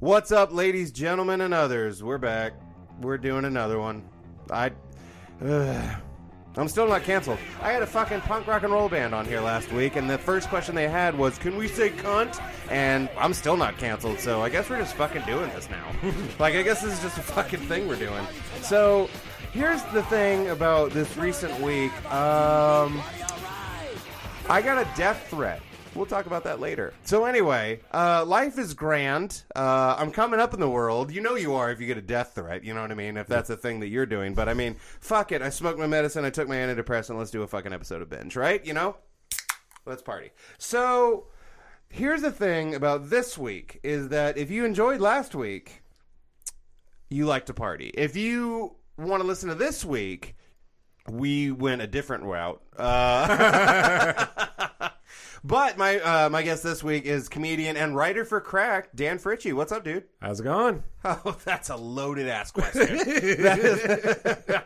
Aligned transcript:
What's 0.00 0.30
up, 0.30 0.52
ladies, 0.52 0.92
gentlemen, 0.92 1.40
and 1.40 1.54
others? 1.54 2.02
We're 2.02 2.18
back. 2.18 2.52
We're 3.00 3.16
doing 3.16 3.46
another 3.46 3.78
one. 3.78 4.06
I. 4.50 4.70
Ugh. 5.42 5.96
I'm 6.54 6.68
still 6.68 6.86
not 6.86 7.02
canceled. 7.02 7.38
I 7.62 7.72
had 7.72 7.82
a 7.82 7.86
fucking 7.86 8.20
punk 8.20 8.46
rock 8.46 8.62
and 8.62 8.74
roll 8.74 8.90
band 8.90 9.14
on 9.14 9.24
here 9.24 9.40
last 9.40 9.72
week, 9.72 9.96
and 9.96 10.08
the 10.08 10.18
first 10.18 10.50
question 10.50 10.74
they 10.74 10.86
had 10.86 11.16
was, 11.16 11.38
Can 11.38 11.56
we 11.56 11.66
say 11.66 11.88
cunt? 11.88 12.38
And 12.70 13.08
I'm 13.16 13.32
still 13.32 13.56
not 13.56 13.78
canceled, 13.78 14.20
so 14.20 14.42
I 14.42 14.50
guess 14.50 14.68
we're 14.68 14.80
just 14.80 14.96
fucking 14.96 15.22
doing 15.22 15.48
this 15.54 15.70
now. 15.70 15.90
like, 16.38 16.54
I 16.54 16.62
guess 16.62 16.82
this 16.82 16.92
is 16.92 17.00
just 17.00 17.16
a 17.16 17.22
fucking 17.22 17.60
thing 17.60 17.88
we're 17.88 17.96
doing. 17.96 18.26
So, 18.60 19.08
here's 19.54 19.82
the 19.94 20.02
thing 20.02 20.50
about 20.50 20.90
this 20.90 21.16
recent 21.16 21.58
week. 21.62 21.90
Um. 22.12 23.02
I 24.48 24.62
got 24.62 24.78
a 24.78 24.88
death 24.96 25.26
threat. 25.28 25.60
We'll 25.96 26.06
talk 26.06 26.26
about 26.26 26.44
that 26.44 26.60
later. 26.60 26.92
So 27.04 27.24
anyway, 27.24 27.80
uh, 27.92 28.24
life 28.26 28.58
is 28.58 28.74
grand. 28.74 29.42
Uh, 29.54 29.96
I'm 29.98 30.10
coming 30.10 30.38
up 30.38 30.52
in 30.52 30.60
the 30.60 30.68
world. 30.68 31.10
You 31.10 31.22
know 31.22 31.36
you 31.36 31.54
are 31.54 31.70
if 31.70 31.80
you 31.80 31.86
get 31.86 31.96
a 31.96 32.02
death 32.02 32.34
threat. 32.34 32.64
You 32.64 32.74
know 32.74 32.82
what 32.82 32.90
I 32.90 32.94
mean? 32.94 33.16
If 33.16 33.26
that's 33.26 33.48
a 33.48 33.56
thing 33.56 33.80
that 33.80 33.88
you're 33.88 34.06
doing. 34.06 34.34
But 34.34 34.48
I 34.48 34.54
mean, 34.54 34.76
fuck 35.00 35.32
it. 35.32 35.40
I 35.40 35.48
smoked 35.48 35.78
my 35.78 35.86
medicine. 35.86 36.24
I 36.24 36.30
took 36.30 36.48
my 36.48 36.56
antidepressant. 36.56 37.16
Let's 37.16 37.30
do 37.30 37.42
a 37.42 37.46
fucking 37.46 37.72
episode 37.72 38.02
of 38.02 38.10
binge, 38.10 38.36
right? 38.36 38.64
You 38.64 38.74
know? 38.74 38.96
Let's 39.86 40.02
party. 40.02 40.32
So 40.58 41.28
here's 41.88 42.22
the 42.22 42.32
thing 42.32 42.74
about 42.74 43.08
this 43.08 43.38
week 43.38 43.80
is 43.82 44.08
that 44.08 44.36
if 44.36 44.50
you 44.50 44.64
enjoyed 44.64 45.00
last 45.00 45.34
week, 45.34 45.82
you 47.08 47.24
like 47.24 47.46
to 47.46 47.54
party. 47.54 47.90
If 47.94 48.16
you 48.16 48.76
want 48.98 49.22
to 49.22 49.26
listen 49.26 49.48
to 49.48 49.54
this 49.54 49.84
week, 49.84 50.36
we 51.08 51.52
went 51.52 51.82
a 51.82 51.86
different 51.86 52.24
route. 52.24 52.60
Uh, 52.76 54.26
but 55.46 55.78
my 55.78 55.98
uh, 56.00 56.28
my 56.28 56.42
guest 56.42 56.62
this 56.62 56.82
week 56.82 57.04
is 57.04 57.28
comedian 57.28 57.76
and 57.76 57.94
writer 57.94 58.24
for 58.24 58.40
Crack, 58.40 58.88
Dan 58.94 59.18
Fritschie. 59.18 59.52
What's 59.52 59.70
up, 59.70 59.84
dude? 59.84 60.04
How's 60.20 60.40
it 60.40 60.44
going? 60.44 60.82
Oh, 61.04 61.36
that's 61.44 61.70
a 61.70 61.76
loaded 61.76 62.28
ass 62.28 62.50
question. 62.50 62.88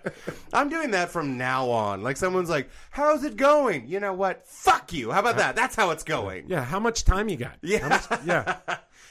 I'm 0.52 0.70
doing 0.70 0.92
that 0.92 1.10
from 1.10 1.36
now 1.36 1.68
on. 1.68 2.02
Like 2.02 2.16
someone's 2.16 2.48
like, 2.48 2.70
"How's 2.90 3.24
it 3.24 3.36
going?" 3.36 3.88
You 3.88 4.00
know 4.00 4.14
what? 4.14 4.46
Fuck 4.46 4.92
you. 4.92 5.10
How 5.10 5.20
about 5.20 5.36
that? 5.36 5.54
That's 5.54 5.76
how 5.76 5.90
it's 5.90 6.04
going. 6.04 6.46
Yeah, 6.48 6.64
how 6.64 6.80
much 6.80 7.04
time 7.04 7.28
you 7.28 7.36
got? 7.36 7.56
Yeah. 7.60 7.88
Much, 7.88 8.06
yeah. 8.24 8.56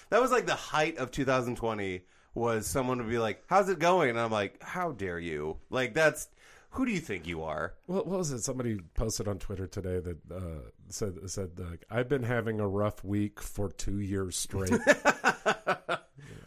That 0.09 0.21
was 0.21 0.31
like 0.31 0.47
the 0.47 0.55
height 0.55 0.97
of 0.97 1.11
2020 1.11 2.01
was 2.33 2.65
someone 2.65 2.97
would 2.97 3.09
be 3.09 3.19
like, 3.19 3.43
"How's 3.47 3.69
it 3.69 3.77
going?" 3.77 4.09
And 4.09 4.19
I'm 4.19 4.31
like, 4.31 4.63
"How 4.63 4.91
dare 4.91 5.19
you?" 5.19 5.57
Like 5.69 5.93
that's 5.93 6.29
who 6.71 6.85
do 6.85 6.91
you 6.91 6.99
think 6.99 7.27
you 7.27 7.43
are? 7.43 7.73
What, 7.85 8.07
what 8.07 8.19
was 8.19 8.31
it? 8.31 8.43
Somebody 8.43 8.79
posted 8.93 9.27
on 9.27 9.39
Twitter 9.39 9.67
today 9.67 9.99
that 9.99 10.17
uh, 10.31 10.69
said 10.89 11.15
said 11.29 11.59
like, 11.59 11.85
I've 11.89 12.07
been 12.09 12.23
having 12.23 12.59
a 12.59 12.67
rough 12.67 13.03
week 13.03 13.41
for 13.41 13.69
two 13.71 13.99
years 13.99 14.37
straight. 14.37 14.71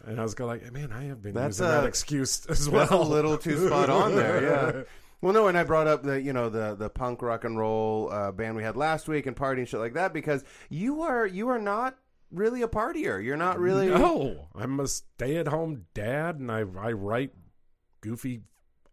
and 0.05 0.19
I 0.19 0.23
was 0.23 0.33
going 0.33 0.49
like, 0.61 0.71
man, 0.71 0.91
I 0.91 1.05
have 1.05 1.21
been 1.21 1.33
That's 1.33 1.59
using 1.59 1.65
a- 1.65 1.69
that 1.69 1.85
excuse 1.85 2.45
as 2.47 2.69
well. 2.69 3.01
A 3.01 3.03
little 3.03 3.37
too 3.37 3.67
spot 3.67 3.89
on 3.89 4.15
there. 4.15 4.43
Yeah. 4.43 4.81
Well, 5.23 5.31
no, 5.31 5.47
and 5.47 5.57
I 5.57 5.63
brought 5.63 5.87
up 5.87 6.03
the 6.03 6.21
you 6.21 6.33
know 6.33 6.49
the 6.49 6.75
the 6.75 6.89
punk 6.89 7.21
rock 7.21 7.45
and 7.45 7.57
roll 7.57 8.11
uh, 8.11 8.33
band 8.33 8.57
we 8.57 8.63
had 8.63 8.75
last 8.75 9.07
week 9.07 9.25
and 9.25 9.33
party 9.37 9.61
and 9.61 9.69
shit 9.69 9.79
like 9.79 9.93
that 9.93 10.11
because 10.11 10.43
you 10.69 11.03
are 11.03 11.25
you 11.25 11.47
are 11.47 11.59
not 11.59 11.97
really 12.29 12.61
a 12.61 12.67
partier. 12.67 13.23
You're 13.23 13.37
not 13.37 13.57
really. 13.57 13.87
No, 13.87 14.49
I'm 14.53 14.81
a 14.81 14.87
stay 14.87 15.37
at 15.37 15.47
home 15.47 15.85
dad, 15.93 16.39
and 16.39 16.51
I 16.51 16.65
I 16.77 16.91
write 16.91 17.31
goofy 18.01 18.41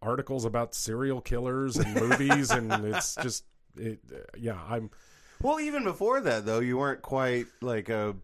articles 0.01 0.45
about 0.45 0.73
serial 0.73 1.21
killers 1.21 1.77
and 1.77 1.93
movies, 1.95 2.51
and 2.51 2.71
it's 2.85 3.15
just 3.15 3.45
it. 3.77 3.99
Yeah, 4.37 4.59
I'm. 4.69 4.89
Well, 5.41 5.59
even 5.59 5.83
before 5.83 6.21
that 6.21 6.45
though, 6.45 6.59
you 6.59 6.77
weren't 6.77 7.01
quite 7.01 7.45
like 7.61 7.89
a 7.89 8.15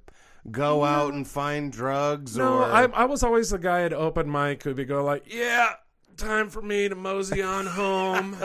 go 0.52 0.84
out 0.84 1.14
and 1.14 1.28
find 1.28 1.72
drugs 1.72 2.38
No, 2.38 2.60
or. 2.60 2.64
I, 2.64 2.84
I 2.86 3.06
was 3.06 3.24
always 3.24 3.50
the 3.50 3.58
guy 3.60 3.82
at 3.84 3.94
open 3.94 4.32
mic 4.32 4.64
who'd 4.64 4.76
be 4.76 4.86
go 4.86 5.04
like, 5.04 5.24
"Yeah, 5.34 5.74
time 6.16 6.50
for 6.50 6.62
me 6.62 6.88
to 6.90 6.96
mosey 6.96 7.42
on 7.42 7.66
home. 7.66 8.36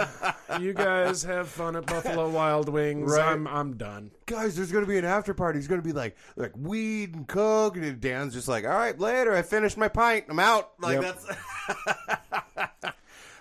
you 0.61 0.72
guys 0.72 1.22
have 1.22 1.48
fun 1.48 1.77
at 1.77 1.86
Buffalo 1.86 2.29
Wild 2.30 2.68
Wings. 2.68 3.12
Right. 3.12 3.33
I'm 3.33 3.46
I'm 3.46 3.77
done." 3.77 4.11
Guys, 4.27 4.56
there's 4.56 4.73
gonna 4.73 4.86
be 4.86 4.96
an 4.98 5.05
after 5.05 5.35
party. 5.35 5.58
It's 5.58 5.68
gonna 5.68 5.83
be 5.83 5.92
like 5.92 6.17
like 6.36 6.52
weed 6.56 7.14
and 7.14 7.29
coke, 7.29 7.77
and 7.77 8.01
Dan's 8.01 8.33
just 8.33 8.48
like, 8.48 8.64
all 8.64 8.70
right, 8.70 8.98
later. 8.98 9.35
I 9.35 9.42
finished 9.42 9.77
my 9.77 9.89
pint. 9.89 10.24
I'm 10.29 10.39
out. 10.39 10.70
Like 10.80 11.02
Yep. 11.02 11.18
that's. 11.20 12.18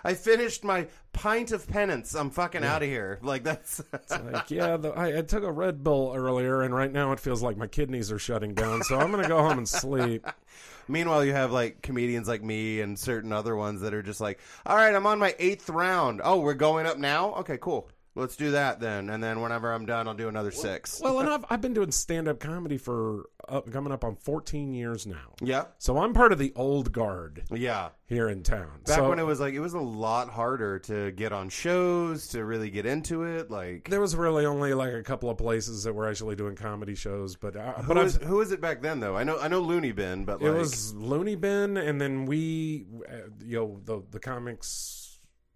I 0.04 0.14
finished 0.14 0.64
my 0.64 0.88
pint 1.14 1.52
of 1.52 1.68
penance. 1.68 2.16
I'm 2.16 2.30
fucking 2.30 2.64
out 2.64 2.84
of 2.84 2.90
here. 2.90 3.20
Like 3.22 3.44
that's. 3.44 3.82
Like, 4.32 4.52
yeah, 4.52 4.78
the, 4.78 4.90
I, 4.92 5.20
I 5.20 5.22
took 5.22 5.44
a 5.44 5.52
Red 5.52 5.84
Bull 5.84 6.14
earlier, 6.16 6.62
and 6.62 6.76
right 6.76 6.92
now 6.92 7.12
it 7.12 7.20
feels 7.20 7.42
like 7.42 7.58
my 7.58 7.68
kidneys 7.68 8.12
are 8.12 8.20
shutting 8.20 8.54
down. 8.54 8.84
So 8.84 9.00
I'm 9.00 9.10
gonna 9.10 9.28
go 9.28 9.42
home 9.42 9.58
and 9.58 9.68
sleep. 9.68 10.26
Meanwhile, 10.88 11.26
you 11.26 11.34
have 11.34 11.52
like 11.52 11.82
comedians 11.82 12.28
like 12.28 12.44
me 12.44 12.82
and 12.82 12.98
certain 13.00 13.32
other 13.32 13.56
ones 13.56 13.82
that 13.82 13.94
are 13.94 14.04
just 14.04 14.22
like, 14.22 14.40
all 14.66 14.76
right, 14.76 14.94
I'm 14.94 15.06
on 15.06 15.20
my 15.20 15.36
eighth 15.40 15.70
round. 15.70 16.22
Oh, 16.24 16.40
we're 16.40 16.54
going 16.54 16.86
up 16.86 16.98
now. 16.98 17.34
Okay, 17.36 17.58
cool. 17.58 17.90
Let's 18.16 18.36
do 18.36 18.52
that 18.52 18.80
then. 18.80 19.10
And 19.10 19.24
then 19.24 19.42
whenever 19.42 19.72
I'm 19.72 19.86
done, 19.86 20.08
I'll 20.08 20.14
do 20.14 20.28
another 20.28 20.52
six. 20.52 21.00
Well, 21.02 21.20
and 21.20 21.30
I've 21.34 21.46
I've 21.50 21.62
been 21.62 21.74
doing 21.74 21.92
stand 21.92 22.28
up 22.28 22.40
comedy 22.40 22.78
for 22.78 23.30
uh, 23.48 23.62
coming 23.62 23.92
up 23.92 24.04
on 24.04 24.16
14 24.16 24.74
years 24.74 25.06
now. 25.06 25.34
yeah, 25.42 25.66
So 25.78 25.98
I'm 25.98 26.14
part 26.14 26.32
of 26.32 26.38
the 26.38 26.54
old 26.56 26.92
guard 26.92 27.44
yeah. 27.52 27.90
here 28.06 28.30
in 28.30 28.44
town. 28.44 28.82
Back 28.86 28.98
so 28.98 29.10
when 29.10 29.20
it 29.20 29.26
was 29.26 29.40
like 29.40 29.54
it 29.54 29.60
was 29.60 29.74
a 29.74 29.80
lot 29.80 30.30
harder 30.30 30.80
to 30.80 31.12
get 31.12 31.32
on 31.32 31.50
shows 31.50 32.28
to 32.30 32.46
really 32.46 32.70
get 32.70 32.86
into 32.86 33.24
it. 33.24 33.50
Like 33.50 33.90
there 33.90 34.02
was 34.02 34.16
really 34.16 34.46
only 34.46 34.74
like 34.74 34.94
a 34.94 35.04
couple 35.04 35.30
of 35.30 35.38
places 35.38 35.84
that 35.84 35.94
were 35.94 36.10
actually 36.10 36.36
doing 36.36 36.56
comedy 36.56 36.96
shows, 36.96 37.36
but 37.36 37.56
uh, 37.56 37.74
who 37.74 37.94
but 37.94 38.04
was, 38.04 38.18
I've, 38.18 38.24
who 38.24 38.38
was 38.38 38.52
it 38.52 38.62
back 38.62 38.82
then 38.82 39.00
though? 39.00 39.16
I 39.18 39.24
know 39.24 39.40
I 39.40 39.48
know 39.48 39.60
Loony 39.62 39.92
Bin, 39.92 40.26
but 40.26 40.42
like 40.42 40.52
it 40.52 40.58
was 40.58 40.94
Loony 40.94 41.36
Bin, 41.36 41.78
and 41.78 42.00
then 42.00 42.26
we, 42.26 42.86
uh, 43.10 43.30
you 43.44 43.58
know, 43.58 43.80
the 43.86 44.04
the 44.12 44.20
comics, 44.20 45.01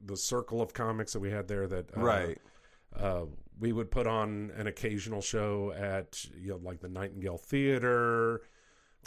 the 0.03 0.17
circle 0.17 0.61
of 0.61 0.73
comics 0.73 1.13
that 1.13 1.19
we 1.19 1.31
had 1.31 1.47
there 1.47 1.67
that 1.67 1.95
uh, 1.97 2.01
right. 2.01 2.37
Uh, 2.97 3.25
we 3.59 3.71
would 3.71 3.89
put 3.91 4.07
on 4.07 4.51
an 4.57 4.67
occasional 4.67 5.21
show 5.21 5.71
at 5.77 6.25
you 6.39 6.49
know 6.51 6.59
like 6.63 6.79
the 6.81 6.89
Nightingale 6.89 7.37
Theater, 7.37 8.41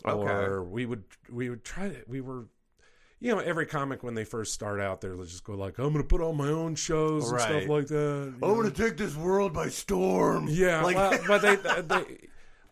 Okay. 0.07 0.31
or 0.33 0.63
we 0.65 0.87
would 0.87 1.05
we 1.31 1.51
would 1.51 1.65
try 1.65 1.89
to 1.89 1.97
we 2.07 2.21
were. 2.21 2.47
You 3.21 3.35
know, 3.35 3.41
every 3.41 3.67
comic 3.67 4.05
when 4.05 4.15
they 4.15 4.23
first 4.23 4.55
start 4.55 4.81
out, 4.81 5.01
there 5.01 5.17
they're 5.17 5.25
just 5.25 5.43
go 5.43 5.55
like, 5.55 5.79
"I'm 5.79 5.93
going 5.93 6.05
to 6.05 6.05
put 6.05 6.21
on 6.21 6.37
my 6.37 6.51
own 6.51 6.77
shows 6.77 7.29
and 7.33 7.41
stuff 7.41 7.67
like 7.67 7.89
that." 7.89 8.33
I'm 8.41 8.55
gonna 8.55 8.71
take 8.71 8.97
this 8.97 9.17
world 9.17 9.53
by 9.53 9.71
storm. 9.71 10.47
Yeah, 10.49 10.83
like 10.83 10.95
well, 10.95 11.19
but 11.27 11.43
they, 11.43 11.57
they, 11.83 12.29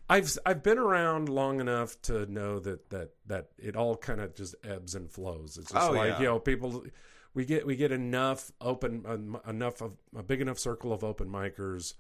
I've 0.09 0.39
I've 0.47 0.63
been 0.63 0.79
around 0.79 1.29
long 1.29 1.59
enough 1.61 2.01
to 2.03 2.27
know 2.33 2.61
that 2.61 2.91
that 2.91 3.11
that 3.27 3.49
it 3.59 3.75
all 3.75 3.97
kind 3.97 4.21
of 4.21 4.37
just 4.37 4.55
ebbs 4.63 4.95
and 4.95 5.11
flows. 5.11 5.59
It's 5.59 5.73
just 5.73 5.91
Oh, 5.91 5.93
like 5.93 6.11
yeah. 6.11 6.19
you 6.21 6.25
know, 6.27 6.39
people 6.39 6.85
we 7.37 7.45
get 7.45 7.65
we 7.67 7.77
get 7.77 7.93
enough 7.93 8.51
open 8.61 9.05
um, 9.07 9.39
enough 9.47 9.81
of 9.83 9.93
a 10.17 10.23
big 10.23 10.41
enough 10.41 10.59
circle 10.59 10.93
of 10.93 11.05
open 11.05 11.29
micers 11.29 11.95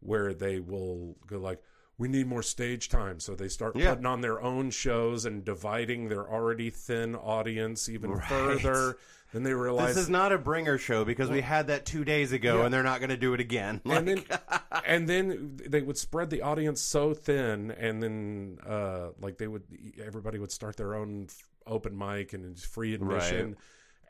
where 0.00 0.32
they 0.32 0.60
will 0.60 1.16
go 1.26 1.38
like. 1.38 1.60
We 1.98 2.08
need 2.08 2.26
more 2.26 2.42
stage 2.42 2.88
time, 2.88 3.20
so 3.20 3.34
they 3.34 3.48
start 3.48 3.76
Yeah. 3.76 3.90
putting 3.90 4.06
on 4.06 4.22
their 4.22 4.40
own 4.40 4.70
shows 4.70 5.24
and 5.24 5.44
dividing 5.44 6.08
their 6.08 6.26
already 6.28 6.70
thin 6.70 7.14
audience 7.14 7.88
even 7.88 8.10
Right. 8.12 8.24
further. 8.28 8.96
Then 9.32 9.44
they 9.44 9.52
realize 9.54 9.94
this 9.94 10.04
is 10.04 10.10
not 10.10 10.32
a 10.32 10.38
bringer 10.38 10.78
show 10.78 11.04
because 11.04 11.30
we 11.30 11.42
had 11.42 11.68
that 11.68 11.84
two 11.86 12.02
days 12.04 12.32
ago, 12.32 12.58
Yeah. 12.58 12.64
and 12.64 12.74
they're 12.74 12.82
not 12.82 13.00
gonna 13.00 13.16
do 13.18 13.34
it 13.34 13.40
again. 13.40 13.82
Like, 13.84 13.98
and 13.98 14.08
then 14.08 14.24
and 14.86 15.08
then 15.08 15.60
they 15.68 15.82
would 15.82 15.98
spread 15.98 16.30
the 16.30 16.42
audience 16.42 16.80
so 16.80 17.14
thin 17.14 17.70
and 17.70 18.02
then 18.02 18.58
uh 18.66 19.10
like 19.20 19.36
they 19.38 19.46
would 19.46 19.62
everybody 20.02 20.38
would 20.38 20.50
start 20.50 20.76
their 20.76 20.94
own 20.94 21.28
open 21.66 21.96
mic 21.96 22.32
and 22.32 22.58
free 22.58 22.94
admission 22.94 23.56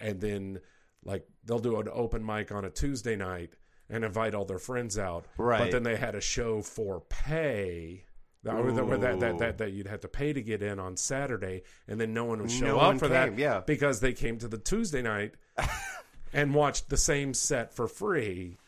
and 0.01 0.21
then 0.21 0.61
like 1.05 1.27
they'll 1.45 1.59
do 1.59 1.79
an 1.81 1.89
open 1.93 2.25
mic 2.25 2.53
on 2.53 2.65
a 2.65 2.71
Tuesday 2.71 3.17
night 3.17 3.55
and 3.89 4.05
invite 4.05 4.35
all 4.35 4.45
their 4.45 4.59
friends 4.59 4.99
out 4.99 5.27
Right. 5.37 5.59
but 5.59 5.71
then 5.71 5.83
they 5.83 5.97
had 5.97 6.15
a 6.15 6.21
show 6.21 6.63
for 6.63 7.01
pay 7.09 8.05
that, 8.45 8.57
that, 9.01 9.21
that, 9.21 9.39
that, 9.39 9.59
that, 9.59 9.73
you'd 9.73 9.87
have 9.87 10.01
to 10.01 10.09
pay 10.09 10.33
to 10.33 10.43
get 10.43 10.63
in 10.63 10.81
on 10.81 10.97
Saturday, 10.97 11.63
and 11.87 12.01
then 12.01 12.13
no 12.13 12.25
one 12.25 12.41
would 12.41 12.51
show 12.51 12.67
No 12.67 12.79
up 12.81 12.99
for 12.99 13.07
came, 13.07 13.11
that 13.11 13.39
yeah. 13.39 13.61
because 13.65 14.01
they 14.01 14.13
came 14.13 14.39
to 14.39 14.49
the 14.49 14.59
Tuesday 14.59 15.01
night 15.01 15.35
and 16.33 16.53
watched 16.53 16.89
the 16.89 16.97
same 16.97 17.35
set 17.35 17.73
for 17.73 17.87
free. 17.87 18.59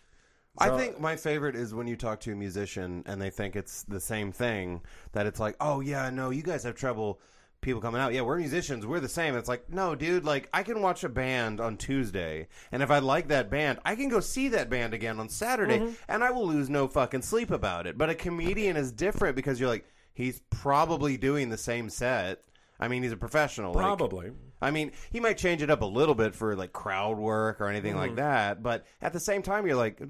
I 0.57 0.77
think 0.77 1.01
my 1.01 1.17
favorite 1.17 1.57
is 1.57 1.75
when 1.75 1.89
you 1.89 1.97
talk 1.97 2.21
to 2.21 2.33
a 2.33 2.37
musician 2.37 3.03
and 3.07 3.21
they 3.21 3.31
think 3.31 3.57
it's 3.57 3.83
the 3.83 3.99
same 3.99 4.31
thing. 4.31 4.83
That 5.11 5.27
it's 5.27 5.41
like, 5.41 5.57
oh 5.61 5.81
yeah, 5.81 6.11
no, 6.11 6.31
you 6.31 6.43
guys 6.43 6.63
have 6.63 6.77
trouble 6.77 7.21
people 7.65 7.81
coming 7.81 8.01
out. 8.01 8.13
Yeah, 8.13 8.21
we're 8.21 8.37
musicians, 8.39 8.87
we're 8.87 9.01
the 9.01 9.09
same. 9.09 9.37
It's 9.37 9.49
like, 9.49 9.69
no, 9.69 9.95
dude, 9.97 10.25
like 10.25 10.49
I 10.53 10.63
can 10.63 10.81
watch 10.83 11.03
a 11.03 11.09
band 11.09 11.61
on 11.61 11.77
Tuesday, 11.77 12.47
and 12.71 12.83
if 12.83 12.91
I 12.91 13.01
like 13.01 13.29
that 13.29 13.51
band, 13.51 13.81
I 13.85 13.97
can 13.97 14.09
go 14.09 14.21
see 14.21 14.49
that 14.51 14.71
band 14.71 14.95
again 14.95 15.19
on 15.19 15.29
Saturday, 15.29 15.79
Mm-hmm. 15.81 15.95
and 16.09 16.23
I 16.23 16.31
will 16.31 16.47
lose 16.47 16.71
no 16.71 16.87
fucking 16.87 17.23
sleep 17.23 17.51
about 17.51 17.87
it. 17.89 17.99
But 17.99 18.11
a 18.11 18.15
comedian 18.15 18.77
is 18.77 18.93
different 18.93 19.35
because 19.35 19.59
you're 19.59 19.69
like, 19.69 19.87
he's 20.13 20.41
probably 20.51 21.17
doing 21.17 21.49
the 21.49 21.59
same 21.59 21.91
set. 21.91 22.43
I 22.79 22.89
mean, 22.89 23.03
he's 23.03 23.13
a 23.13 23.17
professional. 23.17 23.73
like- 23.73 23.83
Probably. 23.83 24.31
I 24.63 24.71
mean, 24.71 24.93
he 25.11 25.21
might 25.21 25.37
change 25.37 25.61
it 25.63 25.69
up 25.71 25.83
a 25.83 25.87
little 25.87 26.15
bit 26.15 26.35
for 26.35 26.57
like 26.57 26.73
crowd 26.73 27.19
work 27.19 27.61
or 27.61 27.69
anything 27.69 27.93
Mm-hmm. 27.93 28.01
like 28.01 28.17
that, 28.17 28.63
but 28.63 28.87
at 29.03 29.13
the 29.13 29.21
same 29.21 29.43
time, 29.43 29.67
you're 29.67 29.77
like, 29.77 30.01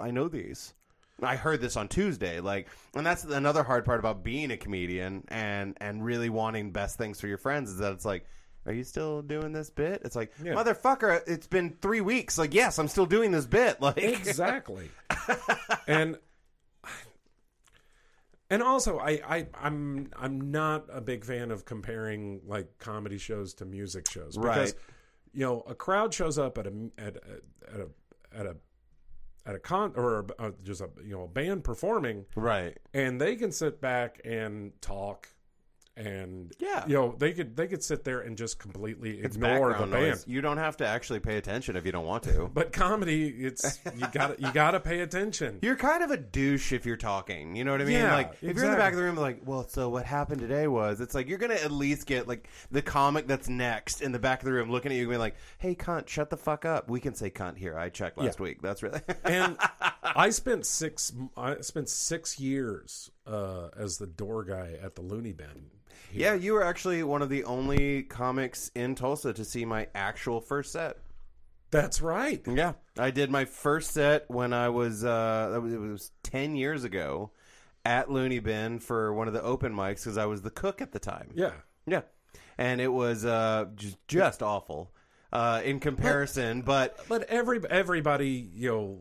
I 0.00 0.10
know 0.10 0.28
these. 0.28 0.74
I 1.22 1.36
heard 1.36 1.60
this 1.60 1.76
on 1.76 1.88
Tuesday. 1.88 2.40
Like, 2.40 2.68
and 2.94 3.04
that's 3.06 3.24
another 3.24 3.62
hard 3.62 3.84
part 3.84 3.98
about 4.00 4.22
being 4.24 4.50
a 4.50 4.56
comedian 4.56 5.24
and 5.28 5.76
and 5.80 6.04
really 6.04 6.30
wanting 6.30 6.72
best 6.72 6.98
things 6.98 7.20
for 7.20 7.26
your 7.26 7.38
friends 7.38 7.70
is 7.70 7.78
that 7.78 7.92
it's 7.92 8.04
like. 8.04 8.26
Are 8.66 8.74
you 8.74 8.84
still 8.84 9.22
doing 9.22 9.52
this 9.52 9.70
bit? 9.70 10.02
It's 10.04 10.14
like, 10.14 10.32
Yeah. 10.44 10.52
motherfucker, 10.52 11.22
it's 11.26 11.46
been 11.46 11.78
three 11.80 12.02
weeks. 12.02 12.36
Like, 12.36 12.52
yes, 12.52 12.78
I'm 12.78 12.88
still 12.88 13.06
doing 13.06 13.30
this 13.30 13.46
bit. 13.46 13.78
Like, 13.80 13.96
exactly 13.96 14.90
and 15.88 16.18
and 18.50 18.62
also 18.62 18.98
I, 18.98 19.20
I 19.26 19.46
i'm 19.60 20.10
i'm 20.16 20.50
not 20.50 20.86
a 20.92 21.00
big 21.00 21.24
fan 21.24 21.50
of 21.50 21.64
comparing 21.64 22.40
like 22.46 22.78
comedy 22.78 23.18
shows 23.18 23.54
to 23.54 23.64
music 23.64 24.10
shows 24.10 24.36
because 24.36 24.72
Right. 24.72 24.74
you 25.32 25.40
know 25.40 25.62
a 25.66 25.74
crowd 25.74 26.12
shows 26.12 26.38
up 26.38 26.58
at 26.58 26.66
a 26.66 26.72
at 26.98 27.16
a 27.16 27.20
at 27.72 27.80
a 27.80 27.88
at 28.40 28.46
a 28.46 28.56
at 29.46 29.54
a 29.54 29.58
con 29.58 29.92
or 29.96 30.26
uh 30.38 30.50
just 30.62 30.80
a 30.80 30.88
you 31.04 31.12
know 31.12 31.24
a 31.24 31.28
band 31.28 31.64
performing 31.64 32.24
right. 32.34 32.78
and 32.94 33.20
they 33.20 33.36
can 33.36 33.50
sit 33.50 33.80
back 33.80 34.20
and 34.24 34.72
talk 34.80 35.28
and 36.06 36.52
Yeah. 36.58 36.84
you 36.86 36.94
know 36.94 37.14
they 37.18 37.32
could 37.32 37.56
they 37.56 37.66
could 37.66 37.82
sit 37.82 38.04
there 38.04 38.20
and 38.20 38.36
just 38.36 38.58
completely 38.58 39.18
It's 39.18 39.36
ignore 39.36 39.72
the 39.74 39.78
band 39.80 39.90
noise. 39.90 40.24
You 40.26 40.40
don't 40.40 40.56
have 40.58 40.76
to 40.78 40.86
actually 40.86 41.20
pay 41.20 41.36
attention 41.36 41.76
if 41.76 41.84
you 41.86 41.92
don't 41.92 42.06
want 42.06 42.22
to. 42.24 42.48
but 42.54 42.72
comedy 42.72 43.28
it's 43.28 43.78
you 43.96 44.06
got 44.12 44.40
you 44.40 44.50
got 44.52 44.72
to 44.72 44.80
pay 44.80 45.00
attention 45.00 45.58
You're 45.62 45.76
kind 45.76 46.02
of 46.02 46.10
a 46.10 46.16
douche 46.16 46.72
if 46.72 46.86
you're 46.86 46.96
talking. 46.96 47.54
You 47.56 47.64
know 47.64 47.72
what 47.72 47.80
I 47.82 47.84
mean? 47.84 47.94
Yeah, 47.94 48.14
like 48.14 48.32
if 48.42 48.56
you're 48.56 48.64
in 48.64 48.70
the 48.72 48.76
back 48.76 48.92
of 48.92 48.98
the 48.98 49.04
room, 49.04 49.16
like, 49.16 49.42
well, 49.44 49.66
so 49.68 49.88
what 49.88 50.04
happened 50.06 50.40
today 50.40 50.66
was, 50.66 51.00
it's 51.00 51.14
like 51.14 51.28
you're 51.28 51.38
gonna 51.38 51.54
at 51.54 51.70
least 51.70 52.06
get 52.06 52.26
like 52.26 52.48
the 52.70 52.82
comic 52.82 53.26
that's 53.26 53.48
next 53.48 54.00
in 54.00 54.12
the 54.12 54.18
back 54.18 54.40
of 54.40 54.46
the 54.46 54.52
room 54.52 54.70
looking 54.70 54.90
at 54.92 54.96
you, 54.96 55.02
and 55.02 55.10
being 55.10 55.20
like, 55.20 55.36
"Hey, 55.58 55.74
cunt, 55.74 56.08
shut 56.08 56.30
the 56.30 56.36
fuck 56.36 56.64
up." 56.64 56.88
We 56.88 57.00
can 57.00 57.14
say 57.14 57.30
cunt 57.30 57.56
here. 57.58 57.76
I 57.78 57.88
checked 57.90 58.18
last 58.18 58.38
Yeah. 58.38 58.44
week. 58.44 58.62
That's 58.62 58.82
really. 58.82 59.00
and 59.24 59.56
I 60.02 60.30
spent 60.30 60.66
six 60.66 61.12
I 61.36 61.60
spent 61.60 61.88
six 61.88 62.38
years 62.40 63.10
uh, 63.26 63.68
as 63.76 63.98
the 63.98 64.06
door 64.06 64.44
guy 64.44 64.76
at 64.82 64.94
the 64.94 65.02
Loony 65.02 65.32
Bin. 65.32 65.70
Here. 66.10 66.32
yeah, 66.32 66.34
you 66.34 66.54
were 66.54 66.64
actually 66.64 67.02
one 67.02 67.22
of 67.22 67.28
the 67.28 67.44
only 67.44 68.02
comics 68.02 68.70
in 68.74 68.94
Tulsa 68.94 69.32
to 69.32 69.44
see 69.44 69.64
my 69.64 69.88
actual 69.94 70.40
first 70.40 70.72
set. 70.72 70.98
that's 71.70 72.02
right. 72.02 72.42
Yeah, 72.46 72.72
I 72.98 73.10
did 73.10 73.30
my 73.30 73.44
first 73.44 73.92
set 73.92 74.30
when 74.30 74.52
I 74.52 74.68
was 74.68 75.04
uh, 75.04 75.60
it 75.64 75.80
was 75.80 76.12
ten 76.22 76.56
years 76.56 76.84
ago 76.84 77.30
at 77.84 78.10
Loony 78.10 78.40
Bin 78.40 78.78
for 78.78 79.12
one 79.14 79.28
of 79.28 79.34
the 79.34 79.42
open 79.42 79.72
mics 79.74 80.04
because 80.04 80.18
I 80.18 80.26
was 80.26 80.42
the 80.42 80.50
cook 80.50 80.82
at 80.82 80.92
the 80.92 80.98
time. 80.98 81.30
Yeah, 81.34 81.52
Yeah, 81.86 82.02
and 82.58 82.80
it 82.80 82.92
was 82.92 83.24
uh, 83.24 83.66
just 83.76 83.96
just 84.08 84.42
awful 84.42 84.92
uh, 85.32 85.62
in 85.64 85.80
comparison. 85.80 86.62
But 86.62 86.98
but 87.08 87.24
every 87.24 87.60
everybody 87.70 88.50
you 88.54 88.70
know 88.70 88.98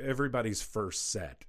everybody's 0.00 0.62
first 0.62 1.10
set, 1.10 1.44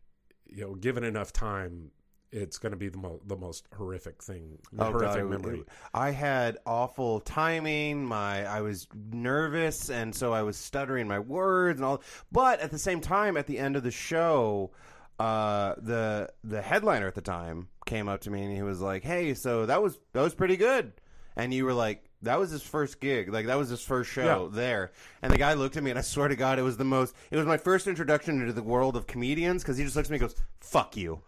you 0.47 0.63
know, 0.63 0.75
given 0.75 1.03
enough 1.03 1.33
time, 1.33 1.91
it's 2.31 2.57
going 2.57 2.71
to 2.71 2.77
be 2.77 2.89
the 2.89 2.97
mo- 2.97 3.19
the 3.27 3.35
most 3.37 3.67
horrific 3.75 4.23
thing, 4.23 4.57
oh 4.79 4.85
horrific 4.91 5.21
god, 5.21 5.29
memory. 5.29 5.59
it- 5.59 5.67
I 5.93 6.11
had 6.11 6.57
awful 6.65 7.19
timing. 7.19 8.05
My 8.05 8.45
I 8.45 8.61
was 8.61 8.87
nervous, 9.11 9.89
and 9.89 10.15
so 10.15 10.33
I 10.33 10.41
was 10.43 10.57
stuttering 10.57 11.07
my 11.07 11.19
words 11.19 11.79
and 11.79 11.85
all. 11.85 12.01
But 12.31 12.59
at 12.61 12.71
the 12.71 12.79
same 12.79 13.01
time, 13.01 13.37
at 13.37 13.47
the 13.47 13.57
end 13.59 13.75
of 13.75 13.83
the 13.83 13.91
show. 13.91 14.71
Uh, 15.19 15.75
the 15.77 16.27
the 16.43 16.63
headliner 16.63 17.05
at 17.05 17.13
the 17.13 17.21
time 17.21 17.67
came 17.85 18.09
up 18.09 18.21
to 18.21 18.31
me 18.31 18.43
and 18.43 18.55
he 18.55 18.63
was 18.63 18.81
like, 18.81 19.03
"Hey, 19.03 19.35
so 19.35 19.67
that 19.67 19.79
was 19.83 19.99
that 20.13 20.21
was 20.21 20.33
pretty 20.33 20.57
good," 20.57 20.93
and 21.35 21.53
you 21.53 21.63
were 21.63 21.75
like, 21.75 22.09
"That 22.23 22.39
was 22.39 22.49
his 22.49 22.63
first 22.63 22.99
gig, 22.99 23.31
like 23.31 23.45
that 23.45 23.55
was 23.57 23.69
his 23.69 23.83
first 23.83 24.09
show 24.09 24.45
Yeah. 24.51 24.55
there." 24.55 24.91
And 25.21 25.31
the 25.31 25.37
guy 25.37 25.53
looked 25.53 25.77
at 25.77 25.83
me, 25.83 25.91
and 25.91 25.99
I 25.99 26.01
swear 26.01 26.27
to 26.27 26.35
God, 26.35 26.57
it 26.57 26.63
was 26.63 26.77
the 26.77 26.85
most. 26.85 27.13
It 27.29 27.37
was 27.37 27.45
my 27.45 27.57
first 27.57 27.85
introduction 27.85 28.41
into 28.41 28.53
the 28.53 28.63
world 28.63 28.95
of 28.95 29.05
comedians 29.05 29.61
because 29.61 29.77
he 29.77 29.83
just 29.83 29.95
looks 29.95 30.07
at 30.07 30.11
me 30.11 30.15
and 30.17 30.21
goes, 30.27 30.35
"Fuck 30.59 30.97
you," 30.97 31.21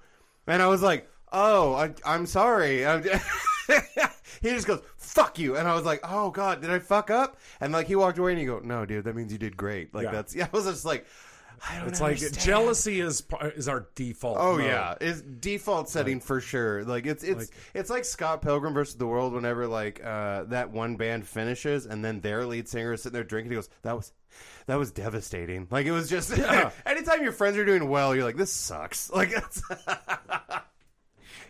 and 0.47 0.61
I 0.61 0.67
was 0.67 0.81
like, 0.81 1.09
"Oh, 1.31 1.73
I, 1.73 1.93
I'm 2.05 2.25
sorry." 2.25 2.85
I'm- 2.85 3.03
he 4.41 4.49
just 4.49 4.67
goes, 4.67 4.81
"Fuck 4.97 5.39
you," 5.39 5.55
and 5.57 5.67
I 5.67 5.75
was 5.75 5.85
like, 5.85 6.01
"Oh 6.03 6.29
God, 6.31 6.61
did 6.61 6.69
I 6.71 6.79
fuck 6.79 7.09
up?" 7.09 7.37
And 7.61 7.71
like 7.73 7.87
he 7.87 7.95
walked 7.95 8.17
away, 8.17 8.31
and 8.31 8.39
he 8.39 8.45
go, 8.45 8.59
"No, 8.59 8.85
dude, 8.85 9.05
that 9.05 9.15
means 9.15 9.31
you 9.31 9.37
did 9.37 9.55
great." 9.57 9.93
Like 9.93 10.05
Yeah. 10.05 10.11
that's 10.11 10.35
yeah. 10.35 10.47
I 10.53 10.55
was 10.55 10.65
just 10.65 10.85
like, 10.85 11.05
I 11.69 11.79
don't 11.79 11.87
It's 11.87 12.01
like 12.01 12.17
jealousy 12.33 12.99
is 12.99 13.23
is 13.55 13.69
our 13.69 13.87
default. 13.95 14.37
Oh 14.39 14.57
mode. 14.57 14.65
yeah, 14.65 14.95
is 14.99 15.21
default 15.21 15.87
setting 15.87 16.19
for 16.19 16.41
sure. 16.41 16.83
Like 16.83 17.05
it's 17.05 17.23
it's 17.23 17.51
it's 17.73 17.89
like 17.89 18.03
Scott 18.03 18.41
Pilgrim 18.41 18.73
versus 18.73 18.95
the 18.95 19.07
World. 19.07 19.33
Whenever 19.33 19.65
like 19.67 20.03
uh, 20.03 20.43
that 20.45 20.71
one 20.71 20.97
band 20.97 21.25
finishes, 21.25 21.85
and 21.85 22.03
then 22.03 22.19
their 22.19 22.45
lead 22.45 22.67
singer 22.67 22.93
is 22.93 23.03
sitting 23.03 23.13
there 23.13 23.23
drinking, 23.23 23.51
he 23.51 23.55
goes, 23.55 23.69
"That 23.83 23.95
was 23.95 24.11
that 24.67 24.75
was 24.79 24.91
devastating." 24.91 25.67
Like 25.71 25.85
it 25.85 25.91
was 25.91 26.09
just. 26.09 26.35
Yeah. 26.37 26.71
anytime 26.85 27.23
your 27.23 27.31
friends 27.31 27.57
are 27.57 27.65
doing 27.65 27.87
well, 27.89 28.13
you're 28.15 28.23
like, 28.23 28.37
"This 28.37 28.51
sucks." 28.51 29.09
Like 29.13 29.31
it's 29.31 29.61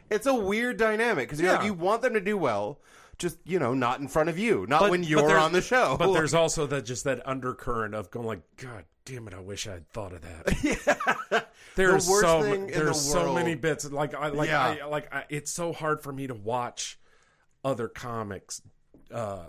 it's 0.10 0.26
a 0.28 0.34
weird 0.34 0.78
dynamic 0.78 1.28
because 1.28 1.40
you're 1.42 1.52
like 1.52 1.62
Yeah. 1.62 1.68
you 1.68 1.74
want 1.74 2.02
them 2.02 2.14
to 2.14 2.22
do 2.22 2.38
well, 2.38 2.80
just 3.18 3.38
you 3.46 3.60
know, 3.60 3.74
not 3.74 4.00
in 4.00 4.08
front 4.08 4.30
of 4.30 4.38
you, 4.38 4.66
not 4.68 4.82
But- 4.82 4.92
when 4.92 5.04
you're 5.04 5.38
on 5.38 5.52
the 5.52 5.62
show. 5.62 5.96
But 5.98 6.14
there's 6.14 6.34
also 6.34 6.66
that 6.68 6.86
just 6.86 7.04
that 7.06 7.28
undercurrent 7.28 7.96
of 7.96 8.12
going 8.12 8.28
like, 8.28 8.42
God 8.58 8.86
damn 9.06 9.28
it, 9.28 9.34
I 9.34 9.40
wish 9.40 9.68
I 9.68 9.74
had 9.74 9.90
thought 9.90 10.14
of 10.14 10.22
that. 10.22 11.48
There's 11.76 12.06
The 12.06 12.12
so 12.22 12.44
there's 12.68 12.88
the 12.90 12.94
so 12.94 13.34
many 13.34 13.56
bits 13.56 13.90
like 13.92 14.14
I 14.14 14.28
like 14.28 14.50
Yeah. 14.50 14.78
I 14.84 14.86
like 14.86 15.14
I, 15.14 15.26
it's 15.30 15.52
so 15.52 15.74
hard 15.74 16.02
for 16.02 16.14
me 16.14 16.28
to 16.28 16.36
watch 16.36 17.00
other 17.66 17.88
comics 17.88 18.62
uh 19.12 19.46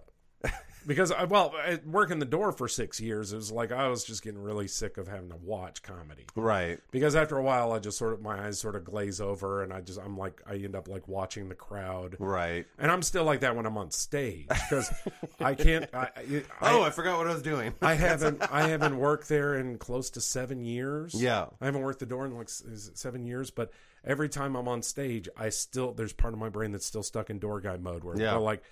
because 0.86 1.10
I 1.12 1.24
well 1.24 1.52
I 1.56 1.80
working 1.86 2.18
the 2.18 2.24
door 2.26 2.52
for 2.52 2.68
6 2.68 3.00
years 3.00 3.32
it 3.32 3.36
was 3.36 3.50
like 3.50 3.72
I 3.72 3.88
was 3.88 4.04
just 4.04 4.22
getting 4.22 4.42
really 4.42 4.68
sick 4.68 4.96
of 4.98 5.08
having 5.08 5.30
to 5.30 5.36
watch 5.36 5.82
comedy. 5.82 6.24
right. 6.34 6.78
Because 6.90 7.16
after 7.16 7.36
a 7.38 7.42
while 7.42 7.72
I 7.72 7.78
just 7.78 7.98
sort 7.98 8.12
of 8.12 8.22
my 8.22 8.46
eyes 8.46 8.58
sort 8.58 8.76
of 8.76 8.84
glaze 8.84 9.20
over 9.20 9.62
and 9.62 9.72
I 9.72 9.80
just 9.80 9.98
I'm 9.98 10.16
like 10.18 10.42
I 10.46 10.54
end 10.54 10.74
up 10.76 10.88
like 10.88 11.08
watching 11.08 11.48
the 11.48 11.54
crowd. 11.54 12.16
Right. 12.18 12.66
And 12.78 12.90
I'm 12.90 13.02
still 13.02 13.24
like 13.24 13.40
that 13.40 13.56
when 13.56 13.66
I'm 13.66 13.76
on 13.78 13.90
stage 13.90 14.46
because 14.48 14.92
I 15.40 15.54
can't 15.54 15.88
I, 15.94 16.08
I, 16.16 16.42
Oh, 16.74 16.82
I 16.82 16.90
forgot 16.90 17.18
what 17.18 17.26
I 17.28 17.32
was 17.34 17.42
doing. 17.42 17.74
I 17.82 17.94
haven't 17.94 18.42
I 18.52 18.68
haven't 18.68 18.96
worked 18.98 19.28
there 19.28 19.54
in 19.58 19.78
close 19.78 20.10
to 20.10 20.20
seven 20.20 20.64
years. 20.64 21.14
Yeah. 21.14 21.46
I 21.60 21.66
haven't 21.66 21.82
worked 21.82 22.00
the 22.00 22.06
door 22.06 22.26
in 22.26 22.36
like 22.36 22.48
is 22.48 22.88
it 22.88 22.98
seven 22.98 23.24
years, 23.26 23.50
but 23.50 23.70
every 24.04 24.28
time 24.28 24.54
I'm 24.54 24.68
on 24.68 24.82
stage, 24.82 25.28
I 25.36 25.48
still 25.48 25.92
there's 25.92 26.12
part 26.12 26.34
of 26.34 26.38
my 26.38 26.48
brain 26.50 26.72
that's 26.72 26.84
still 26.86 27.02
stuck 27.02 27.30
in 27.30 27.38
door 27.38 27.60
guy 27.60 27.76
mode 27.78 28.04
where 28.04 28.18
Yeah. 28.20 28.34
like 28.36 28.62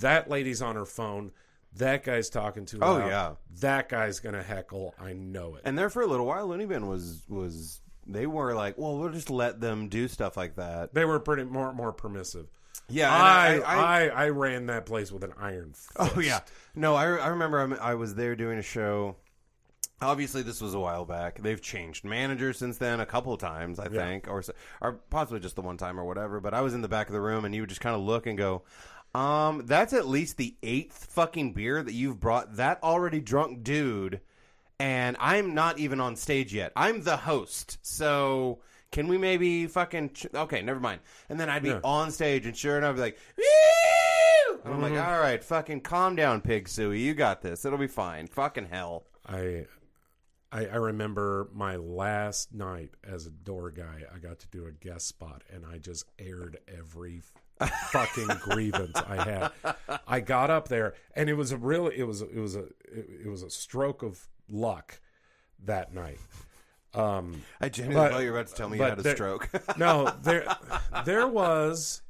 that 0.00 0.28
lady's 0.30 0.62
on 0.62 0.76
her 0.76 0.84
phone, 0.86 1.32
that 1.76 2.04
guy's 2.04 2.30
talking 2.30 2.64
too 2.64 2.78
Oh, 2.82 2.98
yeah. 3.06 3.32
that 3.60 3.88
guy's 3.88 4.20
gonna 4.20 4.42
heckle. 4.42 4.94
I 4.98 5.12
know 5.12 5.56
it. 5.56 5.62
And 5.64 5.76
there 5.78 5.90
for 5.90 6.02
a 6.02 6.06
little 6.06 6.26
while, 6.26 6.46
Loony 6.46 6.66
Bin 6.66 6.86
was 6.86 7.22
was 7.28 7.80
they 8.06 8.26
were 8.26 8.54
like, 8.54 8.78
well, 8.78 8.96
we'll 8.98 9.10
just 9.10 9.30
let 9.30 9.60
them 9.60 9.88
do 9.88 10.06
stuff 10.08 10.36
like 10.36 10.56
that. 10.56 10.94
they 10.94 11.04
were 11.04 11.18
pretty 11.20 11.44
more 11.44 11.72
more 11.72 11.92
permissive. 11.92 12.46
Yeah, 12.88 13.12
I 13.12 13.56
I- 13.58 13.60
I, 13.60 13.76
I- 14.08 14.24
I 14.24 14.28
ran 14.28 14.66
that 14.66 14.86
place 14.86 15.10
with 15.10 15.24
an 15.24 15.32
iron. 15.38 15.72
Fist. 15.72 15.90
Oh 15.98 16.20
yeah, 16.20 16.40
no, 16.74 16.94
I, 16.94 17.04
I 17.16 17.26
remember 17.28 17.58
I'm, 17.60 17.72
I 17.74 17.94
was 17.94 18.14
there 18.14 18.36
doing 18.36 18.58
a 18.58 18.62
show. 18.62 19.16
Obviously, 20.02 20.42
this 20.42 20.60
was 20.60 20.74
a 20.74 20.78
while 20.78 21.06
back. 21.06 21.40
They've 21.42 21.60
changed 21.60 22.04
managers 22.04 22.58
since 22.58 22.76
then 22.76 23.00
a 23.00 23.06
couple 23.06 23.34
times, 23.38 23.78
I 23.78 23.84
Yeah. 23.84 24.06
think, 24.06 24.28
or 24.28 24.42
so- 24.42 24.52
or 24.82 25.00
possibly 25.10 25.40
just 25.40 25.56
the 25.56 25.62
one 25.62 25.78
time 25.78 25.98
or 25.98 26.04
whatever. 26.04 26.38
But 26.38 26.52
I 26.52 26.60
was 26.60 26.74
in 26.74 26.82
the 26.82 26.88
back 26.88 27.06
of 27.08 27.14
the 27.14 27.20
room, 27.20 27.44
and 27.46 27.54
you 27.54 27.62
would 27.62 27.70
just 27.70 27.80
kind 27.80 27.96
of 27.96 28.02
look 28.02 28.26
and 28.26 28.36
go, 28.36 28.62
"Um, 29.16 29.66
that's 29.66 29.92
at 29.92 30.06
least 30.06 30.36
the 30.36 30.56
eighth 30.62 31.06
fucking 31.06 31.52
beer 31.54 31.82
that 31.82 31.92
you've 31.94 32.20
brought 32.20 32.56
that 32.56 32.82
already 32.82 33.20
drunk 33.20 33.62
dude." 33.62 34.20
And 34.78 35.16
I'm 35.18 35.54
not 35.54 35.78
even 35.78 36.00
on 36.00 36.16
stage 36.16 36.52
yet. 36.52 36.70
I'm 36.76 37.02
the 37.02 37.16
host, 37.16 37.78
so 37.80 38.60
can 38.92 39.08
we 39.08 39.16
maybe 39.16 39.66
fucking 39.66 40.10
ch- 40.10 40.26
okay? 40.34 40.60
Never 40.60 40.80
mind. 40.80 41.00
And 41.30 41.40
then 41.40 41.48
I'd 41.48 41.62
be 41.62 41.70
Yeah. 41.70 41.80
on 41.82 42.10
stage, 42.10 42.44
and 42.44 42.54
sure 42.56 42.76
enough, 42.76 42.90
I'd 42.90 42.96
be 42.96 43.00
like, 43.00 43.18
"Woo!" 43.38 44.60
And 44.64 44.74
I'm 44.74 44.82
like, 44.82 44.92
Mm-hmm. 44.92 45.08
all 45.10 45.18
right, 45.20 45.42
fucking 45.42 45.80
calm 45.80 46.14
down, 46.16 46.40
Pig 46.42 46.68
Suey. 46.68 46.98
You 47.00 47.14
got 47.14 47.40
this. 47.40 47.64
It'll 47.64 47.78
be 47.78 47.86
fine. 47.86 48.26
Fucking 48.26 48.66
hell. 48.66 49.06
I, 49.24 49.66
I 50.52 50.66
I 50.66 50.76
remember 50.76 51.48
my 51.54 51.76
last 51.76 52.52
night 52.52 52.90
as 53.02 53.26
a 53.26 53.30
door 53.30 53.70
guy. 53.70 54.02
I 54.14 54.18
got 54.18 54.40
to 54.40 54.48
do 54.48 54.66
a 54.66 54.72
guest 54.72 55.06
spot, 55.08 55.42
and 55.50 55.64
I 55.64 55.78
just 55.78 56.04
aired 56.18 56.58
every 56.68 57.22
fucking 57.90 58.28
grievance 58.40 58.96
I 59.06 59.24
had. 59.24 59.98
I 60.06 60.20
got 60.20 60.50
up 60.50 60.68
there, 60.68 60.94
and 61.14 61.28
it 61.30 61.34
was 61.34 61.52
a 61.52 61.56
really 61.56 61.96
It 61.98 62.04
was 62.04 62.22
it 62.22 62.36
was 62.38 62.56
a 62.56 62.64
it, 62.84 63.08
it 63.24 63.28
was 63.28 63.42
a 63.42 63.50
stroke 63.50 64.02
of 64.02 64.28
luck 64.48 65.00
that 65.64 65.94
night. 65.94 66.18
Um, 66.94 67.42
I 67.60 67.68
genuinely 67.68 68.10
thought 68.10 68.22
you 68.22 68.32
were 68.32 68.38
about 68.38 68.48
to 68.48 68.54
tell 68.54 68.68
me 68.68 68.78
you 68.78 68.82
had 68.84 68.98
a 68.98 69.02
there- 69.02 69.14
stroke. 69.16 69.50
no, 69.78 70.12
there 70.22 70.46
there 71.04 71.26
was 71.28 72.02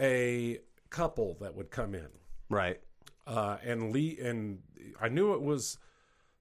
a 0.00 0.58
couple 0.90 1.36
that 1.40 1.54
would 1.54 1.70
come 1.70 1.94
in 1.94 2.08
right. 2.50 2.80
uh, 3.26 3.56
and 3.64 3.92
Lee 3.92 4.18
and 4.22 4.58
I 5.00 5.08
knew 5.08 5.32
it 5.34 5.40
was 5.42 5.78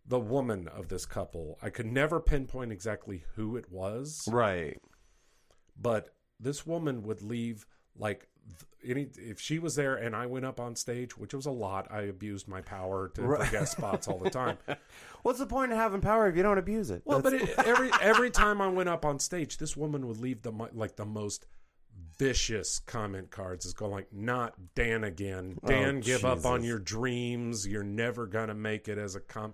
the 0.05 0.19
woman 0.19 0.67
of 0.67 0.89
this 0.89 1.05
couple. 1.05 1.57
I 1.61 1.69
could 1.69 1.85
never 1.85 2.19
pinpoint 2.19 2.71
exactly 2.71 3.23
who 3.35 3.55
it 3.55 3.71
was, 3.71 4.27
Right. 4.29 4.77
but 5.79 6.09
this 6.39 6.65
woman 6.65 7.03
would 7.03 7.21
leave 7.21 7.65
like 7.95 8.27
any 8.83 9.07
if 9.17 9.39
she 9.39 9.59
was 9.59 9.75
there 9.75 9.95
and 9.95 10.15
I 10.15 10.25
went 10.25 10.45
up 10.45 10.59
on 10.59 10.75
stage, 10.75 11.17
which 11.17 11.33
was 11.33 11.45
a 11.45 11.51
lot, 11.51 11.87
I 11.91 12.01
abused 12.03 12.47
my 12.47 12.61
power 12.61 13.09
to 13.15 13.21
Right. 13.21 13.51
guest 13.51 13.73
spots 13.73 14.07
all 14.07 14.17
the 14.17 14.29
time. 14.29 14.57
What's 15.23 15.39
the 15.39 15.45
point 15.45 15.71
of 15.71 15.77
having 15.77 16.01
power 16.01 16.27
if 16.27 16.35
you 16.35 16.43
don't 16.43 16.57
abuse 16.57 16.89
it? 16.89 17.03
Well, 17.05 17.21
but 17.21 17.33
it, 17.33 17.49
every 17.59 17.91
every 18.01 18.31
time 18.31 18.59
I 18.61 18.67
went 18.67 18.89
up 18.89 19.05
on 19.05 19.19
stage, 19.19 19.57
this 19.57 19.77
woman 19.77 20.07
would 20.07 20.17
leave 20.17 20.41
the 20.41 20.51
like 20.73 20.95
the 20.95 21.05
most 21.05 21.45
vicious 22.17 22.79
comment 22.79 23.29
cards. 23.29 23.65
Is 23.65 23.73
going 23.73 23.91
like, 23.91 24.11
"Not 24.11 24.55
Dan 24.73 25.03
again. 25.03 25.59
Oh, 25.63 25.67
Dan, 25.67 25.99
give 25.99 26.25
up 26.25 26.45
on 26.45 26.63
your 26.63 26.79
dreams. 26.79 27.67
You're 27.67 27.83
never 27.83 28.25
gonna 28.25 28.55
make 28.55 28.87
it 28.87 28.97
as 28.97 29.15
a 29.15 29.19
com." 29.19 29.53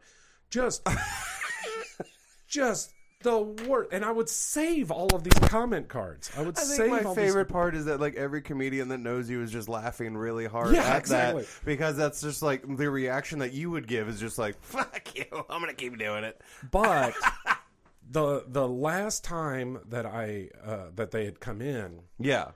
Just, 0.50 0.88
just 2.48 2.94
the 3.22 3.40
worst. 3.40 3.90
And 3.92 4.06
I 4.06 4.12
would 4.12 4.30
save 4.30 4.92
all 4.92 5.08
of 5.16 5.24
these 5.24 5.34
comment 5.50 5.88
cards. 5.88 6.32
I 6.38 6.42
would 6.44 6.58
I 6.58 6.62
save 6.62 6.90
my 6.92 7.16
favorite 7.16 7.48
part 7.48 7.76
is 7.76 7.86
that 7.86 8.00
like 8.00 8.16
every 8.16 8.42
comedian 8.42 8.90
that 8.90 9.00
knows 9.00 9.30
you 9.30 9.42
is 9.42 9.52
just 9.52 9.68
laughing 9.68 10.16
really 10.16 10.46
hard 10.46 10.74
Yeah, 10.76 10.84
at 10.84 11.00
exactly. 11.00 11.44
that 11.44 11.50
because 11.66 11.98
that's 11.98 12.22
just 12.22 12.42
like 12.42 12.64
the 12.78 12.90
reaction 12.90 13.40
that 13.40 13.54
you 13.54 13.72
would 13.72 13.88
give 13.88 14.08
is 14.08 14.20
just 14.20 14.38
like 14.38 14.60
fuck 14.62 15.16
you, 15.16 15.26
I'm 15.50 15.60
gonna 15.62 15.74
keep 15.74 15.98
doing 15.98 16.24
it. 16.24 16.40
But 16.72 17.14
the 18.10 18.44
the 18.48 18.68
last 18.68 19.24
time 19.24 19.80
that 19.90 20.06
I 20.06 20.50
uh, 20.64 20.88
that 20.96 21.12
they 21.12 21.26
had 21.26 21.40
come 21.40 21.62
in, 21.62 22.02
Yeah. 22.20 22.52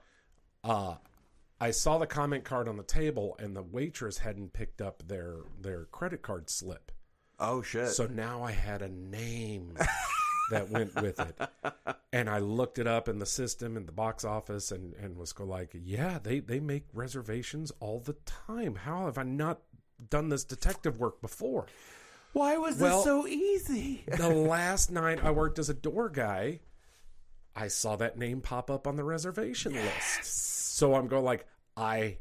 uh, 0.63 0.96
I 1.60 1.72
saw 1.72 1.98
the 1.98 2.08
comment 2.08 2.44
card 2.44 2.68
on 2.68 2.77
the 2.77 2.84
table, 2.84 3.36
and 3.39 3.56
the 3.56 3.62
waitress 3.63 4.20
hadn't 4.20 4.53
picked 4.53 4.82
up 4.82 5.03
their 5.08 5.38
their 5.60 5.86
credit 5.86 6.22
card 6.22 6.50
slip. 6.50 6.91
Oh 7.39 7.62
shit. 7.63 7.89
So 7.89 8.06
now 8.08 8.44
I 8.44 8.51
had 8.51 8.82
a 8.84 8.88
name 8.89 9.75
that 10.50 10.69
went 10.69 10.95
with 11.01 11.19
it, 11.19 11.39
and 12.12 12.29
I 12.29 12.39
looked 12.39 12.79
it 12.79 12.88
up 12.88 13.07
in 13.07 13.19
the 13.19 13.25
system 13.25 13.77
in 13.77 13.86
the 13.86 13.91
box 13.91 14.25
office, 14.25 14.71
and 14.71 14.93
and 14.95 15.15
was 15.17 15.33
go 15.33 15.45
like, 15.45 15.71
yeah, 15.74 16.19
they 16.21 16.39
they 16.39 16.60
make 16.60 16.86
reservations 16.93 17.71
all 17.79 18.00
the 18.00 18.15
time. 18.25 18.75
How 18.75 19.05
have 19.05 19.17
I 19.17 19.24
not 19.24 19.62
done 20.10 20.29
this 20.29 20.43
detective 20.43 21.00
work 21.00 21.21
before? 21.21 21.67
Why 22.33 22.57
was 22.57 22.77
Well- 22.77 22.98
this 22.98 23.05
so 23.05 23.27
easy? 23.27 24.03
the 24.17 24.29
last 24.29 24.91
night 24.91 25.24
I 25.24 25.31
worked 25.31 25.60
as 25.60 25.69
a 25.69 25.74
door 25.74 26.10
guy, 26.10 26.62
I 27.55 27.67
saw 27.67 27.95
that 27.98 28.17
name 28.17 28.41
pop 28.41 28.71
up 28.71 28.88
on 28.88 28.95
the 28.95 29.03
reservation 29.03 29.74
list. 29.74 30.24
So 30.24 30.95
I'm 30.95 31.07
going 31.07 31.25
like, 31.25 31.45
I 31.77 32.17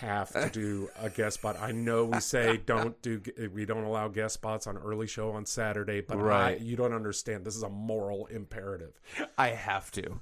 have 0.00 0.32
to 0.32 0.48
do 0.50 0.88
a 1.00 1.10
guest 1.10 1.34
spot. 1.40 1.56
I 1.60 1.72
know 1.72 2.04
we 2.04 2.20
say 2.20 2.56
don't 2.56 3.00
do, 3.02 3.20
we 3.52 3.64
don't 3.64 3.84
allow 3.84 4.08
guest 4.08 4.34
spots 4.34 4.66
on 4.66 4.76
early 4.76 5.06
show 5.06 5.30
on 5.32 5.44
Saturday, 5.46 6.00
but 6.00 6.18
I, 6.18 6.56
you 6.56 6.76
don't 6.76 6.92
understand. 6.92 7.44
This 7.44 7.56
is 7.56 7.62
a 7.62 7.68
moral 7.68 8.26
imperative. 8.26 9.00
I 9.36 9.48
have 9.48 9.90
to. 9.92 10.20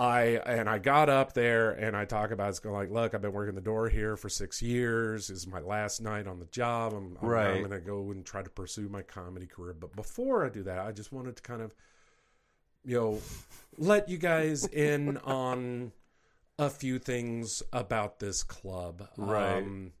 I 0.00 0.40
and 0.46 0.70
I 0.70 0.78
got 0.78 1.08
up 1.08 1.32
there 1.32 1.72
and 1.72 1.96
I 1.96 2.04
talk 2.04 2.30
about 2.30 2.50
it's 2.50 2.60
going 2.60 2.74
like, 2.76 2.90
look, 2.90 3.14
I've 3.14 3.20
been 3.22 3.32
working 3.32 3.56
the 3.56 3.60
door 3.60 3.88
here 3.88 4.16
for 4.16 4.28
six 4.28 4.62
years. 4.62 5.26
This 5.26 5.38
is 5.38 5.46
my 5.48 5.58
last 5.58 6.00
night 6.00 6.28
on 6.28 6.38
the 6.38 6.46
job. 6.46 6.92
I'm, 6.92 7.18
I'm, 7.20 7.28
Right. 7.28 7.48
I'm 7.48 7.58
going 7.58 7.70
to 7.72 7.80
go 7.80 8.12
and 8.12 8.24
try 8.24 8.42
to 8.42 8.50
pursue 8.50 8.88
my 8.88 9.02
comedy 9.02 9.46
career. 9.46 9.74
But 9.74 9.96
before 9.96 10.46
I 10.46 10.50
do 10.50 10.62
that, 10.62 10.78
I 10.78 10.92
just 10.92 11.12
wanted 11.12 11.34
to 11.34 11.42
kind 11.42 11.62
of, 11.62 11.74
you 12.84 12.94
know, 12.94 13.20
let 13.76 14.08
you 14.08 14.18
guys 14.18 14.66
in 14.68 15.16
on 15.18 15.90
a 16.58 16.68
few 16.68 16.98
things 16.98 17.62
about 17.72 18.18
this 18.18 18.42
club. 18.42 19.08
Right. 19.16 19.58
Um, 19.58 19.92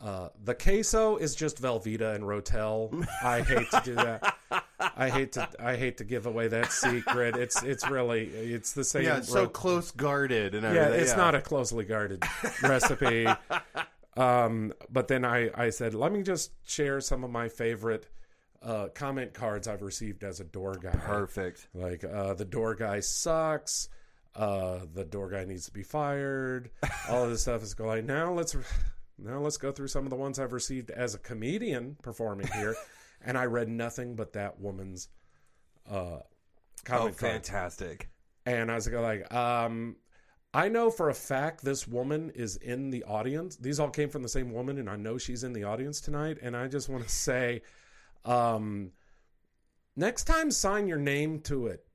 uh, 0.00 0.28
the 0.42 0.54
queso 0.54 1.16
is 1.16 1.34
just 1.34 1.60
Velveeta 1.60 2.14
and 2.14 2.24
Rotel. 2.24 3.06
I 3.22 3.40
hate 3.40 3.70
to 3.70 3.82
do 3.84 3.94
that. 3.94 4.36
I 4.96 5.08
hate 5.08 5.32
to. 5.32 5.48
I 5.58 5.76
hate 5.76 5.96
to 5.98 6.04
give 6.04 6.26
away 6.26 6.48
that 6.48 6.72
secret. 6.72 7.36
It's 7.36 7.62
it's 7.62 7.88
really 7.88 8.24
it's 8.24 8.72
the 8.72 8.84
same. 8.84 9.04
Yeah, 9.04 9.18
it's 9.18 9.30
so 9.30 9.46
close 9.46 9.92
guarded 9.92 10.54
and 10.54 10.62
yeah, 10.62 10.82
everything. 10.82 11.00
it's 11.00 11.16
not 11.16 11.34
a 11.34 11.40
closely 11.40 11.84
guarded 11.84 12.22
recipe. 12.62 13.26
Um, 14.16 14.74
but 14.90 15.08
then 15.08 15.24
I 15.24 15.50
I 15.54 15.70
said 15.70 15.94
let 15.94 16.12
me 16.12 16.22
just 16.22 16.52
share 16.64 17.00
some 17.00 17.24
of 17.24 17.30
my 17.30 17.48
favorite 17.48 18.06
uh, 18.62 18.88
comment 18.94 19.32
cards 19.32 19.68
I've 19.68 19.82
received 19.82 20.22
as 20.22 20.40
a 20.40 20.44
door 20.44 20.74
guy. 20.74 20.90
perfect. 20.90 21.68
Like 21.72 22.04
uh, 22.04 22.34
the 22.34 22.44
door 22.44 22.74
guy 22.74 23.00
sucks. 23.00 23.88
Uh, 24.36 24.80
the 24.92 25.04
door 25.04 25.28
guy 25.30 25.44
needs 25.44 25.66
to 25.66 25.72
be 25.72 25.82
fired. 25.84 26.70
All 27.08 27.22
of 27.24 27.30
this 27.30 27.42
stuff 27.42 27.62
is 27.62 27.74
going. 27.74 28.06
Now 28.06 28.32
let's 28.32 28.56
now 29.18 29.38
let's 29.38 29.56
go 29.56 29.70
through 29.70 29.88
some 29.88 30.04
of 30.04 30.10
the 30.10 30.16
ones 30.16 30.38
I've 30.40 30.52
received 30.52 30.90
as 30.90 31.14
a 31.14 31.18
comedian 31.18 31.96
performing 32.02 32.48
here, 32.48 32.74
and 33.24 33.38
I 33.38 33.44
read 33.44 33.68
nothing 33.68 34.16
but 34.16 34.32
that 34.32 34.58
woman's 34.60 35.08
uh, 35.88 35.94
Oh, 35.96 36.22
comment 36.84 37.16
card. 37.16 37.32
fantastic. 37.32 38.08
And 38.44 38.70
I 38.70 38.74
was 38.74 38.88
like, 38.90 39.32
um, 39.32 39.96
I 40.52 40.68
know 40.68 40.90
for 40.90 41.08
a 41.08 41.14
fact 41.14 41.64
this 41.64 41.88
woman 41.88 42.30
is 42.34 42.56
in 42.56 42.90
the 42.90 43.04
audience. 43.04 43.56
These 43.56 43.80
all 43.80 43.88
came 43.90 44.10
from 44.10 44.22
the 44.22 44.28
same 44.28 44.52
woman, 44.52 44.78
and 44.78 44.90
I 44.90 44.96
know 44.96 45.16
she's 45.16 45.44
in 45.44 45.52
the 45.52 45.64
audience 45.64 46.00
tonight. 46.00 46.38
And 46.42 46.56
I 46.56 46.68
just 46.68 46.88
want 46.88 47.04
to 47.04 47.08
say, 47.08 47.62
um, 48.24 48.90
next 49.96 50.24
time, 50.24 50.50
sign 50.50 50.86
your 50.86 50.98
name 50.98 51.40
to 51.42 51.68
it. 51.68 51.86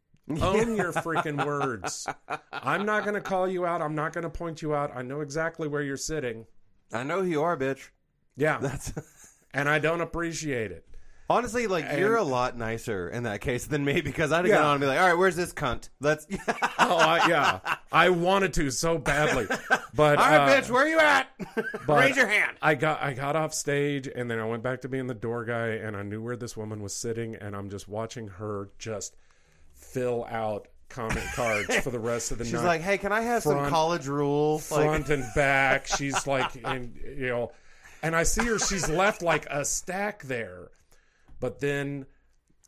Own 0.42 0.76
your 0.76 0.94
freaking 0.94 1.44
words. 1.46 2.08
I'm 2.52 2.86
not 2.86 3.04
going 3.04 3.16
to 3.16 3.22
call 3.22 3.48
you 3.48 3.66
out. 3.66 3.82
I'm 3.82 3.96
not 3.96 4.14
going 4.14 4.24
to 4.24 4.30
point 4.30 4.62
you 4.62 4.76
out. 4.76 4.92
I 4.96 5.02
know 5.02 5.22
exactly 5.22 5.68
where 5.68 5.82
you're 5.82 5.98
sitting. 5.98 6.46
I 6.94 7.04
know 7.04 7.22
who 7.22 7.30
you 7.30 7.42
are, 7.42 7.58
bitch. 7.58 7.90
Yeah. 8.38 8.58
That's 8.60 8.94
and 9.54 9.68
I 9.68 9.80
don't 9.80 10.02
appreciate 10.02 10.72
it. 10.72 10.86
honestly 11.30 11.68
like 11.68 11.86
And- 11.88 12.00
you're 12.00 12.16
a 12.16 12.24
lot 12.24 12.58
nicer 12.58 13.10
in 13.10 13.24
that 13.24 13.42
case 13.42 13.66
than 13.66 13.84
me 13.84 14.02
because 14.02 14.32
I'd 14.32 14.38
have 14.46 14.48
Yeah. 14.48 14.56
gone 14.58 14.66
on 14.66 14.72
and 14.74 14.82
be 14.82 14.88
like, 14.88 15.00
all 15.00 15.08
right, 15.08 15.18
where's 15.18 15.36
this 15.36 15.54
cunt? 15.54 15.90
Let's. 16.00 16.26
Oh, 16.82 16.96
I, 16.98 17.28
yeah. 17.28 17.60
I 17.92 18.10
wanted 18.10 18.54
to 18.54 18.72
so 18.72 18.98
badly. 18.98 19.46
But, 19.94 20.18
all 20.18 20.26
right, 20.26 20.38
uh, 20.38 20.62
bitch, 20.62 20.70
where 20.72 20.86
are 20.86 20.88
you 20.88 20.98
at? 21.00 21.28
Raise 21.88 22.16
your 22.16 22.26
hand. 22.28 22.56
I 22.62 22.74
got 22.76 23.02
I 23.04 23.14
got 23.14 23.36
off 23.36 23.54
stage 23.54 24.08
and 24.08 24.32
then 24.32 24.40
I 24.40 24.46
went 24.46 24.64
back 24.64 24.82
to 24.82 24.88
being 24.90 25.06
the 25.08 25.14
door 25.14 25.44
guy 25.44 25.68
and 25.68 25.96
I 25.98 26.02
knew 26.04 26.22
where 26.24 26.38
this 26.38 26.56
woman 26.56 26.82
was 26.82 26.96
sitting 26.96 27.36
and 27.36 27.54
I'm 27.56 27.70
just 27.70 27.88
watching 27.90 28.28
her 28.30 28.70
just 28.80 29.18
fill 29.94 30.26
out 30.30 30.68
comment 30.90 31.26
cards 31.36 31.76
for 31.80 31.90
the 31.92 32.00
rest 32.00 32.32
of 32.32 32.38
the 32.38 32.46
She's 32.46 32.54
night. 32.54 32.60
She's 32.60 32.66
like, 32.66 32.82
hey, 32.82 32.98
can 32.98 33.12
I 33.12 33.22
have 33.22 33.44
some 33.44 33.54
Front- 33.54 33.70
college 33.70 34.08
rule? 34.08 34.56
Like, 34.56 34.84
front 34.84 35.10
and 35.10 35.26
back. 35.36 35.88
She's 35.88 36.26
like 36.28 36.52
and 36.64 36.96
you 37.18 37.28
know 37.28 37.52
and 38.02 38.16
I 38.16 38.24
see 38.24 38.46
her 38.46 38.60
she's 38.60 38.90
left 38.90 39.22
like 39.22 39.46
a 39.50 39.64
stack 39.66 40.24
there. 40.24 40.70
But 41.40 41.60
then 41.60 42.06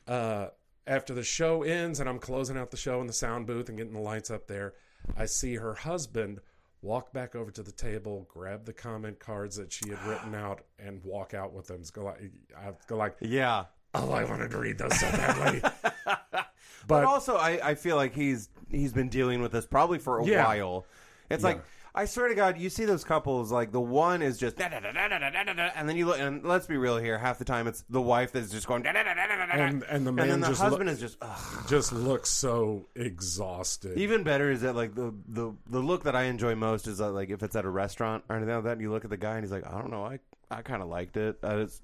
uh 0.08 0.48
after 0.88 1.14
the 1.14 1.24
show 1.24 1.64
ends 1.64 2.00
and 2.00 2.10
I'm 2.10 2.20
closing 2.20 2.58
out 2.58 2.72
the 2.72 2.78
show 2.78 3.02
in 3.02 3.08
the 3.08 3.14
sound 3.14 3.48
booth 3.48 3.70
and 3.70 3.78
getting 3.78 3.94
the 3.94 4.00
lights 4.00 4.30
up 4.32 4.48
there, 4.48 4.74
I 5.16 5.26
see 5.26 5.56
her 5.56 5.74
husband 5.74 6.40
walk 6.82 7.14
back 7.14 7.36
over 7.36 7.52
to 7.52 7.64
the 7.64 7.72
table, 7.72 8.28
grab 8.28 8.66
the 8.66 8.74
comment 8.74 9.20
cards 9.20 9.56
that 9.58 9.72
she 9.72 9.90
had 9.90 10.04
written 10.06 10.34
out, 10.34 10.62
and 10.80 11.04
walk 11.04 11.34
out 11.34 11.54
with 11.54 11.68
them. 11.68 11.84
Go 11.94 12.06
like, 12.06 12.32
I 12.58 12.72
go 12.88 12.98
like, 12.98 13.18
yeah. 13.22 13.66
oh, 13.94 14.12
I 14.12 14.24
wanted 14.24 14.52
to 14.52 14.58
read 14.58 14.80
those 14.80 15.00
so 15.00 15.10
badly. 15.12 15.62
But, 16.88 17.02
but 17.02 17.06
also, 17.06 17.36
I, 17.38 17.70
I 17.70 17.76
feel 17.76 17.96
like 17.96 18.14
he's 18.14 18.50
he's 18.70 18.94
been 18.94 19.10
dealing 19.10 19.42
with 19.42 19.52
this 19.52 19.66
probably 19.66 20.00
for 20.00 20.20
a 20.20 20.26
Yeah. 20.26 20.46
while. 20.46 20.86
It's 21.30 21.44
like 21.44 21.62
I 21.94 22.06
swear 22.06 22.30
to 22.30 22.36
God, 22.36 22.58
you 22.58 22.70
see 22.70 22.86
those 22.86 23.04
couples 23.04 23.52
like 23.52 23.72
the 23.74 23.82
one 23.82 24.22
is 24.22 24.38
just 24.38 24.56
da, 24.56 24.70
da, 24.70 24.80
da, 24.80 24.92
da, 24.94 25.08
da, 25.10 25.20
da, 25.20 25.44
da, 25.44 25.54
da, 25.54 25.70
and 25.76 25.90
then 25.90 25.98
you 25.98 26.06
look 26.06 26.20
and 26.20 26.42
let's 26.44 26.66
be 26.66 26.78
real 26.78 26.98
here. 26.98 27.18
Half 27.18 27.38
the 27.38 27.44
time, 27.46 27.68
it's 27.68 27.84
the 27.90 28.02
wife 28.02 28.32
that's 28.32 28.50
just 28.50 28.66
going 28.66 28.84
da, 28.84 28.94
da, 28.94 29.04
da, 29.04 29.14
da, 29.14 29.28
da, 29.28 29.36
da, 29.46 29.46
da, 29.58 29.64
And- 29.64 29.84
and 29.84 30.08
the 30.08 30.12
man 30.14 30.28
then 30.30 30.40
the 30.40 30.48
just 30.48 30.62
husband 30.62 30.86
look- 30.88 30.94
is 30.94 31.00
just. 31.02 31.18
Ugh. 31.22 31.66
just 31.68 31.92
looks 31.92 32.30
so 32.30 32.86
exhausted. 32.96 33.98
Even 33.98 34.24
better 34.24 34.50
is 34.52 34.62
that 34.62 34.76
like 34.76 34.96
the, 34.96 35.14
the 35.28 35.54
the 35.70 35.80
look 35.80 36.04
that 36.04 36.16
I 36.16 36.24
enjoy 36.24 36.56
most 36.56 36.88
is 36.88 37.00
like 37.00 37.30
if 37.30 37.44
it's 37.44 37.56
at 37.56 37.66
a 37.66 37.70
restaurant 37.70 38.24
or 38.30 38.38
anything 38.38 38.56
like 38.56 38.64
that. 38.64 38.72
And 38.74 38.82
you 38.82 38.92
look 38.92 39.04
at 39.04 39.10
the 39.10 39.18
guy 39.18 39.36
and 39.36 39.44
he's 39.44 39.52
like, 39.52 39.68
I 39.68 39.78
don't 39.80 39.92
know, 39.92 40.06
I 40.06 40.20
I 40.52 40.62
kind 40.62 40.82
of 40.82 40.90
liked 40.90 41.18
it. 41.18 41.38
I, 41.44 41.56
just, 41.64 41.82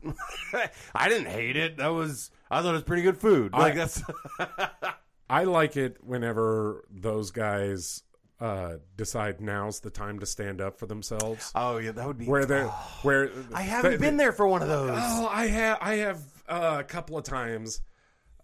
I 0.96 1.10
didn't 1.10 1.28
hate 1.28 1.56
it. 1.56 1.78
That 1.78 1.88
was 1.90 2.30
I 2.52 2.62
thought 2.62 2.70
it 2.70 2.74
was 2.74 2.84
pretty 2.84 3.04
good 3.04 3.18
food. 3.18 3.54
Like 3.54 3.74
I- 3.74 3.76
that's 3.78 4.04
I 5.30 5.44
like 5.46 5.76
it 5.78 5.98
whenever 6.04 6.86
those 6.90 7.32
guys 7.32 8.04
uh, 8.40 8.76
decide 8.96 9.42
now's 9.42 9.80
the 9.80 9.90
time 9.90 10.20
to 10.20 10.26
stand 10.26 10.62
up 10.62 10.78
for 10.80 10.86
themselves. 10.86 11.52
oh 11.56 11.78
yeah, 11.78 11.92
that 11.92 12.06
would 12.08 12.18
be 12.18 12.26
Where 12.26 12.46
they're 12.46 12.68
where 13.04 13.32
I 13.54 13.62
haven't 13.62 13.92
they- 13.92 13.98
been 13.98 14.18
there 14.18 14.32
for 14.32 14.48
one 14.48 14.62
of 14.62 14.68
those. 14.68 14.92
Oh, 14.94 15.28
I 15.32 15.48
have 15.48 15.78
I 15.82 15.96
have 15.96 16.22
uh, 16.48 16.78
a 16.80 16.84
couple 16.84 17.18
of 17.18 17.24
times 17.24 17.82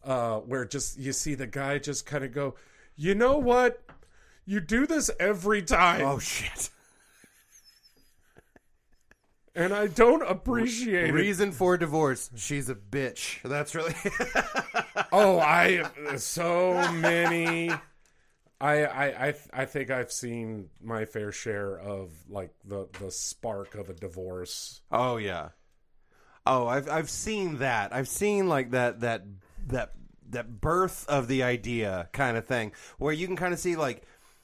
uh, 0.04 0.40
where 0.40 0.66
just 0.66 0.98
you 0.98 1.14
see 1.14 1.36
the 1.36 1.48
guy 1.48 1.78
just 1.78 2.06
kind 2.06 2.24
of 2.24 2.34
go, 2.34 2.56
you 2.96 3.16
know 3.16 3.38
what? 3.38 3.82
You 4.46 4.60
do 4.60 4.86
this 4.86 5.10
every 5.20 5.62
time, 5.62 6.02
Oh 6.02 6.20
shit. 6.20 6.70
And 9.56 9.74
I 9.74 9.88
don't 9.88 10.22
appreciate 10.24 11.10
it. 11.10 11.14
Reason 11.14 11.52
for 11.52 11.78
divorce: 11.78 12.30
she's 12.36 12.70
a 12.70 12.76
bitch. 12.76 13.42
That's 13.44 13.76
really. 13.76 13.94
Oh, 15.16 15.40
I 15.40 15.84
so 16.18 16.92
many. 16.92 17.70
I, 18.60 18.86
I 18.86 19.28
I 19.28 19.34
I 19.54 19.66
think 19.66 19.92
I've 19.92 20.12
seen 20.12 20.70
my 20.82 21.06
fair 21.06 21.32
share 21.32 21.78
of 21.78 22.10
like 22.28 22.52
the 22.66 22.88
the 23.00 23.12
spark 23.12 23.76
of 23.76 23.90
a 23.90 23.94
divorce. 23.94 24.82
oh 24.92 25.18
yeah. 25.18 25.50
Oh, 26.48 26.68
I've 26.68 26.90
I've 26.90 27.10
seen 27.12 27.60
that. 27.60 27.94
I've 27.94 28.08
seen 28.08 28.48
like 28.50 28.72
that 28.72 29.02
that 29.02 29.24
that 29.68 29.94
that 30.30 30.60
birth 30.62 31.06
of 31.08 31.28
the 31.28 31.44
idea 31.44 32.10
kind 32.12 32.36
of 32.36 32.46
thing, 32.48 32.72
where 32.98 33.14
you 33.14 33.28
can 33.28 33.36
kind 33.36 33.54
of 33.54 33.60
see 33.60 33.76
like 33.76 34.04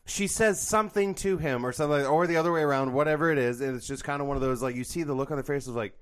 she 0.09 0.27
says 0.27 0.59
something 0.59 1.13
to 1.15 1.37
him 1.37 1.65
or 1.65 1.71
something, 1.71 2.05
or 2.05 2.27
the 2.27 2.37
other 2.37 2.51
way 2.51 2.61
around, 2.61 2.93
whatever 2.93 3.31
it 3.31 3.37
is, 3.37 3.61
and 3.61 3.75
it's 3.75 3.87
just 3.87 4.03
kind 4.03 4.21
of 4.21 4.27
one 4.27 4.35
of 4.37 4.41
those 4.41 4.61
like 4.61 4.75
you 4.75 4.83
see 4.83 5.03
the 5.03 5.13
look 5.13 5.31
on 5.31 5.37
their 5.37 5.43
face 5.43 5.67
of 5.67 5.75
like, 5.75 5.97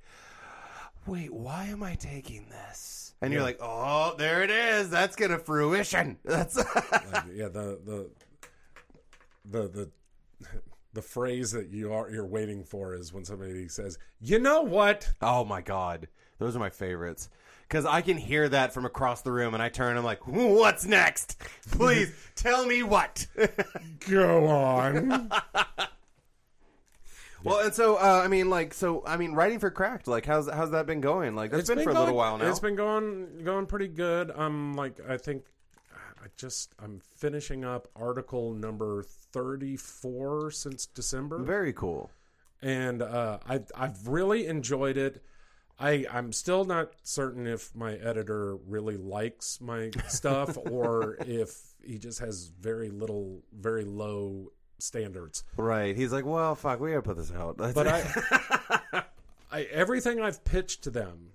wait, 1.05 1.33
why 1.33 1.65
am 1.65 1.83
I 1.83 1.95
taking 1.95 2.47
this? 2.49 3.13
And 3.21 3.33
you're 3.33 3.41
like, 3.41 3.57
oh, 3.61 4.15
there 4.17 4.43
it 4.43 4.51
is. 4.51 4.89
That's 4.89 5.15
gonna 5.15 5.39
fruition. 5.39 6.17
That's 6.23 6.57
Like, 6.57 7.23
yeah, 7.33 7.47
the 7.47 7.79
the 7.83 8.09
the 9.45 9.67
the 9.67 9.89
the 10.93 11.01
phrase 11.01 11.51
that 11.51 11.69
you 11.69 11.91
are 11.93 12.09
you're 12.09 12.25
waiting 12.25 12.63
for 12.63 12.93
is 12.93 13.11
when 13.13 13.25
somebody 13.25 13.67
says, 13.67 13.97
"You 14.21 14.39
know 14.39 14.61
what?" 14.61 15.11
oh 15.21 15.43
my 15.43 15.61
god, 15.61 16.07
those 16.37 16.55
are 16.55 16.59
my 16.59 16.69
favorites 16.69 17.29
because 17.67 17.85
I 17.85 18.01
can 18.01 18.17
hear 18.17 18.47
that 18.49 18.73
from 18.73 18.85
across 18.85 19.21
the 19.21 19.31
room, 19.31 19.53
and 19.53 19.61
I 19.61 19.69
turn. 19.69 19.89
And 19.89 19.99
I'm 19.99 20.05
like, 20.05 20.25
what's 20.27 20.85
next? 20.85 21.37
Please 21.71 22.13
tell 22.35 22.65
me 22.65 22.83
what. 22.83 23.27
Go 24.09 24.47
on. 24.47 25.29
Well, 27.43 27.59
and 27.59 27.73
so 27.73 27.95
uh, 27.95 28.21
I 28.23 28.27
mean, 28.27 28.49
like, 28.49 28.73
so 28.73 29.03
I 29.05 29.15
mean, 29.15 29.33
writing 29.33 29.59
for 29.59 29.69
Cracked, 29.69 30.07
like, 30.07 30.25
how's 30.25 30.49
how's 30.49 30.71
that 30.71 30.85
been 30.85 31.01
going? 31.01 31.35
Like, 31.35 31.51
that's 31.51 31.69
been, 31.69 31.83
for 31.83 31.91
a 31.91 31.99
little 31.99 32.15
while 32.15 32.37
now. 32.37 32.49
It's 32.49 32.59
been 32.59 32.75
going 32.75 33.43
going 33.43 33.67
pretty 33.67 33.87
good. 33.87 34.31
I'm 34.35 34.73
like 34.73 34.99
I 35.07 35.17
think 35.17 35.43
I 35.93 36.27
just 36.35 36.73
I'm 36.83 36.99
finishing 37.15 37.63
up 37.63 37.87
article 37.95 38.53
number 38.53 39.03
34 39.03 40.51
since 40.51 40.87
December. 40.87 41.37
very 41.39 41.73
cool. 41.73 42.09
and 42.61 43.01
uh, 43.03 43.37
I 43.47 43.61
I've 43.75 44.07
really 44.07 44.47
enjoyed 44.47 44.97
it. 44.97 45.23
I 45.79 46.05
I'm 46.11 46.33
still 46.33 46.65
not 46.65 46.91
certain 47.03 47.47
if 47.47 47.75
my 47.75 47.93
editor 47.95 48.55
really 48.67 48.97
likes 48.97 49.61
my 49.61 49.91
stuff 50.07 50.57
or 50.71 51.17
if 51.21 51.75
he 51.83 51.97
just 51.97 52.19
has 52.19 52.51
very 52.59 52.89
little, 52.89 53.43
very 53.53 53.85
low 53.85 54.51
standards. 54.79 55.43
Right. 55.55 55.95
He's 55.95 56.11
like, 56.11 56.25
well, 56.25 56.55
fuck, 56.55 56.79
we 56.79 56.91
gotta 56.91 57.01
put 57.01 57.17
this 57.17 57.31
out. 57.31 57.57
That's 57.57 57.73
But. 57.73 57.87
I, 57.87 59.03
I 59.51 59.63
everything 59.63 60.19
I've 60.21 60.43
pitched 60.43 60.83
to 60.83 60.89
them, 60.91 61.29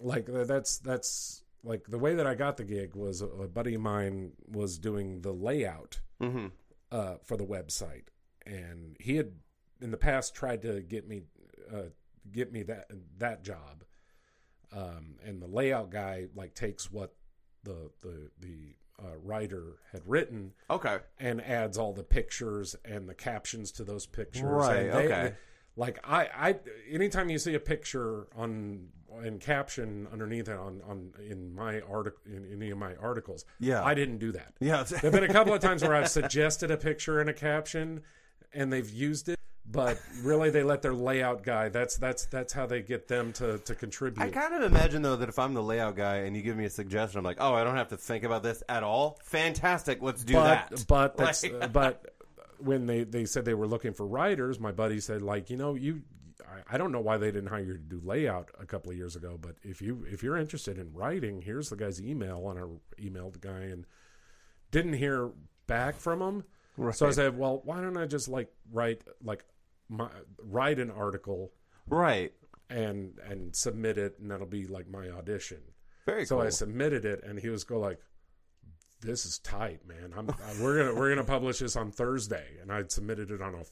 like 0.00 0.26
that's 0.26 0.78
that's 0.78 1.42
like 1.62 1.84
the 1.88 1.98
way 1.98 2.14
that 2.14 2.26
I 2.26 2.34
got 2.34 2.56
the 2.56 2.64
gig 2.64 2.94
was 2.94 3.20
a, 3.20 3.26
a 3.26 3.48
buddy 3.48 3.74
of 3.74 3.82
mine 3.82 4.32
was 4.48 4.78
doing 4.78 5.20
the 5.20 5.32
layout 5.32 6.00
hmm 6.20 6.46
uh, 6.90 7.16
for 7.22 7.36
the 7.36 7.44
website, 7.44 8.04
and 8.46 8.96
he 8.98 9.16
had 9.16 9.32
in 9.80 9.90
the 9.90 9.96
past 9.96 10.34
tried 10.34 10.62
to 10.62 10.80
get 10.80 11.06
me 11.06 11.22
uh, 11.72 11.90
get 12.32 12.52
me 12.52 12.62
that 12.64 12.90
that 13.18 13.42
job. 13.44 13.84
Um, 14.72 15.16
and 15.24 15.42
the 15.42 15.48
layout 15.48 15.90
guy 15.90 16.26
like 16.34 16.54
takes 16.54 16.90
what 16.92 17.14
the 17.64 17.90
the 18.02 18.30
the 18.40 18.74
uh, 19.02 19.16
writer 19.22 19.76
had 19.92 20.02
written 20.06 20.52
Okay. 20.68 20.98
and 21.18 21.40
adds 21.42 21.78
all 21.78 21.92
the 21.94 22.02
pictures 22.04 22.76
and 22.84 23.08
the 23.08 23.14
captions 23.14 23.72
to 23.72 23.84
those 23.84 24.04
pictures. 24.06 24.42
Right, 24.44 24.86
And 24.86 24.92
they- 24.92 25.04
okay. 25.06 25.34
Like 25.76 25.98
I, 26.04 26.28
I, 26.36 26.56
anytime 26.90 27.30
you 27.30 27.38
see 27.38 27.54
a 27.54 27.60
picture 27.60 28.26
on 28.36 28.88
and 29.22 29.40
caption 29.40 30.06
underneath 30.12 30.48
it 30.48 30.56
on 30.58 30.82
on 30.86 31.12
in 31.26 31.54
my 31.54 31.80
article 31.80 32.20
in 32.26 32.44
any 32.52 32.70
of 32.70 32.76
my 32.78 32.94
articles, 32.96 33.44
Yeah. 33.60 33.82
I 33.82 33.94
didn't 33.94 34.18
do 34.18 34.32
that. 34.32 34.52
Yeah. 34.60 34.82
There've 34.82 35.12
been 35.12 35.24
a 35.24 35.28
couple 35.32 35.54
of 35.54 35.60
times 35.60 35.82
where 35.82 35.94
I've 35.94 36.10
suggested 36.10 36.70
a 36.70 36.76
picture 36.76 37.18
and 37.20 37.30
a 37.30 37.32
caption, 37.32 38.02
and 38.52 38.70
they've 38.72 38.90
used 38.90 39.28
it, 39.30 39.38
but 39.72 40.00
really 40.22 40.50
they 40.50 40.62
let 40.62 40.82
their 40.82 40.94
layout 40.94 41.42
guy. 41.42 41.68
That's 41.68 41.96
that's 41.96 42.26
that's 42.26 42.52
how 42.52 42.66
they 42.66 42.82
get 42.82 43.08
them 43.08 43.32
to 43.34 43.58
to 43.58 43.74
contribute. 43.74 44.22
I 44.22 44.30
kind 44.30 44.54
of 44.54 44.62
imagine 44.62 45.02
though 45.02 45.16
that 45.16 45.28
if 45.28 45.38
I'm 45.38 45.54
the 45.54 45.62
layout 45.62 45.96
guy 45.96 46.16
and 46.18 46.36
you 46.36 46.42
give 46.42 46.56
me 46.56 46.64
a 46.64 46.70
suggestion, 46.70 47.18
I'm 47.18 47.24
like, 47.24 47.38
oh, 47.40 47.54
I 47.54 47.64
don't 47.64 47.76
have 47.76 47.88
to 47.88 47.96
think 47.96 48.24
about 48.24 48.42
this 48.42 48.62
at 48.68 48.82
all. 48.82 49.18
Fantastic. 49.24 50.02
Let's 50.02 50.24
do 50.24 50.34
but 50.34 50.70
that. 50.70 50.84
but 50.88 51.16
that's 51.16 51.44
Like- 51.50 51.72
but 51.72 52.14
when 52.58 52.86
they 52.86 53.04
they 53.04 53.24
said 53.24 53.44
they 53.44 53.54
were 53.54 53.66
looking 53.68 53.92
for 53.92 54.06
writers, 54.06 54.58
my 54.58 54.72
buddy 54.72 55.00
said 55.00 55.22
like 55.22 55.50
you 55.50 55.56
know 55.56 55.74
you. 55.74 56.02
I- 56.40 56.74
I 56.74 56.78
don't 56.78 56.90
know 56.92 57.00
why 57.00 57.16
they 57.16 57.30
didn't 57.30 57.48
hire 57.48 57.60
you 57.62 57.72
to 57.74 57.78
do 57.78 58.00
layout 58.04 58.50
a 58.60 58.66
couple 58.66 58.90
of 58.90 58.96
years 58.96 59.14
ago, 59.14 59.38
but 59.40 59.56
if 59.62 59.80
you 59.80 60.04
if 60.10 60.22
you're 60.22 60.36
interested 60.36 60.78
in 60.78 60.92
writing, 60.92 61.42
here's 61.42 61.68
the 61.68 61.76
guy's 61.76 62.00
email, 62.02 62.48
and 62.50 62.58
I 62.58 63.02
emailed 63.02 63.34
the 63.34 63.38
guy 63.38 63.60
and 63.70 63.86
didn't 64.70 64.94
hear 64.94 65.30
back 65.66 65.96
from 65.96 66.20
him. 66.20 66.44
So 66.92 67.06
I 67.06 67.10
said, 67.10 67.36
well, 67.36 67.60
why 67.64 67.80
don't 67.80 67.96
I 67.96 68.06
just 68.06 68.28
like 68.28 68.50
write 68.72 69.02
like 69.22 69.44
my 69.90 70.08
write 70.42 70.78
an 70.78 70.90
article 70.90 71.52
right. 71.88 72.32
and 72.70 73.18
and 73.28 73.54
submit 73.54 73.98
it, 73.98 74.18
and 74.20 74.30
that'll 74.30 74.46
be 74.46 74.66
like 74.66 74.88
my 74.88 75.10
audition. 75.10 75.58
Very 76.06 76.24
So 76.24 76.36
cool. 76.36 76.46
I 76.46 76.50
submitted 76.50 77.04
it, 77.04 77.22
and 77.24 77.38
he 77.38 77.48
was 77.50 77.64
go 77.64 77.78
like, 77.78 77.98
"This 79.00 79.26
is 79.26 79.38
tight, 79.40 79.86
man. 79.86 80.14
I'm 80.16 80.30
I- 80.30 80.62
we're 80.62 80.78
gonna 80.78 80.94
we're 80.98 81.08
gonna 81.10 81.24
publish 81.26 81.58
this 81.58 81.76
on 81.76 81.90
Thursday," 81.90 82.46
and 82.62 82.72
I 82.72 82.84
submitted 82.88 83.30
it 83.30 83.42
on 83.42 83.54
a 83.54 83.60
f- 83.60 83.70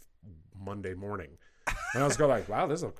Monday 0.58 0.94
morning, 0.94 1.30
and 1.94 2.02
I 2.02 2.06
was 2.06 2.16
go 2.16 2.26
like, 2.26 2.48
"Wow, 2.48 2.66
this 2.66 2.82
is 2.82 2.90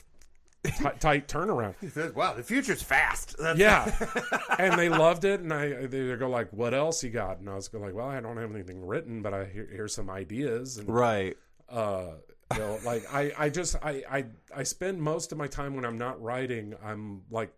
a 0.64 0.70
t- 0.70 0.98
tight 1.00 1.28
turnaround." 1.28 1.74
He 1.80 1.88
says, 1.88 2.14
wow, 2.14 2.34
the 2.34 2.42
future's 2.42 2.82
fast. 2.82 3.36
That's 3.38 3.58
Yeah, 3.58 3.92
and 4.58 4.78
they 4.78 4.88
loved 4.88 5.24
it, 5.24 5.40
and 5.40 5.52
I 5.52 5.86
they 5.86 6.14
go 6.16 6.28
like, 6.28 6.52
"What 6.52 6.74
else 6.74 7.02
you 7.02 7.10
got?" 7.10 7.38
And 7.38 7.50
I 7.50 7.54
was 7.56 7.68
go 7.68 7.80
like, 7.80 7.94
"Well, 7.94 8.08
I 8.08 8.20
don't 8.20 8.36
have 8.36 8.54
anything 8.54 8.86
written, 8.86 9.20
but 9.22 9.34
I 9.34 9.44
hear, 9.46 9.66
here's 9.70 9.94
some 9.94 10.08
ideas." 10.10 10.78
And 10.78 10.88
Right. 10.88 11.36
uh 11.68 12.12
you 12.54 12.58
know 12.58 12.78
like 12.84 13.04
i 13.12 13.32
i 13.38 13.48
just 13.48 13.76
I, 13.82 14.02
I 14.10 14.24
i 14.54 14.62
spend 14.62 15.02
most 15.02 15.32
of 15.32 15.38
my 15.38 15.46
time 15.46 15.74
when 15.74 15.84
i'm 15.84 15.98
not 15.98 16.20
writing 16.22 16.74
i'm 16.82 17.22
like 17.30 17.52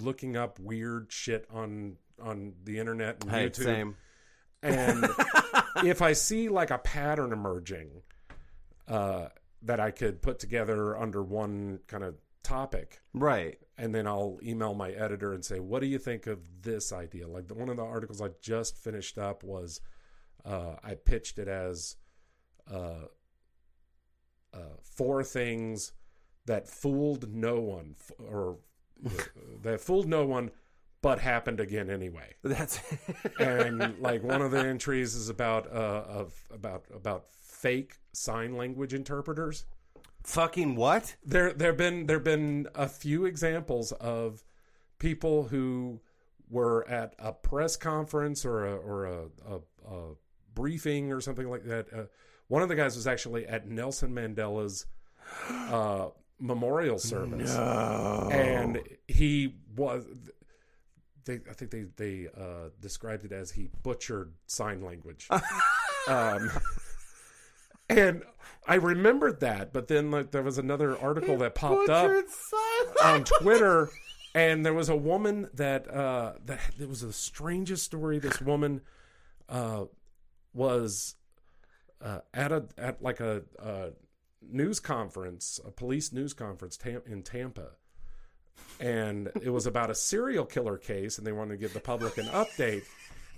looking 0.00 0.36
up 0.36 0.58
weird 0.60 1.10
shit 1.10 1.46
on 1.50 1.96
on 2.22 2.52
the 2.64 2.78
internet 2.78 3.22
and 3.22 3.30
Hey, 3.30 3.48
youtube 3.48 3.64
same. 3.64 3.96
and 4.62 5.06
if 5.84 6.02
i 6.02 6.12
see 6.12 6.48
like 6.48 6.70
a 6.70 6.78
pattern 6.78 7.32
emerging 7.32 8.02
uh 8.86 9.28
that 9.62 9.80
i 9.80 9.90
could 9.90 10.22
put 10.22 10.38
together 10.38 10.96
under 10.96 11.22
one 11.22 11.80
kind 11.88 12.04
of 12.04 12.14
topic 12.44 13.00
Right. 13.12 13.58
and 13.76 13.94
then 13.94 14.06
I'll 14.06 14.38
email 14.42 14.72
my 14.74 14.90
editor 14.90 15.34
and 15.34 15.44
say, 15.44 15.58
"What 15.60 15.80
do 15.80 15.86
you 15.86 15.98
think 15.98 16.26
of 16.26 16.38
this 16.62 16.92
idea?" 16.92 17.28
Like 17.28 17.46
the, 17.48 17.54
one 17.54 17.68
of 17.68 17.76
the 17.76 17.82
articles 17.84 18.22
I 18.22 18.28
just 18.40 18.78
finished 18.78 19.18
up 19.18 19.42
was, 19.44 19.80
uh, 20.46 20.76
I 20.82 20.94
pitched 20.94 21.38
it 21.38 21.46
as 21.48 21.96
uh, 22.72 23.08
uh, 24.54 24.76
four 24.82 25.22
things 25.22 25.92
that 26.46 26.68
fooled 26.68 27.32
no 27.32 27.60
one, 27.60 27.96
or 28.18 28.58
uh, 29.04 29.10
that 29.62 29.80
fooled 29.80 30.08
no 30.08 30.26
one, 30.26 30.50
but 31.02 31.20
happened 31.20 31.60
again 31.60 31.90
anyway. 31.90 32.34
That's 32.42 32.80
And 33.40 33.98
like 34.00 34.22
one 34.22 34.42
of 34.42 34.50
the 34.50 34.60
entries 34.60 35.14
is 35.14 35.28
about 35.28 35.66
uh, 35.66 36.04
of 36.06 36.34
about 36.52 36.84
about 36.94 37.26
fake 37.30 37.96
sign 38.12 38.56
language 38.56 38.94
interpreters 38.94 39.64
fucking 40.24 40.76
what? 40.76 41.16
there 41.24 41.52
there've 41.52 41.76
been 41.76 42.06
there've 42.06 42.24
been 42.24 42.68
a 42.74 42.88
few 42.88 43.24
examples 43.24 43.92
of 43.92 44.44
people 44.98 45.44
who 45.44 46.00
were 46.50 46.86
at 46.88 47.14
a 47.18 47.32
press 47.32 47.76
conference 47.76 48.44
or 48.44 48.66
a 48.66 48.76
or 48.76 49.06
a, 49.06 49.22
a, 49.48 49.90
a 49.90 50.14
briefing 50.54 51.12
or 51.12 51.20
something 51.20 51.48
like 51.48 51.64
that. 51.64 51.86
Uh, 51.92 52.04
one 52.48 52.62
of 52.62 52.68
the 52.68 52.74
guys 52.74 52.96
was 52.96 53.06
actually 53.06 53.46
at 53.46 53.68
Nelson 53.68 54.12
Mandela's 54.14 54.86
uh, 55.48 56.08
memorial 56.38 56.98
service, 56.98 57.54
No. 57.54 58.28
and 58.32 58.80
he 59.06 59.54
was. 59.76 60.04
They, 61.24 61.40
I 61.48 61.52
think 61.52 61.70
they 61.70 61.84
they 61.96 62.28
uh, 62.34 62.70
described 62.80 63.24
it 63.24 63.32
as 63.32 63.50
he 63.50 63.68
butchered 63.82 64.32
sign 64.46 64.80
language. 64.80 65.28
um, 66.08 66.50
and 67.90 68.22
I 68.66 68.76
remembered 68.76 69.40
that, 69.40 69.72
but 69.74 69.88
then 69.88 70.10
like 70.10 70.30
there 70.30 70.42
was 70.42 70.56
another 70.58 70.98
article 70.98 71.36
that 71.38 71.54
popped 71.54 71.90
up 71.90 72.10
on 73.04 73.24
Twitter, 73.24 73.90
and 74.34 74.64
there 74.64 74.72
was 74.74 74.88
a 74.88 74.96
woman 74.96 75.48
that 75.54 75.86
uh, 75.94 76.32
that 76.46 76.60
it 76.80 76.88
was 76.88 77.02
the 77.02 77.12
strangest 77.12 77.84
story. 77.84 78.18
This 78.18 78.40
woman 78.40 78.80
uh, 79.50 79.84
was 80.54 81.14
uh, 82.02 82.20
at 82.32 82.52
a 82.52 82.64
at 82.76 83.02
like 83.02 83.20
a, 83.20 83.42
a 83.58 83.90
news 84.42 84.80
conference, 84.80 85.60
a 85.64 85.70
police 85.70 86.12
news 86.12 86.34
conference 86.34 86.76
tam- 86.76 87.02
in 87.06 87.22
Tampa, 87.22 87.70
and 88.80 89.30
it 89.42 89.50
was 89.50 89.66
about 89.66 89.90
a 89.90 89.94
serial 89.94 90.44
killer 90.44 90.78
case, 90.78 91.18
and 91.18 91.26
they 91.26 91.32
wanted 91.32 91.52
to 91.52 91.58
give 91.58 91.72
the 91.74 91.80
public 91.80 92.18
an 92.18 92.26
update. 92.26 92.84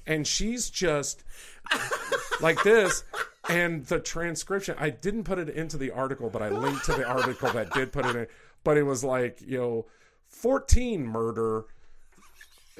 And 0.07 0.27
she's 0.27 0.71
just 0.71 1.25
like 2.41 2.63
this. 2.63 3.05
And 3.49 3.85
the 3.87 3.99
transcription, 3.99 4.77
I 4.79 4.91
didn't 4.91 5.25
put 5.25 5.39
it 5.39 5.49
into 5.49 5.77
the 5.77 5.91
article, 5.91 6.31
but 6.31 6.43
I 6.43 6.51
linked 6.51 6.85
to 6.87 6.93
the 6.93 7.07
article 7.07 7.51
that 7.51 7.71
did 7.73 7.93
put 7.93 8.07
it 8.07 8.17
in. 8.17 8.27
But 8.63 8.77
it 8.77 8.83
was 8.83 9.03
like, 9.03 9.41
you 9.41 9.59
know, 9.59 9.87
14 10.29 11.05
murder. 11.05 11.65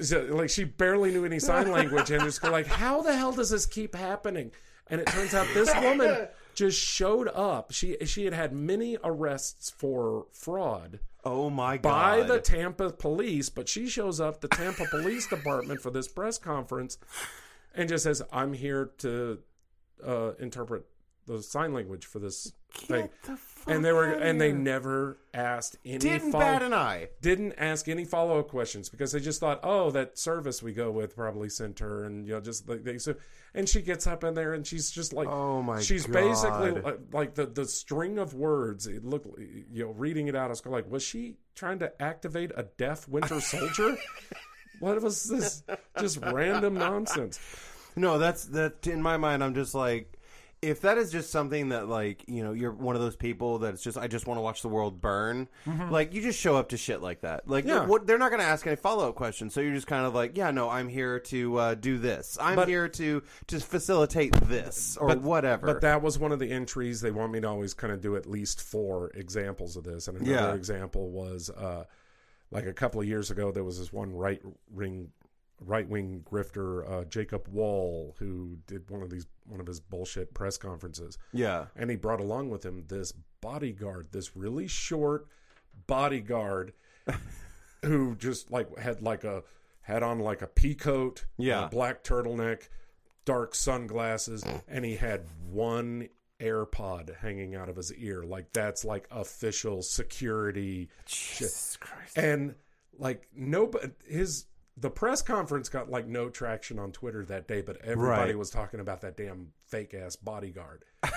So, 0.01 0.21
like 0.31 0.51
she 0.51 0.65
barely 0.65 1.11
knew 1.11 1.25
any 1.25 1.39
sign 1.39 1.71
language 1.71 2.11
and 2.11 2.23
just 2.23 2.43
like, 2.43 2.67
how 2.67 3.03
the 3.03 3.17
hell 3.17 3.33
does 3.33 3.51
this 3.51 3.67
keep 3.67 3.95
happening? 3.95 4.53
And 4.91 5.01
it 5.01 5.07
turns 5.07 5.35
out 5.35 5.47
this 5.55 5.73
woman 5.77 6.29
just 6.55 6.79
showed 6.79 7.29
up. 7.29 7.73
She 7.73 7.97
she 8.05 8.25
had 8.25 8.35
had 8.35 8.53
many 8.53 8.97
arrests 9.05 9.71
for 9.71 10.27
fraud 10.33 10.99
Oh 11.25 11.51
my 11.51 11.77
god. 11.77 11.83
by 11.83 12.23
the 12.27 12.41
Tampa 12.41 12.91
police, 12.91 13.49
but 13.51 13.69
she 13.69 13.89
shows 13.89 14.21
up 14.21 14.41
the 14.41 14.49
Tampa 14.49 14.85
Police 14.87 15.29
Department 15.29 15.81
for 15.81 15.91
this 15.91 16.09
press 16.09 16.39
conference 16.39 16.99
and 17.75 17.89
just 17.89 18.05
says, 18.05 18.23
"I'm 18.33 18.53
here 18.53 18.91
to 18.99 19.39
uh, 20.05 20.33
interpret 20.39 20.87
the 21.27 21.43
sign 21.43 21.73
language 21.73 22.07
for 22.07 22.19
this 22.19 22.53
Get 22.73 22.87
thing. 22.89 23.09
the 23.25 23.37
fuck 23.37 23.75
And 23.75 23.85
they 23.85 23.93
were 23.93 24.05
and 24.05 24.41
they 24.41 24.53
never 24.53 25.19
asked 25.35 25.77
any 25.85 25.99
didn't 25.99 26.33
follow- 26.33 26.45
bat 26.45 26.63
an 26.63 26.73
eye. 26.73 27.09
didn't 27.21 27.53
ask 27.59 27.89
any 27.89 28.05
follow 28.05 28.39
up 28.39 28.49
questions 28.49 28.89
because 28.89 29.13
they 29.13 29.21
just 29.21 29.41
thought, 29.41 29.61
oh, 29.63 29.91
that 29.91 30.19
service 30.19 30.63
we 30.63 30.73
go 30.73 30.91
with 30.91 31.15
probably 31.17 31.49
sent 31.49 31.79
her, 31.81 32.05
and 32.05 32.27
you 32.27 32.35
know, 32.35 32.41
just 32.41 32.69
like 32.69 32.85
they 32.85 32.99
so. 32.99 33.15
And 33.53 33.69
she 33.69 33.83
gets 33.83 34.07
up 34.07 34.23
in 34.23 34.35
there, 34.35 34.53
and 34.55 34.65
she's 34.65 34.91
just 34.93 35.13
like, 35.13 35.27
Oh 35.27 35.61
my 35.61 35.81
she's 35.81 36.07
God. 36.07 36.13
basically 36.13 36.83
uh, 36.93 36.97
like 37.13 37.35
the 37.35 37.47
the 37.47 37.65
string 37.67 38.19
of 38.19 38.33
words. 38.35 38.87
It 38.87 39.05
looked, 39.05 39.27
you 39.39 39.85
know, 39.87 39.91
reading 39.91 40.29
it 40.29 40.37
out, 40.37 40.47
I 40.47 40.49
was 40.51 40.65
like, 40.65 40.89
was 40.91 41.03
she 41.03 41.35
trying 41.57 41.81
to 41.81 42.01
activate 42.01 42.53
a 42.57 42.63
deaf 42.79 43.09
Winter 43.09 43.41
Soldier? 43.41 43.97
what 44.79 45.03
was 45.03 45.25
this? 45.25 45.63
Just 45.99 46.19
random 46.25 46.75
nonsense. 46.75 47.41
No, 47.97 48.19
that's 48.19 48.45
that. 48.47 48.87
In 48.87 49.03
my 49.03 49.17
mind, 49.17 49.43
I'm 49.43 49.55
just 49.55 49.75
like, 49.75 50.13
if 50.63 50.83
that 50.83 50.99
is 50.99 51.11
just 51.11 51.31
something 51.31 51.71
that 51.71 51.89
like 51.89 52.23
you 52.29 52.43
know 52.45 52.53
you're 52.53 52.71
one 52.73 52.95
of 52.95 53.01
those 53.01 53.17
people 53.17 53.59
that's 53.61 53.83
just 53.83 53.97
I 53.97 54.09
just 54.09 54.27
want 54.27 54.37
to 54.39 54.43
watch 54.43 54.61
the 54.63 54.69
world 54.69 55.01
burn. 55.01 55.49
Like 55.91 56.13
you 56.13 56.21
just 56.21 56.39
show 56.39 56.57
up 56.57 56.69
to 56.71 56.77
shit 56.77 57.01
like 57.01 57.23
that. 57.23 57.49
Like 57.49 57.65
Mm-hmm. 57.65 57.75
Yeah. 57.77 57.87
what 57.87 58.07
they're 58.07 58.19
not 58.19 58.31
going 58.31 58.41
to 58.41 58.47
ask 58.47 58.67
any 58.67 58.77
follow 58.77 59.09
up 59.09 59.15
questions, 59.15 59.55
so 59.55 59.61
you're 59.61 59.75
just 59.75 59.87
kind 59.87 60.05
of 60.05 60.15
like, 60.15 60.37
yeah, 60.37 60.51
no, 60.51 60.69
I'm 60.69 60.89
here 60.89 61.19
to 61.21 61.57
uh, 61.59 61.75
do 61.77 61.97
this. 61.99 62.37
I'm 62.41 62.57
But- 62.57 62.69
here 62.69 62.89
to 62.89 63.23
to 63.47 63.61
facilitate 63.61 64.35
this 64.49 64.97
or 64.99 65.15
whatever. 65.17 65.67
But 65.67 65.81
that 65.81 66.03
was 66.03 66.19
one 66.19 66.33
of 66.33 66.39
the 66.39 66.51
entries. 66.51 67.01
They 67.01 67.11
want 67.11 67.33
me 67.33 67.41
to 67.41 67.49
always 67.49 67.73
kind 67.73 67.93
of 67.93 68.01
do 68.01 68.17
at 68.17 68.27
least 68.27 68.61
four 68.61 69.11
examples 69.15 69.77
of 69.77 69.85
this. 69.85 70.09
And 70.09 70.19
another 70.21 70.49
Yeah. 70.49 70.55
example 70.55 71.09
was 71.11 71.49
uh, 71.51 71.85
like 72.51 72.67
a 72.67 72.73
couple 72.73 73.01
of 73.01 73.07
years 73.07 73.31
ago, 73.31 73.51
there 73.53 73.65
was 73.65 73.79
this 73.79 73.93
one 73.93 74.13
right 74.13 74.43
ring, 74.75 75.13
right 75.61 75.89
wing 75.89 76.25
grifter, 76.31 76.91
uh, 76.91 77.05
Jacob 77.05 77.47
Wohl, 77.49 78.17
who 78.19 78.57
did 78.67 78.91
one 78.91 79.03
of 79.03 79.11
these 79.11 79.27
one 79.47 79.61
of 79.61 79.67
his 79.67 79.79
bullshit 79.81 80.33
press 80.35 80.57
conferences, 80.57 81.19
yeah, 81.33 81.67
and 81.77 81.91
he 81.91 81.97
brought 81.97 82.21
along 82.21 82.51
with 82.51 82.65
him 82.65 82.85
this 82.89 83.13
bodyguard, 83.41 84.09
this 84.13 84.37
really 84.37 84.67
short 84.69 85.27
bodyguard, 85.87 86.73
who 87.85 88.15
just 88.17 88.51
like 88.51 88.77
had 88.79 89.03
like 89.03 89.25
a 89.25 89.43
had 89.83 90.03
on 90.03 90.19
like 90.21 90.43
a 90.43 90.47
pea 90.47 90.75
coat, 90.75 91.25
Yeah. 91.39 91.67
a 91.67 91.69
black 91.69 92.05
turtleneck, 92.05 92.69
dark 93.25 93.55
sunglasses, 93.55 94.45
and 94.69 94.85
he 94.85 94.97
had 94.97 95.25
one 95.51 96.09
AirPod 96.39 97.17
hanging 97.19 97.55
out 97.55 97.69
of 97.69 97.77
his 97.77 97.93
ear. 97.95 98.23
Like 98.23 98.53
that's 98.53 98.85
like 98.85 99.07
official 99.11 99.83
security 99.83 100.89
Jesus 101.07 101.77
Christ. 101.79 102.17
and 102.17 102.55
like 102.99 103.27
nobody 103.35 103.89
his 104.07 104.47
the 104.81 104.91
press 104.91 105.21
conference 105.23 105.69
got 105.69 105.91
like 105.91 106.07
no 106.07 106.29
traction 106.31 106.79
on 106.79 106.91
Twitter 106.93 107.25
that 107.27 107.47
day, 107.47 107.61
but 107.61 107.77
everybody 107.85 108.31
Right. 108.33 108.39
was 108.39 108.51
talking 108.51 108.81
about 108.81 109.03
that 109.03 109.17
damn 109.17 109.53
fake 109.69 109.93
ass 109.95 110.17
bodyguard. 110.17 110.85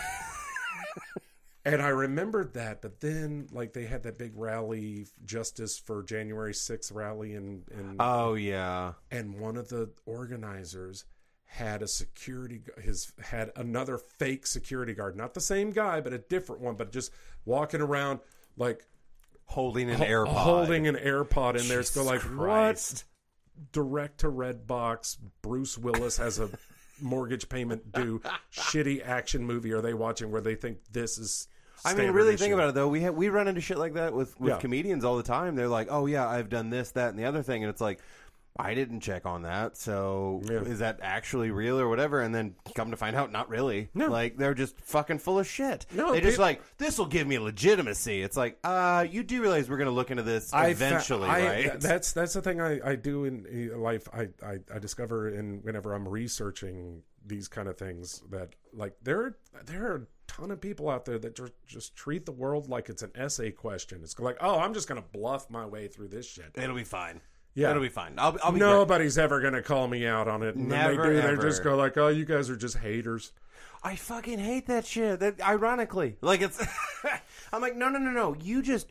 and 1.65 1.81
I 1.81 1.87
remembered 1.89 2.55
that, 2.55 2.81
but 2.81 2.99
then 2.99 3.47
like 3.51 3.73
they 3.73 3.85
had 3.85 4.03
that 4.03 4.17
big 4.17 4.33
rally, 4.35 5.07
Justice 5.25 5.77
for 5.79 6.03
January 6.03 6.53
6th 6.53 6.93
rally, 6.93 7.35
and 7.35 7.63
and 7.71 7.95
Oh 7.99 8.33
yeah, 8.33 8.93
and 9.11 9.39
one 9.39 9.55
of 9.55 9.69
the 9.69 9.89
organizers 10.05 11.05
had 11.45 11.81
a 11.83 11.87
security 11.87 12.61
his 12.81 13.11
had 13.21 13.51
another 13.55 13.97
fake 14.19 14.45
security 14.45 14.93
guard, 14.93 15.15
not 15.15 15.33
the 15.35 15.41
same 15.41 15.71
guy, 15.71 16.01
but 16.01 16.11
a 16.11 16.17
different 16.17 16.61
one, 16.61 16.75
but 16.75 16.91
just 16.91 17.11
walking 17.45 17.79
around 17.79 18.19
like 18.57 18.85
holding 19.45 19.89
an 19.89 19.97
ho- 19.99 20.05
AirPod, 20.05 20.27
holding 20.27 20.87
an 20.87 20.95
AirPod 20.95 21.59
in 21.59 21.67
there. 21.69 21.79
It's 21.79 21.91
go 21.95 22.03
like 22.03 22.19
Christ. 22.21 22.91
what? 22.93 23.03
Direct 23.71 24.19
to 24.19 24.27
Redbox. 24.27 25.17
Bruce 25.41 25.77
Willis 25.77 26.17
has 26.17 26.39
a 26.39 26.49
mortgage 27.01 27.49
payment 27.49 27.91
due. 27.91 28.21
Shitty 28.53 29.05
action 29.05 29.45
movie 29.45 29.71
are 29.73 29.81
they 29.81 29.93
watching 29.93 30.31
where 30.31 30.41
they 30.41 30.55
think 30.55 30.79
this 30.91 31.17
is? 31.17 31.47
I 31.85 31.95
mean, 31.95 32.11
really 32.11 32.35
issue? 32.35 32.43
think 32.43 32.53
about 32.53 32.69
it 32.69 32.75
though. 32.75 32.87
We 32.87 33.01
have, 33.01 33.13
we 33.15 33.27
run 33.29 33.47
into 33.47 33.59
shit 33.59 33.77
like 33.77 33.95
that 33.95 34.13
with, 34.13 34.39
with 34.39 34.51
Yeah. 34.53 34.57
comedians 34.59 35.03
all 35.03 35.17
the 35.17 35.23
time. 35.23 35.55
They're 35.55 35.67
like, 35.67 35.87
"Oh 35.91 36.05
yeah, 36.05 36.27
I've 36.27 36.49
done 36.49 36.69
this, 36.69 36.91
that, 36.91 37.09
and 37.09 37.19
the 37.19 37.25
other 37.25 37.43
thing," 37.43 37.63
and 37.63 37.69
it's 37.69 37.81
like, 37.81 37.99
I 38.55 38.75
didn't 38.75 38.99
check 38.99 39.25
on 39.25 39.41
that. 39.43 39.77
So 39.77 40.41
Yeah. 40.45 40.59
is 40.61 40.79
that 40.79 40.99
actually 41.01 41.49
real 41.51 41.79
or 41.79 41.89
whatever? 41.89 42.21
And 42.21 42.33
then 42.35 42.55
come 42.75 42.91
to 42.91 42.97
find 42.97 43.15
out, 43.15 43.31
not 43.31 43.49
really. 43.49 43.89
No. 43.95 44.07
Like 44.09 44.37
they're 44.37 44.53
just 44.53 44.79
fucking 44.81 45.19
full 45.19 45.39
of 45.39 45.47
shit. 45.47 45.85
No, 45.91 46.11
they 46.11 46.21
just 46.21 46.37
like 46.37 46.61
this 46.77 46.97
will 46.99 47.07
give 47.07 47.25
me 47.25 47.39
legitimacy. 47.39 48.21
It's 48.21 48.37
like, 48.37 48.59
uh, 48.63 49.07
you 49.09 49.23
do 49.23 49.41
realize 49.41 49.69
we're 49.69 49.77
going 49.77 49.85
to 49.89 49.91
look 49.91 50.11
into 50.11 50.23
this 50.23 50.53
I 50.53 50.65
fa- 50.65 50.71
eventually, 50.71 51.27
I- 51.29 51.45
right? 51.47 51.79
That's 51.79 52.11
that's 52.13 52.33
the 52.33 52.41
thing 52.43 52.61
I, 52.61 52.79
I 52.91 52.95
do 52.95 53.25
in 53.25 53.71
life. 53.81 54.07
I, 54.13 54.29
I, 54.45 54.59
I 54.73 54.79
discover 54.79 55.29
in 55.29 55.59
whenever 55.63 55.93
I'm 55.93 56.07
researching 56.07 57.01
these 57.25 57.47
kind 57.47 57.67
of 57.67 57.77
things 57.77 58.21
that 58.31 58.49
like 58.73 58.93
there 59.01 59.19
are, 59.21 59.37
there 59.65 59.91
are 59.91 59.95
a 59.95 60.01
ton 60.27 60.51
of 60.51 60.59
people 60.59 60.89
out 60.89 61.05
there 61.05 61.17
that 61.17 61.35
just, 61.35 61.53
just 61.65 61.95
treat 61.95 62.25
the 62.25 62.31
world 62.33 62.69
like 62.69 62.89
it's 62.89 63.01
an 63.01 63.11
essay 63.15 63.49
question. 63.49 64.01
It's 64.03 64.19
like, 64.19 64.37
oh, 64.41 64.59
I'm 64.59 64.73
just 64.73 64.87
gonna 64.87 65.01
bluff 65.13 65.49
my 65.49 65.65
way 65.65 65.87
through 65.87 66.09
this 66.09 66.27
shit. 66.29 66.51
It'll 66.55 66.75
be 66.75 66.83
fine. 66.83 67.21
Yeah. 67.55 67.69
it'll 67.71 67.83
be 67.83 67.89
fine. 67.89 68.13
I'll, 68.17 68.37
I'll 68.43 68.51
be 68.51 68.59
great. 68.59 68.69
Nobody's 68.69 69.17
ever 69.17 69.39
gonna 69.41 69.61
call 69.61 69.87
me 69.87 70.07
out 70.07 70.27
on 70.27 70.41
it. 70.43 70.55
And 70.55 70.69
when 70.69 70.79
Never, 70.79 71.13
they 71.13 71.21
do, 71.21 71.27
ever. 71.27 71.35
they 71.35 71.41
just 71.49 71.63
go 71.63 71.75
like, 71.75 71.97
oh, 71.97 72.07
you 72.07 72.25
guys 72.25 72.49
are 72.49 72.55
just 72.55 72.77
haters. 72.77 73.31
I 73.83 73.95
fucking 73.95 74.39
hate 74.39 74.67
that 74.67 74.85
shit. 74.85 75.19
That 75.19 75.41
ironically, 75.41 76.17
like 76.21 76.41
it's. 76.41 76.65
I'm 77.53 77.61
like, 77.61 77.75
no, 77.75 77.89
no, 77.89 77.99
no, 77.99 78.11
no. 78.11 78.35
You 78.41 78.61
just 78.61 78.87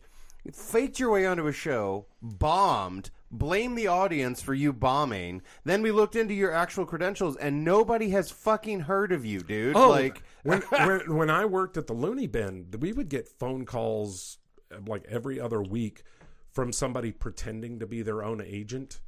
faked 0.53 0.99
your 1.01 1.11
way 1.11 1.25
onto 1.27 1.47
a 1.47 1.53
show, 1.53 2.07
bombed, 2.21 3.11
blame 3.31 3.75
the 3.75 3.87
audience 3.87 4.43
for 4.43 4.55
you 4.55 4.73
bombing. 4.73 5.43
Then 5.65 5.83
we 5.83 5.91
looked 5.91 6.15
into 6.17 6.35
your 6.35 6.53
actual 6.53 6.85
credentials, 6.85 7.37
and 7.37 7.65
nobody 7.65 8.11
has 8.11 8.31
fucking 8.31 8.81
heard 8.81 9.13
of 9.13 9.25
you, 9.25 9.41
dude. 9.41 9.77
Oh, 9.77 9.91
like, 9.91 10.23
when, 10.43 10.61
when 10.71 11.17
when 11.17 11.31
I 11.31 11.47
worked 11.47 11.77
at 11.77 11.87
the 11.87 11.95
Loony 11.95 12.27
Bin, 12.27 12.67
we 12.79 12.93
would 12.93 13.09
get 13.09 13.29
phone 13.29 13.65
calls 13.65 14.39
uh, 14.73 14.77
like 14.87 15.05
every 15.09 15.41
other 15.41 15.63
week 15.63 16.05
from 16.53 16.73
somebody 16.73 17.11
pretending 17.13 17.81
to 17.81 17.87
be 17.87 18.03
their 18.03 18.23
own 18.23 18.41
agent. 18.41 19.01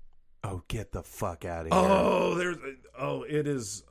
oh, 0.42 0.62
get 0.68 0.92
the 0.92 1.02
fuck 1.02 1.44
out 1.44 1.66
of 1.66 1.72
here. 1.72 1.80
Oh, 1.83 2.35
there's 2.35 2.57
oh, 2.98 3.22
it 3.22 3.46
is. 3.46 3.83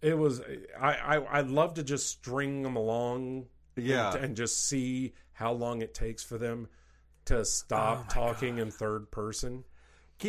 It 0.00 0.18
was 0.18 0.40
I 0.80 0.94
I 0.94 1.16
I 1.16 1.40
love 1.42 1.74
to 1.74 1.82
just 1.84 2.08
string 2.08 2.62
them 2.62 2.76
along, 2.76 3.46
Yeah. 3.76 4.14
and, 4.14 4.24
and 4.24 4.36
just 4.36 4.66
see 4.68 5.14
how 5.32 5.52
long 5.52 5.80
it 5.82 5.94
takes 5.94 6.22
for 6.22 6.38
them 6.38 6.68
to 7.26 7.44
stop 7.44 8.06
oh 8.08 8.12
talking 8.12 8.58
in 8.58 8.70
third 8.70 9.10
person. 9.10 9.64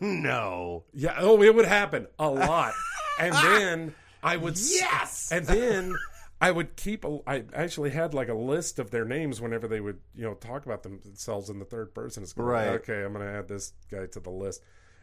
No. 0.00 0.84
Yeah. 0.92 1.16
Oh, 1.18 1.42
it 1.42 1.54
would 1.54 1.64
happen 1.66 2.06
a 2.18 2.28
lot, 2.28 2.72
and 3.20 3.32
then 3.34 3.94
I 4.22 4.36
would 4.36 4.58
Yes! 4.58 5.30
and 5.32 5.46
then 5.46 5.94
I 6.40 6.50
would 6.50 6.76
keep. 6.76 7.04
A, 7.04 7.18
I 7.26 7.44
actually 7.54 7.90
had 7.90 8.12
like 8.12 8.28
a 8.28 8.34
list 8.34 8.78
of 8.78 8.90
their 8.90 9.04
names 9.04 9.40
whenever 9.40 9.66
they 9.66 9.80
would 9.80 10.00
you 10.14 10.24
know 10.24 10.34
talk 10.34 10.66
about 10.66 10.82
themselves 10.82 11.48
in 11.48 11.58
the 11.58 11.64
third 11.64 11.94
person. 11.94 12.22
It's 12.22 12.32
going, 12.32 12.48
Right. 12.48 12.68
Okay, 12.68 13.02
I'm 13.04 13.12
going 13.12 13.26
to 13.26 13.32
add 13.32 13.48
this 13.48 13.72
guy 13.90 14.06
to 14.06 14.20
the 14.20 14.30
list, 14.30 14.62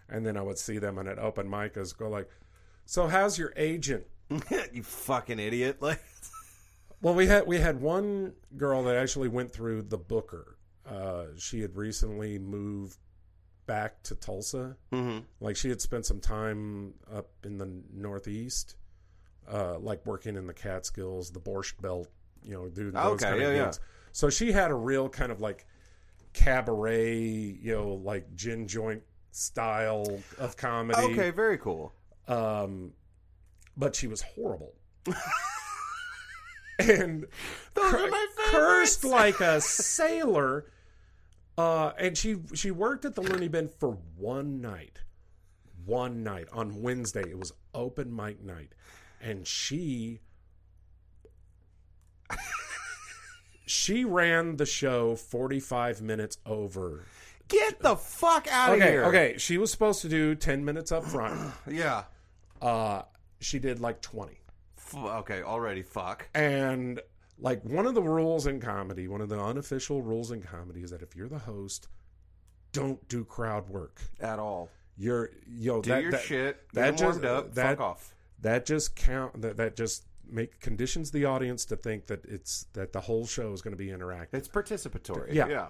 and 0.10 0.26
then 0.26 0.38
I 0.38 0.42
would 0.42 0.58
see 0.60 0.78
them 0.78 1.00
on 1.00 1.08
an 1.08 1.20
open 1.20 1.50
mic 1.50 1.76
as 1.78 1.94
go 1.94 2.10
like, 2.10 2.30
so 2.86 3.08
how's 3.08 3.38
your 3.38 3.54
agent? 3.56 4.06
you 4.72 4.84
fucking 4.84 5.40
idiot. 5.40 5.82
Like, 5.82 6.02
Well, 7.02 7.16
we 7.16 7.28
had 7.28 7.46
we 7.48 7.60
had 7.60 7.82
one 7.82 8.34
girl 8.56 8.84
that 8.84 8.96
actually 8.96 9.28
went 9.28 9.52
through 9.52 9.84
the 9.84 9.98
Booker. 9.98 10.58
Uh, 10.90 11.26
she 11.38 11.60
had 11.62 11.76
recently 11.76 12.40
moved 12.40 12.98
back 13.66 14.02
to 14.04 14.16
Tulsa. 14.16 14.78
mm-hmm. 14.92 15.20
Like 15.42 15.58
she 15.58 15.68
had 15.68 15.82
spent 15.82 16.06
some 16.06 16.22
time 16.22 16.94
up 17.14 17.30
in 17.44 17.58
the 17.58 17.70
Northeast, 17.94 18.78
uh, 19.52 19.78
like 19.80 20.06
working 20.06 20.36
in 20.36 20.48
the 20.48 20.54
Catskills, 20.54 21.32
the 21.32 21.40
Borscht 21.40 21.82
Belt, 21.82 22.08
you 22.44 22.54
know, 22.54 22.70
doing 22.70 22.92
those 22.92 23.14
Okay, 23.14 23.26
kind 23.26 23.42
yeah, 23.42 23.48
of 23.48 23.56
yeah. 23.56 23.64
gigs. 23.66 23.80
So 24.12 24.30
she 24.30 24.52
had 24.52 24.72
a 24.72 24.76
real 24.76 25.10
kind 25.10 25.32
of 25.32 25.42
like 25.42 25.66
cabaret, 26.34 27.16
you 27.18 27.74
know, 27.74 27.94
like 28.04 28.34
gin 28.36 28.68
joint 28.68 29.04
style 29.32 30.20
of 30.38 30.56
comedy. 30.58 31.02
okay, 31.14 31.32
very 31.32 31.58
cool. 31.58 31.94
Um, 32.28 32.92
but 33.76 33.96
she 33.96 34.08
was 34.08 34.22
horrible. 34.22 34.74
and 36.80 37.26
Those 37.74 37.92
cur- 37.92 38.06
are 38.06 38.10
my 38.10 38.28
cursed 38.52 39.04
like 39.04 39.40
a 39.42 39.62
sailor. 39.62 40.66
Uh, 41.58 41.92
and 42.00 42.18
she 42.18 42.38
she 42.56 42.72
worked 42.72 43.06
at 43.06 43.14
the 43.14 43.22
Loony 43.22 43.48
Bin 43.48 43.68
for 43.68 43.98
one 44.18 44.60
night, 44.60 45.00
one 45.86 46.24
night 46.24 46.48
on 46.52 46.82
Wednesday. 46.82 47.30
It 47.30 47.38
was 47.38 47.52
open 47.76 48.16
mic 48.16 48.44
night, 48.44 48.74
and 49.24 49.48
she 49.48 50.20
she 53.66 54.04
ran 54.06 54.58
the 54.58 54.66
show 54.66 55.16
forty 55.16 55.60
five 55.60 56.02
minutes 56.02 56.38
over. 56.46 57.06
Get 57.48 57.80
the 57.82 57.96
fuck 57.96 58.48
out 58.52 58.70
of 58.74 58.76
Okay, 58.82 58.92
here. 58.92 59.04
okay. 59.06 59.36
She 59.38 59.58
was 59.58 59.72
supposed 59.72 60.02
to 60.02 60.10
do 60.10 60.36
ten 60.36 60.64
minutes 60.66 60.92
up 60.92 61.04
front. 61.06 61.54
Yeah. 61.70 62.04
Uh, 62.62 63.04
she 63.40 63.60
did 63.60 63.80
like 63.80 64.02
twenty. 64.02 64.40
F- 64.78 64.96
okay, 64.96 65.42
already 65.42 65.82
fuck. 65.82 66.28
And 66.34 67.00
like 67.40 67.64
one 67.64 67.86
of 67.86 67.96
the 67.96 68.02
rules 68.02 68.48
in 68.48 68.60
comedy, 68.60 69.08
one 69.08 69.22
of 69.22 69.30
the 69.30 69.40
unofficial 69.40 70.02
rules 70.02 70.32
in 70.32 70.42
comedy 70.42 70.82
is 70.82 70.92
that 70.92 71.02
if 71.02 71.16
you're 71.16 71.28
the 71.30 71.40
host, 71.40 71.88
don't 72.72 73.06
do 73.10 73.24
crowd 73.26 73.70
work. 73.70 74.02
At 74.20 74.40
all. 74.40 74.70
You're 74.98 75.32
yo 75.48 75.82
Do 75.82 75.90
that, 75.90 76.02
your 76.04 76.12
that, 76.12 76.22
shit. 76.22 76.70
Get 76.74 76.82
that 76.82 76.98
just- 76.98 77.24
up. 77.24 77.54
that- 77.56 77.78
fuck 77.78 77.82
off. 77.82 78.16
That 78.44 78.66
just 78.66 78.96
count 78.96 79.42
that 79.42 79.58
that 79.58 79.76
just 79.76 80.06
make 80.30 80.60
conditions 80.60 81.12
the 81.12 81.26
audience 81.26 81.66
to 81.66 81.76
think 81.76 82.08
that 82.08 82.24
it's 82.26 82.66
that 82.74 82.94
the 82.94 83.02
whole 83.02 83.26
show 83.26 83.52
is 83.54 83.62
going 83.62 83.76
to 83.76 83.78
be 83.78 83.88
interactive. 83.88 84.34
It's 84.36 84.48
participatory. 84.48 85.34
Yeah. 85.34 85.48
yeah. 85.48 85.68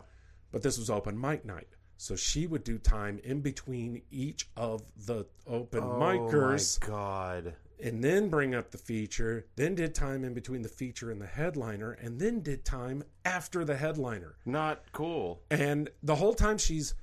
But 0.51 0.61
this 0.61 0.77
was 0.77 0.89
open 0.89 1.19
mic 1.19 1.45
night. 1.45 1.69
So 1.97 2.15
she 2.15 2.47
would 2.47 2.63
do 2.63 2.77
time 2.77 3.19
in 3.23 3.41
between 3.41 4.01
each 4.11 4.49
of 4.57 4.83
the 5.05 5.25
open 5.47 5.83
Oh 5.83 5.99
micers 5.99 6.81
my 6.81 6.87
god. 6.87 7.55
and 7.81 8.03
then 8.03 8.29
bring 8.29 8.53
up 8.53 8.71
the 8.71 8.77
feature, 8.77 9.45
then 9.55 9.75
did 9.75 9.95
time 9.95 10.23
in 10.23 10.33
between 10.33 10.63
the 10.63 10.69
feature 10.69 11.11
and 11.11 11.21
the 11.21 11.27
headliner, 11.27 11.91
and 11.91 12.19
then 12.19 12.41
did 12.41 12.65
time 12.65 13.03
after 13.23 13.63
the 13.63 13.77
headliner. 13.77 14.35
Not 14.45 14.83
cool. 14.91 15.41
And 15.49 15.89
the 16.01 16.15
whole 16.15 16.33
time 16.33 16.57
she's 16.57 16.93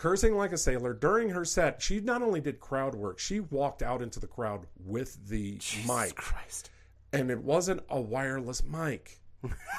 cursing 0.00 0.34
like 0.34 0.50
a 0.50 0.56
sailor 0.56 0.94
during 0.94 1.28
her 1.28 1.44
set, 1.44 1.82
she 1.82 2.00
not 2.00 2.22
only 2.22 2.40
did 2.40 2.58
crowd 2.58 2.94
work, 2.94 3.18
she 3.18 3.40
walked 3.40 3.82
out 3.82 4.00
into 4.00 4.18
the 4.18 4.26
crowd 4.26 4.66
with 4.82 5.28
the 5.28 5.60
mic. 5.86 6.14
Christ. 6.14 6.70
And 7.12 7.30
it 7.30 7.38
wasn't 7.38 7.82
a 7.90 8.00
wireless 8.00 8.64
mic 8.64 9.20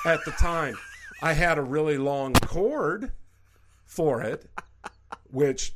at 0.06 0.24
the 0.24 0.32
time. 0.32 0.78
I 1.24 1.34
had 1.34 1.58
a 1.58 1.64
really 1.64 1.98
long 1.98 2.34
cord 2.34 3.12
for 3.84 4.22
it, 4.22 4.46
which 5.32 5.74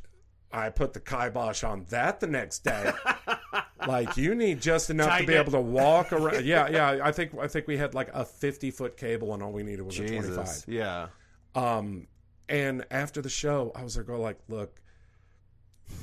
I 0.52 0.70
put 0.70 0.92
the 0.92 1.00
kibosh 1.00 1.64
on 1.64 1.84
that 1.90 2.20
the 2.20 2.28
next 2.28 2.60
day. 2.62 2.92
Like 3.84 4.16
you 4.16 4.36
need 4.36 4.60
just 4.60 4.90
enough 4.90 5.18
to 5.18 5.26
be 5.26 5.34
it. 5.34 5.40
able 5.40 5.52
to 5.52 5.60
walk 5.60 6.12
around. 6.12 6.44
Yeah, 6.44 6.68
yeah. 6.68 7.00
I 7.02 7.10
think 7.10 7.32
I 7.40 7.48
think 7.48 7.66
we 7.66 7.76
had 7.76 7.94
like 7.94 8.10
a 8.12 8.24
fifty 8.24 8.70
foot 8.70 8.96
cable, 8.96 9.34
and 9.34 9.42
all 9.42 9.52
we 9.52 9.62
needed 9.62 9.82
was 9.82 9.98
a 9.98 10.06
twenty 10.06 10.30
five. 10.30 10.64
Yeah. 10.66 11.08
Um, 11.54 12.06
and 12.48 12.84
after 12.90 13.20
the 13.22 13.28
show, 13.28 13.72
I 13.74 13.82
was 13.82 13.94
there 13.94 14.04
"Go 14.04 14.16
oh, 14.16 14.20
like, 14.20 14.38
look, 14.48 14.80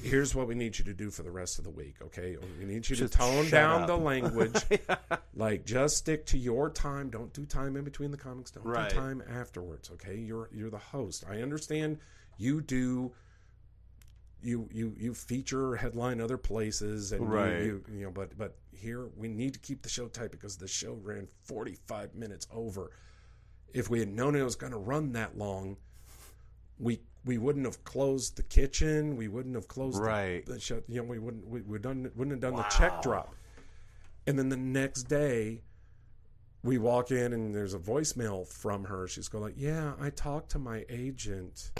here's 0.01 0.33
what 0.35 0.47
we 0.47 0.55
need 0.55 0.77
you 0.77 0.85
to 0.85 0.93
do 0.93 1.09
for 1.09 1.23
the 1.23 1.31
rest 1.31 1.57
of 1.57 1.63
the 1.63 1.69
week. 1.69 1.95
Okay, 2.01 2.37
we 2.59 2.65
need 2.65 2.87
you 2.89 2.95
Just 2.95 3.13
to 3.13 3.17
tone 3.19 3.49
down 3.49 3.81
up. 3.81 3.87
the 3.87 3.97
language. 3.97 4.55
Like, 5.35 5.65
just 5.65 5.97
stick 5.97 6.27
to 6.27 6.37
your 6.37 6.69
time. 6.69 7.09
Don't 7.09 7.33
do 7.33 7.43
time 7.47 7.75
in 7.75 7.83
between 7.83 8.11
the 8.11 8.17
comics. 8.17 8.51
Don't 8.51 8.63
Right. 8.67 8.87
do 8.91 8.95
time 8.95 9.23
afterwards. 9.27 9.89
Okay, 9.93 10.15
you're 10.15 10.47
you're 10.53 10.69
the 10.69 10.77
host. 10.77 11.23
I 11.27 11.41
understand 11.41 11.97
you 12.37 12.61
do. 12.61 13.11
You 14.43 14.69
you 14.71 14.93
you 14.95 15.13
feature 15.15 15.75
headline 15.75 16.21
other 16.21 16.37
places 16.37 17.13
and 17.13 17.21
you- 17.21 17.27
Right. 17.27 17.63
you, 17.63 17.83
you 17.91 18.03
know 18.03 18.11
but 18.11 18.37
but 18.37 18.57
here 18.71 19.07
we 19.15 19.27
need 19.27 19.53
to 19.53 19.59
keep 19.59 19.81
the 19.81 19.89
show 19.89 20.07
tight 20.07 20.29
because 20.31 20.57
the 20.57 20.67
show 20.67 20.93
ran 21.01 21.27
45 21.45 22.13
minutes 22.13 22.45
over 22.51 22.91
if 23.73 23.89
we 23.89 23.99
had 23.99 24.09
known 24.09 24.35
it 24.35 24.43
was 24.43 24.55
going 24.55 24.71
to 24.73 24.77
run 24.77 25.13
that 25.13 25.35
long, 25.37 25.77
we 26.79 27.01
we 27.25 27.37
wouldn't 27.37 27.65
have 27.65 27.83
closed 27.83 28.35
the 28.35 28.43
kitchen. 28.43 29.15
We 29.15 29.27
wouldn't 29.27 29.55
have 29.55 29.67
closed 29.67 29.99
Right. 30.01 30.45
the, 30.45 30.53
the. 30.53 30.83
You 30.87 31.01
know, 31.01 31.07
we 31.07 31.19
wouldn't 31.19 31.47
we 31.47 31.61
would 31.61 31.81
done 31.81 32.11
wouldn't 32.15 32.31
have 32.31 32.41
done 32.51 32.55
the 32.57 32.67
check 32.69 33.01
drop. 33.01 33.33
And 34.27 34.37
then 34.39 34.49
the 34.49 34.57
next 34.57 35.03
day, 35.03 35.61
we 36.63 36.77
walk 36.77 37.11
in 37.11 37.33
and 37.33 37.53
there's 37.53 37.73
a 37.73 37.79
voicemail 37.79 38.47
from 38.47 38.85
her. 38.85 39.07
She's 39.07 39.27
going 39.27 39.43
like, 39.43 39.55
"Yeah, 39.57 39.93
I 39.99 40.09
talked 40.09 40.51
to 40.51 40.59
my 40.59 40.85
agent." 40.89 41.71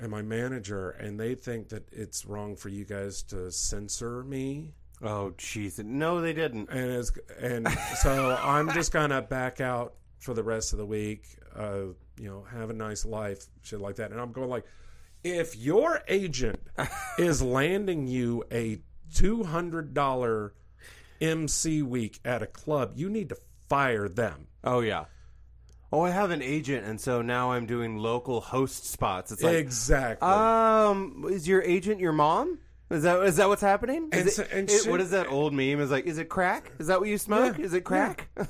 And 0.00 0.10
my 0.10 0.22
manager, 0.22 0.90
and 0.90 1.20
they 1.20 1.34
think 1.34 1.68
that 1.68 1.86
it's 1.92 2.24
wrong 2.24 2.56
for 2.56 2.70
you 2.70 2.84
guys 2.84 3.22
to 3.24 3.52
censor 3.52 4.24
me 4.24 4.72
Oh 5.02 5.32
jeez. 5.36 5.82
No, 5.84 6.20
they 6.20 6.32
didn't. 6.32 6.70
and 6.70 6.90
it's, 6.92 7.12
and 7.40 7.68
so 8.00 8.36
I'm 8.40 8.70
just 8.72 8.92
gonna 8.92 9.20
back 9.20 9.60
out 9.60 9.94
for 10.18 10.32
the 10.32 10.42
rest 10.42 10.72
of 10.72 10.78
the 10.78 10.86
week. 10.86 11.26
Uh, 11.56 11.94
you 12.18 12.28
know, 12.28 12.44
have 12.50 12.70
a 12.70 12.74
nice 12.74 13.04
life, 13.04 13.46
shit 13.62 13.80
like 13.80 13.96
that. 13.96 14.10
And 14.10 14.20
I'm 14.20 14.32
going 14.32 14.48
like, 14.48 14.64
if 15.24 15.56
your 15.56 16.02
agent 16.08 16.60
is 17.18 17.42
landing 17.42 18.06
you 18.06 18.44
a 18.52 18.78
two 19.14 19.44
hundred 19.44 19.94
dollar 19.94 20.54
MC 21.20 21.82
week 21.82 22.20
at 22.24 22.42
a 22.42 22.46
club, 22.46 22.92
you 22.96 23.08
need 23.08 23.28
to 23.30 23.36
fire 23.68 24.08
them. 24.08 24.46
Oh 24.64 24.80
yeah. 24.80 25.04
Oh, 25.94 26.00
I 26.00 26.10
have 26.10 26.30
an 26.30 26.40
agent, 26.40 26.86
and 26.86 26.98
so 26.98 27.20
now 27.20 27.52
I'm 27.52 27.66
doing 27.66 27.98
local 27.98 28.40
host 28.40 28.86
spots. 28.86 29.30
It's 29.30 29.42
like, 29.42 29.56
exactly. 29.56 30.26
um, 30.26 31.26
is 31.28 31.46
your 31.46 31.60
agent 31.62 32.00
your 32.00 32.12
mom? 32.12 32.60
Is 32.92 33.02
that 33.04 33.22
is 33.22 33.36
that 33.36 33.48
what's 33.48 33.62
happening? 33.62 34.08
Is 34.12 34.18
And 34.20 34.28
it- 34.28 34.32
so- 34.32 34.46
and 34.52 34.70
it- 34.70 34.82
shit- 34.82 34.90
what 34.90 35.00
is 35.00 35.10
that 35.10 35.26
old 35.28 35.52
meme? 35.52 35.80
Is 35.80 35.90
like, 35.90 36.04
is 36.06 36.18
it 36.18 36.28
crack? 36.28 36.72
Is 36.78 36.86
that 36.88 37.00
what 37.00 37.08
you 37.08 37.18
smoke? 37.18 37.58
Yeah, 37.58 37.64
Is 37.64 37.74
it 37.74 37.82
crack? 37.84 38.28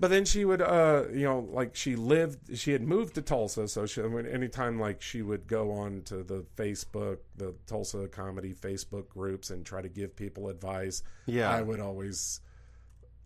But 0.00 0.08
then 0.08 0.24
she 0.24 0.46
would, 0.46 0.62
uh, 0.62 1.04
you 1.12 1.24
know, 1.24 1.40
like 1.52 1.76
she 1.76 1.94
lived, 1.94 2.56
she 2.56 2.72
had 2.72 2.80
moved 2.80 3.16
to 3.16 3.22
Tulsa, 3.22 3.68
so 3.68 3.84
she, 3.84 4.00
anytime 4.00 4.80
like 4.80 5.02
she 5.02 5.20
would 5.20 5.46
go 5.46 5.72
on 5.72 6.00
to 6.06 6.22
the 6.22 6.42
Facebook, 6.56 7.18
the 7.36 7.54
Tulsa 7.66 8.08
comedy 8.08 8.54
Facebook 8.54 9.10
groups 9.10 9.50
and 9.50 9.62
try 9.66 9.82
to 9.82 9.90
give 9.90 10.16
people 10.16 10.48
advice, 10.48 11.02
Yeah. 11.26 11.50
I 11.50 11.60
would 11.60 11.80
always, 11.80 12.40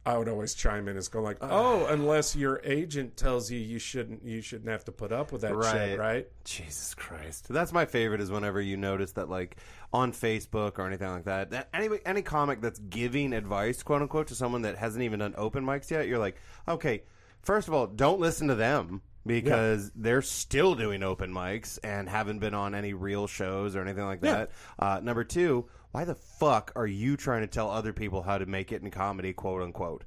I 0.06 0.18
would 0.18 0.28
always 0.28 0.52
chime 0.54 0.86
in 0.88 0.96
and 0.98 1.10
go 1.10 1.22
like, 1.22 1.38
oh, 1.40 1.86
unless 1.86 2.36
your 2.36 2.60
agent 2.62 3.16
tells 3.16 3.50
you 3.50 3.58
you 3.58 3.78
shouldn't, 3.78 4.22
you 4.22 4.42
shouldn't 4.42 4.68
have 4.68 4.84
to 4.84 4.92
put 4.92 5.12
up 5.12 5.32
with 5.32 5.40
that 5.42 5.54
Right. 5.56 5.72
shit, 5.72 5.98
right? 5.98 6.28
Jesus 6.44 6.94
Christ. 6.94 7.46
That's 7.48 7.72
my 7.72 7.86
favorite 7.86 8.20
is 8.20 8.30
whenever 8.30 8.60
you 8.60 8.76
notice 8.76 9.12
that 9.12 9.30
like 9.30 9.56
on 9.94 10.12
Facebook 10.12 10.78
or 10.78 10.86
anything 10.86 11.08
like 11.08 11.24
that, 11.24 11.50
that 11.52 11.68
any 11.72 11.88
any 12.04 12.20
comic 12.20 12.60
that's 12.60 12.78
giving 12.80 13.32
advice, 13.32 13.82
quote 13.82 14.02
unquote, 14.02 14.26
to 14.26 14.34
someone 14.34 14.62
that 14.62 14.76
hasn't 14.76 15.02
even 15.02 15.20
done 15.20 15.34
open 15.38 15.64
mics 15.64 15.90
yet, 15.90 16.06
you're 16.06 16.18
like, 16.18 16.36
okay, 16.68 17.02
first 17.40 17.66
of 17.68 17.72
all, 17.74 17.86
don't 17.86 18.20
listen 18.20 18.48
to 18.48 18.54
them 18.54 19.00
because 19.26 19.90
they're 19.94 20.20
still 20.20 20.74
doing 20.74 21.02
open 21.02 21.32
mics 21.32 21.78
and 21.82 22.10
haven't 22.10 22.40
been 22.40 22.52
on 22.52 22.74
any 22.74 22.92
real 22.92 23.26
shows 23.26 23.74
or 23.74 23.80
anything 23.80 24.04
like 24.04 24.18
Yeah. 24.22 24.32
that. 24.34 24.50
Uh, 24.78 25.00
number 25.02 25.24
two, 25.24 25.64
why 25.94 26.04
the 26.04 26.16
fuck 26.16 26.72
are 26.74 26.88
you 26.88 27.16
trying 27.16 27.42
to 27.42 27.46
tell 27.46 27.70
other 27.70 27.92
people 27.92 28.22
how 28.22 28.36
to 28.36 28.46
make 28.46 28.72
it 28.72 28.82
in 28.82 28.90
comedy, 28.90 29.32
quote 29.32 29.62
unquote? 29.62 30.02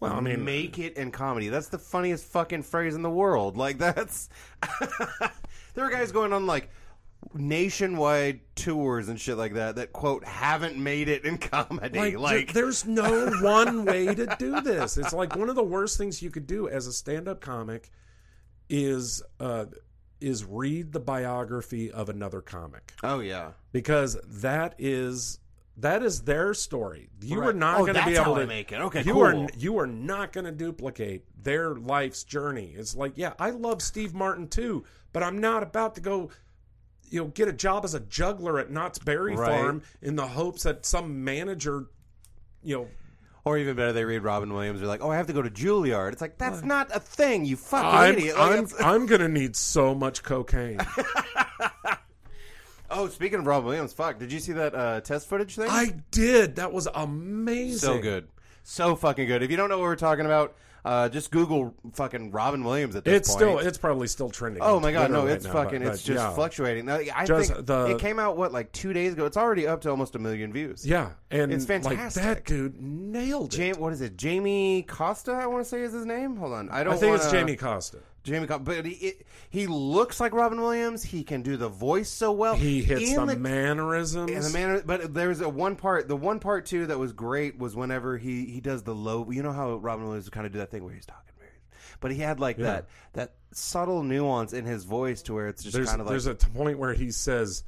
Well, 0.00 0.12
I 0.12 0.20
mean, 0.20 0.44
make 0.44 0.78
it 0.78 0.98
in 0.98 1.10
comedy. 1.10 1.48
That's 1.48 1.68
the 1.68 1.78
funniest 1.78 2.26
fucking 2.26 2.62
phrase 2.64 2.94
in 2.94 3.00
the 3.00 3.08
world. 3.10 3.56
Like 3.56 3.78
that's 3.86 4.28
there 5.74 5.86
are 5.86 5.90
guys 5.90 6.12
going 6.12 6.34
on 6.34 6.44
like 6.46 6.68
nationwide 7.34 8.40
tours 8.54 9.08
and 9.08 9.18
shit 9.18 9.38
like 9.38 9.54
that 9.54 9.76
that 9.76 9.92
quote 9.94 10.24
haven't 10.24 10.76
made 10.76 11.08
it 11.08 11.24
in 11.24 11.38
comedy. 11.38 11.98
like, 11.98 12.18
Like, 12.18 12.52
there- 12.52 12.64
there's 12.64 12.86
no 12.86 13.30
one 13.40 13.86
way 13.86 14.14
to 14.14 14.36
do 14.38 14.60
this. 14.60 14.98
It's 14.98 15.14
like 15.14 15.34
one 15.36 15.48
of 15.48 15.56
the 15.56 15.64
worst 15.64 15.96
things 15.96 16.20
you 16.22 16.30
could 16.30 16.46
do 16.46 16.68
as 16.68 16.86
a 16.86 16.92
stand-up 16.92 17.40
comic 17.40 17.90
is 18.68 19.22
uh, 19.40 19.64
is 20.20 20.44
read 20.44 20.92
the 20.92 21.00
biography 21.00 21.90
of 21.90 22.08
another 22.08 22.40
comic 22.40 22.92
oh 23.02 23.20
yeah, 23.20 23.50
because 23.72 24.16
that 24.26 24.74
is 24.78 25.38
that 25.80 26.02
is 26.02 26.22
their 26.22 26.54
story. 26.54 27.08
You 27.22 27.40
are 27.42 27.52
not 27.52 27.76
Oh, 27.80 27.86
going 27.86 27.94
to 27.94 28.04
be 28.04 28.16
able 28.16 28.34
to 28.34 28.48
make 28.48 28.72
it. 28.72 28.80
Okay, 28.80 29.02
you 29.04 29.12
cool. 29.12 29.22
are 29.24 29.46
you 29.56 29.78
are 29.78 29.86
not 29.86 30.32
going 30.32 30.44
to 30.46 30.50
duplicate 30.50 31.24
their 31.40 31.76
life's 31.76 32.24
journey. 32.24 32.74
It's 32.76 32.96
like, 32.96 33.12
yeah, 33.14 33.34
I 33.38 33.50
love 33.50 33.80
Steve 33.80 34.12
Martin 34.12 34.48
too, 34.48 34.84
but 35.12 35.22
I'm 35.22 35.40
not 35.40 35.62
about 35.62 35.94
to 35.94 36.00
go 36.00 36.30
you 37.10 37.20
know 37.20 37.26
get 37.28 37.46
a 37.46 37.52
job 37.52 37.84
as 37.84 37.94
a 37.94 38.00
juggler 38.00 38.58
at 38.58 38.70
Knott's 38.72 38.98
Berry 38.98 39.36
Right. 39.36 39.48
Farm 39.48 39.82
in 40.02 40.16
the 40.16 40.26
hopes 40.26 40.64
that 40.64 40.84
some 40.84 41.22
manager 41.22 41.86
you 42.64 42.76
know 42.76 42.88
or 43.48 43.58
even 43.58 43.76
better, 43.76 43.92
they 43.92 44.04
read 44.04 44.22
Robin 44.22 44.52
Williams. 44.52 44.80
They're 44.80 44.88
like, 44.88 45.02
oh, 45.02 45.10
I 45.10 45.16
have 45.16 45.26
to 45.28 45.32
go 45.32 45.40
to 45.42 45.50
Juilliard. 45.50 46.12
It's 46.12 46.20
like 46.20 46.36
that's 46.38 46.62
not 46.62 46.94
a 46.94 47.00
thing. 47.00 47.44
You 47.44 47.56
fucking 47.56 47.88
I'm 47.88 48.14
idiot. 48.14 48.36
Like, 48.36 48.50
I'm, 48.50 48.64
that's- 48.66 48.84
I'm 48.84 49.06
gonna 49.06 49.28
need 49.28 49.56
so 49.56 49.94
much 49.94 50.22
cocaine. 50.22 50.78
oh, 52.90 53.08
speaking 53.08 53.38
of 53.40 53.46
Robin 53.46 53.66
Williams, 53.66 53.92
fuck, 53.92 54.18
did 54.18 54.30
you 54.30 54.38
see 54.38 54.52
that 54.52 54.74
uh, 54.74 55.00
test 55.00 55.28
footage 55.28 55.56
thing? 55.56 55.68
I 55.70 55.94
did. 56.10 56.56
That 56.56 56.72
was 56.72 56.86
amazing. 56.94 57.78
So 57.78 57.98
good. 57.98 58.28
So 58.64 58.96
fucking 58.96 59.26
good. 59.26 59.42
If 59.42 59.50
you 59.50 59.56
don't 59.56 59.70
know 59.70 59.78
what 59.78 59.84
we're 59.84 59.96
talking 59.96 60.26
about, 60.26 60.54
uh, 60.88 61.08
just 61.10 61.30
Google 61.30 61.74
fucking 61.92 62.30
Robin 62.30 62.64
Williams 62.64 62.96
at 62.96 63.04
this 63.04 63.14
It's 63.14 63.28
point. 63.28 63.38
still 63.38 63.58
it's 63.58 63.76
probably 63.76 64.06
still 64.08 64.30
trending. 64.30 64.62
Oh 64.62 64.80
my 64.80 64.90
god, 64.90 65.10
no, 65.10 65.24
right 65.26 65.32
it's 65.34 65.44
now, 65.44 65.52
fucking 65.52 65.80
but- 65.82 65.88
it's 65.92 66.02
but 66.02 66.06
just 66.14 66.24
yeah. 66.24 66.34
fluctuating. 66.34 66.86
Now, 66.86 66.98
I 67.14 67.26
Just 67.26 67.52
think 67.52 67.66
the- 67.66 67.86
it 67.90 67.98
came 67.98 68.18
out 68.18 68.36
what 68.38 68.52
like 68.52 68.72
2 68.72 68.92
days 68.94 69.12
ago. 69.12 69.26
It's 69.26 69.36
already 69.36 69.66
up 69.66 69.82
to 69.82 69.90
almost 69.90 70.14
a 70.16 70.18
million 70.18 70.52
views. 70.52 70.86
Yeah, 70.86 71.10
and 71.30 71.52
It's 71.52 71.68
Like 71.68 71.82
fantastic. 71.84 72.22
that 72.22 72.44
dude 72.46 72.80
nailed 72.80 73.52
it. 73.52 73.56
Jamie, 73.56 73.78
what 73.78 73.92
is 73.92 74.00
it? 74.00 74.16
Jamie 74.16 74.82
Costa, 74.88 75.32
I 75.32 75.46
want 75.46 75.62
to 75.62 75.68
say 75.68 75.82
is 75.82 75.92
his 75.92 76.06
name. 76.06 76.36
Hold 76.36 76.54
on. 76.54 76.70
I 76.70 76.82
don't 76.84 76.94
I 76.94 76.96
think 76.96 77.14
it's 77.16 77.26
wanna- 77.26 77.38
Jamie 77.38 77.56
Costa. 77.56 77.98
Jamie 78.28 78.46
Costa, 78.46 78.62
but 78.62 78.84
he 78.84 78.92
it, 78.92 79.26
he 79.50 79.66
looks 79.66 80.20
like 80.20 80.32
Robin 80.32 80.60
Williams. 80.60 81.02
He 81.02 81.24
can 81.24 81.42
do 81.42 81.56
the 81.56 81.68
voice 81.68 82.08
so 82.08 82.32
well. 82.32 82.54
He 82.54 82.82
hits 82.82 83.10
In 83.10 83.26
the, 83.26 83.36
mannerisms. 83.36 84.30
And 84.30 84.44
the 84.44 84.50
man, 84.50 84.82
but 84.86 85.14
there's 85.14 85.40
a 85.40 85.48
one 85.48 85.76
part. 85.76 86.08
The 86.08 86.16
one 86.16 86.38
part 86.38 86.66
too 86.66 86.86
that 86.86 86.98
was 86.98 87.12
great 87.12 87.58
was 87.58 87.74
whenever 87.74 88.16
he 88.16 88.46
he 88.46 88.60
does 88.60 88.82
the 88.82 88.94
low. 88.94 89.30
You 89.30 89.42
know 89.42 89.52
how 89.52 89.76
Robin 89.76 90.04
Williams 90.04 90.26
would 90.26 90.32
kind 90.32 90.46
of 90.46 90.52
do 90.52 90.58
that 90.58 90.70
thing 90.70 90.84
where 90.84 90.94
he's 90.94 91.06
talking 91.06 91.32
very, 91.38 91.50
but 92.00 92.10
he 92.10 92.18
had 92.18 92.40
like 92.40 92.56
that 92.58 92.88
that 93.14 93.34
subtle 93.52 94.02
nuance 94.02 94.52
in 94.52 94.64
his 94.64 94.84
voice 94.84 95.22
to 95.22 95.34
where 95.34 95.48
it's 95.48 95.62
just 95.62 95.74
there's 95.74 95.88
kind 95.88 96.00
of 96.00 96.06
like 96.06 96.12
there's 96.12 96.26
a 96.26 96.34
point 96.34 96.78
where 96.78 96.94
he 96.94 97.10
says, 97.10 97.64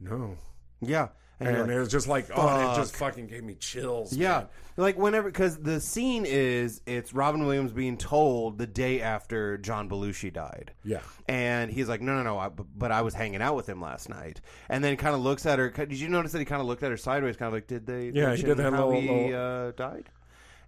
"No," 0.00 0.36
yeah, 0.80 1.08
and, 1.46 1.56
and 1.56 1.66
like, 1.68 1.76
it 1.76 1.78
was 1.80 1.88
just 1.88 2.08
like, 2.08 2.26
oh, 2.34 2.72
it 2.72 2.76
just 2.76 2.96
fucking 2.96 3.26
gave 3.26 3.42
me 3.44 3.54
chills. 3.54 4.12
yeah, 4.12 4.30
man. 4.38 4.46
like 4.76 4.96
whenever 4.98 5.28
because 5.30 5.58
the 5.58 5.80
scene 5.80 6.24
is 6.26 6.80
it's 6.86 7.12
Robin 7.14 7.44
Williams 7.44 7.72
being 7.72 7.96
told 7.96 8.58
the 8.58 8.66
day 8.66 9.00
after 9.00 9.58
John 9.58 9.88
Belushi 9.88 10.32
died. 10.32 10.72
yeah. 10.84 11.00
And 11.28 11.70
he's 11.70 11.88
like, 11.88 12.00
no, 12.00 12.14
no, 12.16 12.22
no, 12.22 12.38
I, 12.38 12.48
but 12.48 12.90
I 12.92 13.02
was 13.02 13.14
hanging 13.14 13.40
out 13.42 13.54
with 13.56 13.68
him 13.68 13.80
last 13.80 14.08
night. 14.08 14.40
And 14.68 14.82
then 14.82 14.96
kind 14.96 15.14
of 15.14 15.20
looks 15.22 15.46
at 15.46 15.58
her. 15.58 15.70
Did 15.70 15.92
you 15.98 16.08
notice 16.08 16.32
that 16.32 16.38
he 16.40 16.44
kind 16.44 16.60
of 16.60 16.66
looked 16.66 16.82
at 16.82 16.90
her 16.90 16.96
sideways, 16.96 17.36
kind 17.36 17.46
of 17.46 17.52
like, 17.54 17.66
did 17.66 17.86
they? 17.86 18.10
Yeah, 18.10 18.34
he 18.34 18.42
did 18.42 18.56
that 18.58 18.72
how 18.72 18.88
little- 18.88 19.00
he 19.00 19.08
little- 19.32 19.68
uh, 19.68 19.70
died. 19.72 20.08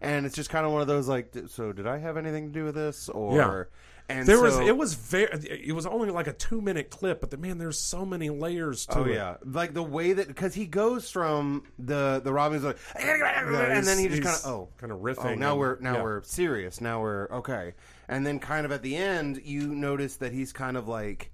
and 0.00 0.26
it's 0.26 0.34
just 0.36 0.50
kind 0.50 0.64
of 0.66 0.72
one 0.72 0.80
of 0.82 0.86
those 0.88 1.08
like, 1.08 1.34
so 1.48 1.72
did 1.72 1.86
I 1.86 1.98
have 1.98 2.16
anything 2.16 2.48
to 2.48 2.52
do 2.52 2.64
with 2.64 2.74
this? 2.74 3.08
Or 3.08 3.36
Yeah. 3.36 3.64
And 4.08 4.26
There 4.26 4.40
was 4.40 4.58
it 4.58 4.76
was 4.76 4.94
very 4.94 5.26
it 5.46 5.74
was 5.74 5.86
only 5.86 6.10
like 6.10 6.26
a 6.26 6.32
two 6.34 6.60
minute 6.60 6.90
clip, 6.90 7.20
but 7.20 7.30
the 7.30 7.36
man 7.38 7.56
there's 7.58 7.78
so 7.80 8.04
many 8.04 8.28
layers 8.30 8.84
to 8.86 8.98
Oh 8.98 9.04
it. 9.04 9.14
yeah, 9.14 9.36
like 9.44 9.72
the 9.72 9.82
way 9.82 10.12
that 10.12 10.28
because 10.28 10.52
he 10.54 10.66
goes 10.66 11.10
from 11.10 11.64
the 11.78 12.20
the 12.22 12.32
Robin's 12.32 12.64
like, 12.64 12.76
Yeah, 12.98 13.76
and 13.78 13.86
then 13.86 13.98
he 13.98 14.08
just 14.08 14.22
kind 14.22 14.36
of 14.36 14.46
oh 14.46 14.68
kind 14.76 14.92
of 14.92 14.98
riffing. 15.00 15.24
oh 15.32 15.34
now 15.34 15.52
and- 15.52 15.60
we're 15.60 15.78
now 15.80 15.94
yeah. 15.94 16.02
we're 16.02 16.22
serious 16.24 16.80
now 16.82 17.00
we're 17.00 17.28
okay, 17.30 17.72
and 18.08 18.26
then 18.26 18.38
kind 18.40 18.66
of 18.66 18.72
at 18.72 18.82
the 18.82 18.94
end 18.96 19.40
you 19.44 19.68
notice 19.74 20.16
that 20.16 20.32
he's 20.32 20.52
kind 20.52 20.76
of 20.76 20.86
like, 20.86 21.30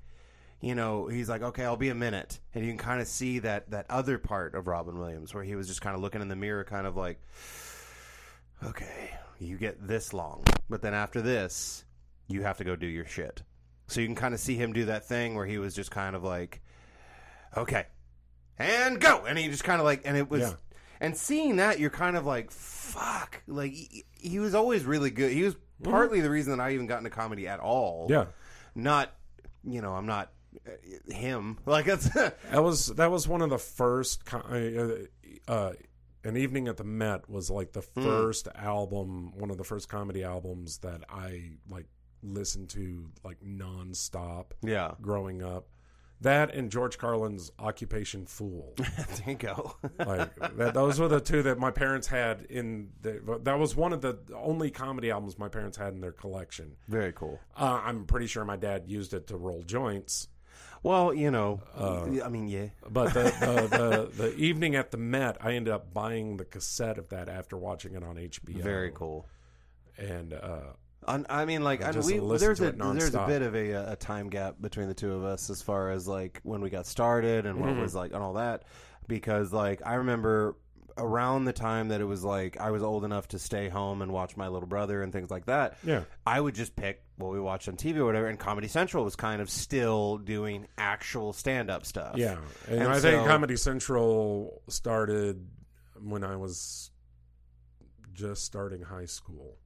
you 0.60 0.74
know, 0.76 1.08
he's 1.08 1.28
like 1.28 1.42
okay 1.42 1.64
I'll 1.64 1.76
be 1.76 1.88
a 1.88 1.94
minute, 1.96 2.38
and 2.54 2.64
you 2.64 2.70
can 2.70 2.78
kind 2.78 3.00
of 3.00 3.08
see 3.08 3.40
that 3.40 3.70
that 3.72 3.86
other 3.90 4.16
part 4.18 4.54
of 4.54 4.68
Robin 4.68 4.96
Williams 4.96 5.34
where 5.34 5.42
he 5.42 5.56
was 5.56 5.66
just 5.66 5.80
kind 5.80 5.96
of 5.96 6.02
looking 6.02 6.20
in 6.22 6.28
the 6.28 6.36
mirror, 6.36 6.62
kind 6.62 6.86
of 6.86 6.96
like, 6.96 7.18
okay, 8.64 9.10
you 9.38 9.56
get 9.56 9.86
this 9.86 10.12
long, 10.12 10.44
but 10.68 10.82
then 10.82 10.94
after 10.94 11.20
this, 11.22 11.84
you 12.30 12.42
have 12.42 12.58
to 12.58 12.64
go 12.64 12.76
do 12.76 12.86
your 12.86 13.04
shit. 13.04 13.42
So 13.88 14.00
you 14.00 14.06
can 14.06 14.14
kind 14.14 14.34
of 14.34 14.40
see 14.40 14.54
him 14.56 14.72
do 14.72 14.84
that 14.86 15.06
thing 15.06 15.34
where 15.34 15.46
he 15.46 15.58
was 15.58 15.74
just 15.74 15.90
kind 15.90 16.14
of 16.14 16.22
like, 16.22 16.62
okay, 17.56 17.86
and 18.58 19.00
go, 19.00 19.24
and 19.26 19.36
he 19.38 19.48
just 19.48 19.64
kind 19.64 19.80
of 19.80 19.84
like, 19.84 20.02
and 20.04 20.16
it 20.16 20.30
was, 20.30 20.42
Yeah. 20.42 20.52
and 21.00 21.16
seeing 21.16 21.56
that, 21.56 21.80
you're 21.80 21.90
kind 21.90 22.16
of 22.16 22.24
like, 22.26 22.50
fuck, 22.50 23.42
like 23.48 23.72
he, 23.72 24.04
he 24.14 24.38
was 24.38 24.54
always 24.54 24.84
really 24.84 25.10
good. 25.10 25.32
He 25.32 25.42
was 25.42 25.56
partly 25.82 26.20
the 26.20 26.30
reason 26.30 26.56
that 26.56 26.62
I 26.62 26.72
even 26.74 26.86
got 26.86 26.98
into 26.98 27.10
comedy 27.10 27.48
at 27.48 27.58
all. 27.60 28.06
Yeah. 28.10 28.26
not, 28.74 29.12
you 29.64 29.80
know, 29.82 29.92
I'm 29.94 30.06
not 30.06 30.30
uh, 30.66 31.12
him. 31.12 31.58
Like 31.66 31.86
that's 31.86 32.08
That 32.14 32.62
was 32.62 32.86
that 32.88 33.10
was 33.10 33.26
one 33.28 33.42
of 33.42 33.50
the 33.50 33.58
first. 33.58 34.24
co- 34.24 34.38
Uh, 34.38 35.50
uh, 35.50 35.72
an 36.22 36.36
evening 36.36 36.68
at 36.68 36.76
the 36.76 36.84
Met 36.84 37.28
was 37.30 37.50
like 37.50 37.72
the 37.72 37.80
Hmm. 37.80 38.02
first 38.02 38.46
album, 38.54 39.32
one 39.38 39.50
of 39.50 39.56
the 39.58 39.64
first 39.64 39.88
comedy 39.88 40.22
albums 40.22 40.78
that 40.78 41.02
I 41.08 41.52
like 41.68 41.86
listened 42.22 42.68
to 42.70 43.10
like 43.24 43.38
nonstop 43.40 44.46
yeah. 44.62 44.92
growing 45.00 45.42
up. 45.42 45.66
That 46.22 46.54
and 46.54 46.70
George 46.70 46.98
Carlin's 46.98 47.50
Occupation 47.58 48.26
Foole. 48.26 48.74
there 48.76 48.86
you 49.26 49.34
go. 49.36 49.76
like 49.98 50.34
that, 50.56 50.74
those 50.74 51.00
were 51.00 51.08
the 51.08 51.20
two 51.20 51.42
that 51.44 51.58
my 51.58 51.70
parents 51.70 52.06
had 52.06 52.42
in. 52.42 52.90
The, 53.00 53.40
that 53.44 53.58
was 53.58 53.74
one 53.74 53.94
of 53.94 54.02
the 54.02 54.18
only 54.34 54.70
comedy 54.70 55.10
albums 55.10 55.38
my 55.38 55.48
parents 55.48 55.78
had 55.78 55.94
in 55.94 56.00
their 56.02 56.12
collection. 56.12 56.76
Very 56.88 57.12
cool. 57.14 57.40
Uh, 57.56 57.80
I'm 57.82 58.04
pretty 58.04 58.26
sure 58.26 58.44
my 58.44 58.56
dad 58.56 58.84
used 58.86 59.14
it 59.14 59.28
to 59.28 59.36
roll 59.36 59.62
joints. 59.62 60.28
Well, 60.82 61.12
you 61.12 61.30
know, 61.30 61.60
Uh, 61.76 62.22
I 62.24 62.28
mean, 62.28 62.48
yeah. 62.48 62.68
But 62.88 63.12
the, 63.12 63.22
the, 63.70 63.76
the, 63.76 64.22
the 64.22 64.36
evening 64.36 64.76
at 64.76 64.90
the 64.90 64.96
Met, 64.96 65.36
I 65.40 65.52
ended 65.52 65.72
up 65.72 65.92
buying 65.92 66.36
the 66.36 66.44
cassette 66.44 66.98
of 66.98 67.08
that 67.10 67.28
after 67.28 67.56
watching 67.56 67.94
it 67.94 68.02
on 68.02 68.16
HBO. 68.16 68.62
Very 68.62 68.90
cool. 68.90 69.26
And 69.98 70.32
uh, 70.32 70.72
I 71.06 71.44
mean, 71.44 71.64
like, 71.64 71.82
I 71.82 71.90
we, 71.92 72.18
there's 72.18 72.60
a 72.60 72.72
there's 72.72 73.14
a 73.14 73.26
bit 73.26 73.42
of 73.42 73.54
a, 73.56 73.70
a 73.92 73.96
time 73.96 74.28
gap 74.28 74.56
between 74.60 74.88
the 74.88 74.94
two 74.94 75.12
of 75.14 75.24
us 75.24 75.50
as 75.50 75.62
far 75.62 75.90
as 75.90 76.06
like 76.06 76.40
when 76.42 76.60
we 76.60 76.70
got 76.70 76.86
started 76.86 77.46
and 77.46 77.58
what 77.60 77.70
Mhm. 77.70 77.80
was 77.82 77.94
like 77.94 78.12
and 78.12 78.22
all 78.22 78.34
that, 78.34 78.64
because 79.08 79.52
like 79.52 79.80
I 79.84 79.94
remember 79.94 80.56
around 80.98 81.46
the 81.46 81.52
time 81.52 81.88
that 81.88 82.00
it 82.02 82.04
was 82.04 82.22
like 82.22 82.60
I 82.60 82.70
was 82.72 82.82
old 82.82 83.04
enough 83.04 83.28
to 83.28 83.38
stay 83.38 83.68
home 83.70 84.02
and 84.02 84.12
watch 84.12 84.36
my 84.36 84.48
little 84.48 84.68
brother 84.68 85.02
and 85.02 85.12
things 85.12 85.30
like 85.30 85.46
that. 85.46 85.78
yeah, 85.82 86.02
I 86.26 86.38
would 86.40 86.54
just 86.54 86.76
pick 86.76 87.02
what 87.16 87.32
we 87.32 87.40
watched 87.40 87.68
on 87.68 87.76
TV 87.76 87.96
or 87.98 88.04
whatever, 88.04 88.26
and 88.26 88.38
Comedy 88.38 88.68
Central 88.68 89.02
was 89.04 89.16
kind 89.16 89.40
of 89.40 89.48
still 89.48 90.18
doing 90.18 90.66
actual 90.76 91.32
stand 91.32 91.70
up 91.70 91.86
stuff. 91.86 92.16
yeah. 92.18 92.36
And, 92.68 92.80
And 92.82 92.88
I 92.88 93.00
think 93.00 93.22
so- 93.22 93.26
Comedy 93.26 93.56
Central 93.56 94.62
started 94.68 95.46
when 96.02 96.22
I 96.24 96.36
was 96.36 96.90
just 98.12 98.44
starting 98.44 98.82
high 98.82 99.06
school. 99.06 99.56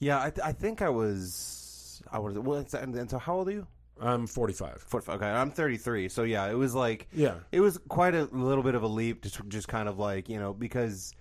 Yeah. 0.00 0.20
I, 0.20 0.30
th- 0.30 0.44
I 0.44 0.52
think 0.52 0.82
I 0.82 0.88
was 0.88 2.02
uh, 2.12 2.16
I 2.16 2.18
was 2.18 2.36
well, 2.38 2.58
it's- 2.58 2.74
and, 2.74 2.94
and 2.96 3.08
so 3.08 3.18
how 3.18 3.36
old 3.36 3.48
are 3.48 3.52
you? 3.52 3.66
I'm 4.00 4.26
45. 4.26 4.80
Forty- 4.88 5.12
Okay, 5.12 5.26
I'm 5.26 5.50
33. 5.50 6.08
So 6.08 6.22
yeah, 6.24 6.46
it 6.50 6.54
was 6.54 6.74
like 6.74 7.08
Yeah. 7.12 7.34
It 7.52 7.60
was 7.60 7.78
quite 7.88 8.14
a 8.14 8.24
little 8.32 8.64
bit 8.64 8.74
of 8.74 8.82
a 8.82 8.86
leap 8.88 9.22
to 9.22 9.42
just 9.48 9.68
kind 9.68 9.88
of 9.88 9.98
like 9.98 10.28
you 10.28 10.38
know 10.40 10.52
because 10.54 11.12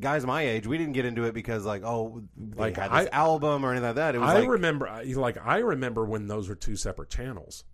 guys 0.00 0.26
my 0.26 0.42
age 0.42 0.66
we 0.66 0.76
didn't 0.76 0.92
get 0.92 1.06
into 1.06 1.24
it 1.24 1.32
because 1.32 1.64
like 1.64 1.82
oh 1.84 2.22
they 2.36 2.60
Like, 2.60 2.76
had 2.76 2.90
this 2.92 3.08
I- 3.12 3.16
album 3.16 3.64
or 3.64 3.70
anything 3.70 3.86
like 3.86 3.96
that. 3.96 4.14
It 4.14 4.18
was 4.18 4.30
I 4.30 4.40
like 4.40 4.48
remember, 4.48 4.90
like, 5.14 5.38
I 5.44 5.58
remember 5.58 6.04
when 6.04 6.26
those 6.26 6.48
were 6.48 6.54
two 6.56 6.76
separate 6.76 7.08
channels. 7.08 7.64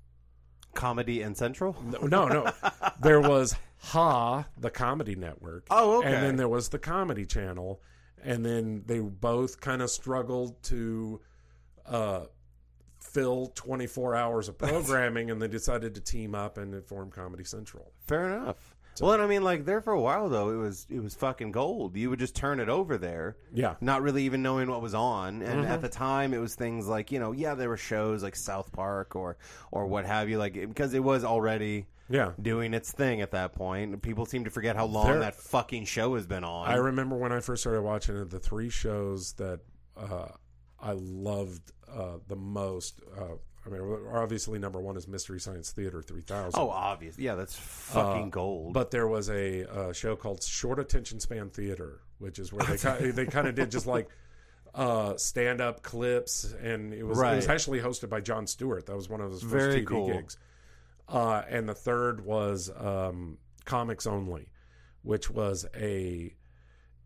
comedy 0.75 1.23
and 1.23 1.37
Central. 1.37 1.77
No, 1.85 2.07
no, 2.07 2.27
no. 2.29 2.53
there 3.01 3.21
was 3.21 3.55
Ha, 3.79 4.47
the 4.59 4.71
comedy 4.71 5.17
network. 5.17 5.67
Oh, 5.71 5.99
okay. 5.99 6.15
And 6.15 6.23
then 6.23 6.37
there 6.37 6.49
was 6.49 6.69
the 6.69 6.79
comedy 6.79 7.27
channel, 7.27 7.81
and 8.23 8.45
then 8.45 8.83
they 8.87 9.01
both 9.01 9.61
kind 9.61 9.83
of 9.83 9.91
struggled 9.91 10.63
to 10.65 11.21
uh, 11.87 12.25
fill 13.01 13.47
24 13.55 14.15
hours 14.15 14.49
of 14.49 14.59
programming, 14.59 15.31
and 15.31 15.41
they 15.41 15.49
decided 15.49 15.95
to 15.95 16.01
team 16.01 16.35
up 16.35 16.59
and 16.59 16.85
form 16.87 17.11
Comedy 17.11 17.45
Central. 17.45 17.93
Fair 18.07 18.27
enough. 18.29 18.77
well, 19.01 19.13
and 19.13 19.23
I 19.23 19.27
mean, 19.27 19.43
like 19.43 19.65
there 19.65 19.81
for 19.81 19.93
a 19.93 20.01
while 20.01 20.29
though, 20.29 20.51
it 20.51 20.57
was 20.57 20.87
it 20.91 21.03
was 21.03 21.15
fucking 21.15 21.51
gold. 21.53 21.97
You 21.97 22.11
would 22.11 22.19
just 22.19 22.37
turn 22.37 22.61
it 22.61 22.69
over 22.69 22.99
there, 22.99 23.37
Yeah, 23.53 23.75
not 23.81 24.03
really 24.03 24.25
even 24.25 24.43
knowing 24.43 24.69
what 24.71 24.83
was 24.83 24.95
on. 24.95 25.43
And 25.43 25.63
Mm-hmm. 25.63 25.73
at 25.73 25.81
the 25.81 25.89
time, 25.89 26.35
it 26.35 26.39
was 26.41 26.55
things 26.55 26.87
like 26.87 27.11
you 27.11 27.19
know, 27.19 27.33
yeah, 27.33 27.55
there 27.55 27.69
were 27.71 27.77
shows 27.79 28.23
like 28.23 28.37
South 28.37 28.71
Park 28.73 29.17
or 29.17 29.37
or 29.71 29.87
what 29.87 30.05
have 30.05 30.29
you, 30.29 30.39
like 30.39 30.53
because 30.55 30.93
it 30.95 31.03
was 31.03 31.25
already 31.25 31.87
yeah. 32.09 32.33
doing 32.41 32.75
its 32.75 32.91
thing 32.93 33.21
at 33.21 33.31
that 33.33 33.55
point. 33.55 34.03
People 34.03 34.27
seem 34.27 34.45
to 34.45 34.51
forget 34.51 34.77
how 34.77 34.87
long 34.87 35.07
There- 35.07 35.19
that 35.21 35.35
fucking 35.35 35.85
show 35.87 36.15
has 36.15 36.27
been 36.27 36.45
on. 36.45 36.69
I 36.69 36.75
remember 36.77 37.17
when 37.17 37.33
I 37.33 37.41
first 37.41 37.63
started 37.63 37.83
watching 37.83 38.17
it, 38.17 38.31
the 38.31 38.39
three 38.41 38.71
shows 38.71 39.33
that 39.35 39.61
uh, 39.97 40.29
I 40.81 40.93
loved 40.93 41.73
uh, 41.93 42.19
the 42.29 42.37
most. 42.37 43.01
Uh, 43.17 43.35
I 43.65 43.69
mean, 43.69 43.81
obviously, 44.13 44.59
number 44.59 44.81
one 44.81 44.97
is 44.97 45.07
Mystery 45.07 45.39
Science 45.39 45.71
Theater 45.71 46.03
3000. 46.03 46.59
oh, 46.61 46.69
obvious. 46.71 47.17
Yeah, 47.19 47.37
that's 47.37 47.55
fucking 47.55 48.25
Uh, 48.25 48.31
gold. 48.31 48.73
But 48.73 48.91
there 48.91 49.07
was 49.07 49.31
a, 49.31 49.65
uh 49.71 49.93
show 49.93 50.17
called 50.17 50.43
Short 50.43 50.81
Attention 50.81 51.21
Span 51.21 51.51
Theater, 51.51 52.01
which 52.19 52.39
is 52.41 52.53
where 52.53 52.65
they 52.67 52.77
ki- 52.79 53.11
they 53.13 53.27
kind 53.27 53.47
of 53.47 53.55
did 53.55 53.71
just 53.71 53.87
like 53.87 54.09
uh, 54.75 55.17
stand 55.17 55.61
up 55.61 55.83
clips, 55.83 56.53
and 56.63 56.93
it 56.93 57.05
was 57.05 57.19
it 57.19 57.21
was 57.21 57.47
Right. 57.47 57.49
actually 57.49 57.79
hosted 57.81 58.09
by 58.09 58.21
Jon 58.21 58.47
Stewart. 58.49 58.87
That 58.87 58.97
was 58.97 59.09
one 59.09 59.21
of 59.21 59.31
his 59.31 59.43
first 59.43 59.53
Very 59.53 59.83
TV 59.83 59.87
cool. 59.87 60.07
gigs. 60.09 60.37
Uh, 61.13 61.43
and 61.49 61.69
the 61.69 61.75
third 61.75 62.25
was 62.25 62.71
um, 62.77 63.39
Comics 63.65 64.07
Only, 64.07 64.49
which 65.03 65.31
was 65.31 65.67
a 65.77 66.35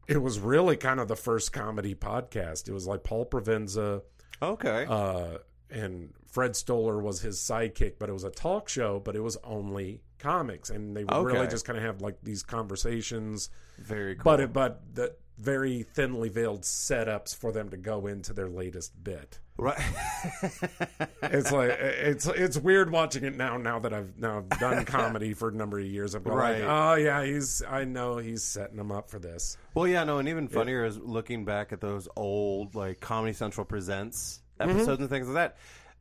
it 0.06 0.22
was 0.22 0.38
really 0.38 0.76
kind 0.76 1.00
of 1.00 1.08
the 1.08 1.16
first 1.16 1.52
comedy 1.52 1.94
podcast. 1.94 2.68
It 2.68 2.72
was 2.72 2.86
like 2.86 3.02
Paul 3.02 3.26
Provenza 3.26 4.02
okay. 4.40 4.86
uh, 4.88 5.38
and 5.70 6.12
Fred 6.28 6.54
Stoller 6.54 7.00
was 7.00 7.20
his 7.20 7.38
sidekick, 7.38 7.94
but 7.98 8.08
it 8.08 8.12
was 8.12 8.24
a 8.24 8.30
talk 8.30 8.68
show, 8.68 9.00
but 9.00 9.16
it 9.16 9.20
was 9.22 9.36
only 9.42 10.02
comics, 10.18 10.70
and 10.70 10.96
they 10.96 11.04
would 11.04 11.24
really 11.24 11.48
just 11.48 11.64
kind 11.64 11.76
of 11.76 11.84
have 11.84 12.00
like 12.00 12.18
these 12.22 12.42
conversations, 12.42 13.50
Very 13.78 14.14
cool. 14.14 14.24
but 14.24 14.40
it, 14.40 14.52
but 14.52 14.82
the 14.94 15.16
very 15.38 15.82
thinly 15.82 16.28
veiled 16.28 16.62
setups 16.62 17.36
for 17.36 17.52
them 17.52 17.68
to 17.70 17.76
go 17.76 18.06
into 18.06 18.32
their 18.32 18.48
latest 18.48 19.02
bit. 19.02 19.40
Right. 19.58 19.80
It's 21.22 21.50
like 21.52 21.70
it's 21.70 22.26
it's 22.26 22.56
weird 22.56 22.90
watching 22.90 23.24
it 23.24 23.36
now. 23.36 23.56
Now 23.58 23.78
that 23.80 23.92
I've 23.92 24.16
now 24.18 24.40
done 24.60 24.84
comedy 24.86 25.34
for 25.34 25.48
a 25.48 25.52
number 25.52 25.78
of 25.78 25.84
years, 25.86 26.14
I'm 26.14 26.22
going 26.22 26.36
Right. 26.36 26.60
like, 26.60 26.68
oh 26.68 26.94
yeah, 26.94 27.24
he's 27.24 27.62
I 27.68 27.84
know 27.84 28.18
he's 28.18 28.42
setting 28.44 28.76
them 28.76 28.92
up 28.92 29.10
for 29.10 29.18
this. 29.18 29.56
well, 29.74 29.86
yeah, 29.88 30.04
no, 30.04 30.18
and 30.18 30.28
even 30.28 30.48
funnier 30.48 30.84
is 30.84 30.98
looking 30.98 31.44
back 31.44 31.72
at 31.72 31.80
those 31.80 32.08
old 32.16 32.74
like 32.74 33.00
Comedy 33.00 33.32
Central 33.32 33.64
presents 33.64 34.40
Mm-hmm. 34.60 34.70
episodes 34.70 35.00
and 35.02 35.10
things 35.10 35.26
like 35.28 35.34
that, 35.34 35.56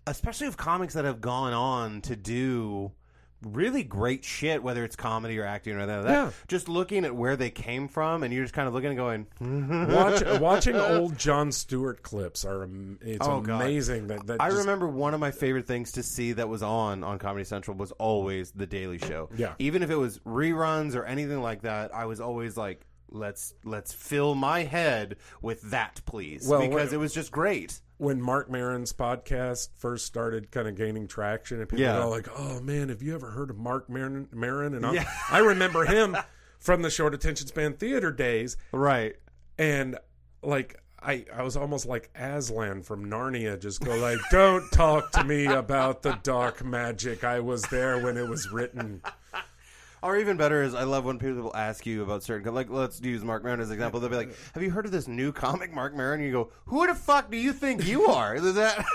especially 0.08 0.48
of 0.48 0.56
comics 0.56 0.94
that 0.94 1.04
have 1.04 1.20
gone 1.20 1.52
on 1.52 2.00
to 2.04 2.16
do 2.16 2.92
really 3.44 3.84
great 3.84 4.24
shit, 4.24 4.64
whether 4.64 4.84
it's 4.84 4.96
comedy 4.96 5.38
or 5.40 5.46
acting 5.46 5.76
or 5.76 5.86
like 5.86 5.88
that. 5.88 6.06
Yeah. 6.10 6.32
Just 6.48 6.68
looking 6.70 7.06
at 7.06 7.16
where 7.16 7.36
they 7.36 7.50
came 7.50 7.88
from, 7.88 8.24
and 8.24 8.34
you're 8.34 8.44
just 8.44 8.54
kind 8.54 8.68
of 8.68 8.74
looking 8.74 8.98
and 8.98 8.98
going, 8.98 9.28
Watch, 9.94 10.24
watching 10.40 10.76
old 10.76 11.18
Jon 11.18 11.52
Stewart 11.52 12.02
clips 12.02 12.46
are 12.46 12.64
am- 12.64 13.00
it's 13.02 13.26
Oh, 13.28 13.42
God. 13.42 13.62
amazing 13.62 14.08
that, 14.08 14.26
that 14.28 14.42
I 14.42 14.48
just- 14.50 14.60
remember 14.62 14.88
one 14.88 15.14
of 15.14 15.20
my 15.20 15.32
favorite 15.32 15.68
things 15.68 15.92
to 15.94 16.04
see 16.04 16.34
that 16.34 16.50
was 16.50 16.64
on 16.64 17.04
on 17.04 17.20
Comedy 17.20 17.46
Central 17.46 17.78
was 17.78 17.92
always 17.94 18.52
The 18.52 18.66
Daily 18.66 18.98
Show. 18.98 19.30
Yeah. 19.36 19.54
Even 19.60 19.84
if 19.84 19.90
it 19.90 19.96
was 19.98 20.20
reruns 20.20 20.96
or 20.96 21.06
anything 21.06 21.42
like 21.42 21.62
that, 21.64 21.94
I 21.94 22.06
was 22.06 22.20
always 22.20 22.58
like, 22.58 22.86
let's 23.12 23.54
let's 23.64 23.94
fill 23.94 24.34
my 24.36 24.64
head 24.64 25.18
with 25.42 25.62
that, 25.72 26.02
please, 26.06 26.48
Well, 26.48 26.60
because 26.68 26.92
it 26.94 26.98
was 26.98 27.14
just 27.14 27.32
great. 27.32 27.80
When 27.98 28.22
Marc 28.22 28.50
Maron's 28.50 28.92
podcast 28.92 29.70
first 29.78 30.06
started 30.06 30.52
kind 30.52 30.68
of 30.68 30.76
gaining 30.76 31.08
traction, 31.08 31.60
and 31.62 31.70
people 31.70 31.82
Yeah. 31.84 31.96
were 31.98 32.04
all 32.04 32.10
like, 32.10 32.28
"Oh 32.38 32.60
man, 32.60 32.90
have 32.90 33.02
you 33.02 33.16
ever 33.16 33.32
heard 33.32 33.50
of 33.50 33.58
Marc 33.58 33.90
Maron?" 33.90 34.28
Maron? 34.34 34.74
And 34.76 34.86
I, 34.86 34.92
Yeah. 34.94 35.10
I 35.32 35.40
remember 35.40 35.86
him 35.86 36.18
from 36.60 36.82
the 36.82 36.90
short 36.90 37.14
attention 37.14 37.48
span 37.48 37.74
theater 37.74 38.12
days, 38.12 38.58
Right. 38.74 39.16
and 39.58 39.98
like 40.44 40.82
I, 41.02 41.24
I 41.34 41.44
was 41.44 41.56
almost 41.56 41.86
like 41.86 42.10
Aslan 42.16 42.82
from 42.82 43.06
Narnia, 43.06 43.60
just 43.60 43.80
go 43.80 43.96
like, 43.96 44.18
"Don't 44.32 44.70
talk 44.72 45.12
to 45.12 45.24
me 45.24 45.46
about 45.46 46.02
the 46.02 46.18
dark 46.24 46.66
magic. 46.66 47.24
I 47.24 47.40
was 47.40 47.62
there 47.64 48.00
when 48.04 48.18
it 48.18 48.28
was 48.28 48.52
written." 48.52 49.02
Or 50.06 50.18
even 50.18 50.38
better 50.38 50.62
is 50.62 50.76
I 50.76 50.84
love 50.84 51.04
when 51.04 51.18
people 51.18 51.42
will 51.42 51.56
ask 51.56 51.86
you 51.86 52.04
about 52.04 52.22
certain 52.22 52.54
like 52.54 52.70
let's 52.70 53.02
use 53.02 53.24
Marc 53.24 53.44
Maron 53.44 53.60
as 53.60 53.70
an 53.70 53.74
example. 53.74 54.00
They'll 54.00 54.12
be 54.12 54.16
like, 54.16 54.36
"Have 54.54 54.62
you 54.62 54.70
heard 54.70 54.86
of 54.86 54.92
this 54.92 55.08
new 55.08 55.32
comic, 55.32 55.74
Marc 55.74 55.96
Maron?" 55.96 56.20
And 56.20 56.28
you 56.28 56.32
go, 56.32 56.52
"Who 56.68 56.86
the 56.86 56.94
fuck 56.94 57.32
do 57.32 57.38
you 57.38 57.52
think 57.54 57.88
you 57.88 58.06
are?" 58.06 58.36
Is 58.36 58.54
that 58.54 58.86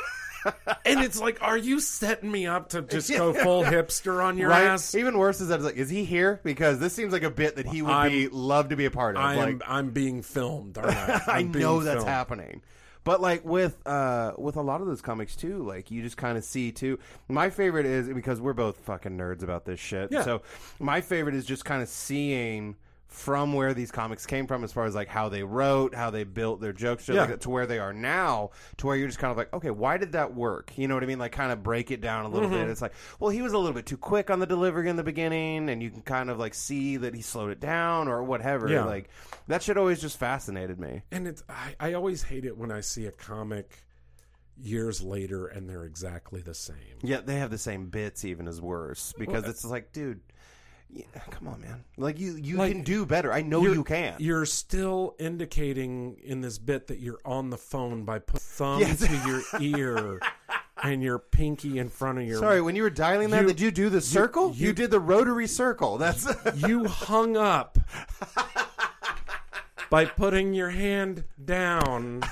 and 0.85 1.01
it's 1.01 1.21
like, 1.21 1.43
are 1.43 1.57
you 1.59 1.81
setting 1.81 2.31
me 2.31 2.47
up 2.47 2.71
to 2.71 2.83
just 2.83 3.11
go 3.11 3.33
full 3.33 3.63
hipster 3.65 4.23
on 4.23 4.39
your 4.39 4.51
right? 4.51 4.67
ass? 4.67 4.95
Even 4.95 5.19
worse 5.19 5.41
is 5.41 5.49
that 5.49 5.57
it's 5.57 5.65
like, 5.65 5.77
is 5.77 5.91
he 5.91 6.05
here? 6.05 6.41
Because 6.45 6.79
this 6.79 6.95
seems 6.95 7.13
like 7.13 7.23
a 7.23 7.31
bit 7.31 7.57
that 7.57 7.67
he 7.67 7.83
would 7.83 7.91
I'm- 7.91 8.11
be 8.11 8.29
love 8.29 8.69
to 8.71 8.77
be 8.77 8.85
a 8.85 8.91
part 8.91 9.17
of. 9.17 9.23
I'm 9.23 9.37
like, 9.37 9.63
I'm 9.67 9.91
being 9.91 10.23
filmed. 10.23 10.79
I? 10.83 11.21
I 11.27 11.43
know 11.43 11.81
that's 11.83 11.97
filmed. 11.97 12.09
happening. 12.09 12.63
But 13.03 13.21
like 13.21 13.45
with 13.45 13.79
uh 13.87 14.33
with 14.37 14.57
a 14.57 14.63
lot 14.63 14.81
of 14.81 14.87
those 14.87 15.01
comics 15.01 15.35
too, 15.37 15.63
like 15.63 15.91
you 15.91 16.03
just 16.03 16.17
kind 16.17 16.37
of 16.37 16.45
see 16.45 16.71
too. 16.73 16.99
My 17.29 17.51
favorite 17.51 17.87
is 17.87 18.09
because 18.09 18.41
we're 18.41 18.53
both 18.53 18.77
fucking 18.79 19.17
nerds 19.17 19.43
about 19.43 19.65
this 19.65 19.81
shit. 19.81 20.13
Yeah. 20.13 20.23
So 20.23 20.43
my 20.79 21.01
favorite 21.01 21.35
is 21.35 21.45
just 21.47 21.65
kind 21.65 21.83
of 21.83 21.89
seeing 21.89 22.77
from 23.11 23.53
where 23.55 23.75
these 23.75 23.91
comics 23.91 24.25
came 24.25 24.47
from 24.47 24.63
as 24.63 24.73
far 24.73 24.85
as 24.85 24.95
like 24.95 25.09
how 25.09 25.29
they 25.29 25.43
wrote, 25.43 25.97
how 25.97 26.11
they 26.11 26.23
built 26.23 26.61
their 26.61 26.73
jokes 26.73 27.09
Yeah. 27.09 27.17
like 27.23 27.29
that, 27.31 27.41
to 27.41 27.51
where 27.51 27.67
they 27.67 27.81
are 27.81 27.93
now, 27.93 28.51
to 28.77 28.87
where 28.87 28.95
you're 28.95 29.09
just 29.09 29.19
kind 29.19 29.33
of 29.33 29.37
like, 29.37 29.53
okay, 29.53 29.73
why 29.73 29.97
did 29.97 30.13
that 30.13 30.33
work? 30.33 30.73
You 30.79 30.87
know 30.87 30.95
what 30.95 31.03
I 31.03 31.07
mean? 31.07 31.19
Like 31.19 31.33
kind 31.33 31.51
of 31.51 31.61
break 31.63 31.91
it 31.91 32.01
down 32.01 32.25
a 32.25 32.29
little 32.29 32.49
Mm-hmm. 32.49 32.59
bit. 32.59 32.69
It's 32.71 32.81
like, 32.81 32.95
well, 33.19 33.31
he 33.31 33.43
was 33.43 33.53
a 33.53 33.59
little 33.59 33.75
bit 33.75 33.85
too 33.87 33.97
quick 33.97 34.31
on 34.31 34.39
the 34.39 34.47
delivery 34.47 34.89
in 34.89 34.95
the 34.95 35.03
beginning, 35.03 35.69
and 35.71 35.83
you 35.83 35.91
can 35.91 36.03
kind 36.03 36.31
of 36.31 36.39
like 36.39 36.55
see 36.55 36.99
that 36.99 37.13
he 37.15 37.21
slowed 37.21 37.51
it 37.51 37.59
down 37.59 38.07
or 38.07 38.23
whatever. 38.23 38.69
Yeah. 38.69 38.85
Like 38.85 39.11
that 39.49 39.63
shit 39.65 39.77
always 39.77 40.01
just 40.01 40.17
fascinated 40.17 40.79
me. 40.79 41.03
And 41.11 41.27
it's 41.27 41.43
I, 41.49 41.75
I 41.81 41.93
always 41.95 42.23
hate 42.23 42.45
it 42.45 42.57
when 42.57 42.71
I 42.71 42.81
see 42.81 43.07
a 43.07 43.13
comic 43.13 43.85
years 44.57 45.03
later 45.03 45.47
and 45.47 45.69
they're 45.69 45.85
exactly 45.85 46.43
the 46.43 46.55
same. 46.55 46.77
Yeah, 47.03 47.21
they 47.23 47.37
have 47.37 47.51
the 47.51 47.59
same 47.59 47.87
bits, 47.89 48.25
even 48.25 48.47
as 48.47 48.61
worse, 48.61 49.13
because 49.19 49.43
Well, 49.43 49.51
it's 49.51 49.65
like, 49.65 49.93
dude, 49.93 50.21
yeah, 50.93 51.05
come 51.31 51.49
on, 51.49 51.61
man. 51.61 51.85
Like 51.97 52.19
you, 52.19 52.35
you 52.37 52.57
Like, 52.57 52.73
can 52.73 52.83
do 52.83 53.07
better. 53.07 53.33
I 53.33 53.43
know 53.43 53.63
You're- 53.63 53.83
can. 53.85 54.15
You're 54.19 54.47
still 54.47 55.15
indicating 55.19 56.17
in 56.23 56.41
this 56.41 56.59
bit 56.59 56.87
that 56.89 56.99
you're 57.01 57.21
on 57.25 57.51
the 57.51 57.57
phone 57.59 58.05
by 58.05 58.19
putting 58.19 58.41
thumb 58.41 58.81
Yes. 58.81 59.01
to 59.01 59.17
your 59.27 59.43
ear 59.61 60.21
and 60.83 61.03
your 61.03 61.19
pinky 61.19 61.79
in 61.79 61.89
front 61.89 62.19
of 62.19 62.25
your. 62.27 62.39
Sorry, 62.39 62.61
when 62.63 62.75
you 62.77 62.83
were 62.83 62.91
dialing 62.91 63.31
that, 63.31 63.43
You- 63.43 63.49
did 63.49 63.61
you 63.61 63.71
do 63.71 63.89
the 63.91 64.01
circle? 64.01 64.53
You, 64.55 64.69
you- 64.69 64.73
did 64.73 64.91
the 64.91 65.01
rotary 65.01 65.47
circle. 65.47 65.99
That's 65.99 66.27
You 66.57 66.85
hung 66.87 67.37
up 67.37 67.79
by 69.91 70.05
putting 70.05 70.55
your 70.55 70.71
hand 70.71 71.25
down 71.45 72.23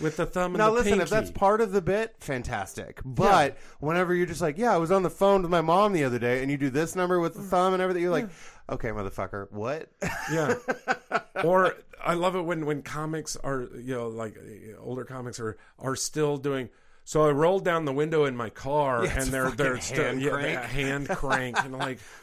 with 0.00 0.16
the 0.16 0.26
thumb 0.26 0.52
and 0.52 0.58
now. 0.58 0.66
the 0.68 0.72
Listen, 0.72 0.92
pinky. 0.92 1.02
if 1.02 1.10
that's 1.10 1.30
part 1.30 1.60
of 1.60 1.72
the 1.72 1.82
bit, 1.82 2.14
fantastic. 2.20 3.00
But 3.04 3.58
whenever 3.80 4.14
you're 4.14 4.26
just 4.26 4.40
like, 4.40 4.56
yeah, 4.56 4.72
I 4.72 4.78
was 4.78 4.90
on 4.90 5.02
the 5.02 5.10
phone 5.10 5.42
with 5.42 5.50
my 5.50 5.60
mom 5.60 5.92
the 5.92 6.04
other 6.04 6.18
day, 6.18 6.42
and 6.42 6.50
you 6.50 6.56
do 6.56 6.70
this 6.70 6.94
number 6.96 7.20
with 7.20 7.34
the 7.34 7.42
thumb 7.42 7.74
and 7.74 7.82
everything, 7.82 8.02
you're 8.02 8.12
like, 8.12 8.28
okay, 8.70 8.88
motherfucker, 8.88 9.50
what? 9.50 9.88
Yeah. 10.32 10.54
or 11.44 11.74
I 12.02 12.14
love 12.14 12.36
it 12.36 12.42
when 12.42 12.64
when 12.66 12.82
comics 12.82 13.36
are 13.36 13.68
you 13.74 13.94
know 13.94 14.08
like 14.08 14.36
older 14.80 15.04
comics 15.04 15.38
are 15.40 15.56
are 15.78 15.96
still 15.96 16.36
doing. 16.36 16.68
So 17.04 17.26
I 17.26 17.30
rolled 17.30 17.64
down 17.64 17.86
the 17.86 17.92
window 17.92 18.24
in 18.26 18.36
my 18.36 18.50
car 18.50 19.04
Yeah, 19.04 19.20
and 19.20 19.30
they're 19.30 19.50
they're 19.50 19.80
still 19.80 20.04
hand 20.04 20.22
yeah, 20.22 20.30
crank. 20.30 20.58
a 20.58 20.66
hand 20.66 21.08
crank 21.08 21.64
and 21.64 21.76
like 21.76 21.98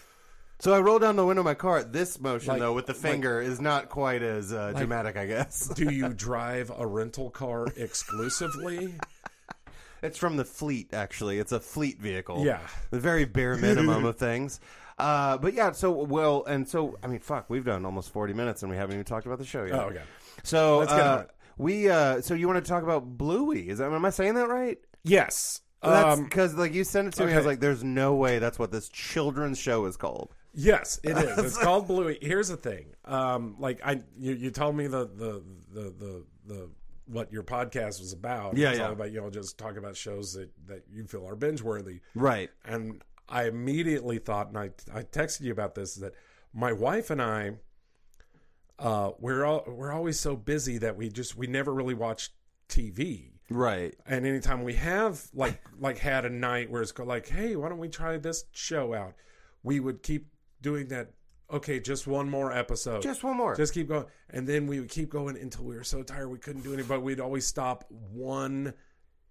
so 0.59 0.73
I 0.73 0.79
roll 0.79 0.99
down 0.99 1.15
the 1.15 1.25
window 1.25 1.41
of 1.41 1.45
my 1.45 1.53
car. 1.53 1.83
This 1.83 2.19
motion, 2.19 2.49
Like- 2.53 2.59
though, 2.59 2.73
with 2.73 2.85
the 2.87 2.93
like- 2.93 3.01
finger, 3.01 3.41
is 3.41 3.59
not 3.61 3.89
quite 3.89 4.23
as 4.23 4.51
uh, 4.53 4.73
dramatic, 4.75 5.17
I 5.17 5.25
guess. 5.25 5.67
do 5.69 5.91
you 5.93 6.09
drive 6.13 6.71
a 6.77 6.85
rental 6.85 7.29
car 7.29 7.67
exclusively? 7.75 8.95
It's 10.01 10.17
from 10.17 10.37
the 10.37 10.45
fleet, 10.45 10.93
actually. 10.93 11.39
It's 11.39 11.51
a 11.51 11.59
fleet 11.59 11.99
vehicle. 11.99 12.45
Yeah. 12.45 12.59
The 12.91 12.99
very 12.99 13.25
bare 13.25 13.55
minimum 13.57 14.05
of 14.05 14.15
things. 14.19 14.59
Uh, 14.99 15.37
but 15.37 15.53
yeah, 15.53 15.71
so, 15.71 15.91
well, 15.91 16.43
and 16.45 16.67
so, 16.67 16.97
I 17.03 17.07
mean, 17.07 17.19
fuck, 17.19 17.49
we've 17.49 17.65
done 17.65 17.85
almost 17.85 18.11
40 18.11 18.33
minutes 18.33 18.63
and 18.63 18.69
we 18.71 18.77
haven't 18.77 18.93
even 18.95 19.05
talked 19.05 19.25
about 19.25 19.37
the 19.39 19.45
show 19.45 19.63
yet. 19.63 19.75
Oh, 19.75 19.85
okay. 19.89 20.01
So, 20.43 20.79
Let's 20.79 20.91
get 20.91 21.01
uh, 21.01 21.13
on 21.13 21.19
it. 21.21 21.29
we, 21.57 21.89
uh, 21.89 22.21
so 22.21 22.33
you 22.33 22.47
want 22.47 22.63
to 22.63 22.67
talk 22.67 22.83
about 22.83 23.05
Bluey? 23.17 23.69
Is 23.69 23.77
that, 23.79 23.91
am 23.91 24.05
I 24.05 24.09
saying 24.09 24.35
that 24.35 24.47
right? 24.49 24.77
Yes. 25.03 25.61
That's 25.83 26.17
Um, 26.17 26.23
because, 26.25 26.55
like, 26.55 26.73
you 26.73 26.83
sent 26.83 27.07
it 27.07 27.13
to 27.15 27.25
me. 27.25 27.33
I 27.33 27.35
was 27.35 27.41
okay. 27.41 27.47
like, 27.49 27.59
there's 27.59 27.83
no 27.83 28.15
way 28.15 28.39
that's 28.39 28.57
what 28.57 28.71
this 28.71 28.89
children's 28.89 29.59
show 29.59 29.85
is 29.85 29.97
called. 29.97 30.33
Yes, 30.53 30.99
it 31.03 31.17
is. 31.17 31.37
It's 31.37 31.57
called 31.57 31.87
Bluey. 31.87 32.17
Here's 32.21 32.47
the 32.47 32.57
thing. 32.57 32.87
Um, 33.05 33.55
like 33.59 33.79
I, 33.85 34.01
you, 34.17 34.33
you 34.33 34.51
told 34.51 34.75
me 34.75 34.87
the, 34.87 35.05
the 35.05 35.43
the 35.73 35.81
the 35.91 36.25
the 36.45 36.69
what 37.07 37.31
your 37.31 37.43
podcast 37.43 37.99
was 37.99 38.13
about. 38.13 38.57
Yeah, 38.57 38.69
it's 38.69 38.79
yeah. 38.79 38.85
all 38.85 38.93
about 38.93 39.11
you 39.11 39.21
know 39.21 39.29
just 39.29 39.57
talk 39.57 39.77
about 39.77 39.95
shows 39.95 40.33
that 40.33 40.49
that 40.67 40.83
you 40.91 41.05
feel 41.05 41.27
are 41.27 41.35
binge 41.35 41.61
worthy. 41.61 42.01
Right. 42.15 42.49
And 42.65 43.03
I 43.29 43.45
immediately 43.45 44.19
thought, 44.19 44.49
and 44.49 44.57
I 44.57 44.71
I 44.93 45.03
texted 45.03 45.41
you 45.41 45.51
about 45.51 45.75
this 45.75 45.95
that 45.95 46.13
my 46.53 46.73
wife 46.73 47.09
and 47.09 47.21
I, 47.21 47.51
uh, 48.79 49.11
we're 49.19 49.45
all 49.45 49.63
we're 49.67 49.91
always 49.91 50.19
so 50.19 50.35
busy 50.35 50.77
that 50.79 50.97
we 50.97 51.09
just 51.09 51.35
we 51.37 51.47
never 51.47 51.73
really 51.73 51.93
watch 51.93 52.31
TV. 52.69 53.31
Right. 53.49 53.95
And 54.05 54.25
anytime 54.25 54.63
we 54.63 54.73
have 54.73 55.27
like 55.33 55.61
like 55.79 55.97
had 55.97 56.25
a 56.25 56.29
night 56.29 56.69
where 56.69 56.81
it's 56.81 56.97
like, 56.97 57.29
hey, 57.29 57.55
why 57.55 57.69
don't 57.69 57.79
we 57.79 57.89
try 57.89 58.17
this 58.17 58.45
show 58.51 58.93
out? 58.93 59.13
We 59.63 59.79
would 59.79 60.03
keep 60.03 60.27
doing 60.61 60.87
that. 60.89 61.11
Okay, 61.51 61.79
just 61.79 62.07
one 62.07 62.29
more 62.29 62.51
episode. 62.51 63.01
Just 63.01 63.23
one 63.23 63.37
more. 63.37 63.55
Just 63.55 63.73
keep 63.73 63.87
going, 63.87 64.05
and 64.29 64.45
then 64.45 64.67
we 64.67 64.79
would 64.79 64.89
keep 64.89 65.09
going 65.09 65.37
until 65.37 65.63
we 65.63 65.75
were 65.75 65.83
so 65.83 66.03
tired 66.03 66.27
we 66.27 66.39
couldn't 66.39 66.63
do 66.63 66.73
any. 66.73 66.83
But 66.83 67.01
we'd 67.01 67.21
always 67.21 67.45
stop 67.45 67.85
one 67.89 68.73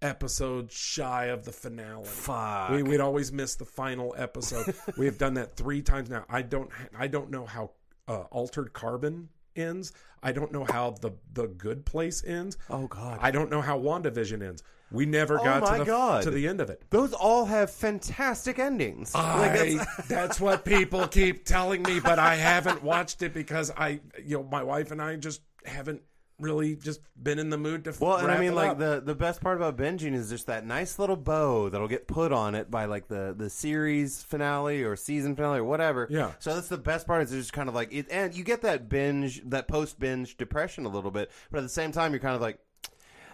episode 0.01 0.71
shy 0.71 1.25
of 1.25 1.45
the 1.45 1.51
finale. 1.51 2.05
Fuck. 2.05 2.71
We, 2.71 2.83
we'd 2.83 3.01
always 3.01 3.31
miss 3.31 3.55
the 3.55 3.65
final 3.65 4.15
episode. 4.17 4.73
we 4.97 5.05
have 5.05 5.17
done 5.17 5.35
that 5.35 5.55
three 5.55 5.81
times 5.81 6.09
now. 6.09 6.25
I 6.27 6.41
don't. 6.41 6.71
I 6.97 7.07
don't 7.07 7.29
know 7.29 7.45
how 7.45 7.71
uh, 8.07 8.21
altered 8.31 8.73
carbon 8.73 9.29
ends. 9.57 9.91
I 10.23 10.31
don't 10.31 10.51
know 10.51 10.65
how 10.65 10.91
the 11.01 11.11
the 11.33 11.47
good 11.47 11.85
place 11.85 12.23
ends. 12.25 12.57
oh, 12.69 12.87
God. 12.87 13.19
I 13.21 13.31
don't 13.31 13.49
know 13.51 13.61
how 13.61 13.79
WandaVision 13.79 14.41
ends. 14.45 14.63
We 14.91 15.05
never 15.05 15.39
oh, 15.39 15.43
got 15.43 15.63
Oh 15.63 15.65
my 15.65 15.77
to 15.77 15.83
the 15.83 15.85
God. 15.85 16.23
to 16.23 16.31
the 16.31 16.47
end 16.47 16.61
of 16.61 16.69
it. 16.69 16.81
Those 16.89 17.13
all 17.13 17.45
have 17.45 17.69
fantastic 17.69 18.57
endings. 18.57 19.13
Like, 19.13 19.53
that's- 19.53 20.07
that's 20.07 20.39
what 20.39 20.63
people 20.63 21.07
keep 21.07 21.45
telling 21.45 21.83
me, 21.83 21.99
but 21.99 22.19
I 22.19 22.35
haven't 22.35 22.81
watched 22.83 23.21
it 23.21 23.33
because 23.33 23.69
I, 23.71 23.99
you 24.23 24.37
know, 24.37 24.43
my 24.43 24.63
wife 24.63 24.91
and 24.91 25.01
I 25.01 25.17
just 25.17 25.41
haven't 25.65 26.01
really 26.39 26.75
just 26.75 27.01
been 27.21 27.39
in 27.39 27.49
the 27.49 27.57
mood 27.57 27.83
to. 27.85 27.93
Well, 27.99 28.17
and 28.17 28.31
I 28.31 28.39
mean, 28.39 28.55
like 28.55 28.71
up. 28.71 28.79
the 28.79 29.01
the 29.03 29.15
best 29.15 29.41
part 29.41 29.57
about 29.57 29.77
binging 29.77 30.13
is 30.13 30.29
just 30.29 30.47
that 30.47 30.65
nice 30.65 30.99
little 30.99 31.15
bow 31.15 31.69
that'll 31.69 31.87
get 31.87 32.07
put 32.07 32.31
on 32.31 32.55
it 32.55 32.69
by 32.69 32.85
like 32.85 33.07
the 33.07 33.33
the 33.37 33.49
series 33.49 34.23
finale 34.23 34.83
or 34.83 34.95
season 34.95 35.35
finale 35.35 35.59
or 35.59 35.63
whatever. 35.63 36.07
Yeah. 36.09 36.31
So 36.39 36.53
that's 36.53 36.67
the 36.67 36.77
best 36.77 37.07
part. 37.07 37.23
Is 37.23 37.31
just 37.31 37.53
kind 37.53 37.69
of 37.69 37.75
like 37.75 37.93
it, 37.93 38.07
and 38.11 38.35
you 38.35 38.43
get 38.43 38.61
that 38.61 38.89
binge, 38.89 39.41
that 39.49 39.67
post 39.67 39.99
binge 39.99 40.37
depression 40.37 40.85
a 40.85 40.89
little 40.89 41.11
bit, 41.11 41.31
but 41.51 41.59
at 41.59 41.63
the 41.63 41.69
same 41.69 41.91
time, 41.91 42.11
you're 42.11 42.19
kind 42.19 42.35
of 42.35 42.41
like, 42.41 42.59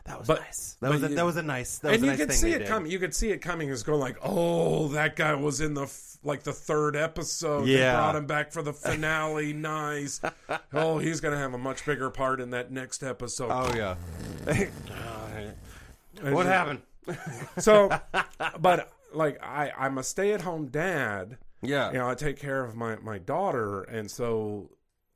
that 0.05 0.19
was 0.19 0.27
But- 0.27 0.41
nice. 0.41 0.77
That 0.81 0.91
was 0.91 1.03
a, 1.03 1.09
you- 1.09 1.15
that 1.15 1.25
was 1.25 1.37
a 1.37 1.41
nice. 1.43 1.77
That 1.79 1.91
was 1.91 1.95
and 1.95 2.03
a 2.03 2.05
you 2.05 2.11
nice 2.11 2.19
could 2.19 2.29
thing 2.29 2.37
see 2.37 2.51
it 2.51 2.59
did. 2.59 2.67
coming. 2.67 2.91
You 2.91 2.99
could 2.99 3.15
see 3.15 3.29
it 3.31 3.37
coming. 3.39 3.69
It's 3.69 3.83
going 3.83 3.99
like, 4.01 4.17
oh, 4.21 4.89
that 4.89 5.15
guy 5.15 5.33
was 5.35 5.61
in 5.61 5.73
the 5.75 5.83
f- 5.83 6.17
like 6.23 6.43
the 6.43 6.51
third 6.53 6.95
episode. 6.95 7.65
They 7.65 7.79
Yeah. 7.79 7.95
brought 7.95 8.15
him 8.15 8.25
back 8.25 8.51
for 8.51 8.61
the 8.61 8.73
finale. 8.73 9.53
nice. 9.53 10.19
Oh, 10.73 10.97
he's 10.97 11.19
gonna 11.21 11.37
have 11.37 11.53
a 11.53 11.57
much 11.57 11.85
bigger 11.85 12.09
part 12.09 12.41
in 12.41 12.49
that 12.51 12.71
next 12.71 13.03
episode. 13.03 13.49
Oh 13.51 13.73
yeah. 13.75 13.95
What 16.21 16.45
happened? 16.45 16.81
So, 17.59 17.89
but 18.59 18.91
like 19.13 19.43
I, 19.43 19.71
I'm 19.77 19.97
a 19.97 20.03
stay-at-home 20.03 20.67
dad. 20.67 21.37
Yeah. 21.61 21.91
you 21.91 21.97
know, 21.97 22.09
I 22.09 22.15
take 22.15 22.39
care 22.39 22.63
of 22.63 22.75
my 22.75 22.97
my 22.97 23.17
daughter, 23.19 23.83
and 23.83 24.09
so, 24.11 24.69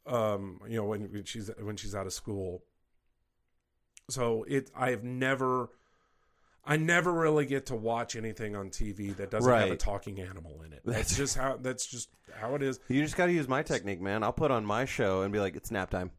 um, 0.06 0.62
you 0.68 0.78
know, 0.78 0.86
when, 0.86 1.02
when 1.12 1.24
she's 1.26 1.50
when 1.62 1.76
she's 1.78 1.94
out 1.96 2.06
of 2.08 2.14
school, 2.14 2.64
so 4.10 4.44
it 4.48 4.72
I've 4.76 5.04
never, 5.04 5.70
I 6.66 6.78
never 6.78 7.12
really 7.12 7.46
get 7.46 7.68
to 7.68 7.76
watch 7.76 8.16
anything 8.16 8.56
on 8.56 8.70
TV 8.70 9.16
that 9.18 9.32
doesn't 9.32 9.52
have 9.52 9.68
a 9.68 9.70
Right. 9.72 9.80
talking 9.80 10.20
animal 10.20 10.62
in 10.66 10.74
it. 10.74 10.82
That's 10.86 11.16
just 11.16 11.38
how 11.38 11.58
that's 11.62 11.86
just 11.86 12.10
how 12.34 12.56
it 12.56 12.62
is. 12.64 12.80
You 12.88 13.02
just 13.04 13.16
got 13.18 13.28
to 13.28 13.34
use 13.34 13.48
my 13.48 13.64
technique, 13.64 14.02
man. 14.02 14.24
I'll 14.24 14.34
put 14.34 14.52
on 14.52 14.66
my 14.66 14.86
show 14.86 15.22
and 15.22 15.32
be 15.34 15.40
like, 15.40 15.56
it's 15.56 15.72
nap 15.72 15.90
time. 15.90 16.12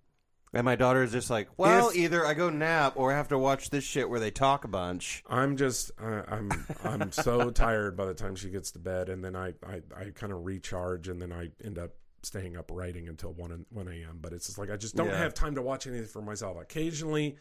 And 0.54 0.64
my 0.64 0.76
daughter 0.76 1.02
is 1.02 1.12
just 1.12 1.28
like, 1.28 1.48
well, 1.58 1.90
If- 1.90 1.96
either 1.96 2.24
I 2.24 2.32
go 2.32 2.48
nap 2.48 2.94
or 2.96 3.12
I 3.12 3.16
have 3.16 3.28
to 3.28 3.38
watch 3.38 3.68
this 3.68 3.84
shit 3.84 4.08
where 4.08 4.18
they 4.18 4.30
talk 4.30 4.64
a 4.64 4.68
bunch. 4.68 5.22
I'm 5.28 5.56
just 5.58 5.90
I 5.98 6.22
I'm 6.28 6.66
I'm 6.84 7.12
so 7.12 7.50
tired 7.64 7.96
by 7.96 8.06
the 8.06 8.14
time 8.14 8.34
she 8.34 8.48
gets 8.48 8.70
to 8.72 8.78
bed, 8.78 9.10
and 9.10 9.22
then 9.22 9.36
I 9.36 9.48
I, 9.66 9.82
I 9.94 10.04
kind 10.14 10.32
of 10.32 10.46
recharge, 10.46 11.08
and 11.08 11.20
then 11.20 11.32
I 11.32 11.50
end 11.62 11.78
up 11.78 11.90
staying 12.22 12.56
up 12.56 12.70
writing 12.72 13.08
until 13.08 13.32
one 13.34 13.66
one 13.70 13.88
a.m. 13.88 14.18
But 14.22 14.32
it's 14.32 14.46
just 14.46 14.56
like 14.58 14.70
I 14.70 14.76
just 14.78 14.96
don't 14.96 15.08
Yeah. 15.08 15.18
have 15.18 15.34
time 15.34 15.54
to 15.56 15.62
watch 15.62 15.86
anything 15.86 16.06
for 16.08 16.22
myself. 16.22 16.56
Occasionally, 16.58 17.36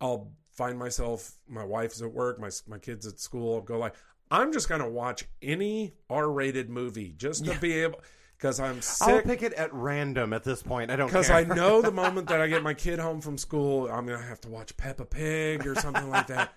I'll 0.00 0.30
find 0.52 0.78
myself. 0.78 1.32
My 1.48 1.64
wife's 1.64 2.02
at 2.02 2.12
work, 2.12 2.40
my 2.40 2.50
my 2.66 2.78
kids 2.78 3.06
at 3.06 3.20
school. 3.20 3.56
I'll 3.56 3.60
go 3.60 3.78
like 3.78 3.94
I'm 4.30 4.52
just 4.52 4.68
gonna 4.68 4.88
watch 4.88 5.24
any 5.42 5.94
R-rated 6.10 6.68
movie 6.68 7.14
just 7.16 7.44
to 7.44 7.58
be 7.58 7.74
able 7.80 8.00
because 8.36 8.60
I'm 8.60 8.82
sick. 8.82 9.08
I'll 9.08 9.22
pick 9.22 9.42
it 9.42 9.52
at 9.54 9.72
random 9.72 10.32
at 10.32 10.44
this 10.44 10.62
point. 10.62 10.90
I 10.90 10.96
don't 10.96 11.06
Because. 11.06 11.30
I 11.30 11.44
know 11.44 11.80
the 11.80 11.90
moment 11.92 12.28
that 12.28 12.40
I 12.40 12.48
get 12.48 12.62
my 12.62 12.74
kid 12.74 12.98
home 12.98 13.20
from 13.20 13.38
school, 13.38 13.88
I'm 13.88 14.06
gonna 14.06 14.22
have 14.22 14.40
to 14.42 14.48
watch 14.48 14.76
Peppa 14.76 15.04
Pig 15.04 15.66
or 15.66 15.74
something 15.74 16.10
like 16.10 16.26
that. 16.28 16.52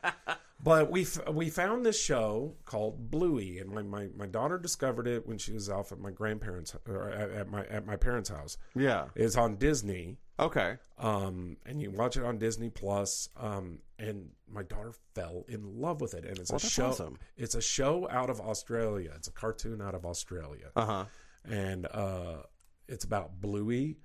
But 0.61 0.91
we 0.91 1.03
f- 1.03 1.29
we 1.31 1.49
found 1.49 1.85
this 1.85 1.97
show 2.01 2.55
called 2.65 3.09
Bluey, 3.09 3.59
and 3.59 3.69
my, 3.69 3.81
my, 3.81 4.07
my 4.17 4.25
daughter 4.25 4.57
discovered 4.57 5.07
it 5.07 5.25
when 5.25 5.37
she 5.37 5.53
was 5.53 5.69
off 5.69 5.93
at 5.93 5.99
my 5.99 6.11
grandparents 6.11 6.75
or 6.85 7.09
at, 7.11 7.31
at 7.31 7.47
my 7.49 7.65
at 7.67 7.85
my 7.85 7.95
parents' 7.95 8.27
house. 8.29 8.57
Yeah. 8.75 9.05
It's 9.15 9.37
on 9.37 9.55
Disney, 9.55 10.17
Okay. 10.37 10.75
um, 10.97 11.55
and 11.65 11.81
you 11.81 11.91
watch 11.91 12.17
it 12.17 12.23
on 12.25 12.39
Disney 12.39 12.69
Plus. 12.69 13.29
Um, 13.37 13.79
and 13.97 14.31
my 14.51 14.63
daughter 14.63 14.91
fell 15.15 15.45
in 15.47 15.79
love 15.79 16.01
with 16.01 16.13
it, 16.13 16.25
and 16.25 16.37
it's 16.37 16.51
Well, 16.51 16.57
a 16.57 16.59
show. 16.59 16.87
awesome. 16.87 17.19
It's 17.37 17.55
a 17.55 17.61
show 17.61 18.09
out 18.09 18.29
of 18.29 18.41
Australia. 18.41 19.13
It's 19.15 19.29
a 19.29 19.33
cartoon 19.33 19.81
out 19.81 19.95
of 19.95 20.05
Australia, 20.05 20.71
Uh 20.75 20.85
huh. 20.85 21.05
and 21.45 21.85
uh, 21.85 22.43
it's 22.89 23.05
about 23.05 23.39
Bluey 23.39 23.95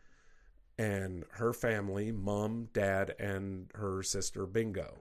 and 0.79 1.25
her 1.33 1.53
family, 1.53 2.13
mom, 2.13 2.69
dad, 2.73 3.15
and 3.19 3.71
her 3.75 4.03
sister 4.03 4.47
Bingo, 4.47 4.99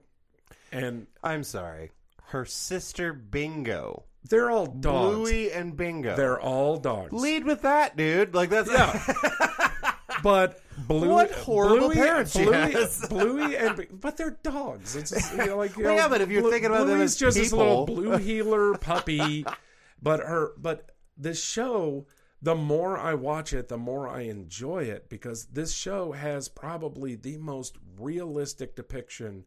and 0.74 1.06
I'm 1.22 1.42
sorry. 1.44 1.92
Her 2.28 2.44
sister 2.44 3.12
Bingo. 3.12 4.04
they're 4.28 4.50
all 4.50 4.66
dogs. 4.66 5.14
Bluey 5.16 5.52
and 5.52 5.76
Bingo. 5.76 6.16
They're 6.16 6.40
all 6.40 6.76
dogs. 6.78 7.12
Lead 7.12 7.44
with 7.44 7.62
that, 7.62 7.96
dude. 7.96 8.34
Like 8.34 8.50
that's 8.50 8.70
Yeah. 8.70 9.14
But 10.22 10.60
Bluey, 10.88 11.08
What 11.08 11.30
horrible 11.32 11.88
Bluey, 11.90 11.96
parents 11.96 12.32
she 12.32 12.44
Bluey, 12.44 12.72
has. 12.72 13.06
Bluey 13.10 13.56
and 13.56 13.86
but 14.00 14.16
they're 14.16 14.38
dogs. 14.42 14.96
It's 14.96 15.10
just, 15.10 15.32
you 15.32 15.44
know, 15.44 15.56
like 15.58 15.76
you 15.76 15.84
Well, 15.84 15.94
know, 15.94 16.00
yeah, 16.02 16.08
but 16.08 16.22
if 16.22 16.30
you're 16.30 16.50
thinking 16.50 16.66
about 16.70 16.86
them 16.86 16.96
Bluey's 16.96 17.12
as 17.12 17.16
just 17.16 17.36
this 17.36 17.52
little 17.52 17.84
blue 17.86 18.16
heeler 18.16 18.74
puppy, 18.78 19.44
but 20.02 20.20
her 20.20 20.52
but 20.58 20.90
this 21.16 21.42
show. 21.42 22.06
The 22.42 22.54
more 22.54 22.98
I 22.98 23.14
watch 23.14 23.54
it, 23.54 23.68
the 23.68 23.78
more 23.78 24.06
I 24.06 24.22
enjoy 24.22 24.82
it 24.82 25.08
because 25.08 25.46
this 25.46 25.72
show 25.72 26.12
has 26.12 26.46
probably 26.46 27.14
the 27.14 27.38
most 27.38 27.78
realistic 27.98 28.76
depiction 28.76 29.46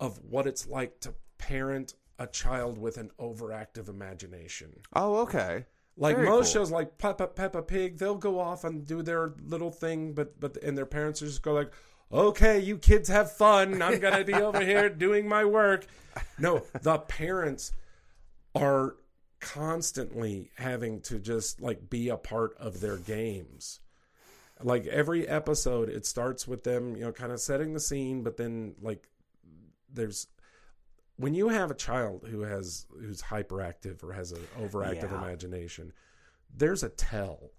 of 0.00 0.18
what 0.28 0.46
it's 0.46 0.66
like 0.66 1.00
to 1.00 1.14
parent 1.38 1.94
a 2.18 2.26
child 2.26 2.78
with 2.78 2.96
an 2.96 3.10
overactive 3.18 3.88
imagination. 3.88 4.80
Oh, 4.92 5.16
okay. 5.22 5.66
Like 5.96 6.16
Very 6.16 6.28
most 6.28 6.52
cool. 6.52 6.62
shows, 6.62 6.70
like 6.70 6.98
Peppa 6.98 7.28
Peppa 7.28 7.62
Pig, 7.62 7.98
they'll 7.98 8.16
go 8.16 8.40
off 8.40 8.64
and 8.64 8.84
do 8.86 9.02
their 9.02 9.34
little 9.46 9.70
thing, 9.70 10.12
but 10.12 10.40
but 10.40 10.56
and 10.62 10.76
their 10.76 10.86
parents 10.86 11.22
are 11.22 11.26
just 11.26 11.42
go 11.42 11.52
like, 11.52 11.72
"Okay, 12.10 12.58
you 12.58 12.78
kids 12.78 13.08
have 13.08 13.30
fun. 13.30 13.80
I'm 13.80 14.00
gonna 14.00 14.24
be 14.24 14.34
over 14.34 14.60
here 14.64 14.88
doing 14.88 15.28
my 15.28 15.44
work." 15.44 15.86
No, 16.36 16.62
the 16.82 16.98
parents 16.98 17.70
are 18.56 18.96
constantly 19.38 20.50
having 20.56 21.00
to 21.02 21.18
just 21.20 21.60
like 21.60 21.88
be 21.88 22.08
a 22.08 22.16
part 22.16 22.56
of 22.58 22.80
their 22.80 22.96
games. 22.96 23.78
Like 24.62 24.86
every 24.86 25.28
episode, 25.28 25.88
it 25.88 26.06
starts 26.06 26.48
with 26.48 26.64
them, 26.64 26.96
you 26.96 27.02
know, 27.02 27.12
kind 27.12 27.30
of 27.30 27.40
setting 27.40 27.72
the 27.72 27.80
scene, 27.80 28.22
but 28.22 28.36
then 28.36 28.74
like 28.80 29.08
there's 29.94 30.26
when 31.16 31.32
you 31.34 31.48
have 31.48 31.70
a 31.70 31.74
child 31.74 32.26
who 32.28 32.40
has 32.40 32.86
who's 33.00 33.22
hyperactive 33.22 34.02
or 34.02 34.12
has 34.12 34.32
an 34.32 34.46
overactive 34.60 35.10
Yeah. 35.10 35.18
imagination, 35.18 35.92
there's 36.54 36.82
a 36.82 36.88
tell. 36.88 37.50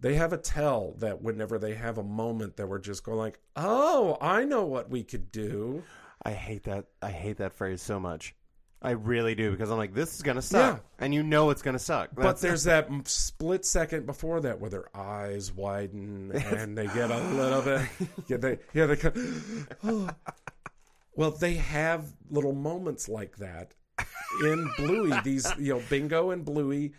They 0.00 0.14
have 0.14 0.32
a 0.32 0.38
tell 0.38 0.94
that 0.98 1.22
whenever 1.22 1.58
they 1.58 1.74
have 1.74 1.98
a 1.98 2.04
moment 2.04 2.56
that 2.56 2.68
we're 2.68 2.78
just 2.78 3.02
going 3.02 3.18
like, 3.18 3.38
"Oh, 3.56 4.16
I 4.20 4.44
know 4.44 4.64
what 4.64 4.90
we 4.90 5.02
could 5.02 5.32
do." 5.32 5.82
I 6.22 6.32
hate 6.32 6.64
that. 6.64 6.86
I 7.02 7.10
hate 7.10 7.38
that 7.38 7.52
phrase 7.52 7.80
so 7.82 7.98
much. 7.98 8.34
I 8.80 8.92
really 8.92 9.34
do 9.34 9.50
because 9.50 9.72
I'm 9.72 9.76
like, 9.76 9.92
this 9.92 10.14
is 10.14 10.22
gonna 10.22 10.40
suck, 10.42 10.84
and 11.00 11.12
you 11.12 11.24
know 11.24 11.50
it's 11.50 11.62
gonna 11.62 11.80
suck. 11.80 12.10
But 12.14 12.40
there's 12.40 12.62
that 12.70 12.88
split 13.08 13.64
second 13.64 14.06
before 14.06 14.40
that 14.42 14.60
where 14.60 14.70
their 14.70 14.96
eyes 14.96 15.52
widen 15.52 16.30
and 16.32 16.78
they 16.78 16.86
get 16.86 17.10
a 17.10 17.18
little 17.30 17.62
bit. 17.62 17.82
Yeah, 18.28 18.36
they 18.36 18.58
yeah 18.74 18.86
they. 18.86 18.96
Come, 18.96 19.66
oh. 19.84 20.08
Well, 21.18 21.32
they 21.32 21.54
have 21.54 22.14
little 22.30 22.52
moments 22.54 23.08
like 23.08 23.38
that 23.38 23.74
in 24.44 24.70
Bluey. 24.76 25.12
These 25.24 25.52
you 25.58 25.74
know 25.74 25.82
Bingo 25.90 26.30
and 26.30 26.44
Bluey. 26.44 26.92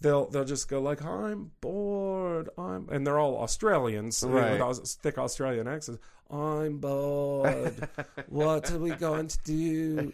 They'll 0.00 0.30
they'll 0.30 0.46
just 0.46 0.66
go 0.68 0.80
like 0.80 1.04
I'm 1.04 1.50
bored 1.60 2.48
I'm 2.56 2.88
and 2.90 3.06
they're 3.06 3.18
all 3.18 3.36
Australians 3.36 4.24
Right. 4.26 4.58
with 4.66 4.88
thick 5.02 5.18
Australian 5.18 5.68
accents. 5.68 6.00
I'm 6.30 6.78
bored. 6.78 7.86
what 8.28 8.70
are 8.70 8.78
we 8.78 8.92
going 8.92 9.28
to 9.28 9.38
do? 9.44 10.12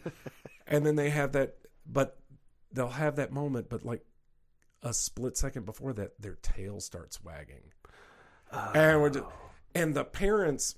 And 0.67 0.85
then 0.85 0.97
they 0.97 1.11
have 1.11 1.31
that, 1.33 1.55
but 1.87 2.19
they'll 2.73 2.89
have 2.89 3.15
that 3.17 3.33
moment, 3.33 3.69
but 3.69 3.85
like 3.85 4.05
a 4.83 4.93
split 4.93 5.37
second 5.37 5.67
before 5.67 5.93
that, 5.93 6.21
their 6.21 6.35
tail 6.43 6.81
starts 6.81 7.23
wagging, 7.23 7.63
and 8.75 9.01
we're 9.01 9.11
just, 9.11 9.25
and 9.75 9.95
the 9.95 10.05
parents, 10.05 10.75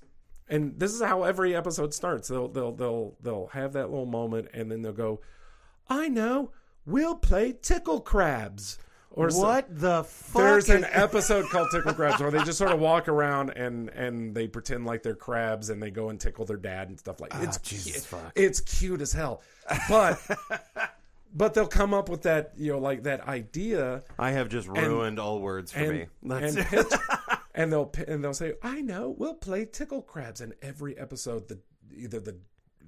and 0.47 0.79
this 0.79 0.93
is 0.93 1.01
how 1.01 1.23
every 1.23 1.55
episode 1.55 1.93
starts. 1.93 2.27
They'll 2.27 2.47
they'll 2.47 2.71
they'll 2.73 3.15
they'll 3.21 3.47
have 3.47 3.73
that 3.73 3.89
little 3.89 4.05
moment, 4.05 4.49
and 4.53 4.71
then 4.71 4.81
they'll 4.81 4.93
go, 4.93 5.21
"I 5.89 6.07
know, 6.07 6.51
we'll 6.85 7.15
play 7.15 7.53
tickle 7.61 8.01
crabs." 8.01 8.79
Or 9.11 9.29
what 9.29 9.67
the 9.79 10.03
fuck? 10.03 10.41
there's 10.41 10.69
an 10.69 10.85
episode 10.91 11.45
called 11.49 11.69
Tickle 11.71 11.93
Crabs 11.95 12.19
where 12.19 12.31
they 12.31 12.43
just 12.43 12.57
sort 12.57 12.73
of 12.73 12.81
walk 12.81 13.07
around 13.07 13.51
and 13.51 13.87
and 13.91 14.35
they 14.35 14.45
pretend 14.45 14.85
like 14.85 15.03
they're 15.03 15.15
crabs 15.15 15.69
and 15.69 15.81
they 15.81 15.89
go 15.89 16.09
and 16.09 16.19
tickle 16.19 16.43
their 16.43 16.57
dad 16.57 16.89
and 16.89 16.99
stuff 16.99 17.21
like 17.21 17.31
it's 17.35 17.55
Ah, 17.55 17.61
Jesus 17.63 17.91
cute. 17.93 18.03
fuck. 18.03 18.31
it's 18.35 18.59
cute 18.59 18.99
as 18.99 19.13
hell. 19.13 19.41
But 19.87 20.19
but 21.33 21.53
they'll 21.53 21.65
come 21.65 21.93
up 21.93 22.09
with 22.09 22.23
that 22.23 22.51
you 22.57 22.73
know 22.73 22.79
like 22.79 23.03
that 23.03 23.25
idea 23.25 24.03
I 24.19 24.31
have 24.31 24.49
just 24.49 24.67
ruined 24.67 25.17
all 25.17 25.39
words 25.39 25.71
for 25.71 25.79
and 25.79 25.91
me. 25.91 26.05
That's 26.23 26.55
and 26.57 26.65
pitch, 26.65 26.87
and 27.55 27.73
they'll 27.73 27.91
and 28.07 28.23
they'll 28.23 28.33
say 28.35 28.53
I 28.61 28.81
know 28.81 29.15
we'll 29.17 29.33
play 29.33 29.65
Tickle 29.65 30.03
Crabs 30.03 30.41
and 30.41 30.53
every 30.61 30.95
episode 30.97 31.47
the 31.47 31.59
either 31.95 32.19
the 32.19 32.37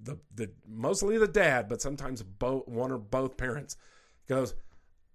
the 0.03 0.19
the 0.35 0.51
mostly 0.67 1.17
the 1.17 1.27
dad 1.27 1.67
but 1.67 1.81
sometimes 1.81 2.21
both 2.21 2.67
one 2.67 2.91
or 2.91 2.99
both 2.99 3.37
parents 3.37 3.75
goes. 4.27 4.53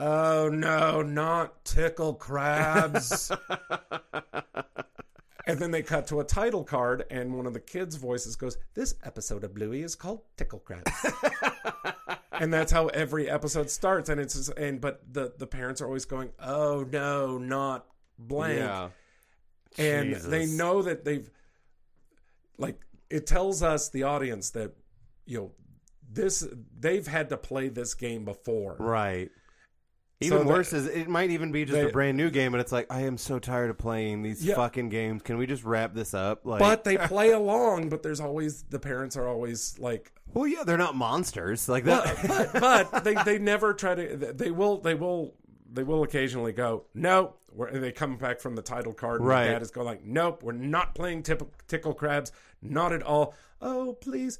Oh 0.01 0.49
no, 0.49 1.03
not 1.03 1.65
tickle 1.65 2.15
crabs. 2.15 3.31
and 5.47 5.59
then 5.59 5.71
they 5.71 5.83
cut 5.83 6.09
to 6.09 6.19
a 6.19 6.25
title 6.25 6.65
card, 6.65 7.05
and 7.09 7.37
one 7.37 7.47
of 7.47 7.53
the 7.53 7.61
kids' 7.61 7.95
voices 7.95 8.35
goes, 8.35 8.57
This 8.75 8.97
episode 9.05 9.45
of 9.45 9.55
Bluey 9.55 9.83
is 9.83 9.95
called 9.95 10.23
Tickle 10.37 10.59
Crabs. 10.59 10.91
and 12.33 12.53
that's 12.53 12.73
how 12.73 12.89
every 12.89 13.31
episode 13.31 13.71
starts. 13.71 14.09
And 14.09 14.21
it's 14.21 14.35
just, 14.35 14.51
and 14.57 14.81
but 14.81 15.03
the, 15.13 15.33
the 15.39 15.47
parents 15.47 15.81
are 15.81 15.87
always 15.87 16.05
going, 16.05 16.31
Oh 16.41 16.85
no, 16.91 17.39
not 17.39 17.87
blank. 18.19 18.59
yeah. 18.59 18.89
And 19.79 20.11
Jesus. 20.11 20.27
they 20.27 20.47
know 20.47 20.83
that 20.83 21.05
they've 21.05 21.31
like 22.59 22.81
it 23.11 23.27
tells 23.27 23.63
us 23.63 23.89
the 23.89 24.05
audience 24.05 24.51
that 24.51 24.73
you 25.27 25.39
know 25.39 25.51
this 26.11 26.47
they've 26.79 27.07
had 27.07 27.29
to 27.31 27.37
play 27.37 27.69
this 27.69 27.95
game 27.95 28.25
before. 28.25 28.77
Right. 28.79 29.31
Even 30.21 30.39
that- 30.41 30.47
worse 30.47 30.73
is 30.73 30.87
it 30.87 31.09
might 31.09 31.31
even 31.31 31.51
be 31.51 31.65
just 31.65 31.73
they- 31.75 31.89
a 31.89 31.91
brand 31.91 32.17
new 32.17 32.31
game, 32.31 32.55
and 32.55 32.61
it's 32.61 32.71
like 32.73 32.87
I 32.91 33.01
am 33.03 33.19
so 33.19 33.39
tired 33.39 33.71
of 33.71 33.79
playing 33.79 34.23
these 34.23 34.45
Yeah. 34.45 34.55
fucking 34.55 34.89
games. 34.89 35.23
Can 35.23 35.37
we 35.39 35.47
just 35.47 35.65
wrap 35.65 35.95
this 35.95 36.15
up? 36.15 36.45
Like, 36.47 36.61
But 36.61 36.85
they 36.85 36.97
play 37.09 37.31
along, 37.31 37.89
but 37.89 38.03
there's 38.03 38.21
always 38.21 38.63
the 38.65 38.79
parents 38.79 39.17
are 39.17 39.27
always 39.27 39.79
like 39.79 40.13
well, 40.35 40.47
yeah, 40.47 40.63
they're 40.65 40.79
not 40.79 40.95
monsters 40.95 41.69
like 41.69 41.85
but, 41.85 42.05
that. 42.23 42.53
but, 42.53 42.91
but 42.93 43.05
they 43.05 43.15
they 43.25 43.39
never 43.39 43.75
try 43.75 43.95
to 43.95 44.17
they 44.17 44.51
will 44.51 44.79
they 44.81 44.95
will 44.95 45.35
they 45.73 45.83
will 45.83 46.03
occasionally 46.03 46.53
go 46.53 46.85
no 46.95 47.35
they 47.73 47.93
come 47.93 48.17
back 48.17 48.41
from 48.41 48.55
the 48.55 48.63
title 48.63 48.93
card 48.93 49.21
and 49.21 49.29
Right. 49.29 49.47
dad 49.49 49.63
is 49.63 49.71
going 49.71 49.87
like 49.87 50.05
nope 50.05 50.43
we're 50.43 50.53
not 50.53 50.95
playing 50.95 51.23
tip, 51.23 51.43
tickle 51.67 51.95
crabs 51.95 52.31
not 52.61 52.93
at 52.93 53.03
all 53.03 53.35
oh 53.61 53.95
please 54.01 54.39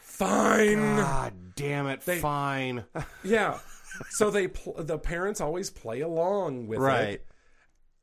fine 0.00 0.96
God 0.96 1.32
damn 1.56 1.86
it! 1.86 2.02
They- 2.02 2.18
Fine. 2.18 2.84
yeah 3.24 3.58
so 4.10 4.30
they 4.30 4.48
pl- 4.48 4.74
the 4.78 4.98
parents 4.98 5.40
always 5.40 5.70
play 5.70 6.00
along 6.00 6.66
with 6.66 6.78
right. 6.78 7.14
it 7.14 7.26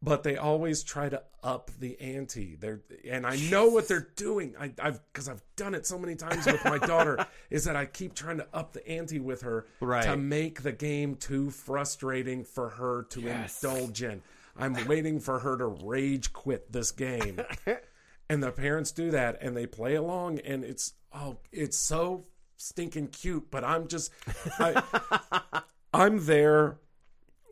but 0.02 0.24
they 0.24 0.38
always 0.38 0.84
try 0.84 1.10
to 1.10 1.24
up 1.44 1.72
the 1.80 2.00
ante. 2.00 2.56
They're 2.56 2.82
and 3.10 3.26
I 3.26 3.36
know 3.50 3.68
what 3.70 3.88
they're 3.88 4.10
doing. 4.16 4.56
I, 4.60 4.72
I've 4.82 5.00
because 5.12 5.28
I've 5.30 5.42
done 5.56 5.74
it 5.76 5.86
so 5.88 5.98
many 5.98 6.16
times 6.16 6.46
with 6.46 6.64
my 6.66 6.78
daughter. 6.78 7.26
Is 7.50 7.64
that 7.66 7.76
I 7.76 7.86
keep 7.86 8.14
trying 8.14 8.38
to 8.38 8.48
up 8.54 8.74
the 8.74 8.88
ante 8.88 9.20
with 9.20 9.42
her 9.42 9.66
Right. 9.80 10.04
to 10.04 10.16
make 10.18 10.62
the 10.62 10.72
game 10.72 11.16
too 11.16 11.50
frustrating 11.50 12.44
for 12.44 12.70
her 12.70 13.04
to 13.12 13.22
Yes. 13.22 13.64
indulge 13.64 14.04
in. 14.04 14.22
I'm 14.56 14.88
waiting 14.88 15.20
for 15.20 15.40
her 15.40 15.56
to 15.58 15.66
rage 15.68 16.34
quit 16.34 16.72
this 16.72 16.92
game, 16.92 17.40
and 18.30 18.42
the 18.42 18.52
parents 18.52 18.92
do 18.92 19.12
that 19.12 19.38
and 19.42 19.56
they 19.56 19.68
play 19.68 19.96
along, 19.96 20.40
and 20.40 20.64
it's 20.64 20.94
oh, 21.14 21.38
it's 21.52 21.78
so 21.78 22.26
stinking 22.58 23.08
cute. 23.10 23.50
But 23.52 23.64
I'm 23.64 23.88
just, 23.88 24.12
I, 24.60 25.62
I'm 25.94 26.26
there 26.26 26.80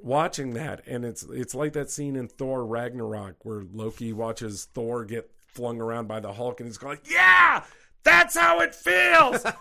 watching 0.05 0.53
that 0.53 0.81
and 0.85 1.03
it's 1.03 1.23
it's 1.23 1.55
like 1.55 1.73
that 1.73 1.89
scene 1.89 2.15
in 2.15 2.27
Thor 2.27 2.65
Ragnarok 2.65 3.43
where 3.43 3.63
Loki 3.73 4.13
watches 4.13 4.67
Thor 4.73 5.03
get 5.03 5.31
flung 5.47 5.81
around 5.81 6.07
by 6.07 6.19
the 6.19 6.31
Hulk 6.31 6.59
and 6.59 6.67
he's 6.69 6.77
going 6.77 6.99
yeah 7.09 7.63
that's 8.03 8.37
how 8.37 8.59
it 8.59 8.75
feels 8.75 9.43